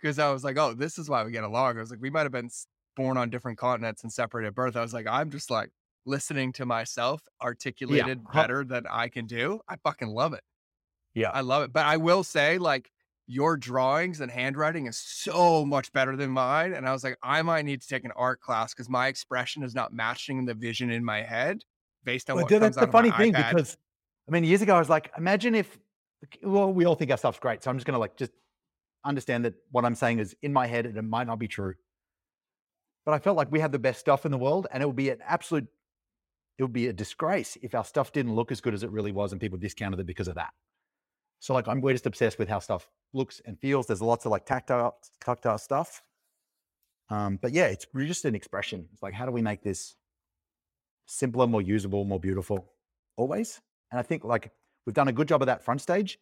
because 0.00 0.18
I 0.18 0.30
was 0.30 0.44
like, 0.44 0.58
oh, 0.58 0.74
this 0.74 0.98
is 0.98 1.08
why 1.08 1.24
we 1.24 1.32
get 1.32 1.44
along. 1.44 1.76
I 1.76 1.80
was 1.80 1.90
like, 1.90 2.00
we 2.00 2.10
might 2.10 2.22
have 2.22 2.32
been 2.32 2.50
born 2.96 3.16
on 3.16 3.30
different 3.30 3.58
continents 3.58 4.02
and 4.02 4.12
separated 4.12 4.48
at 4.48 4.54
birth. 4.54 4.76
I 4.76 4.82
was 4.82 4.94
like, 4.94 5.06
I'm 5.08 5.30
just 5.30 5.50
like 5.50 5.70
listening 6.06 6.52
to 6.54 6.66
myself 6.66 7.22
articulated 7.42 8.20
yeah. 8.24 8.40
better 8.40 8.64
than 8.64 8.84
I 8.90 9.08
can 9.08 9.26
do. 9.26 9.60
I 9.68 9.76
fucking 9.76 10.08
love 10.08 10.32
it. 10.34 10.42
Yeah. 11.14 11.30
I 11.30 11.40
love 11.40 11.62
it. 11.62 11.72
But 11.72 11.86
I 11.86 11.96
will 11.96 12.24
say, 12.24 12.58
like, 12.58 12.90
your 13.26 13.56
drawings 13.56 14.20
and 14.20 14.30
handwriting 14.30 14.86
is 14.86 14.98
so 14.98 15.64
much 15.64 15.92
better 15.92 16.16
than 16.16 16.30
mine. 16.30 16.74
And 16.74 16.86
I 16.86 16.92
was 16.92 17.02
like, 17.02 17.16
I 17.22 17.40
might 17.42 17.64
need 17.64 17.80
to 17.80 17.88
take 17.88 18.04
an 18.04 18.12
art 18.16 18.40
class 18.40 18.74
because 18.74 18.90
my 18.90 19.06
expression 19.06 19.62
is 19.62 19.74
not 19.74 19.92
matching 19.92 20.44
the 20.44 20.54
vision 20.54 20.90
in 20.90 21.04
my 21.04 21.22
head 21.22 21.62
based 22.04 22.28
on 22.28 22.36
well, 22.36 22.44
what 22.44 22.50
dude, 22.50 22.60
comes 22.60 22.76
that's 22.76 22.86
the 22.86 22.92
funny 22.92 23.10
thing 23.12 23.32
iPad. 23.32 23.50
because 23.50 23.78
I 24.28 24.32
mean, 24.32 24.44
years 24.44 24.62
ago, 24.62 24.76
I 24.76 24.78
was 24.78 24.90
like, 24.90 25.10
imagine 25.16 25.54
if, 25.54 25.78
well, 26.42 26.72
we 26.72 26.84
all 26.84 26.94
think 26.94 27.10
our 27.10 27.16
stuff's 27.16 27.38
great. 27.38 27.62
So 27.62 27.70
I'm 27.70 27.76
just 27.76 27.86
going 27.86 27.94
to 27.94 27.98
like 27.98 28.16
just 28.16 28.32
understand 29.04 29.44
that 29.44 29.54
what 29.70 29.84
I'm 29.84 29.94
saying 29.94 30.18
is 30.18 30.36
in 30.42 30.52
my 30.52 30.66
head 30.66 30.86
and 30.86 30.96
it 30.96 31.02
might 31.02 31.26
not 31.26 31.38
be 31.38 31.48
true. 31.48 31.74
But 33.04 33.12
I 33.12 33.18
felt 33.18 33.36
like 33.36 33.52
we 33.52 33.60
had 33.60 33.72
the 33.72 33.78
best 33.78 34.00
stuff 34.00 34.24
in 34.24 34.32
the 34.32 34.38
world 34.38 34.66
and 34.72 34.82
it 34.82 34.86
would 34.86 34.96
be 34.96 35.10
an 35.10 35.18
absolute, 35.26 35.66
it 36.58 36.62
would 36.62 36.72
be 36.72 36.88
a 36.88 36.92
disgrace 36.92 37.58
if 37.62 37.74
our 37.74 37.84
stuff 37.84 38.12
didn't 38.12 38.34
look 38.34 38.50
as 38.50 38.60
good 38.60 38.74
as 38.74 38.82
it 38.82 38.90
really 38.90 39.12
was 39.12 39.32
and 39.32 39.40
people 39.40 39.58
discounted 39.58 40.00
it 40.00 40.06
because 40.06 40.28
of 40.28 40.36
that. 40.36 40.52
So 41.40 41.52
like 41.52 41.68
I'm 41.68 41.82
we're 41.82 41.92
just 41.92 42.06
obsessed 42.06 42.38
with 42.38 42.48
how 42.48 42.58
stuff 42.58 42.88
looks 43.12 43.42
and 43.44 43.58
feels. 43.60 43.86
There's 43.86 44.00
lots 44.00 44.24
of 44.24 44.30
like 44.30 44.46
tactile 44.46 44.96
tactile 45.20 45.58
stuff. 45.58 46.02
Um, 47.10 47.38
but 47.40 47.52
yeah, 47.52 47.66
it's 47.66 47.86
just 47.94 48.24
an 48.24 48.34
expression. 48.34 48.88
It's 48.94 49.02
like 49.02 49.12
how 49.12 49.26
do 49.26 49.32
we 49.32 49.42
make 49.42 49.62
this 49.62 49.94
simpler, 51.06 51.46
more 51.46 51.60
usable, 51.60 52.06
more 52.06 52.18
beautiful 52.18 52.72
always? 53.18 53.60
And 53.90 53.98
I 53.98 54.02
think 54.02 54.24
like 54.24 54.52
we've 54.86 54.94
done 54.94 55.08
a 55.08 55.12
good 55.12 55.28
job 55.28 55.42
of 55.42 55.46
that 55.46 55.62
front 55.62 55.82
stage. 55.82 56.18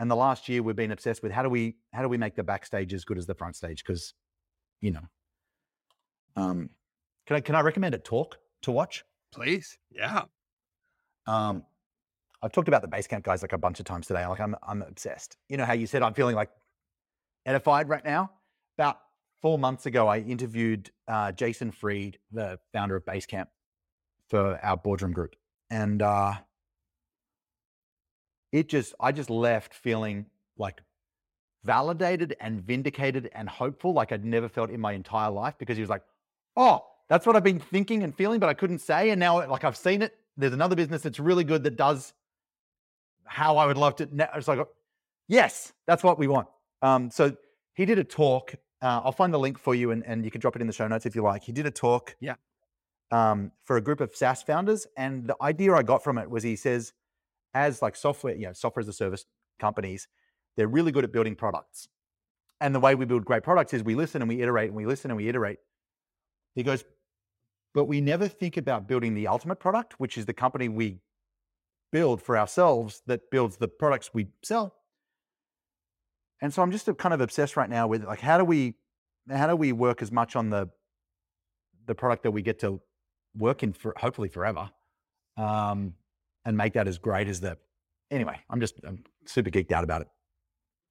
And 0.00 0.10
the 0.10 0.16
last 0.16 0.48
year 0.48 0.62
we've 0.62 0.74
been 0.74 0.92
obsessed 0.92 1.22
with 1.22 1.30
how 1.30 1.42
do 1.42 1.50
we 1.50 1.76
how 1.92 2.00
do 2.00 2.08
we 2.08 2.16
make 2.16 2.34
the 2.34 2.42
backstage 2.42 2.94
as 2.94 3.04
good 3.04 3.18
as 3.18 3.26
the 3.26 3.34
front 3.34 3.54
stage? 3.54 3.84
Because, 3.84 4.14
you 4.80 4.92
know. 4.92 5.02
Um 6.36 6.70
can 7.26 7.36
I 7.36 7.40
can 7.40 7.54
I 7.54 7.60
recommend 7.60 7.94
a 7.94 7.98
talk 7.98 8.38
to 8.62 8.72
watch? 8.72 9.04
Please. 9.30 9.78
Yeah. 9.90 10.22
Um 11.26 11.64
I've 12.42 12.52
talked 12.52 12.68
about 12.68 12.80
the 12.80 12.88
Basecamp 12.88 13.22
guys 13.22 13.42
like 13.42 13.52
a 13.52 13.58
bunch 13.58 13.78
of 13.78 13.84
times 13.84 14.06
today. 14.06 14.26
Like 14.26 14.40
I'm, 14.40 14.56
I'm 14.66 14.80
obsessed. 14.80 15.36
You 15.50 15.58
know 15.58 15.66
how 15.66 15.74
you 15.74 15.86
said 15.86 16.02
I'm 16.02 16.14
feeling 16.14 16.34
like 16.34 16.50
edified 17.44 17.90
right 17.90 18.04
now. 18.04 18.30
About 18.78 19.00
four 19.42 19.58
months 19.58 19.84
ago, 19.84 20.08
I 20.08 20.20
interviewed 20.20 20.90
uh, 21.08 21.32
Jason 21.32 21.70
Fried, 21.70 22.18
the 22.32 22.58
founder 22.72 22.96
of 22.96 23.04
Basecamp, 23.04 23.48
for 24.30 24.58
our 24.62 24.78
boardroom 24.78 25.12
group, 25.12 25.36
and 25.68 26.00
uh, 26.00 26.32
it 28.52 28.68
just 28.68 28.94
I 29.00 29.12
just 29.12 29.30
left 29.30 29.74
feeling 29.74 30.26
like 30.58 30.80
validated 31.64 32.36
and 32.40 32.60
vindicated 32.60 33.30
and 33.34 33.48
hopeful, 33.48 33.92
like 33.92 34.12
I'd 34.12 34.24
never 34.24 34.48
felt 34.48 34.70
in 34.70 34.80
my 34.80 34.92
entire 34.92 35.30
life. 35.30 35.54
Because 35.58 35.76
he 35.76 35.82
was 35.82 35.90
like, 35.90 36.02
"Oh, 36.56 36.84
that's 37.08 37.26
what 37.26 37.36
I've 37.36 37.44
been 37.44 37.58
thinking 37.58 38.04
and 38.04 38.14
feeling, 38.14 38.38
but 38.38 38.48
I 38.48 38.54
couldn't 38.54 38.78
say, 38.78 39.10
and 39.10 39.18
now 39.18 39.46
like 39.48 39.64
I've 39.64 39.76
seen 39.76 40.00
it. 40.00 40.16
There's 40.36 40.52
another 40.52 40.76
business 40.76 41.02
that's 41.02 41.18
really 41.18 41.44
good 41.44 41.64
that 41.64 41.76
does 41.76 42.14
how 43.24 43.56
I 43.56 43.66
would 43.66 43.76
love 43.76 43.96
to. 43.96 44.08
It's 44.34 44.48
like, 44.48 44.60
yes, 45.28 45.72
that's 45.86 46.02
what 46.02 46.18
we 46.18 46.28
want. 46.28 46.48
Um, 46.82 47.10
so 47.10 47.36
he 47.74 47.84
did 47.84 47.98
a 47.98 48.04
talk. 48.04 48.54
Uh, 48.82 49.02
I'll 49.04 49.12
find 49.12 49.32
the 49.32 49.38
link 49.38 49.58
for 49.58 49.74
you 49.74 49.90
and, 49.90 50.04
and 50.06 50.24
you 50.24 50.30
can 50.30 50.40
drop 50.40 50.56
it 50.56 50.62
in 50.62 50.66
the 50.66 50.72
show 50.72 50.88
notes 50.88 51.04
if 51.04 51.14
you 51.14 51.22
like. 51.22 51.42
He 51.42 51.52
did 51.52 51.66
a 51.66 51.70
talk 51.70 52.16
yeah. 52.20 52.34
um, 53.10 53.52
for 53.64 53.76
a 53.76 53.80
group 53.80 54.00
of 54.00 54.14
SaaS 54.14 54.42
founders. 54.42 54.86
And 54.96 55.26
the 55.26 55.36
idea 55.42 55.74
I 55.74 55.82
got 55.82 56.02
from 56.02 56.16
it 56.16 56.28
was 56.28 56.42
he 56.42 56.56
says, 56.56 56.92
as 57.54 57.82
like 57.82 57.96
software, 57.96 58.34
you 58.34 58.46
know, 58.46 58.52
software 58.52 58.80
as 58.80 58.88
a 58.88 58.92
service 58.92 59.24
companies, 59.58 60.08
they're 60.56 60.68
really 60.68 60.92
good 60.92 61.04
at 61.04 61.12
building 61.12 61.34
products. 61.34 61.88
And 62.60 62.74
the 62.74 62.80
way 62.80 62.94
we 62.94 63.06
build 63.06 63.24
great 63.24 63.42
products 63.42 63.72
is 63.72 63.82
we 63.82 63.94
listen 63.94 64.22
and 64.22 64.28
we 64.28 64.42
iterate 64.42 64.68
and 64.68 64.76
we 64.76 64.86
listen 64.86 65.10
and 65.10 65.16
we 65.16 65.28
iterate. 65.28 65.58
He 66.54 66.62
goes, 66.62 66.84
but 67.72 67.84
we 67.84 68.00
never 68.00 68.28
think 68.28 68.56
about 68.56 68.88
building 68.88 69.14
the 69.14 69.28
ultimate 69.28 69.60
product, 69.60 69.94
which 69.98 70.18
is 70.18 70.26
the 70.26 70.32
company 70.32 70.68
we 70.68 70.98
build 71.92 72.20
for 72.20 72.36
ourselves 72.36 73.02
that 73.06 73.30
builds 73.30 73.56
the 73.56 73.68
products 73.68 74.10
we 74.12 74.28
sell. 74.42 74.74
And 76.42 76.52
so 76.52 76.62
I'm 76.62 76.70
just 76.70 76.88
kind 76.98 77.14
of 77.14 77.20
obsessed 77.20 77.56
right 77.56 77.68
now 77.68 77.86
with 77.86 78.04
like 78.04 78.20
how 78.20 78.38
do 78.38 78.44
we 78.44 78.74
how 79.30 79.46
do 79.46 79.56
we 79.56 79.72
work 79.72 80.02
as 80.02 80.10
much 80.10 80.36
on 80.36 80.50
the 80.50 80.70
the 81.86 81.94
product 81.94 82.22
that 82.22 82.30
we 82.30 82.42
get 82.42 82.58
to 82.60 82.80
work 83.36 83.62
in 83.62 83.72
for 83.72 83.94
hopefully 83.96 84.28
forever, 84.28 84.70
um, 85.36 85.94
and 86.44 86.56
make 86.56 86.74
that 86.74 86.88
as 86.88 86.98
great 86.98 87.28
as 87.28 87.40
the. 87.40 87.56
Anyway, 88.10 88.40
I'm 88.50 88.60
just 88.60 88.74
I'm 88.84 89.04
super 89.26 89.50
geeked 89.50 89.72
out 89.72 89.84
about 89.84 90.02
it. 90.02 90.08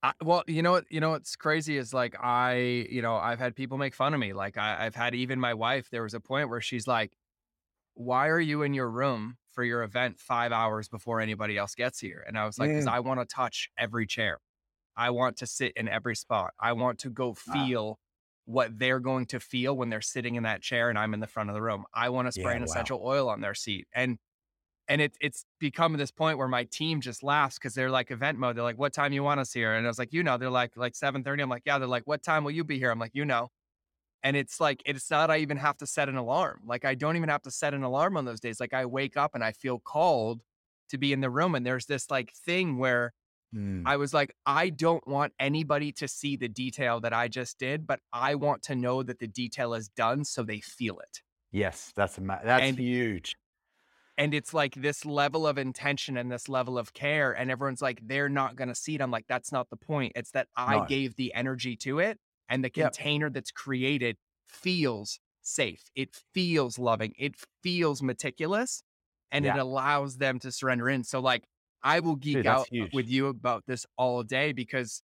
I, 0.02 0.14
well, 0.24 0.44
you 0.48 0.62
know 0.62 0.72
what? 0.72 0.86
You 0.90 1.02
know 1.02 1.12
what's 1.12 1.36
crazy 1.36 1.78
is 1.78 1.94
like 1.94 2.16
I, 2.22 2.88
you 2.90 3.02
know, 3.02 3.16
I've 3.16 3.40
had 3.40 3.56
people 3.56 3.78
make 3.78 3.94
fun 3.94 4.14
of 4.14 4.20
me. 4.20 4.34
Like 4.34 4.58
I, 4.58 4.86
I've 4.86 4.96
had 4.96 5.14
even 5.16 5.40
my 5.40 5.54
wife. 5.54 5.90
There 5.92 6.04
was 6.04 6.14
a 6.14 6.20
point 6.22 6.50
where 6.50 6.62
she's 6.62 6.88
like, 6.88 7.12
"Why 7.96 8.30
are 8.30 8.40
you 8.40 8.62
in 8.62 8.74
your 8.74 8.90
room 8.90 9.38
for 9.60 9.64
your 9.66 9.84
event 9.84 10.18
five 10.18 10.54
hours 10.54 10.88
before 10.88 11.20
anybody 11.20 11.58
else 11.58 11.76
gets 11.76 12.00
here. 12.00 12.24
And 12.26 12.38
I 12.38 12.46
was 12.46 12.58
like, 12.58 12.70
because 12.70 12.86
mm. 12.86 12.94
I 12.94 13.02
want 13.02 13.20
to 13.20 13.26
touch 13.26 13.70
every 13.78 14.08
chair. 14.08 14.40
I 14.96 15.10
want 15.10 15.36
to 15.38 15.48
sit 15.48 15.74
in 15.76 15.90
every 15.90 16.16
spot. 16.16 16.52
I 16.58 16.72
want 16.72 17.00
to 17.00 17.10
go 17.10 17.34
feel 17.34 17.88
wow. 17.88 17.98
what 18.46 18.80
they're 18.80 19.02
going 19.02 19.26
to 19.28 19.40
feel 19.42 19.76
when 19.76 19.90
they're 19.90 20.00
sitting 20.00 20.36
in 20.36 20.44
that 20.44 20.62
chair 20.62 20.90
and 20.90 20.98
I'm 20.98 21.14
in 21.14 21.20
the 21.20 21.28
front 21.28 21.50
of 21.50 21.56
the 21.56 21.62
room. 21.62 21.84
I 21.94 22.08
want 22.08 22.30
to 22.30 22.32
spray 22.32 22.54
yeah, 22.54 22.58
an 22.58 22.62
wow. 22.62 22.66
essential 22.68 23.02
oil 23.04 23.28
on 23.28 23.42
their 23.42 23.54
seat. 23.54 23.86
And 23.94 24.18
and 24.90 25.02
it, 25.02 25.16
it's 25.22 25.46
become 25.60 25.94
this 25.94 26.12
point 26.12 26.38
where 26.38 26.48
my 26.48 26.66
team 26.66 27.00
just 27.00 27.24
laughs 27.24 27.58
because 27.58 27.76
they're 27.76 27.92
like 27.92 28.12
event 28.12 28.40
mode. 28.40 28.58
They're 28.58 28.64
like, 28.64 28.80
"What 28.80 28.92
time 28.92 29.14
you 29.14 29.24
want 29.24 29.40
us 29.40 29.54
here?" 29.54 29.76
And 29.76 29.86
I 29.86 29.90
was 29.90 30.00
like, 30.00 30.12
"You 30.12 30.24
know." 30.24 30.38
They're 30.38 30.50
like, 30.50 30.76
"Like 30.76 30.96
7:30." 30.96 31.44
I'm 31.44 31.50
like, 31.50 31.64
"Yeah." 31.66 31.78
They're 31.78 31.88
like, 31.88 32.08
"What 32.08 32.24
time 32.24 32.44
will 32.44 32.52
you 32.52 32.64
be 32.64 32.80
here?" 32.80 32.92
I'm 32.92 33.00
like, 33.00 33.14
"You 33.14 33.24
know." 33.24 33.50
And 34.24 34.36
it's 34.36 34.60
like, 34.60 34.82
it's 34.86 35.10
not, 35.10 35.32
I 35.32 35.38
even 35.38 35.58
have 35.58 35.78
to 35.78 35.88
set 35.88 36.10
an 36.10 36.18
alarm. 36.18 36.62
Like, 36.66 36.84
I 36.84 36.94
don't 36.94 37.16
even 37.16 37.30
have 37.30 37.44
to 37.44 37.52
set 37.52 37.74
an 37.74 37.84
alarm 37.84 38.18
on 38.18 38.26
those 38.26 38.42
days. 38.42 38.60
Like, 38.60 38.74
I 38.74 38.86
wake 38.86 39.16
up 39.16 39.34
and 39.34 39.44
I 39.44 39.54
feel 39.54 39.80
called 39.80 40.42
to 40.90 40.98
be 40.98 41.14
in 41.14 41.22
the 41.22 41.30
room. 41.30 41.56
And 41.56 41.66
there's 41.66 41.86
this 41.86 42.12
like 42.12 42.34
thing 42.46 42.78
where 42.78 43.14
mm. 43.56 43.84
I 43.86 43.96
was 43.96 44.14
like, 44.14 44.36
I 44.46 44.72
don't 44.72 45.08
want 45.08 45.34
anybody 45.40 45.92
to 45.94 46.08
see 46.08 46.36
the 46.36 46.50
detail 46.50 47.00
that 47.02 47.14
I 47.14 47.28
just 47.30 47.60
did, 47.60 47.88
but 47.88 48.02
I 48.12 48.36
want 48.36 48.64
to 48.64 48.76
know 48.76 49.04
that 49.04 49.20
the 49.20 49.28
detail 49.28 49.74
is 49.74 49.88
done 49.88 50.26
so 50.26 50.44
they 50.44 50.60
feel 50.60 51.00
it. 51.00 51.22
Yes, 51.52 51.94
that's 51.96 52.20
ma- 52.20 52.44
that's 52.44 52.64
and, 52.64 52.78
huge. 52.78 53.36
And 54.20 54.34
it's 54.34 54.54
like 54.54 54.76
this 54.76 55.06
level 55.06 55.48
of 55.48 55.58
intention 55.58 56.18
and 56.18 56.30
this 56.30 56.50
level 56.50 56.78
of 56.78 56.94
care. 56.94 57.32
And 57.32 57.50
everyone's 57.50 57.82
like, 57.82 58.02
they're 58.06 58.28
not 58.28 58.58
going 58.58 58.68
to 58.68 58.76
see 58.76 58.94
it. 58.94 59.02
I'm 59.02 59.12
like, 59.12 59.28
that's 59.30 59.52
not 59.52 59.70
the 59.70 59.78
point. 59.78 60.12
It's 60.16 60.32
that 60.32 60.50
I 60.58 60.80
no. 60.80 60.86
gave 60.86 61.16
the 61.16 61.34
energy 61.34 61.78
to 61.78 62.00
it 62.00 62.20
and 62.50 62.62
the 62.62 62.72
yep. 62.76 62.92
container 62.92 63.30
that's 63.30 63.50
created 63.50 64.18
feels 64.46 65.20
safe. 65.42 65.84
It 65.96 66.10
feels 66.34 66.78
loving. 66.78 67.14
It 67.18 67.36
feels 67.64 68.04
meticulous 68.04 68.84
and 69.32 69.46
yeah. 69.46 69.56
it 69.56 69.60
allows 69.60 70.18
them 70.18 70.38
to 70.40 70.52
surrender 70.52 70.90
in. 70.90 71.06
So 71.06 71.22
like 71.22 71.46
I 71.82 72.02
will 72.02 72.16
geek 72.16 72.36
Dude, 72.36 72.48
out 72.48 72.68
huge. 72.70 72.94
with 72.94 73.08
you 73.08 73.28
about 73.28 73.64
this 73.68 73.86
all 73.98 74.24
day 74.24 74.52
because 74.52 75.02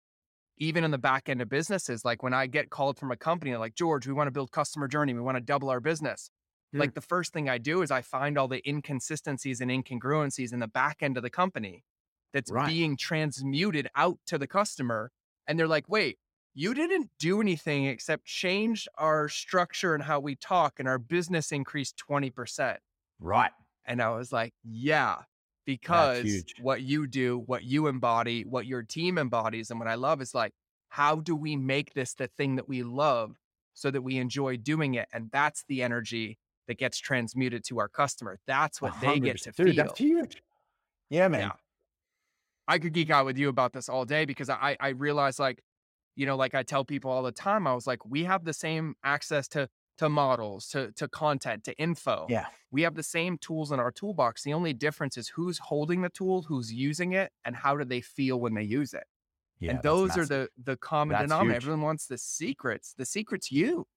even 0.58 0.84
in 0.84 0.92
the 0.92 0.98
back 0.98 1.30
end 1.30 1.42
of 1.42 1.50
businesses, 1.50 2.04
like 2.04 2.22
when 2.22 2.34
I 2.34 2.48
get 2.48 2.70
called 2.70 2.98
from 2.98 3.12
a 3.12 3.18
company 3.18 3.56
like 3.56 3.76
George, 3.76 4.08
we 4.08 4.14
want 4.14 4.28
to 4.28 4.32
build 4.32 4.52
customer 4.52 4.90
journey, 4.90 5.14
we 5.14 5.22
want 5.22 5.38
to 5.38 5.42
double 5.42 5.70
our 5.70 5.80
business. 5.80 6.30
Mm. 6.76 6.80
Like 6.80 6.94
the 6.94 7.02
first 7.02 7.34
thing 7.34 7.50
I 7.50 7.58
do 7.58 7.82
is 7.82 7.92
I 7.92 8.02
find 8.02 8.38
all 8.38 8.48
the 8.48 8.68
inconsistencies 8.68 9.62
and 9.62 9.72
incongruencies 9.72 10.54
in 10.54 10.60
the 10.60 10.68
back 10.68 10.98
end 11.02 11.18
of 11.18 11.24
the 11.24 11.30
company 11.30 11.84
that's 12.34 12.52
right. 12.52 12.68
being 12.68 12.98
transmuted 12.98 13.90
out 13.96 14.18
to 14.28 14.38
the 14.38 14.48
customer. 14.48 15.12
And 15.48 15.58
they're 15.58 15.68
like, 15.68 15.88
wait, 15.88 16.18
you 16.54 16.74
didn't 16.74 17.10
do 17.20 17.42
anything 17.42 17.86
except 17.86 18.26
change 18.26 18.88
our 18.98 19.28
structure 19.30 19.94
and 19.94 20.04
how 20.04 20.20
we 20.20 20.36
talk, 20.36 20.80
and 20.80 20.88
our 20.88 20.98
business 20.98 21.52
increased 21.52 22.02
20%. 22.10 22.78
Right. 23.20 23.52
And 23.86 24.02
I 24.02 24.10
was 24.10 24.32
like, 24.32 24.54
yeah, 24.64 25.18
because 25.66 26.44
what 26.62 26.82
you 26.82 27.08
do, 27.08 27.44
what 27.46 27.64
you 27.64 27.88
embody, 27.88 28.44
what 28.44 28.66
your 28.66 28.84
team 28.84 29.18
embodies, 29.18 29.70
and 29.70 29.80
what 29.80 29.90
I 29.90 29.96
love 29.96 30.22
is 30.22 30.34
like, 30.34 30.54
how 30.90 31.18
do 31.18 31.36
we 31.36 31.56
make 31.56 31.94
this 31.94 32.14
the 32.14 32.28
thing 32.28 32.56
that 32.56 32.70
we 32.70 32.84
love 32.84 33.36
so 33.74 33.92
that 33.92 34.02
we 34.02 34.18
enjoy 34.18 34.56
doing 34.58 34.94
it? 34.96 35.10
And 35.12 35.30
that's 35.32 35.66
the 35.68 35.84
energy 35.84 36.38
that 36.68 36.78
gets 36.78 36.98
transmuted 36.98 37.64
to 37.66 37.80
our 37.80 37.88
customer. 37.88 38.40
That's 38.48 38.82
what 38.82 39.00
they 39.02 39.20
get 39.20 39.38
to 39.44 39.52
Dude, 39.52 39.76
feel. 39.76 39.86
That's 39.86 40.00
huge. 40.00 40.42
Yeah, 41.10 41.28
man. 41.28 41.42
Yeah. 41.42 41.52
I 42.68 42.80
could 42.80 42.94
geek 42.94 43.10
out 43.12 43.26
with 43.26 43.38
you 43.38 43.50
about 43.50 43.74
this 43.74 43.90
all 43.90 44.06
day 44.06 44.26
because 44.26 44.50
I 44.50 44.76
I 44.80 44.90
realize 44.90 45.40
like, 45.40 45.62
you 46.16 46.26
know, 46.26 46.36
like 46.36 46.56
I 46.56 46.64
tell 46.64 46.84
people 46.84 47.12
all 47.12 47.24
the 47.24 47.32
time, 47.32 47.68
I 47.68 47.74
was 47.76 47.86
like, 47.86 48.04
we 48.06 48.24
have 48.24 48.44
the 48.44 48.54
same 48.54 48.96
access 49.04 49.48
to 49.50 49.70
to 49.98 50.10
models, 50.10 50.68
to 50.70 50.92
to 50.94 51.08
content, 51.08 51.64
to 51.66 51.74
info. 51.78 52.26
Yeah. 52.30 52.48
We 52.72 52.82
have 52.82 52.96
the 52.96 53.04
same 53.04 53.38
tools 53.38 53.72
in 53.72 53.80
our 53.80 53.92
toolbox. 53.92 54.44
The 54.44 54.54
only 54.54 54.74
difference 54.74 55.16
is 55.16 55.30
who's 55.30 55.60
holding 55.60 56.02
the 56.02 56.10
tool, 56.10 56.42
who's 56.42 56.74
using 56.74 57.14
it, 57.14 57.32
and 57.46 57.56
how 57.56 57.78
do 57.78 57.86
they 57.86 58.02
feel 58.02 58.40
when 58.40 58.56
they 58.56 58.64
use 58.64 58.94
it. 58.94 59.06
Yeah. 59.60 59.72
and 59.72 59.84
those 59.84 60.18
are 60.18 60.26
the 60.26 60.50
the 60.62 60.76
common 60.76 61.14
That's 61.14 61.24
denominator. 61.26 61.54
huge. 61.54 61.64
Everyone 61.64 61.82
wants 61.84 62.08
the 62.08 62.18
secrets. 62.18 62.94
The 62.98 63.06
secret's 63.06 63.52
you. 63.52 63.88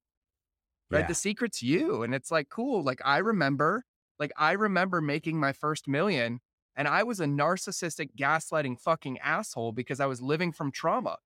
Right? 0.90 1.00
Yeah. 1.00 1.06
The 1.08 1.14
secret's 1.14 1.62
you. 1.62 2.02
And 2.02 2.14
it's 2.14 2.30
like 2.30 2.48
cool. 2.48 2.82
Like 2.82 3.00
I 3.04 3.18
remember, 3.18 3.84
like 4.18 4.32
I 4.36 4.52
remember 4.52 5.00
making 5.00 5.38
my 5.38 5.52
first 5.52 5.86
million 5.88 6.40
and 6.76 6.88
I 6.88 7.02
was 7.02 7.20
a 7.20 7.24
narcissistic 7.26 8.10
gaslighting 8.16 8.80
fucking 8.80 9.18
asshole 9.18 9.72
because 9.72 10.00
I 10.00 10.06
was 10.06 10.22
living 10.22 10.52
from 10.52 10.70
trauma. 10.72 11.18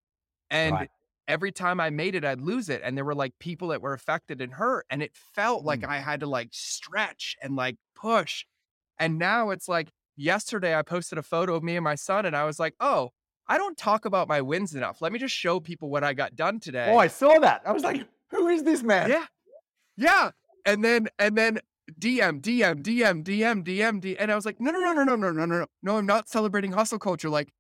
And 0.49 0.75
Right. 0.75 0.91
every 1.29 1.53
time 1.53 1.81
I 1.81 1.91
made 1.91 2.15
it, 2.15 2.25
I'd 2.25 2.41
lose 2.41 2.69
it. 2.69 2.81
And 2.85 2.97
there 2.97 3.05
were 3.05 3.15
like 3.15 3.39
people 3.39 3.69
that 3.69 3.83
were 3.83 3.93
affected 3.93 4.41
and 4.41 4.55
hurt. 4.55 4.87
And 4.91 5.03
it 5.03 5.15
felt 5.15 5.65
like 5.65 5.81
Mm. 5.81 5.89
I 5.89 5.99
had 5.99 6.21
to 6.21 6.27
like 6.27 6.49
stretch 6.53 7.37
and 7.43 7.57
like 7.57 7.77
push. 7.95 8.47
And 8.99 9.19
now 9.19 9.51
it's 9.51 9.69
like 9.69 9.91
yesterday 10.17 10.75
I 10.77 10.83
posted 10.83 11.19
a 11.19 11.23
photo 11.23 11.55
of 11.55 11.63
me 11.63 11.77
and 11.77 11.85
my 11.85 11.95
son, 11.95 12.27
and 12.27 12.37
I 12.37 12.45
was 12.45 12.59
like, 12.59 12.75
oh, 12.81 13.11
I 13.47 13.57
don't 13.59 13.77
talk 13.77 14.05
about 14.05 14.29
my 14.29 14.41
wins 14.41 14.75
enough. 14.75 15.01
Let 15.03 15.13
me 15.13 15.19
just 15.19 15.35
show 15.35 15.59
people 15.61 15.91
what 15.91 16.05
I 16.05 16.13
got 16.13 16.37
done 16.37 16.61
today. 16.61 16.91
Oh, 16.93 16.99
I 16.99 17.09
saw 17.09 17.39
that. 17.41 17.63
I 17.65 17.73
was 17.73 17.83
like, 17.83 18.07
who 18.29 18.47
is 18.49 18.63
this 18.63 18.83
man? 18.83 19.11
Yeah. 19.11 19.27
Yeah. 20.01 20.31
And 20.67 20.83
then 20.85 21.09
and 21.19 21.37
then 21.37 21.61
DM, 21.99 22.41
DM, 22.41 22.83
DM, 22.83 23.23
DM, 23.25 23.65
DM, 23.65 24.01
DM. 24.03 24.17
And 24.19 24.31
I 24.33 24.35
was 24.35 24.45
like, 24.47 24.61
no, 24.61 24.71
no, 24.71 24.79
no, 24.81 24.93
no, 24.93 25.05
no, 25.05 25.17
no, 25.17 25.31
no, 25.33 25.45
no, 25.47 25.59
no. 25.61 25.67
No, 25.83 25.97
I'm 25.99 26.07
not 26.07 26.29
celebrating 26.29 26.73
hustle 26.73 26.99
culture. 26.99 27.29
Like, 27.29 27.53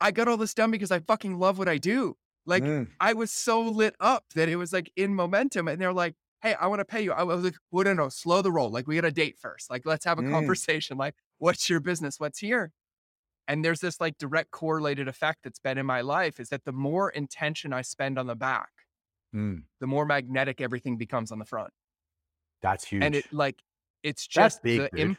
I 0.00 0.10
got 0.10 0.28
all 0.28 0.36
this 0.36 0.54
done 0.54 0.70
because 0.70 0.90
I 0.90 0.98
fucking 1.00 1.38
love 1.38 1.58
what 1.58 1.68
I 1.68 1.78
do. 1.78 2.16
Like, 2.46 2.62
Mm. 2.62 2.88
I 3.00 3.12
was 3.14 3.30
so 3.32 3.60
lit 3.62 3.94
up 4.00 4.24
that 4.34 4.48
it 4.48 4.56
was 4.56 4.72
like 4.72 4.92
in 4.96 5.14
momentum. 5.14 5.68
And 5.68 5.80
they're 5.80 5.92
like, 5.92 6.14
hey, 6.42 6.54
I 6.54 6.66
want 6.66 6.80
to 6.80 6.84
pay 6.84 7.02
you. 7.02 7.12
I 7.12 7.22
was 7.22 7.44
like, 7.44 7.54
well, 7.70 7.84
no, 7.84 7.92
no, 7.94 8.08
slow 8.08 8.42
the 8.42 8.52
roll. 8.52 8.70
Like, 8.70 8.86
we 8.86 8.94
got 8.96 9.04
a 9.04 9.10
date 9.10 9.38
first. 9.38 9.70
Like, 9.70 9.86
let's 9.86 10.04
have 10.04 10.18
a 10.18 10.22
Mm. 10.22 10.30
conversation. 10.32 10.96
Like, 10.98 11.14
what's 11.38 11.68
your 11.70 11.80
business? 11.80 12.18
What's 12.20 12.38
here? 12.40 12.72
And 13.48 13.64
there's 13.64 13.80
this 13.80 14.00
like 14.00 14.18
direct 14.18 14.50
correlated 14.50 15.06
effect 15.06 15.40
that's 15.44 15.60
been 15.60 15.78
in 15.78 15.86
my 15.86 16.00
life 16.00 16.40
is 16.40 16.48
that 16.48 16.64
the 16.64 16.72
more 16.72 17.10
intention 17.10 17.72
I 17.72 17.82
spend 17.82 18.18
on 18.18 18.26
the 18.26 18.34
back, 18.34 18.70
Mm. 19.34 19.64
the 19.80 19.86
more 19.86 20.04
magnetic 20.06 20.60
everything 20.60 20.96
becomes 20.96 21.30
on 21.30 21.38
the 21.38 21.44
front 21.44 21.72
That's 22.62 22.84
huge. 22.84 23.02
and 23.04 23.14
it 23.14 23.26
like 23.32 23.62
it's 24.02 24.26
just 24.26 24.62
big, 24.62 24.78
the 24.78 24.90
im- 24.96 25.16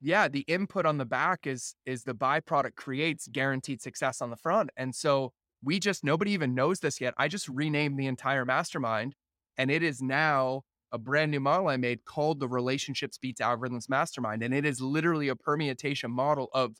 yeah 0.00 0.28
the 0.28 0.40
input 0.42 0.86
on 0.86 0.98
the 0.98 1.04
back 1.06 1.46
is 1.46 1.74
is 1.86 2.04
the 2.04 2.14
byproduct 2.14 2.76
creates 2.76 3.28
guaranteed 3.28 3.80
success 3.82 4.20
on 4.20 4.30
the 4.30 4.36
front 4.36 4.70
and 4.76 4.94
so 4.94 5.32
we 5.62 5.78
just 5.80 6.04
nobody 6.04 6.32
even 6.32 6.54
knows 6.54 6.80
this 6.80 7.00
yet 7.00 7.14
i 7.18 7.28
just 7.28 7.48
renamed 7.48 7.98
the 7.98 8.06
entire 8.06 8.44
mastermind 8.44 9.14
and 9.58 9.70
it 9.70 9.82
is 9.82 10.02
now 10.02 10.62
a 10.92 10.98
brand 10.98 11.30
new 11.30 11.40
model 11.40 11.68
i 11.68 11.76
made 11.76 12.04
called 12.04 12.40
the 12.40 12.48
relationships 12.48 13.18
beats 13.18 13.40
algorithms 13.40 13.88
mastermind 13.88 14.42
and 14.42 14.54
it 14.54 14.66
is 14.66 14.80
literally 14.80 15.28
a 15.28 15.36
permutation 15.36 16.10
model 16.10 16.48
of 16.52 16.76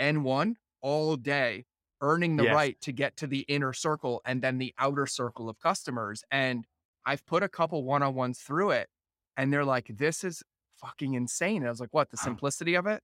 n1 0.00 0.56
all 0.80 1.16
day 1.16 1.64
earning 2.00 2.36
the 2.36 2.44
Yes. 2.44 2.54
right 2.54 2.80
to 2.80 2.92
get 2.92 3.16
to 3.16 3.26
the 3.26 3.40
inner 3.42 3.72
circle 3.72 4.20
and 4.26 4.42
then 4.42 4.58
the 4.58 4.74
outer 4.78 5.06
circle 5.06 5.48
of 5.48 5.58
customers 5.60 6.24
and 6.30 6.66
i've 7.06 7.24
put 7.26 7.42
a 7.42 7.48
couple 7.48 7.82
one-on-ones 7.84 8.38
through 8.40 8.70
it 8.70 8.88
and 9.36 9.52
they're 9.52 9.64
like, 9.64 9.88
this 9.96 10.22
is 10.24 10.42
fucking 10.76 11.14
insane. 11.14 11.58
And 11.58 11.66
I 11.66 11.70
was 11.70 11.80
like, 11.80 11.92
what? 11.92 12.10
The 12.10 12.16
simplicity 12.16 12.74
of 12.76 12.86
it? 12.86 13.02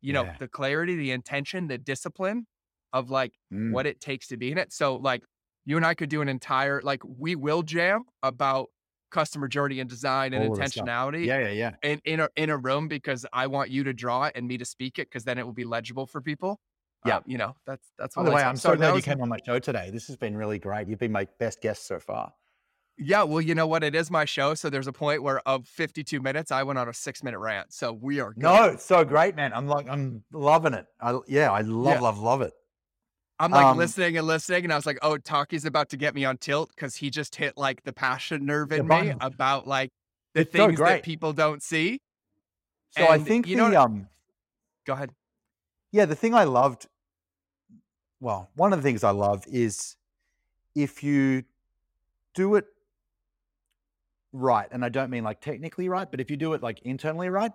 You 0.00 0.12
know, 0.12 0.24
Yeah. 0.24 0.36
the 0.38 0.48
clarity, 0.48 0.94
the 0.96 1.10
intention, 1.10 1.66
the 1.68 1.78
discipline 1.78 2.46
of 2.92 3.10
like 3.10 3.32
Mm. 3.52 3.72
what 3.72 3.86
it 3.86 4.00
takes 4.00 4.28
to 4.28 4.36
be 4.36 4.52
in 4.52 4.58
it. 4.58 4.72
So, 4.72 4.96
like, 4.96 5.24
you 5.64 5.76
and 5.76 5.84
I 5.86 5.94
could 5.94 6.10
do 6.10 6.20
an 6.22 6.28
entire, 6.28 6.80
like, 6.82 7.02
we 7.04 7.34
will 7.36 7.62
jam 7.62 8.04
about 8.22 8.68
customer 9.10 9.48
journey 9.48 9.80
and 9.80 9.88
design 9.88 10.32
and 10.34 10.44
All 10.44 10.52
of 10.52 10.58
the 10.58 10.66
stuff. 10.68 10.84
intentionality 10.86 11.24
Yeah, 11.26 11.38
yeah, 11.38 11.48
yeah. 11.50 11.70
in, 11.82 12.00
in, 12.04 12.20
a, 12.20 12.28
in 12.36 12.50
a 12.50 12.56
room 12.56 12.86
because 12.88 13.24
I 13.32 13.46
want 13.46 13.70
you 13.70 13.82
to 13.84 13.92
draw 13.92 14.24
it 14.24 14.32
and 14.36 14.46
me 14.46 14.58
to 14.58 14.64
speak 14.64 14.98
it 14.98 15.08
because 15.08 15.24
then 15.24 15.38
it 15.38 15.44
will 15.46 15.52
be 15.52 15.64
legible 15.64 16.06
for 16.06 16.20
people. 16.20 16.60
Yeah. 17.06 17.16
Uh, 17.18 17.20
you 17.26 17.38
know, 17.38 17.54
that's, 17.66 17.86
that's 17.98 18.14
By 18.14 18.24
the 18.24 18.30
way. 18.32 18.42
I'm 18.42 18.56
so 18.56 18.74
glad 18.76 18.94
you 18.96 19.02
came 19.02 19.20
on 19.20 19.28
my 19.28 19.38
show 19.44 19.58
today. 19.58 19.90
This 19.90 20.06
has 20.08 20.16
been 20.16 20.36
really 20.36 20.58
great. 20.58 20.88
You've 20.88 20.98
been 20.98 21.12
my 21.12 21.26
best 21.38 21.60
guest 21.60 21.86
so 21.86 21.98
far. 21.98 22.32
Yeah, 22.96 23.24
well, 23.24 23.40
you 23.40 23.54
know 23.56 23.66
what? 23.66 23.82
It 23.82 23.94
is 23.94 24.10
my 24.10 24.24
show. 24.24 24.54
So 24.54 24.70
there's 24.70 24.86
a 24.86 24.92
point 24.92 25.22
where 25.22 25.40
of 25.48 25.66
52 25.66 26.20
minutes, 26.20 26.52
I 26.52 26.62
went 26.62 26.78
on 26.78 26.88
a 26.88 26.92
six 26.94 27.22
minute 27.24 27.38
rant. 27.40 27.72
So 27.72 27.92
we 27.92 28.20
are 28.20 28.32
good. 28.32 28.42
No, 28.42 28.64
it's 28.66 28.84
so 28.84 29.04
great, 29.04 29.34
man. 29.34 29.52
I'm 29.52 29.66
like, 29.66 29.88
I'm 29.88 30.22
loving 30.32 30.74
it. 30.74 30.86
I, 31.00 31.18
yeah, 31.26 31.50
I 31.50 31.62
love, 31.62 31.94
Yeah. 31.94 32.00
love, 32.00 32.18
love 32.18 32.40
it. 32.42 32.52
I'm 33.40 33.50
like 33.50 33.66
Um, 33.66 33.76
listening 33.78 34.16
and 34.16 34.28
listening, 34.28 34.62
and 34.62 34.72
I 34.72 34.76
was 34.76 34.86
like, 34.86 34.98
"Oh, 35.02 35.18
Taki's 35.18 35.64
about 35.64 35.88
to 35.88 35.96
get 35.96 36.14
me 36.14 36.24
on 36.24 36.36
tilt 36.36 36.68
because 36.70 36.94
he 36.94 37.10
just 37.10 37.34
hit 37.34 37.56
like 37.58 37.82
the 37.82 37.92
passion 37.92 38.46
nerve 38.46 38.70
in 38.70 38.86
me 38.86 39.12
about 39.20 39.66
like 39.66 39.90
the 40.34 40.42
It's 40.42 40.52
so 40.52 40.66
things 40.68 40.78
that 40.78 41.02
people 41.02 41.32
don't 41.32 41.60
see." 41.60 42.00
So 42.90 43.08
I 43.08 43.18
think 43.18 43.48
you 43.48 43.56
the 43.56 43.70
know- 43.70 43.80
um, 43.82 44.08
Go 44.86 44.92
ahead. 44.92 45.10
yeah, 45.90 46.04
the 46.04 46.14
thing 46.14 46.32
I 46.32 46.44
loved, 46.44 46.86
well, 48.20 48.50
one 48.54 48.72
of 48.72 48.78
the 48.78 48.84
things 48.84 49.02
I 49.02 49.10
love 49.10 49.44
is 49.48 49.96
if 50.76 51.02
you 51.02 51.42
do 52.34 52.54
it 52.54 52.66
right, 54.34 54.68
and 54.70 54.84
I 54.84 54.90
don't 54.90 55.10
mean 55.10 55.24
like 55.24 55.40
technically 55.40 55.88
right, 55.88 56.10
but 56.10 56.20
if 56.20 56.30
you 56.30 56.36
do 56.36 56.52
it 56.54 56.62
like 56.62 56.80
internally 56.82 57.30
right, 57.30 57.52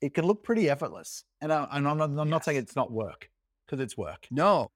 it 0.00 0.14
can 0.14 0.26
look 0.26 0.42
pretty 0.44 0.70
effortless. 0.70 1.24
And, 1.42 1.52
I, 1.52 1.68
and 1.72 1.86
I'm, 1.88 1.98
not, 1.98 2.10
I'm 2.18 2.30
not 2.30 2.44
saying 2.44 2.58
it's 2.58 2.76
not 2.76 2.92
work 2.92 3.30
because 3.66 3.80
it's 3.82 3.96
work, 3.98 4.30
No, 4.30 4.70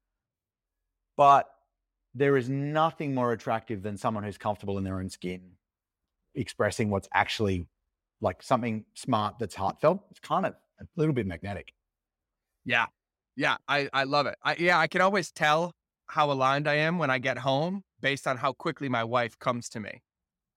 but 1.16 1.48
there 2.14 2.36
is 2.36 2.48
nothing 2.48 3.14
more 3.14 3.32
attractive 3.32 3.82
than 3.82 3.96
someone 3.96 4.24
who's 4.24 4.38
comfortable 4.38 4.78
in 4.78 4.84
their 4.84 4.98
own 4.98 5.10
skin, 5.10 5.52
expressing 6.34 6.90
what's 6.90 7.08
actually 7.14 7.66
like 8.20 8.42
something 8.42 8.84
smart 8.94 9.36
that's 9.38 9.54
heartfelt. 9.54 10.00
It's 10.10 10.20
kind 10.20 10.46
of 10.46 10.54
a 10.80 10.86
little 10.96 11.14
bit 11.14 11.26
magnetic. 11.26 11.74
yeah, 12.64 12.86
yeah, 13.36 13.56
I 13.68 13.88
I 13.92 14.04
love 14.04 14.26
it. 14.26 14.36
I 14.42 14.56
yeah, 14.58 14.78
I 14.78 14.86
can 14.88 15.00
always 15.00 15.30
tell 15.32 15.72
how 16.08 16.30
aligned 16.32 16.68
I 16.68 16.74
am 16.74 16.98
when 16.98 17.10
I 17.10 17.18
get 17.18 17.38
home 17.38 17.84
based 18.00 18.26
on 18.26 18.38
how 18.38 18.52
quickly 18.52 18.88
my 18.88 19.04
wife 19.04 19.38
comes 19.38 19.68
to 19.70 19.80
me. 19.80 20.02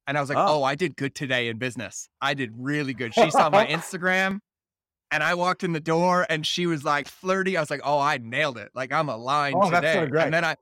And 0.08 0.18
I 0.18 0.22
was 0.22 0.30
like, 0.30 0.38
Oh. 0.38 0.60
"Oh, 0.60 0.64
I 0.64 0.76
did 0.76 0.96
good 0.96 1.14
today 1.16 1.48
in 1.48 1.58
business. 1.58 2.10
I 2.22 2.34
did 2.34 2.52
really 2.58 2.94
good." 2.94 3.14
She 3.14 3.30
saw 3.32 3.50
my 3.50 3.66
Instagram. 3.78 4.40
And 5.14 5.22
I 5.24 5.34
walked 5.34 5.64
in 5.66 5.74
the 5.74 5.82
door 5.82 6.26
and 6.30 6.48
she 6.48 6.66
was 6.68 6.86
like 6.86 7.06
flirty. 7.10 7.58
I 7.58 7.60
was 7.60 7.70
like, 7.70 7.82
oh, 7.84 8.00
I 8.00 8.18
nailed 8.18 8.58
it. 8.58 8.70
Like 8.74 8.94
I'm 8.94 9.10
aligned 9.10 9.58
Oh, 9.62 9.70
today. 9.70 9.94
so. 10.10 10.18
And 10.18 10.34
then 10.34 10.46
I 10.46 10.56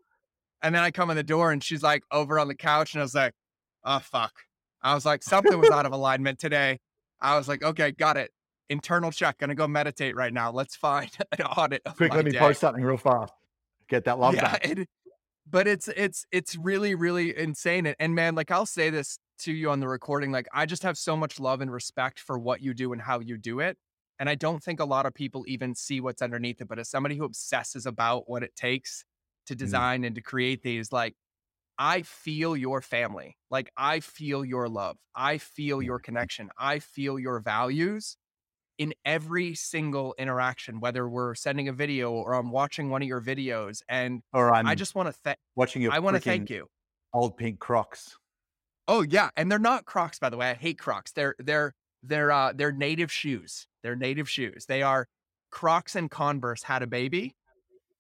and 0.64 0.74
then 0.74 0.82
I 0.82 0.90
come 0.90 1.12
in 1.12 1.16
the 1.18 1.22
door 1.24 1.52
and 1.52 1.64
she's 1.64 1.84
like 1.84 2.02
over 2.12 2.40
on 2.40 2.48
the 2.48 2.56
couch 2.56 2.96
and 2.96 3.02
I 3.02 3.04
was 3.04 3.14
like, 3.14 3.34
oh 3.84 4.00
fuck. 4.00 4.34
I 4.82 4.96
was 4.96 5.06
like, 5.06 5.22
something 5.22 5.60
was 5.60 5.70
out 5.70 5.86
of 5.86 5.92
alignment 6.00 6.40
today. 6.40 6.80
I 7.22 7.38
was 7.38 7.48
like, 7.48 7.62
okay, 7.64 7.92
got 7.92 8.18
it. 8.18 8.32
Internal 8.72 9.12
check. 9.12 9.38
Gonna 9.38 9.54
go 9.54 9.68
meditate 9.68 10.16
right 10.16 10.34
now. 10.34 10.52
Let's 10.52 10.76
find 10.76 11.12
an 11.38 11.46
audit 11.46 11.84
of 11.86 11.96
Quick, 11.98 12.10
my 12.10 12.16
let 12.16 12.26
me 12.26 12.32
day. 12.32 12.40
post 12.40 12.60
something 12.62 12.84
real 12.84 12.98
fast. 12.98 13.32
Get 13.88 14.06
that 14.06 14.18
love 14.18 14.34
back. 14.36 14.66
it- 14.68 14.90
but 15.52 15.68
it's 15.68 15.88
it's 15.90 16.26
it's 16.32 16.56
really 16.56 16.94
really 16.96 17.36
insane 17.38 17.86
and, 17.88 17.96
and 18.00 18.14
man 18.14 18.36
like 18.36 18.52
i'll 18.52 18.68
say 18.68 18.92
this 18.92 19.18
to 19.40 19.52
you 19.52 19.70
on 19.70 19.80
the 19.80 19.88
recording 19.88 20.32
like 20.32 20.48
i 20.54 20.66
just 20.66 20.84
have 20.84 20.98
so 20.98 21.16
much 21.16 21.40
love 21.40 21.62
and 21.62 21.72
respect 21.72 22.20
for 22.20 22.38
what 22.38 22.62
you 22.62 22.74
do 22.74 22.94
and 22.94 23.02
how 23.02 23.20
you 23.20 23.38
do 23.38 23.60
it 23.60 23.78
and 24.20 24.30
i 24.30 24.36
don't 24.36 24.64
think 24.64 24.80
a 24.80 24.86
lot 24.86 25.06
of 25.06 25.14
people 25.14 25.44
even 25.48 25.74
see 25.76 26.02
what's 26.02 26.22
underneath 26.22 26.62
it 26.62 26.68
but 26.68 26.80
as 26.80 26.90
somebody 26.90 27.16
who 27.16 27.26
obsesses 27.26 27.86
about 27.86 28.30
what 28.30 28.44
it 28.44 28.56
takes 28.56 29.04
to 29.46 29.54
mm-hmm. 29.54 29.60
design 29.60 30.04
and 30.04 30.16
to 30.16 30.22
create 30.22 30.62
these 30.62 30.92
like 30.92 31.16
i 31.78 32.02
feel 32.02 32.56
your 32.56 32.82
family 32.82 33.38
like 33.50 33.72
i 33.78 34.00
feel 34.00 34.44
your 34.44 34.68
love 34.68 34.98
i 35.16 35.38
feel 35.38 35.82
your 35.82 36.00
connection 36.00 36.50
i 36.58 36.80
feel 36.80 37.18
your 37.18 37.40
values 37.40 38.18
in 38.78 38.94
every 39.04 39.54
single 39.56 40.16
interaction 40.18 40.80
whether 40.80 41.08
we're 41.08 41.36
sending 41.36 41.68
a 41.68 41.74
video 41.74 42.12
or 42.12 42.34
i'm 42.34 42.50
watching 42.52 42.90
one 42.90 43.02
of 43.02 43.08
your 43.08 43.22
videos 43.22 43.82
and 43.90 44.22
Or 44.34 44.54
I'm 44.54 44.66
I 44.68 44.76
just 44.76 44.96
want 44.96 45.08
to 45.08 45.14
thank. 45.14 45.38
watching 45.56 45.82
your 45.82 45.92
I 45.92 46.00
want 46.00 46.16
to 46.16 46.22
thank 46.22 46.50
you. 46.50 46.68
old 47.14 47.38
pink 47.38 47.60
Crocs. 47.60 48.16
Oh 48.90 49.04
yeah, 49.04 49.30
and 49.38 49.52
they're 49.52 49.60
not 49.60 49.86
Crocs, 49.86 50.18
by 50.18 50.30
the 50.30 50.38
way. 50.38 50.50
I 50.50 50.56
hate 50.56 50.80
Crocs. 50.80 51.12
They're 51.12 51.36
they're 51.38 51.76
they're 52.02 52.32
uh 52.32 52.54
they're 52.56 52.72
native 52.72 53.12
shoes. 53.12 53.68
They're 53.84 53.96
native 53.96 54.28
shoes. 54.28 54.66
They 54.66 54.82
are 54.82 55.08
Crocs 55.52 55.96
and 55.96 56.10
Converse 56.10 56.64
had 56.64 56.82
a 56.82 56.88
baby, 56.88 57.36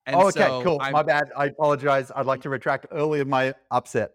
And 0.07 0.15
oh, 0.15 0.27
okay, 0.29 0.39
so 0.41 0.63
cool. 0.63 0.77
I'm- 0.81 0.93
My 0.93 1.03
bad. 1.03 1.29
I 1.37 1.45
apologize. 1.45 2.11
I'd 2.15 2.25
like 2.25 2.41
to 2.41 2.49
retract 2.49 2.87
early 2.91 3.19
in 3.19 3.29
my 3.29 3.53
upset. 3.69 4.11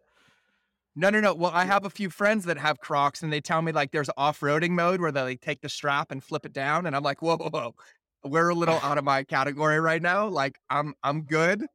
No, 0.97 1.11
no, 1.11 1.21
no. 1.21 1.35
Well, 1.35 1.51
I 1.55 1.65
have 1.65 1.85
a 1.85 1.91
few 1.91 2.11
friends 2.11 2.45
that 2.45 2.59
have 2.59 2.79
Crocs, 2.81 3.23
and 3.23 3.33
they 3.33 3.41
tell 3.41 3.63
me 3.63 3.73
like 3.73 3.91
there's 3.93 4.11
off-roading 4.17 4.71
mode 4.71 5.01
where 5.01 5.11
they 5.13 5.23
like, 5.23 5.41
take 5.41 5.61
the 5.61 5.69
strap 5.69 6.11
and 6.11 6.23
flip 6.23 6.45
it 6.47 6.53
down, 6.53 6.87
and 6.87 6.95
I'm 6.95 7.03
like, 7.03 7.23
whoa, 7.23 7.37
whoa, 7.37 7.51
whoa. 7.51 7.75
We're 8.25 8.49
a 8.51 8.55
little 8.55 8.79
out 8.83 8.99
of 8.99 9.05
my 9.05 9.23
category 9.25 9.81
right 9.81 10.03
now. 10.03 10.27
Like 10.29 10.59
I'm, 10.71 10.95
I'm 11.03 11.23
good 11.23 11.67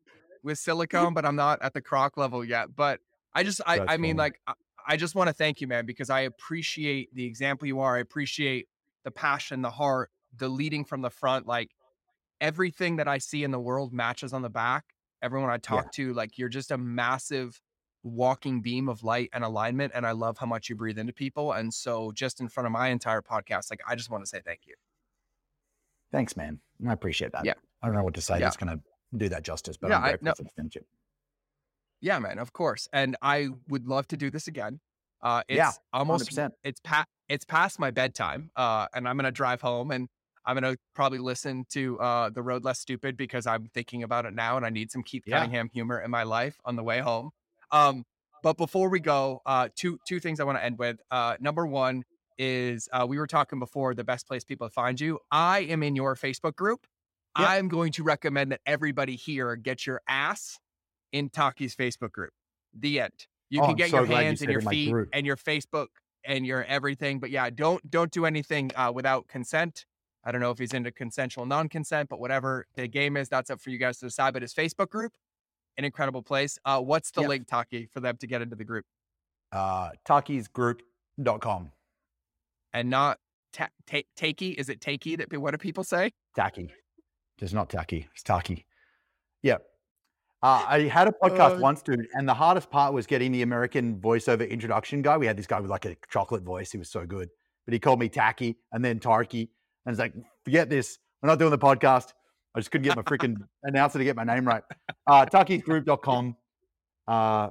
with 0.43 0.57
silicone, 0.57 1.13
but 1.15 1.25
I'm 1.25 1.35
not 1.35 1.61
at 1.61 1.73
the 1.73 1.81
Croc 1.81 2.17
level 2.17 2.43
yet. 2.43 2.75
But 2.75 2.99
I 3.33 3.43
just, 3.43 3.61
I, 3.65 3.79
That's 3.79 3.91
I 3.91 3.97
mean, 3.97 4.17
funny. 4.17 4.31
like, 4.47 4.57
I, 4.89 4.93
I 4.93 4.97
just 4.97 5.15
want 5.15 5.27
to 5.27 5.33
thank 5.33 5.61
you, 5.61 5.67
man, 5.67 5.85
because 5.85 6.09
I 6.09 6.21
appreciate 6.21 7.13
the 7.13 7.25
example 7.25 7.67
you 7.67 7.79
are. 7.79 7.95
I 7.95 7.99
appreciate 7.99 8.67
the 9.03 9.11
passion, 9.11 9.61
the 9.61 9.69
heart, 9.69 10.09
the 10.35 10.49
leading 10.49 10.83
from 10.83 11.01
the 11.01 11.09
front. 11.09 11.47
Like 11.47 11.71
everything 12.41 12.97
that 12.97 13.07
I 13.07 13.17
see 13.19 13.43
in 13.43 13.51
the 13.51 13.59
world 13.59 13.93
matches 13.93 14.33
on 14.33 14.41
the 14.41 14.49
back. 14.49 14.85
Everyone 15.21 15.49
I 15.49 15.57
talk 15.57 15.91
to, 15.93 16.13
like 16.13 16.37
you're 16.37 16.49
just 16.49 16.71
a 16.71 16.77
massive 16.77 17.59
walking 18.03 18.61
beam 18.61 18.87
of 18.87 19.03
light 19.03 19.29
and 19.33 19.43
alignment. 19.43 19.91
And 19.93 20.05
I 20.07 20.11
love 20.11 20.37
how 20.37 20.45
much 20.45 20.69
you 20.69 20.75
breathe 20.75 20.97
into 20.97 21.11
people. 21.13 21.51
And 21.51 21.73
so 21.73 22.11
just 22.13 22.39
in 22.39 22.47
front 22.47 22.65
of 22.67 22.71
my 22.71 22.87
entire 22.87 23.21
podcast, 23.21 23.69
like 23.69 23.81
I 23.87 23.95
just 23.95 24.09
want 24.09 24.23
to 24.23 24.27
say 24.29 24.41
thank 24.45 24.61
you. 24.65 24.75
Thanks, 26.11 26.37
man. 26.37 26.59
I 26.87 26.93
appreciate 26.93 27.33
that. 27.33 27.45
Yeah. 27.45 27.53
I 27.83 27.87
don't 27.87 27.95
know 27.95 28.03
what 28.03 28.13
to 28.15 28.21
say 28.21 28.35
Yeah. 28.35 28.39
that's 28.45 28.57
going 28.57 28.77
to 28.77 28.81
do 29.17 29.27
that 29.29 29.43
justice, 29.43 29.75
but 29.77 29.89
Yeah, 29.89 29.97
I'm 29.97 30.03
I- 30.03 30.07
grateful 30.09 30.25
no. 30.27 30.33
for 30.35 30.43
the 30.43 30.49
friendship. 30.55 30.85
Yeah, 32.01 32.19
man, 32.19 32.39
of 32.39 32.53
course. 32.53 32.87
And 32.93 33.15
I 33.21 33.49
would 33.67 33.87
love 33.87 34.07
to 34.09 34.17
do 34.17 34.29
this 34.31 34.47
again. 34.47 34.79
Uh 35.21 35.43
it's 35.49 35.57
Yeah, 35.57 35.71
almost 35.91 36.31
100%. 36.31 36.51
it's 36.63 36.79
past 36.81 37.07
it's 37.27 37.45
past 37.45 37.79
my 37.79 37.91
bedtime. 37.91 38.51
Uh 38.55 38.87
and 38.93 39.07
I'm 39.07 39.17
gonna 39.17 39.31
drive 39.31 39.61
home 39.61 39.91
and 39.91 40.07
I'm 40.45 40.55
gonna 40.55 40.77
probably 40.95 41.19
listen 41.19 41.65
to 41.71 41.99
uh 41.99 42.29
The 42.29 42.41
Road 42.41 42.63
Less 42.63 42.79
Stupid 42.79 43.17
because 43.17 43.45
I'm 43.45 43.67
thinking 43.73 44.03
about 44.03 44.25
it 44.25 44.33
now 44.33 44.55
and 44.55 44.65
I 44.65 44.69
need 44.69 44.91
some 44.91 45.03
Keith 45.03 45.23
Yeah. 45.25 45.39
Cunningham 45.39 45.69
humor 45.73 45.99
in 45.99 46.09
my 46.09 46.23
life 46.23 46.57
on 46.63 46.75
the 46.77 46.83
way 46.83 46.99
home. 46.99 47.31
Um 47.71 48.05
but 48.41 48.55
before 48.55 48.89
we 48.89 49.01
go, 49.01 49.41
uh 49.45 49.67
two 49.75 49.99
two 50.07 50.21
things 50.21 50.39
I 50.39 50.45
want 50.45 50.57
to 50.57 50.63
end 50.63 50.77
with. 50.79 51.01
Uh 51.11 51.35
number 51.41 51.65
one 51.67 52.03
is 52.37 52.87
uh 52.93 53.05
we 53.05 53.17
were 53.17 53.27
talking 53.27 53.59
before 53.59 53.93
the 53.93 54.05
best 54.05 54.25
place 54.25 54.45
people 54.45 54.67
to 54.69 54.73
find 54.73 55.01
you. 55.01 55.19
I 55.31 55.59
am 55.61 55.83
in 55.83 55.97
your 55.97 56.15
Facebook 56.15 56.55
group. 56.55 56.87
Yeah. 57.37 57.47
I'm 57.49 57.67
going 57.67 57.91
to 57.93 58.03
recommend 58.03 58.53
that 58.53 58.61
everybody 58.65 59.17
here 59.17 59.57
get 59.57 59.85
your 59.85 60.01
ass 60.07 60.57
in 61.11 61.29
Taki's 61.29 61.75
Facebook 61.75 62.11
group. 62.11 62.33
The 62.77 63.01
end. 63.01 63.13
You 63.49 63.61
Oh, 63.61 63.63
can 63.63 63.71
I'm 63.71 63.75
get 63.77 63.89
so 63.89 63.97
your 63.97 64.05
glad 64.07 64.19
you 64.19 64.25
hands 64.25 64.41
and 64.41 64.51
your 64.51 64.61
feet 64.61 64.91
group. 64.91 65.09
and 65.13 65.25
your 65.25 65.37
Facebook 65.37 65.87
and 66.23 66.45
your 66.45 66.63
everything. 66.65 67.19
But 67.19 67.31
yeah, 67.31 67.49
don't 67.49 67.89
don't 67.89 68.11
do 68.11 68.25
anything 68.25 68.71
uh, 68.75 68.91
without 68.93 69.27
consent. 69.27 69.85
I 70.23 70.31
don't 70.31 70.41
know 70.41 70.51
if 70.51 70.59
he's 70.59 70.73
into 70.73 70.91
consensual 70.91 71.45
non-consent, 71.45 72.09
but 72.09 72.19
whatever 72.19 72.65
the 72.75 72.87
game 72.87 73.15
is, 73.17 73.29
that's 73.29 73.49
up 73.49 73.61
for 73.61 73.69
you 73.69 73.77
guys 73.77 73.97
to 73.99 74.05
decide. 74.05 74.33
But 74.33 74.41
his 74.43 74.53
Facebook 74.53 74.89
group, 74.89 75.13
an 75.77 75.85
incredible 75.85 76.21
place. 76.21 76.59
Uh, 76.65 76.81
what's 76.81 77.09
the 77.11 77.21
Yeah. 77.21 77.27
link, 77.29 77.47
Taki, 77.47 77.87
for 77.87 78.01
them 78.01 78.17
to 78.17 78.27
get 78.27 78.41
into 78.41 78.55
the 78.55 78.65
group 78.65 78.85
Uh, 79.51 79.91
Takisgroup.com. 80.07 81.71
and 82.73 82.89
not 82.89 83.19
ta- 83.53 83.69
ta- 83.87 84.03
Takey? 84.17 84.53
Is 84.55 84.69
it 84.69 84.79
Takey 84.81 85.17
that 85.17 85.35
what 85.39 85.51
do 85.51 85.57
people 85.57 85.83
say? 85.83 86.11
Taki. 86.35 86.71
Just 87.39 87.53
not 87.53 87.69
Taki. 87.69 88.07
It's 88.13 88.21
Taki. 88.23 88.65
Yeah. 89.41 89.57
Uh, 90.41 90.65
I 90.67 90.81
had 90.83 91.07
a 91.07 91.11
podcast 91.11 91.57
Uh, 91.57 91.61
once, 91.61 91.81
dude, 91.81 92.07
and 92.13 92.27
the 92.27 92.33
hardest 92.33 92.69
part 92.69 92.93
was 92.93 93.05
getting 93.05 93.31
the 93.31 93.41
American 93.41 93.99
voiceover 93.99 94.49
introduction 94.49 95.01
guy. 95.01 95.17
We 95.17 95.25
had 95.25 95.37
this 95.37 95.47
guy 95.47 95.59
with 95.59 95.69
like 95.69 95.85
a 95.85 95.97
chocolate 96.09 96.43
voice. 96.43 96.71
He 96.71 96.77
was 96.77 96.89
so 96.89 97.05
good. 97.05 97.29
But 97.65 97.73
he 97.73 97.79
called 97.79 97.99
me 97.99 98.07
Tacky 98.09 98.57
and 98.71 98.83
then 98.83 98.99
Tarky. 98.99 99.49
And 99.85 99.93
it's 99.93 99.99
like, 99.99 100.13
forget 100.45 100.69
this. 100.69 100.97
We're 101.21 101.27
not 101.27 101.39
doing 101.39 101.51
the 101.51 101.57
podcast. 101.57 102.13
I 102.55 102.59
just 102.61 102.71
couldn't 102.71 102.85
get 102.85 102.95
my 102.95 103.03
freaking 103.03 103.35
announcer 103.63 103.99
to 103.99 104.03
get 104.05 104.15
my 104.15 104.23
name 104.23 104.47
right. 104.47 104.63
Uh, 105.05 105.25
Tarky'sGroup.com. 105.25 106.35
Uh, 107.07 107.49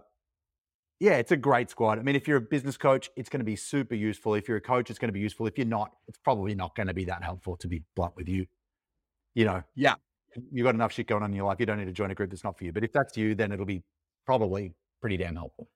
yeah, 0.99 1.13
it's 1.19 1.31
a 1.31 1.37
great 1.37 1.71
squad. 1.71 1.99
I 1.99 2.03
mean, 2.03 2.17
if 2.17 2.27
you're 2.27 2.39
a 2.39 2.41
business 2.41 2.77
coach, 2.77 3.11
it's 3.17 3.29
going 3.29 3.41
to 3.41 3.45
be 3.45 3.55
super 3.55 3.95
useful. 3.95 4.35
If 4.35 4.49
you're 4.49 4.57
a 4.57 4.61
coach, 4.63 4.91
it's 4.91 4.99
going 4.99 5.09
to 5.11 5.13
be 5.13 5.21
useful. 5.21 5.47
If 5.47 5.57
you're 5.57 5.67
not, 5.67 5.93
it's 6.09 6.19
probably 6.19 6.55
not 6.55 6.75
going 6.75 6.89
to 6.89 6.95
be 6.95 7.05
that 7.05 7.23
helpful 7.23 7.57
to 7.59 7.69
be 7.69 7.85
blunt 7.95 8.17
with 8.17 8.29
you. 8.29 8.47
You 9.35 9.45
know, 9.45 9.63
Yeah. 9.77 9.95
You've 10.53 10.65
got 10.65 10.75
enough 10.75 10.93
shit 10.93 11.07
going 11.07 11.23
on 11.23 11.31
in 11.31 11.37
your 11.37 11.47
life. 11.47 11.59
You 11.61 11.67
don't 11.67 11.79
need 11.79 11.87
to 11.87 11.93
join 11.93 12.11
a 12.11 12.15
group 12.15 12.31
that's 12.31 12.45
not 12.45 12.57
for 12.59 12.65
you. 12.65 12.73
But 12.73 12.85
if 12.85 12.93
that's 12.93 13.17
you, 13.17 13.35
then 13.35 13.53
it'll 13.53 13.67
be 13.67 13.83
probably 14.27 14.75
pretty 15.01 15.17
damn 15.17 15.37
helpful. 15.37 15.69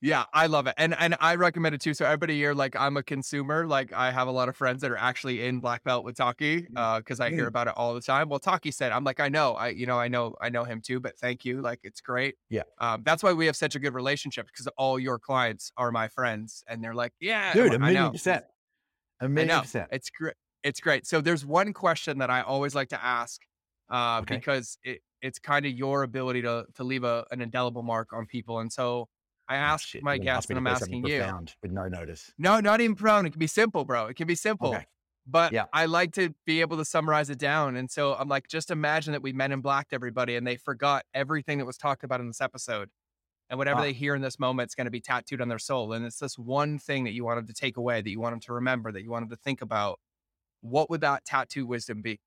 Yeah, 0.00 0.24
I 0.34 0.48
love 0.48 0.66
it. 0.66 0.74
And 0.76 0.94
and 0.98 1.16
I 1.18 1.34
recommend 1.36 1.74
it 1.74 1.80
too. 1.80 1.94
So 1.94 2.04
everybody 2.04 2.34
here, 2.36 2.52
like 2.52 2.76
I'm 2.76 2.98
a 2.98 3.02
consumer. 3.02 3.66
Like 3.66 3.90
I 3.94 4.10
have 4.10 4.28
a 4.28 4.30
lot 4.30 4.50
of 4.50 4.56
friends 4.56 4.82
that 4.82 4.90
are 4.90 4.98
actually 4.98 5.46
in 5.46 5.60
black 5.60 5.82
belt 5.82 6.04
with 6.04 6.14
Taki, 6.16 6.66
uh, 6.76 6.98
because 6.98 7.20
I 7.20 7.30
hear 7.30 7.44
Mm. 7.44 7.48
about 7.48 7.68
it 7.68 7.74
all 7.76 7.94
the 7.94 8.02
time. 8.02 8.28
Well, 8.28 8.38
Taki 8.38 8.70
said, 8.70 8.92
I'm 8.92 9.02
like, 9.02 9.18
I 9.18 9.30
know, 9.30 9.54
I 9.54 9.68
you 9.68 9.86
know, 9.86 9.98
I 9.98 10.08
know, 10.08 10.34
I 10.42 10.50
know 10.50 10.64
him 10.64 10.82
too, 10.82 11.00
but 11.00 11.16
thank 11.16 11.46
you. 11.46 11.62
Like 11.62 11.80
it's 11.84 12.02
great. 12.02 12.34
Yeah. 12.50 12.64
Um, 12.80 13.02
that's 13.02 13.22
why 13.22 13.32
we 13.32 13.46
have 13.46 13.56
such 13.56 13.76
a 13.76 13.78
good 13.78 13.94
relationship 13.94 14.46
because 14.46 14.66
all 14.76 14.98
your 14.98 15.18
clients 15.18 15.72
are 15.78 15.90
my 15.90 16.08
friends 16.08 16.62
and 16.68 16.84
they're 16.84 16.94
like, 16.94 17.12
Yeah, 17.18 17.54
Dude, 17.54 17.72
a 17.72 17.76
I 17.76 17.78
million 17.78 18.10
percent. 18.12 18.44
A 19.20 19.28
million 19.28 19.60
percent. 19.62 19.88
It's 19.90 20.10
great. 20.10 20.34
It's 20.64 20.80
great. 20.80 21.06
So 21.06 21.22
there's 21.22 21.46
one 21.46 21.72
question 21.72 22.18
that 22.18 22.28
I 22.28 22.42
always 22.42 22.74
like 22.74 22.90
to 22.90 23.02
ask, 23.02 23.40
uh, 23.94 24.20
Okay. 24.22 24.36
because 24.36 24.78
it, 24.82 25.00
it's 25.22 25.38
kind 25.38 25.64
of 25.66 25.72
your 25.72 26.02
ability 26.02 26.42
to 26.42 26.66
to 26.74 26.84
leave 26.84 27.04
a, 27.04 27.24
an 27.30 27.40
indelible 27.40 27.82
mark 27.82 28.12
on 28.12 28.26
people. 28.26 28.58
And 28.60 28.72
so 28.72 29.08
I 29.48 29.56
Oh, 29.56 29.60
asked 29.72 29.88
shit, 29.88 30.02
my 30.02 30.16
guest, 30.18 30.50
and 30.50 30.58
I'm 30.58 30.66
asking 30.66 31.06
you. 31.06 31.22
With 31.62 31.72
no 31.72 31.86
notice. 31.88 32.32
No, 32.38 32.60
not 32.60 32.80
even 32.80 32.96
prone. 32.96 33.26
It 33.26 33.30
can 33.30 33.38
be 33.38 33.46
simple, 33.46 33.84
bro. 33.84 34.06
It 34.06 34.16
can 34.16 34.26
be 34.26 34.34
simple. 34.34 34.74
Okay. 34.74 34.86
But 35.26 35.52
Yeah. 35.52 35.66
I 35.72 35.86
like 35.86 36.12
to 36.14 36.34
be 36.44 36.60
able 36.62 36.76
to 36.78 36.84
summarize 36.84 37.30
it 37.30 37.38
down. 37.38 37.76
And 37.76 37.90
so 37.90 38.14
I'm 38.14 38.28
like, 38.28 38.48
just 38.48 38.70
imagine 38.70 39.12
that 39.12 39.22
we 39.22 39.32
men 39.32 39.52
in 39.52 39.60
blacked 39.62 39.92
everybody 39.94 40.36
and 40.36 40.46
they 40.46 40.56
forgot 40.56 41.04
everything 41.14 41.58
that 41.58 41.64
was 41.66 41.78
talked 41.78 42.04
about 42.04 42.20
in 42.20 42.26
this 42.26 42.40
episode. 42.42 42.90
And 43.50 43.58
whatever 43.58 43.80
Ah. 43.80 43.84
they 43.84 43.92
hear 43.92 44.14
in 44.14 44.22
this 44.22 44.38
moment 44.38 44.70
is 44.70 44.74
going 44.74 44.86
to 44.86 44.90
be 44.90 45.00
tattooed 45.00 45.40
on 45.42 45.48
their 45.48 45.58
soul. 45.58 45.92
And 45.94 46.04
it's 46.04 46.18
this 46.18 46.38
one 46.38 46.78
thing 46.78 47.04
that 47.04 47.12
you 47.12 47.24
want 47.24 47.38
them 47.38 47.46
to 47.46 47.54
take 47.54 47.76
away, 47.76 48.00
that 48.02 48.10
you 48.10 48.20
want 48.20 48.32
them 48.32 48.40
to 48.40 48.52
remember, 48.54 48.92
that 48.92 49.02
you 49.02 49.10
want 49.10 49.22
them 49.28 49.36
to 49.36 49.42
think 49.42 49.60
about. 49.62 49.98
What 50.62 50.88
would 50.90 51.02
that 51.02 51.24
tattoo 51.26 51.66
wisdom 51.66 52.00
be? 52.02 52.20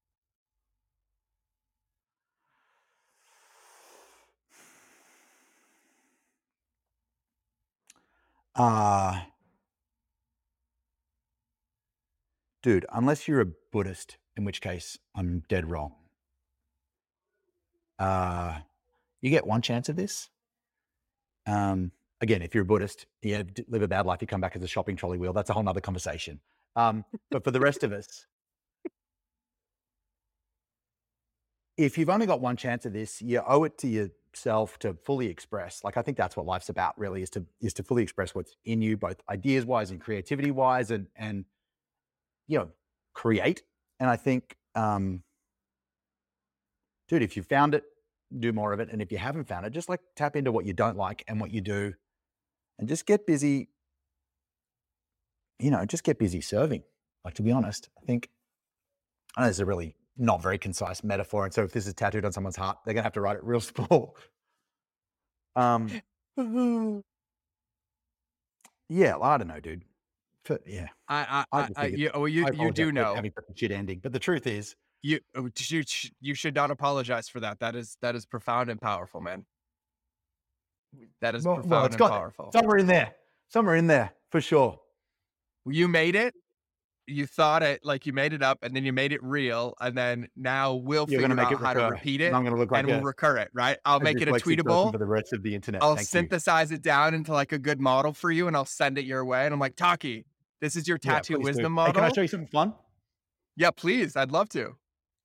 Uh 8.58 9.22
dude, 12.64 12.88
unless 12.91 13.28
you're 13.28 13.41
a 13.41 13.45
Buddhist, 13.72 14.18
in 14.36 14.45
which 14.45 14.62
case 14.62 14.97
I'm 15.16 15.43
dead 15.47 15.70
wrong. 15.70 15.93
Uh 17.99 18.60
you 19.22 19.30
get 19.30 19.45
one 19.45 19.62
chance 19.62 19.89
of 19.89 19.95
this. 19.95 20.30
Um 21.45 21.91
again, 22.20 22.41
if 22.41 22.55
you're 22.55 22.64
a 22.64 22.66
Buddhist, 22.66 23.05
you 23.22 23.45
live 23.68 23.84
a 23.84 23.88
bad 23.88 24.05
life, 24.08 24.22
you 24.22 24.28
come 24.28 24.41
back 24.41 24.55
as 24.55 24.64
a 24.64 24.68
shopping 24.68 24.95
trolley 24.95 25.20
wheel. 25.20 25.34
That's 25.34 25.49
a 25.51 25.53
whole 25.53 25.64
nother 25.64 25.82
conversation. 25.82 26.39
Um, 26.76 27.05
but 27.32 27.43
for 27.43 27.51
the 27.51 27.59
rest 27.59 27.84
of 27.84 27.92
us, 27.92 28.25
if 31.78 31.97
you've 31.97 32.09
only 32.09 32.25
got 32.25 32.42
one 32.42 32.55
chance 32.55 32.86
of 32.86 32.93
this, 32.93 33.21
you 33.21 33.42
owe 33.46 33.63
it 33.63 33.78
to 33.79 33.88
yourself 34.33 34.78
to 34.79 34.93
fully 35.04 35.28
express. 35.28 35.83
Like 35.83 35.97
I 35.97 36.01
think 36.01 36.17
that's 36.17 36.37
what 36.37 36.45
life's 36.45 36.70
about, 36.70 36.97
really, 36.97 37.21
is 37.21 37.29
to 37.32 37.45
is 37.62 37.74
to 37.74 37.83
fully 37.83 38.04
express 38.04 38.36
what's 38.36 38.55
in 38.66 38.82
you, 38.82 38.97
both 38.97 39.17
ideas 39.29 39.66
wise 39.66 39.91
and 39.91 39.99
creativity 39.99 40.51
wise, 40.51 40.91
and 40.91 41.08
and 41.16 41.45
you 42.47 42.59
know, 42.59 42.70
create. 43.13 43.63
And 43.99 44.09
I 44.09 44.16
think, 44.16 44.55
um, 44.75 45.24
dude, 47.09 47.24
if 47.24 47.36
you 47.36 47.43
found 47.43 47.74
it, 47.75 47.83
do 48.37 48.54
more 48.54 48.74
of 48.74 48.79
it. 48.79 48.89
And 48.91 49.01
if 49.01 49.12
you 49.12 49.17
haven't 49.17 49.47
found 49.47 49.66
it, 49.66 49.71
just 49.71 49.89
like 49.89 50.01
tap 50.16 50.36
into 50.36 50.51
what 50.51 50.66
you 50.66 50.74
don't 50.74 50.97
like 50.97 51.24
and 51.28 51.39
what 51.39 51.51
you 51.51 51.62
do, 51.62 51.93
and 52.79 52.87
just 52.87 53.05
get 53.05 53.25
busy. 53.25 53.70
You 55.59 55.71
know, 55.71 55.86
just 55.86 56.04
get 56.04 56.20
busy 56.20 56.41
serving. 56.41 56.83
Like 57.25 57.33
to 57.36 57.41
be 57.41 57.51
honest, 57.51 57.89
I 58.01 58.05
think 58.05 58.29
I 59.36 59.41
know 59.41 59.47
this 59.47 59.58
is 59.58 59.62
a 59.62 59.66
really 59.66 59.95
not 60.17 60.41
very 60.41 60.57
concise 60.57 61.03
metaphor. 61.03 61.45
And 61.45 61.53
so 61.53 61.63
if 61.63 61.71
this 61.71 61.87
is 61.87 61.93
tattooed 61.93 62.25
on 62.25 62.31
someone's 62.31 62.55
heart, 62.55 62.77
they're 62.85 62.93
gonna 62.93 63.03
have 63.03 63.13
to 63.13 63.21
write 63.21 63.37
it 63.37 63.43
real 63.43 63.59
small. 63.61 64.15
Um, 65.55 65.89
yeah, 68.89 69.15
well, 69.15 69.23
I 69.23 69.37
don't 69.37 69.47
know, 69.47 69.59
dude. 69.59 69.83
For- 70.45 70.59
yeah, 70.65 70.87
I, 71.09 71.45
I 71.51 71.59
I, 71.61 71.69
I, 71.75 71.85
you, 71.87 72.09
oh, 72.13 72.25
you, 72.25 72.47
you 72.53 72.71
do 72.71 72.91
know. 72.91 73.13
having 73.15 73.33
shit 73.55 73.71
ending, 73.71 73.99
but 74.01 74.13
the 74.13 74.19
truth 74.19 74.47
is, 74.47 74.75
You, 75.01 75.19
oh, 75.35 75.49
you, 75.69 75.83
you 76.21 76.33
should 76.35 76.55
not 76.55 76.71
apologize 76.71 77.27
for 77.27 77.39
that. 77.41 77.59
That 77.59 77.75
is, 77.75 77.97
that 78.01 78.15
is 78.15 78.25
profound 78.25 78.69
and 78.69 78.79
powerful, 78.79 79.19
man. 79.19 79.45
That 81.21 81.35
is 81.35 81.43
Well- 81.45 81.55
well, 81.55 81.61
profound 81.63 81.85
it's 81.87 81.93
and 81.95 81.99
got- 81.99 82.11
powerful. 82.11 82.51
somewhere 82.53 82.77
in 82.77 82.87
there, 82.87 83.13
somewhere 83.49 83.75
in 83.75 83.87
there 83.87 84.13
for 84.31 84.39
sure. 84.41 84.79
you 85.65 85.87
made 85.89 86.15
it 86.15 86.33
you 87.08 87.25
thought 87.25 87.63
it 87.63 87.84
like 87.84 88.05
you 88.05 88.13
made 88.13 88.34
it 88.34 88.43
up 88.43 88.59
and 88.62 88.75
then 88.75 88.84
you 88.84 88.92
made 88.92 89.12
it 89.13 89.24
real 89.24 89.74
and 89.79 89.97
then 89.97 90.28
now 90.36 90.74
we'll 90.74 91.05
You're 91.08 91.21
figure 91.21 91.39
out 91.39 91.51
it 91.54 91.58
how 91.59 91.74
to 91.74 91.89
repeat 91.89 92.21
and 92.21 92.34
it 92.34 92.38
I'm 92.38 92.43
gonna 92.43 92.58
look 92.58 92.71
like 92.71 92.79
and 92.84 92.89
a, 92.89 92.96
we'll 92.96 93.04
recur 93.04 93.38
it 93.38 93.50
right 93.54 93.78
i'll 93.86 94.00
make 94.00 94.21
it 94.21 94.28
a 94.28 94.34
tweetable 94.34 94.92
for 94.92 94.97
the 94.97 95.05
rest 95.05 95.32
of 95.34 95.42
the 95.42 95.55
internet. 95.55 95.82
i'll 95.82 95.96
Thank 95.96 96.01
you. 96.01 96.05
synthesize 96.05 96.71
it 96.71 96.82
down 96.82 97.13
into 97.13 97.32
like 97.32 97.54
a 97.54 97.58
good 97.58 97.79
model 97.79 98.13
for 98.13 98.29
you 98.29 98.47
and 98.47 98.55
i'll 98.55 98.66
send 98.66 98.97
it 98.97 99.05
your 99.05 99.24
way 99.25 99.46
and 99.46 99.54
i'm 99.54 99.59
like 99.59 99.75
taki 99.75 100.25
this 100.59 100.75
is 100.75 100.88
your 100.88 101.00
Yeah, 101.04 101.13
tattoo 101.13 101.36
do. 101.38 101.42
wisdom 101.43 101.71
Hey, 101.71 101.75
model 101.75 101.93
can 101.93 102.04
I 102.04 102.13
show 102.13 102.21
you 102.21 102.28
something 102.28 102.47
fun? 102.47 102.74
yeah 103.55 103.71
please 103.71 104.16
i'd 104.16 104.32
love 104.32 104.50
to 104.50 104.75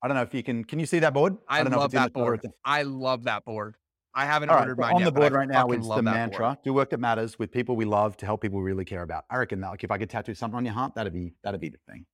I 0.03 0.07
don't 0.09 0.17
know 0.17 0.23
if 0.23 0.33
you 0.33 0.43
can. 0.43 0.65
Can 0.65 0.79
you 0.79 0.85
see 0.85 0.99
that 0.99 1.13
board? 1.13 1.37
I, 1.47 1.63
don't 1.63 1.71
know 1.71 1.77
if 1.77 1.81
love 1.83 1.91
that 1.91 2.11
board. 2.11 2.41
I 2.65 2.81
love 2.83 3.23
that 3.23 3.45
board. 3.45 3.77
I 4.15 4.25
haven't 4.25 4.49
All 4.49 4.55
right, 4.57 4.69
ordered 4.69 4.77
so 4.77 4.83
mine 4.83 4.97
on 4.97 5.03
yet, 5.03 5.05
the 5.05 5.11
board 5.11 5.31
right 5.33 5.47
now 5.47 5.71
is 5.71 5.91
the 5.93 6.03
that 6.03 6.23
board. 6.23 6.45
mantra: 6.45 6.57
"Do 6.63 6.73
work 6.73 6.89
that 6.91 6.99
matters 6.99 7.39
with 7.39 7.51
people 7.51 7.75
we 7.77 7.85
love 7.85 8.17
to 8.17 8.25
help 8.25 8.41
people 8.41 8.59
we 8.59 8.65
really 8.65 8.83
care 8.85 9.01
about." 9.01 9.25
I 9.29 9.37
reckon 9.37 9.61
that, 9.61 9.69
like, 9.69 9.83
if 9.85 9.91
I 9.91 9.97
could 9.97 10.09
tattoo 10.09 10.33
something 10.35 10.57
on 10.57 10.65
your 10.65 10.73
heart, 10.73 10.95
that'd 10.95 11.13
be 11.13 11.35
that'd 11.43 11.61
be 11.61 11.69
the 11.69 11.77
thing. 11.87 12.05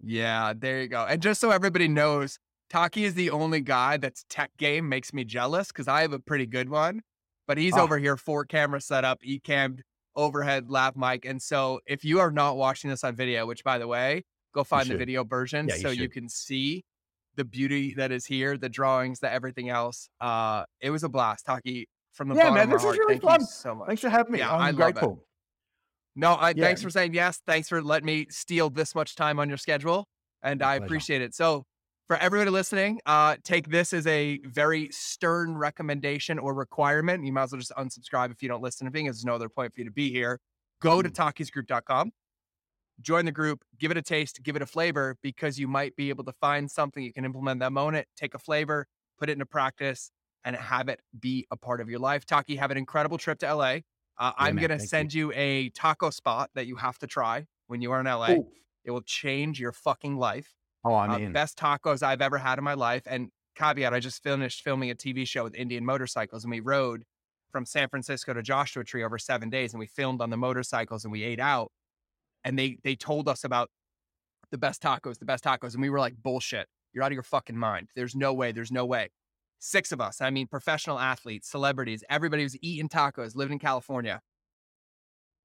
Yeah, 0.00 0.52
there 0.56 0.82
you 0.82 0.88
go. 0.88 1.04
And 1.06 1.22
just 1.22 1.40
so 1.40 1.50
everybody 1.50 1.88
knows, 1.88 2.38
Taki 2.70 3.04
is 3.04 3.14
the 3.14 3.30
only 3.30 3.60
guy 3.60 3.96
that's 3.96 4.24
tech 4.28 4.56
game 4.56 4.88
makes 4.88 5.12
me 5.12 5.24
jealous 5.24 5.68
because 5.68 5.88
I 5.88 6.02
have 6.02 6.12
a 6.12 6.18
pretty 6.18 6.46
good 6.46 6.68
one, 6.68 7.02
but 7.46 7.58
he's 7.58 7.76
Ah. 7.76 7.78
over 7.78 7.98
here 7.98 8.16
four 8.16 8.44
camera 8.44 8.80
setup, 8.80 9.20
Ecamm, 9.22 9.80
overhead 10.16 10.68
lav 10.70 10.96
mic. 10.96 11.24
And 11.24 11.40
so 11.42 11.80
if 11.86 12.04
you 12.04 12.20
are 12.20 12.30
not 12.30 12.56
watching 12.56 12.90
this 12.90 13.04
on 13.04 13.14
video, 13.16 13.46
which 13.46 13.64
by 13.64 13.78
the 13.78 13.86
way, 13.88 14.24
go 14.54 14.64
find 14.64 14.90
the 14.90 14.94
video 14.94 15.24
version 15.24 15.68
Yeah, 15.68 15.76
so 15.76 15.90
you 15.90 16.08
can 16.08 16.28
see 16.28 16.84
the 17.36 17.44
beauty 17.44 17.94
that 17.94 18.12
is 18.12 18.26
here, 18.26 18.56
the 18.56 18.68
drawings, 18.68 19.20
the 19.20 19.32
everything 19.32 19.68
else. 19.68 20.08
Uh, 20.20 20.64
it 20.80 20.90
was 20.90 21.02
a 21.04 21.08
blast, 21.08 21.46
Taki. 21.46 21.88
From 22.12 22.28
the 22.28 22.36
Yeah, 22.36 22.44
bottom 22.44 22.54
man, 22.54 22.62
of 22.64 22.68
my 22.68 22.74
this 22.74 22.82
is 22.82 22.84
heart, 22.86 22.98
really 22.98 23.14
thank 23.14 23.22
fun. 23.22 23.40
you 23.40 23.46
so 23.46 23.74
much. 23.74 23.86
Thanks 23.88 24.02
for 24.02 24.08
having 24.08 24.32
me. 24.32 24.38
Yeah, 24.38 24.52
I'm 24.54 24.60
I 24.60 24.70
love 24.70 24.90
it. 24.90 24.94
grateful. 24.94 25.26
No, 26.14 26.34
I, 26.34 26.50
Yeah. 26.50 26.66
thanks 26.66 26.80
for 26.82 26.90
saying 26.90 27.12
yes. 27.14 27.40
Thanks 27.44 27.68
for 27.68 27.82
letting 27.82 28.06
me 28.06 28.26
steal 28.30 28.70
this 28.70 28.94
much 28.94 29.16
time 29.16 29.40
on 29.40 29.48
your 29.48 29.58
schedule. 29.58 30.06
And 30.42 30.60
My 30.60 30.66
I 30.66 30.78
pleasure. 30.78 30.86
appreciate 30.86 31.22
it. 31.22 31.34
So, 31.34 31.64
for 32.06 32.16
everybody 32.18 32.50
listening, 32.50 33.00
uh, 33.06 33.36
take 33.42 33.68
this 33.68 33.92
as 33.94 34.06
a 34.06 34.38
very 34.44 34.90
stern 34.92 35.56
recommendation 35.56 36.38
or 36.38 36.54
requirement. 36.54 37.24
You 37.24 37.32
might 37.32 37.44
as 37.44 37.52
well 37.52 37.58
just 37.60 37.72
unsubscribe 37.72 38.30
if 38.30 38.42
you 38.42 38.48
don't 38.48 38.62
listen 38.62 38.86
to 38.86 38.92
me. 38.92 39.04
There's 39.04 39.24
no 39.24 39.34
other 39.34 39.48
point 39.48 39.74
for 39.74 39.80
you 39.80 39.86
to 39.86 39.90
be 39.90 40.10
here. 40.10 40.38
Go 40.80 41.00
to 41.02 41.08
Mm. 41.08 41.14
Join 43.00 43.24
the 43.24 43.32
group, 43.32 43.64
give 43.78 43.90
it 43.90 43.96
a 43.96 44.02
taste, 44.02 44.42
give 44.42 44.56
it 44.56 44.62
a 44.62 44.66
flavor, 44.66 45.16
because 45.22 45.58
you 45.58 45.68
might 45.68 45.96
be 45.96 46.08
able 46.08 46.24
to 46.24 46.32
find 46.32 46.70
something 46.70 47.02
you 47.02 47.12
can 47.12 47.24
implement 47.24 47.60
that 47.60 47.72
moment, 47.72 48.06
take 48.16 48.34
a 48.34 48.38
flavor, 48.38 48.86
put 49.18 49.28
it 49.28 49.32
into 49.32 49.46
practice, 49.46 50.10
and 50.44 50.54
have 50.56 50.88
it 50.88 51.00
be 51.18 51.46
a 51.50 51.56
part 51.56 51.80
of 51.80 51.88
your 51.88 51.98
life. 51.98 52.24
Taki, 52.26 52.56
have 52.56 52.70
an 52.70 52.76
incredible 52.76 53.18
trip 53.18 53.38
to 53.40 53.54
LA. 53.54 53.78
Uh, 54.18 54.32
I'm 54.36 54.56
going 54.56 54.68
to 54.68 54.78
thank 54.78 54.82
you. 54.82 54.86
send 54.86 55.14
you. 55.14 55.32
a 55.34 55.70
taco 55.70 56.10
spot 56.10 56.50
that 56.54 56.66
you 56.66 56.76
have 56.76 56.98
to 56.98 57.06
try 57.06 57.46
when 57.66 57.80
you 57.82 57.90
are 57.92 58.00
in 58.00 58.06
LA. 58.06 58.32
Ooh. 58.32 58.46
It 58.84 58.90
will 58.90 59.02
change 59.02 59.58
your 59.58 59.72
fucking 59.72 60.16
life. 60.16 60.54
Oh, 60.84 60.92
I 60.94 61.08
Uh, 61.08 61.18
mean, 61.18 61.32
best 61.32 61.58
tacos 61.58 62.02
I've 62.02 62.20
ever 62.20 62.36
had 62.38 62.58
in 62.58 62.64
my 62.64 62.74
life. 62.74 63.02
And 63.06 63.30
caveat, 63.56 63.94
I 63.94 64.00
just 64.00 64.22
finished 64.22 64.62
filming 64.62 64.90
a 64.90 64.94
TV 64.94 65.26
show 65.26 65.42
with 65.44 65.54
Indian 65.54 65.84
motorcycles 65.84 66.44
and 66.44 66.50
we 66.50 66.60
rode 66.60 67.04
from 67.50 67.64
San 67.64 67.88
Francisco 67.88 68.34
to 68.34 68.42
Joshua 68.42 68.84
Tree 68.84 69.02
over 69.02 69.16
seven 69.18 69.48
days 69.48 69.72
and 69.72 69.80
we 69.80 69.86
filmed 69.86 70.20
on 70.20 70.28
the 70.30 70.36
motorcycles 70.36 71.04
and 71.04 71.10
we 71.12 71.22
ate 71.22 71.40
out. 71.40 71.72
And 72.44 72.58
they 72.58 72.78
they 72.84 72.96
told 72.96 73.28
us 73.28 73.44
about 73.44 73.70
the 74.50 74.58
best 74.58 74.82
tacos, 74.82 75.18
the 75.18 75.24
best 75.24 75.44
tacos. 75.44 75.74
And 75.74 75.82
we 75.82 75.90
were 75.90 76.00
like, 76.00 76.16
bullshit. 76.16 76.68
You're 76.92 77.02
out 77.04 77.08
of 77.12 77.14
your 77.14 77.22
fucking 77.24 77.56
mind. 77.58 77.90
There's 77.96 78.14
no 78.14 78.32
way. 78.32 78.52
There's 78.52 78.72
no 78.72 78.86
way. 78.86 79.10
Six 79.58 79.92
of 79.92 80.00
us, 80.00 80.20
I 80.20 80.30
mean, 80.30 80.46
professional 80.46 80.98
athletes, 80.98 81.48
celebrities, 81.50 82.04
everybody 82.10 82.42
was 82.42 82.56
eating 82.62 82.88
tacos, 82.88 83.34
living 83.34 83.54
in 83.54 83.58
California. 83.58 84.20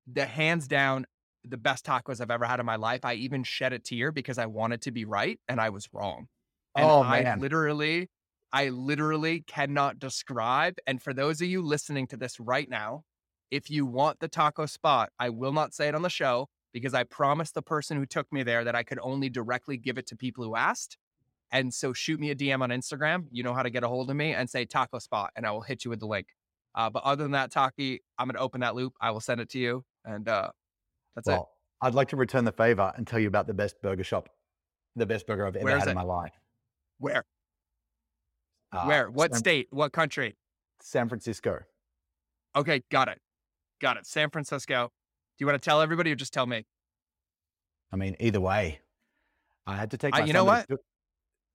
The 0.08 0.26
hands 0.26 0.68
down, 0.68 1.06
the 1.44 1.58
best 1.58 1.86
tacos 1.86 2.20
I've 2.20 2.32
ever 2.32 2.46
had 2.46 2.60
in 2.60 2.66
my 2.66 2.76
life. 2.76 3.06
I 3.06 3.14
even 3.14 3.44
shed 3.44 3.74
a 3.74 3.80
tear 3.80 4.12
because 4.12 4.38
I 4.38 4.46
wanted 4.48 4.82
to 4.84 4.92
be 4.92 5.06
right 5.06 5.40
and 5.48 5.62
I 5.62 5.70
was 5.70 5.88
wrong. 5.94 6.28
And 6.76 6.86
Oh, 6.86 7.02
I 7.02 7.22
man. 7.24 7.40
literally, 7.40 8.10
I 8.52 8.70
literally 8.70 9.42
cannot 9.42 10.00
describe. 10.00 10.76
And 10.88 11.02
for 11.02 11.14
those 11.14 11.42
of 11.42 11.48
you 11.48 11.62
listening 11.62 12.08
to 12.08 12.18
this 12.18 12.40
right 12.40 12.70
now, 12.70 13.04
if 13.52 13.70
you 13.70 13.86
want 13.86 14.20
the 14.20 14.28
taco 14.28 14.66
spot, 14.66 15.12
I 15.20 15.30
will 15.30 15.54
not 15.54 15.74
say 15.74 15.88
it 15.88 15.96
on 15.96 16.02
the 16.02 16.10
show 16.10 16.48
because 16.74 16.94
I 16.94 17.04
promised 17.04 17.54
the 17.54 17.62
person 17.62 17.98
who 17.98 18.06
took 18.06 18.32
me 18.32 18.44
there 18.44 18.64
that 18.64 18.76
I 18.76 18.84
could 18.84 19.00
only 19.02 19.30
directly 19.30 19.78
give 19.78 19.98
it 19.98 20.08
to 20.08 20.16
people 20.16 20.44
who 20.44 20.56
asked. 20.56 20.98
And 21.52 21.74
so 21.74 21.94
shoot 21.94 22.20
me 22.20 22.30
a 22.30 22.36
DM 22.36 22.62
on 22.62 22.70
Instagram. 22.70 23.26
You 23.32 23.44
know 23.44 23.54
how 23.54 23.64
to 23.64 23.70
get 23.70 23.84
a 23.84 23.88
hold 23.88 24.10
of 24.10 24.16
me 24.16 24.34
and 24.34 24.50
say 24.50 24.66
taco 24.66 25.00
spot, 25.00 25.32
and 25.36 25.46
I 25.46 25.52
will 25.52 25.62
hit 25.62 25.84
you 25.84 25.90
with 25.90 26.00
the 26.00 26.08
link. 26.08 26.28
Uh, 26.76 26.90
but 26.90 27.04
other 27.04 27.24
than 27.24 27.32
that, 27.32 27.52
Taki, 27.52 28.04
I'm 28.18 28.28
going 28.28 28.36
to 28.36 28.42
open 28.42 28.62
that 28.62 28.76
loop. 28.76 28.94
I 29.02 29.12
will 29.12 29.20
send 29.20 29.42
it 29.42 29.50
to 29.50 29.60
you. 29.60 29.84
And 30.06 30.28
uh, 30.28 30.50
that's 31.16 31.28
it. 31.28 31.42
I'd 31.82 31.96
like 31.96 32.10
to 32.10 32.18
return 32.18 32.46
the 32.46 32.52
favor 32.52 32.94
and 32.96 33.08
tell 33.08 33.20
you 33.20 33.28
about 33.28 33.48
the 33.48 33.54
best 33.54 33.82
burger 33.82 34.04
shop, 34.04 34.30
the 34.96 35.06
best 35.06 35.26
burger 35.26 35.48
I've 35.48 35.56
ever 35.56 35.80
had 35.80 35.88
in 35.88 35.96
my 35.96 36.04
life. 36.04 36.34
Where? 37.00 37.26
Uh, 38.72 38.84
Where? 38.84 39.10
What 39.10 39.32
San, 39.32 39.40
state? 39.40 39.68
What 39.72 39.94
country? 39.94 40.36
San 40.82 41.08
Francisco. 41.08 41.60
Okay, 42.56 42.84
got 42.92 43.08
it. 43.08 43.20
Got 43.82 43.98
it. 43.98 44.06
San 44.06 44.30
Francisco. 44.30 44.92
Do 45.40 45.44
you 45.46 45.48
want 45.48 45.62
to 45.64 45.66
tell 45.70 45.82
everybody 45.82 46.12
or 46.12 46.16
just 46.16 46.34
tell 46.34 46.46
me? 46.46 46.66
I 47.94 47.96
mean, 47.96 48.18
either 48.20 48.42
way, 48.42 48.82
I 49.66 49.78
had 49.78 49.92
to 49.92 49.98
take. 49.98 50.14
Uh, 50.14 50.24
you 50.26 50.34
know 50.34 50.42
to 50.42 50.46
what? 50.46 50.68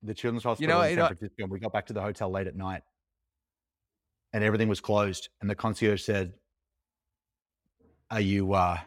the 0.01 0.15
children's 0.15 0.43
hospital 0.43 0.73
know 0.73 0.79
what, 0.79 0.85
in 0.85 0.89
you 0.91 0.95
San 0.95 1.03
know- 1.03 1.07
Francisco. 1.09 1.43
and 1.43 1.51
We 1.51 1.59
got 1.59 1.71
back 1.71 1.85
to 1.87 1.93
the 1.93 2.01
hotel 2.01 2.31
late 2.31 2.47
at 2.47 2.55
night, 2.55 2.81
and 4.33 4.43
everything 4.43 4.67
was 4.67 4.81
closed. 4.81 5.29
And 5.39 5.47
the 5.47 5.53
concierge 5.53 6.01
said, 6.01 6.33
"Are 8.09 8.19
you 8.19 8.53
uh, 8.53 8.79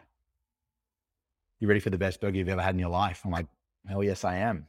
you 1.61 1.69
ready 1.69 1.79
for 1.79 1.91
the 1.91 1.97
best 1.97 2.19
burger 2.19 2.37
you've 2.37 2.49
ever 2.49 2.61
had 2.61 2.75
in 2.75 2.79
your 2.79 2.89
life?" 2.89 3.21
I'm 3.23 3.31
like, 3.31 3.47
"Hell 3.87 4.03
yes, 4.03 4.25
I 4.25 4.35
am." 4.35 4.67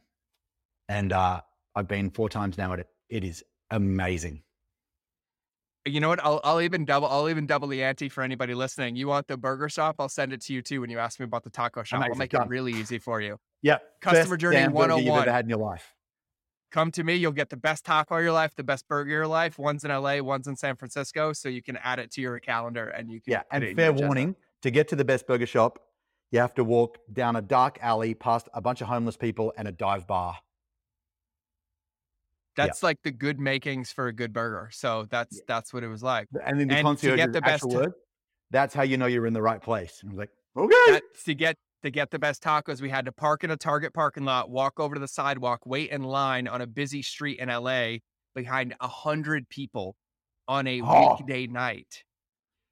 And 0.87 1.11
uh, 1.11 1.41
I've 1.75 1.89
been 1.89 2.09
four 2.09 2.29
times 2.29 2.57
now 2.57 2.71
at 2.71 2.79
it. 2.79 2.87
It 3.09 3.25
is 3.25 3.43
amazing. 3.69 4.43
You 5.85 5.99
know 5.99 6.09
what? 6.09 6.23
I'll 6.23 6.39
I'll 6.43 6.61
even 6.61 6.85
double 6.85 7.07
I'll 7.07 7.29
even 7.29 7.47
double 7.47 7.67
the 7.67 7.83
ante 7.83 8.07
for 8.07 8.21
anybody 8.21 8.53
listening. 8.53 8.95
You 8.95 9.07
want 9.07 9.27
the 9.27 9.37
burger 9.37 9.67
shop? 9.67 9.95
I'll 9.99 10.09
send 10.09 10.31
it 10.31 10.41
to 10.41 10.53
you 10.53 10.61
too 10.61 10.81
when 10.81 10.91
you 10.91 10.99
ask 10.99 11.19
me 11.19 11.23
about 11.23 11.43
the 11.43 11.49
taco 11.49 11.83
shop. 11.83 12.03
I'll 12.03 12.15
make 12.15 12.33
it 12.33 12.47
really 12.47 12.73
easy 12.73 12.99
for 12.99 13.19
you. 13.19 13.37
Yeah, 13.63 13.77
Customer 13.99 14.35
best 14.35 14.41
journey 14.41 14.57
damn 14.57 14.73
burger 14.73 14.97
you've 14.99 15.07
101. 15.07 15.21
ever 15.21 15.29
oh 15.29 15.33
had 15.33 15.45
in 15.45 15.49
your 15.49 15.59
life. 15.59 15.95
Come 16.71 16.91
to 16.91 17.03
me, 17.03 17.15
you'll 17.15 17.31
get 17.31 17.49
the 17.49 17.57
best 17.57 17.83
taco 17.83 18.15
of 18.15 18.23
your 18.23 18.31
life, 18.31 18.55
the 18.55 18.63
best 18.63 18.87
burger 18.87 19.09
of 19.09 19.11
your 19.11 19.27
life. 19.27 19.59
One's 19.59 19.83
in 19.83 19.91
LA, 19.91 20.19
one's 20.21 20.47
in 20.47 20.55
San 20.55 20.75
Francisco, 20.75 21.33
so 21.33 21.49
you 21.49 21.61
can 21.61 21.77
add 21.77 21.99
it 21.99 22.11
to 22.11 22.21
your 22.21 22.39
calendar 22.39 22.87
and 22.87 23.11
you 23.11 23.19
can 23.19 23.33
Yeah, 23.33 23.41
and 23.51 23.75
fair 23.75 23.91
warning: 23.91 24.35
to 24.61 24.71
get 24.71 24.87
to 24.89 24.95
the 24.95 25.03
best 25.03 25.25
burger 25.25 25.47
shop, 25.47 25.79
you 26.29 26.39
have 26.39 26.53
to 26.55 26.63
walk 26.63 26.99
down 27.11 27.35
a 27.35 27.41
dark 27.41 27.79
alley 27.81 28.13
past 28.13 28.47
a 28.53 28.61
bunch 28.61 28.81
of 28.81 28.87
homeless 28.87 29.17
people 29.17 29.51
and 29.57 29.67
a 29.67 29.71
dive 29.71 30.05
bar. 30.07 30.37
Yeah. 32.61 32.67
That's 32.67 32.83
like 32.83 32.97
the 33.03 33.11
good 33.11 33.39
makings 33.39 33.91
for 33.91 34.07
a 34.07 34.13
good 34.13 34.33
burger. 34.33 34.69
So 34.71 35.07
that's 35.09 35.41
that's 35.47 35.73
what 35.73 35.83
it 35.83 35.87
was 35.87 36.03
like. 36.03 36.27
And 36.45 36.59
then 36.59 36.67
the 36.67 36.75
And 36.75 36.79
to 36.79 36.83
concierge 36.83 37.17
get 37.17 37.33
the 37.33 37.41
best 37.41 37.65
word, 37.65 37.93
that's 38.51 38.73
how 38.73 38.83
you 38.83 38.97
know 38.97 39.07
you're 39.07 39.27
in 39.27 39.33
the 39.33 39.41
right 39.41 39.61
place. 39.61 39.99
And 40.01 40.11
I 40.11 40.13
was 40.13 40.19
like, 40.19 40.29
okay. 40.57 40.91
that, 40.91 41.03
to 41.25 41.35
get 41.35 41.57
to 41.83 41.89
get 41.89 42.11
the 42.11 42.19
best 42.19 42.43
tacos, 42.43 42.81
we 42.81 42.89
had 42.89 43.05
to 43.05 43.11
park 43.11 43.43
in 43.43 43.51
a 43.51 43.57
Target 43.57 43.93
parking 43.93 44.23
lot, 44.23 44.49
walk 44.49 44.79
over 44.79 44.95
to 44.95 45.01
the 45.01 45.07
sidewalk, 45.07 45.61
wait 45.65 45.89
in 45.89 46.03
line 46.03 46.47
on 46.47 46.61
a 46.61 46.67
busy 46.67 47.01
street 47.01 47.39
in 47.39 47.49
LA 47.49 47.97
behind 48.35 48.75
a 48.79 48.87
hundred 48.87 49.49
people 49.49 49.95
on 50.47 50.67
a 50.67 50.81
Oh. 50.81 51.15
weekday 51.17 51.47
night 51.47 52.03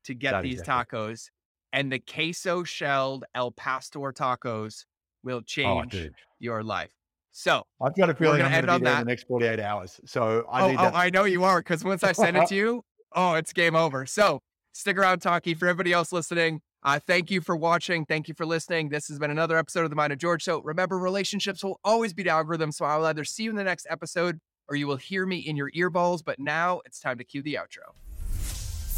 to 0.06 0.14
get 0.14 0.32
That 0.32 0.44
these 0.44 0.62
tacos. 0.62 1.30
And 1.72 1.92
the 1.92 2.00
queso 2.00 2.64
shelled 2.64 3.26
El 3.36 3.52
Pastor 3.52 4.00
tacos 4.12 4.86
will 5.24 5.38
oh, 5.38 5.42
change 5.46 5.92
dude. 5.92 6.16
your 6.40 6.64
life. 6.64 6.92
So, 7.32 7.64
I've 7.82 7.96
got 7.96 8.10
a 8.10 8.16
feeling 8.16 8.40
gonna 8.40 8.50
I'm 8.50 8.56
end 8.56 8.68
going 8.68 8.68
to 8.68 8.74
on 8.74 8.80
be 8.80 8.84
there 8.86 8.94
in 8.94 8.98
that. 8.98 9.04
the 9.06 9.10
next 9.12 9.28
48 9.28 9.60
hours. 9.60 10.00
So 10.06 10.46
I 10.52 10.64
oh, 10.64 10.68
need 10.70 10.78
oh, 10.78 10.84
that. 10.84 10.96
I 10.96 11.10
know 11.10 11.26
you 11.26 11.44
are 11.44 11.60
because 11.60 11.84
once 11.84 12.04
I 12.04 12.12
send 12.12 12.38
it 12.38 12.48
to 12.48 12.56
you, 12.56 12.84
oh, 13.14 13.36
it's 13.36 13.54
game 13.54 13.76
over. 13.76 14.06
So 14.06 14.42
stick 14.74 14.98
around, 14.98 15.20
Taki. 15.20 15.54
For 15.54 15.68
everybody 15.68 15.94
else 15.94 16.12
listening, 16.12 16.62
uh, 16.84 17.00
thank 17.00 17.30
you 17.30 17.42
for 17.42 17.56
watching. 17.56 18.06
Thank 18.06 18.28
you 18.28 18.34
for 18.34 18.46
listening. 18.46 18.90
This 18.90 19.08
has 19.10 19.20
been 19.20 19.32
another 19.32 19.58
episode 19.58 19.84
of 19.84 19.90
The 19.90 19.96
Mind 19.96 20.14
of 20.14 20.20
George. 20.20 20.44
So 20.44 20.62
remember, 20.62 20.98
relationships 20.98 21.64
will 21.64 21.80
always 21.84 22.14
beat 22.14 22.28
algorithms. 22.28 22.76
So 22.76 22.86
I 22.86 22.98
will 22.98 23.06
either 23.06 23.24
see 23.24 23.44
you 23.44 23.50
in 23.50 23.56
the 23.56 23.64
next 23.64 23.88
episode 23.90 24.40
or 24.68 24.76
you 24.76 24.88
will 24.88 24.98
hear 24.98 25.26
me 25.26 25.38
in 25.38 25.56
your 25.56 25.72
earballs. 25.72 26.24
But 26.24 26.40
now 26.40 26.82
it's 26.86 27.00
time 27.00 27.18
to 27.18 27.24
cue 27.24 27.42
the 27.42 27.56
outro. 27.56 27.94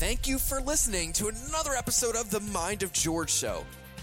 Thank 0.02 0.28
you 0.28 0.40
for 0.40 0.62
listening 0.62 1.14
to 1.14 1.28
another 1.28 1.74
episode 1.74 2.16
of 2.16 2.32
the 2.32 2.40
Mind 2.40 2.82
of 2.82 2.92
George 2.92 3.32
Show. 3.32 3.66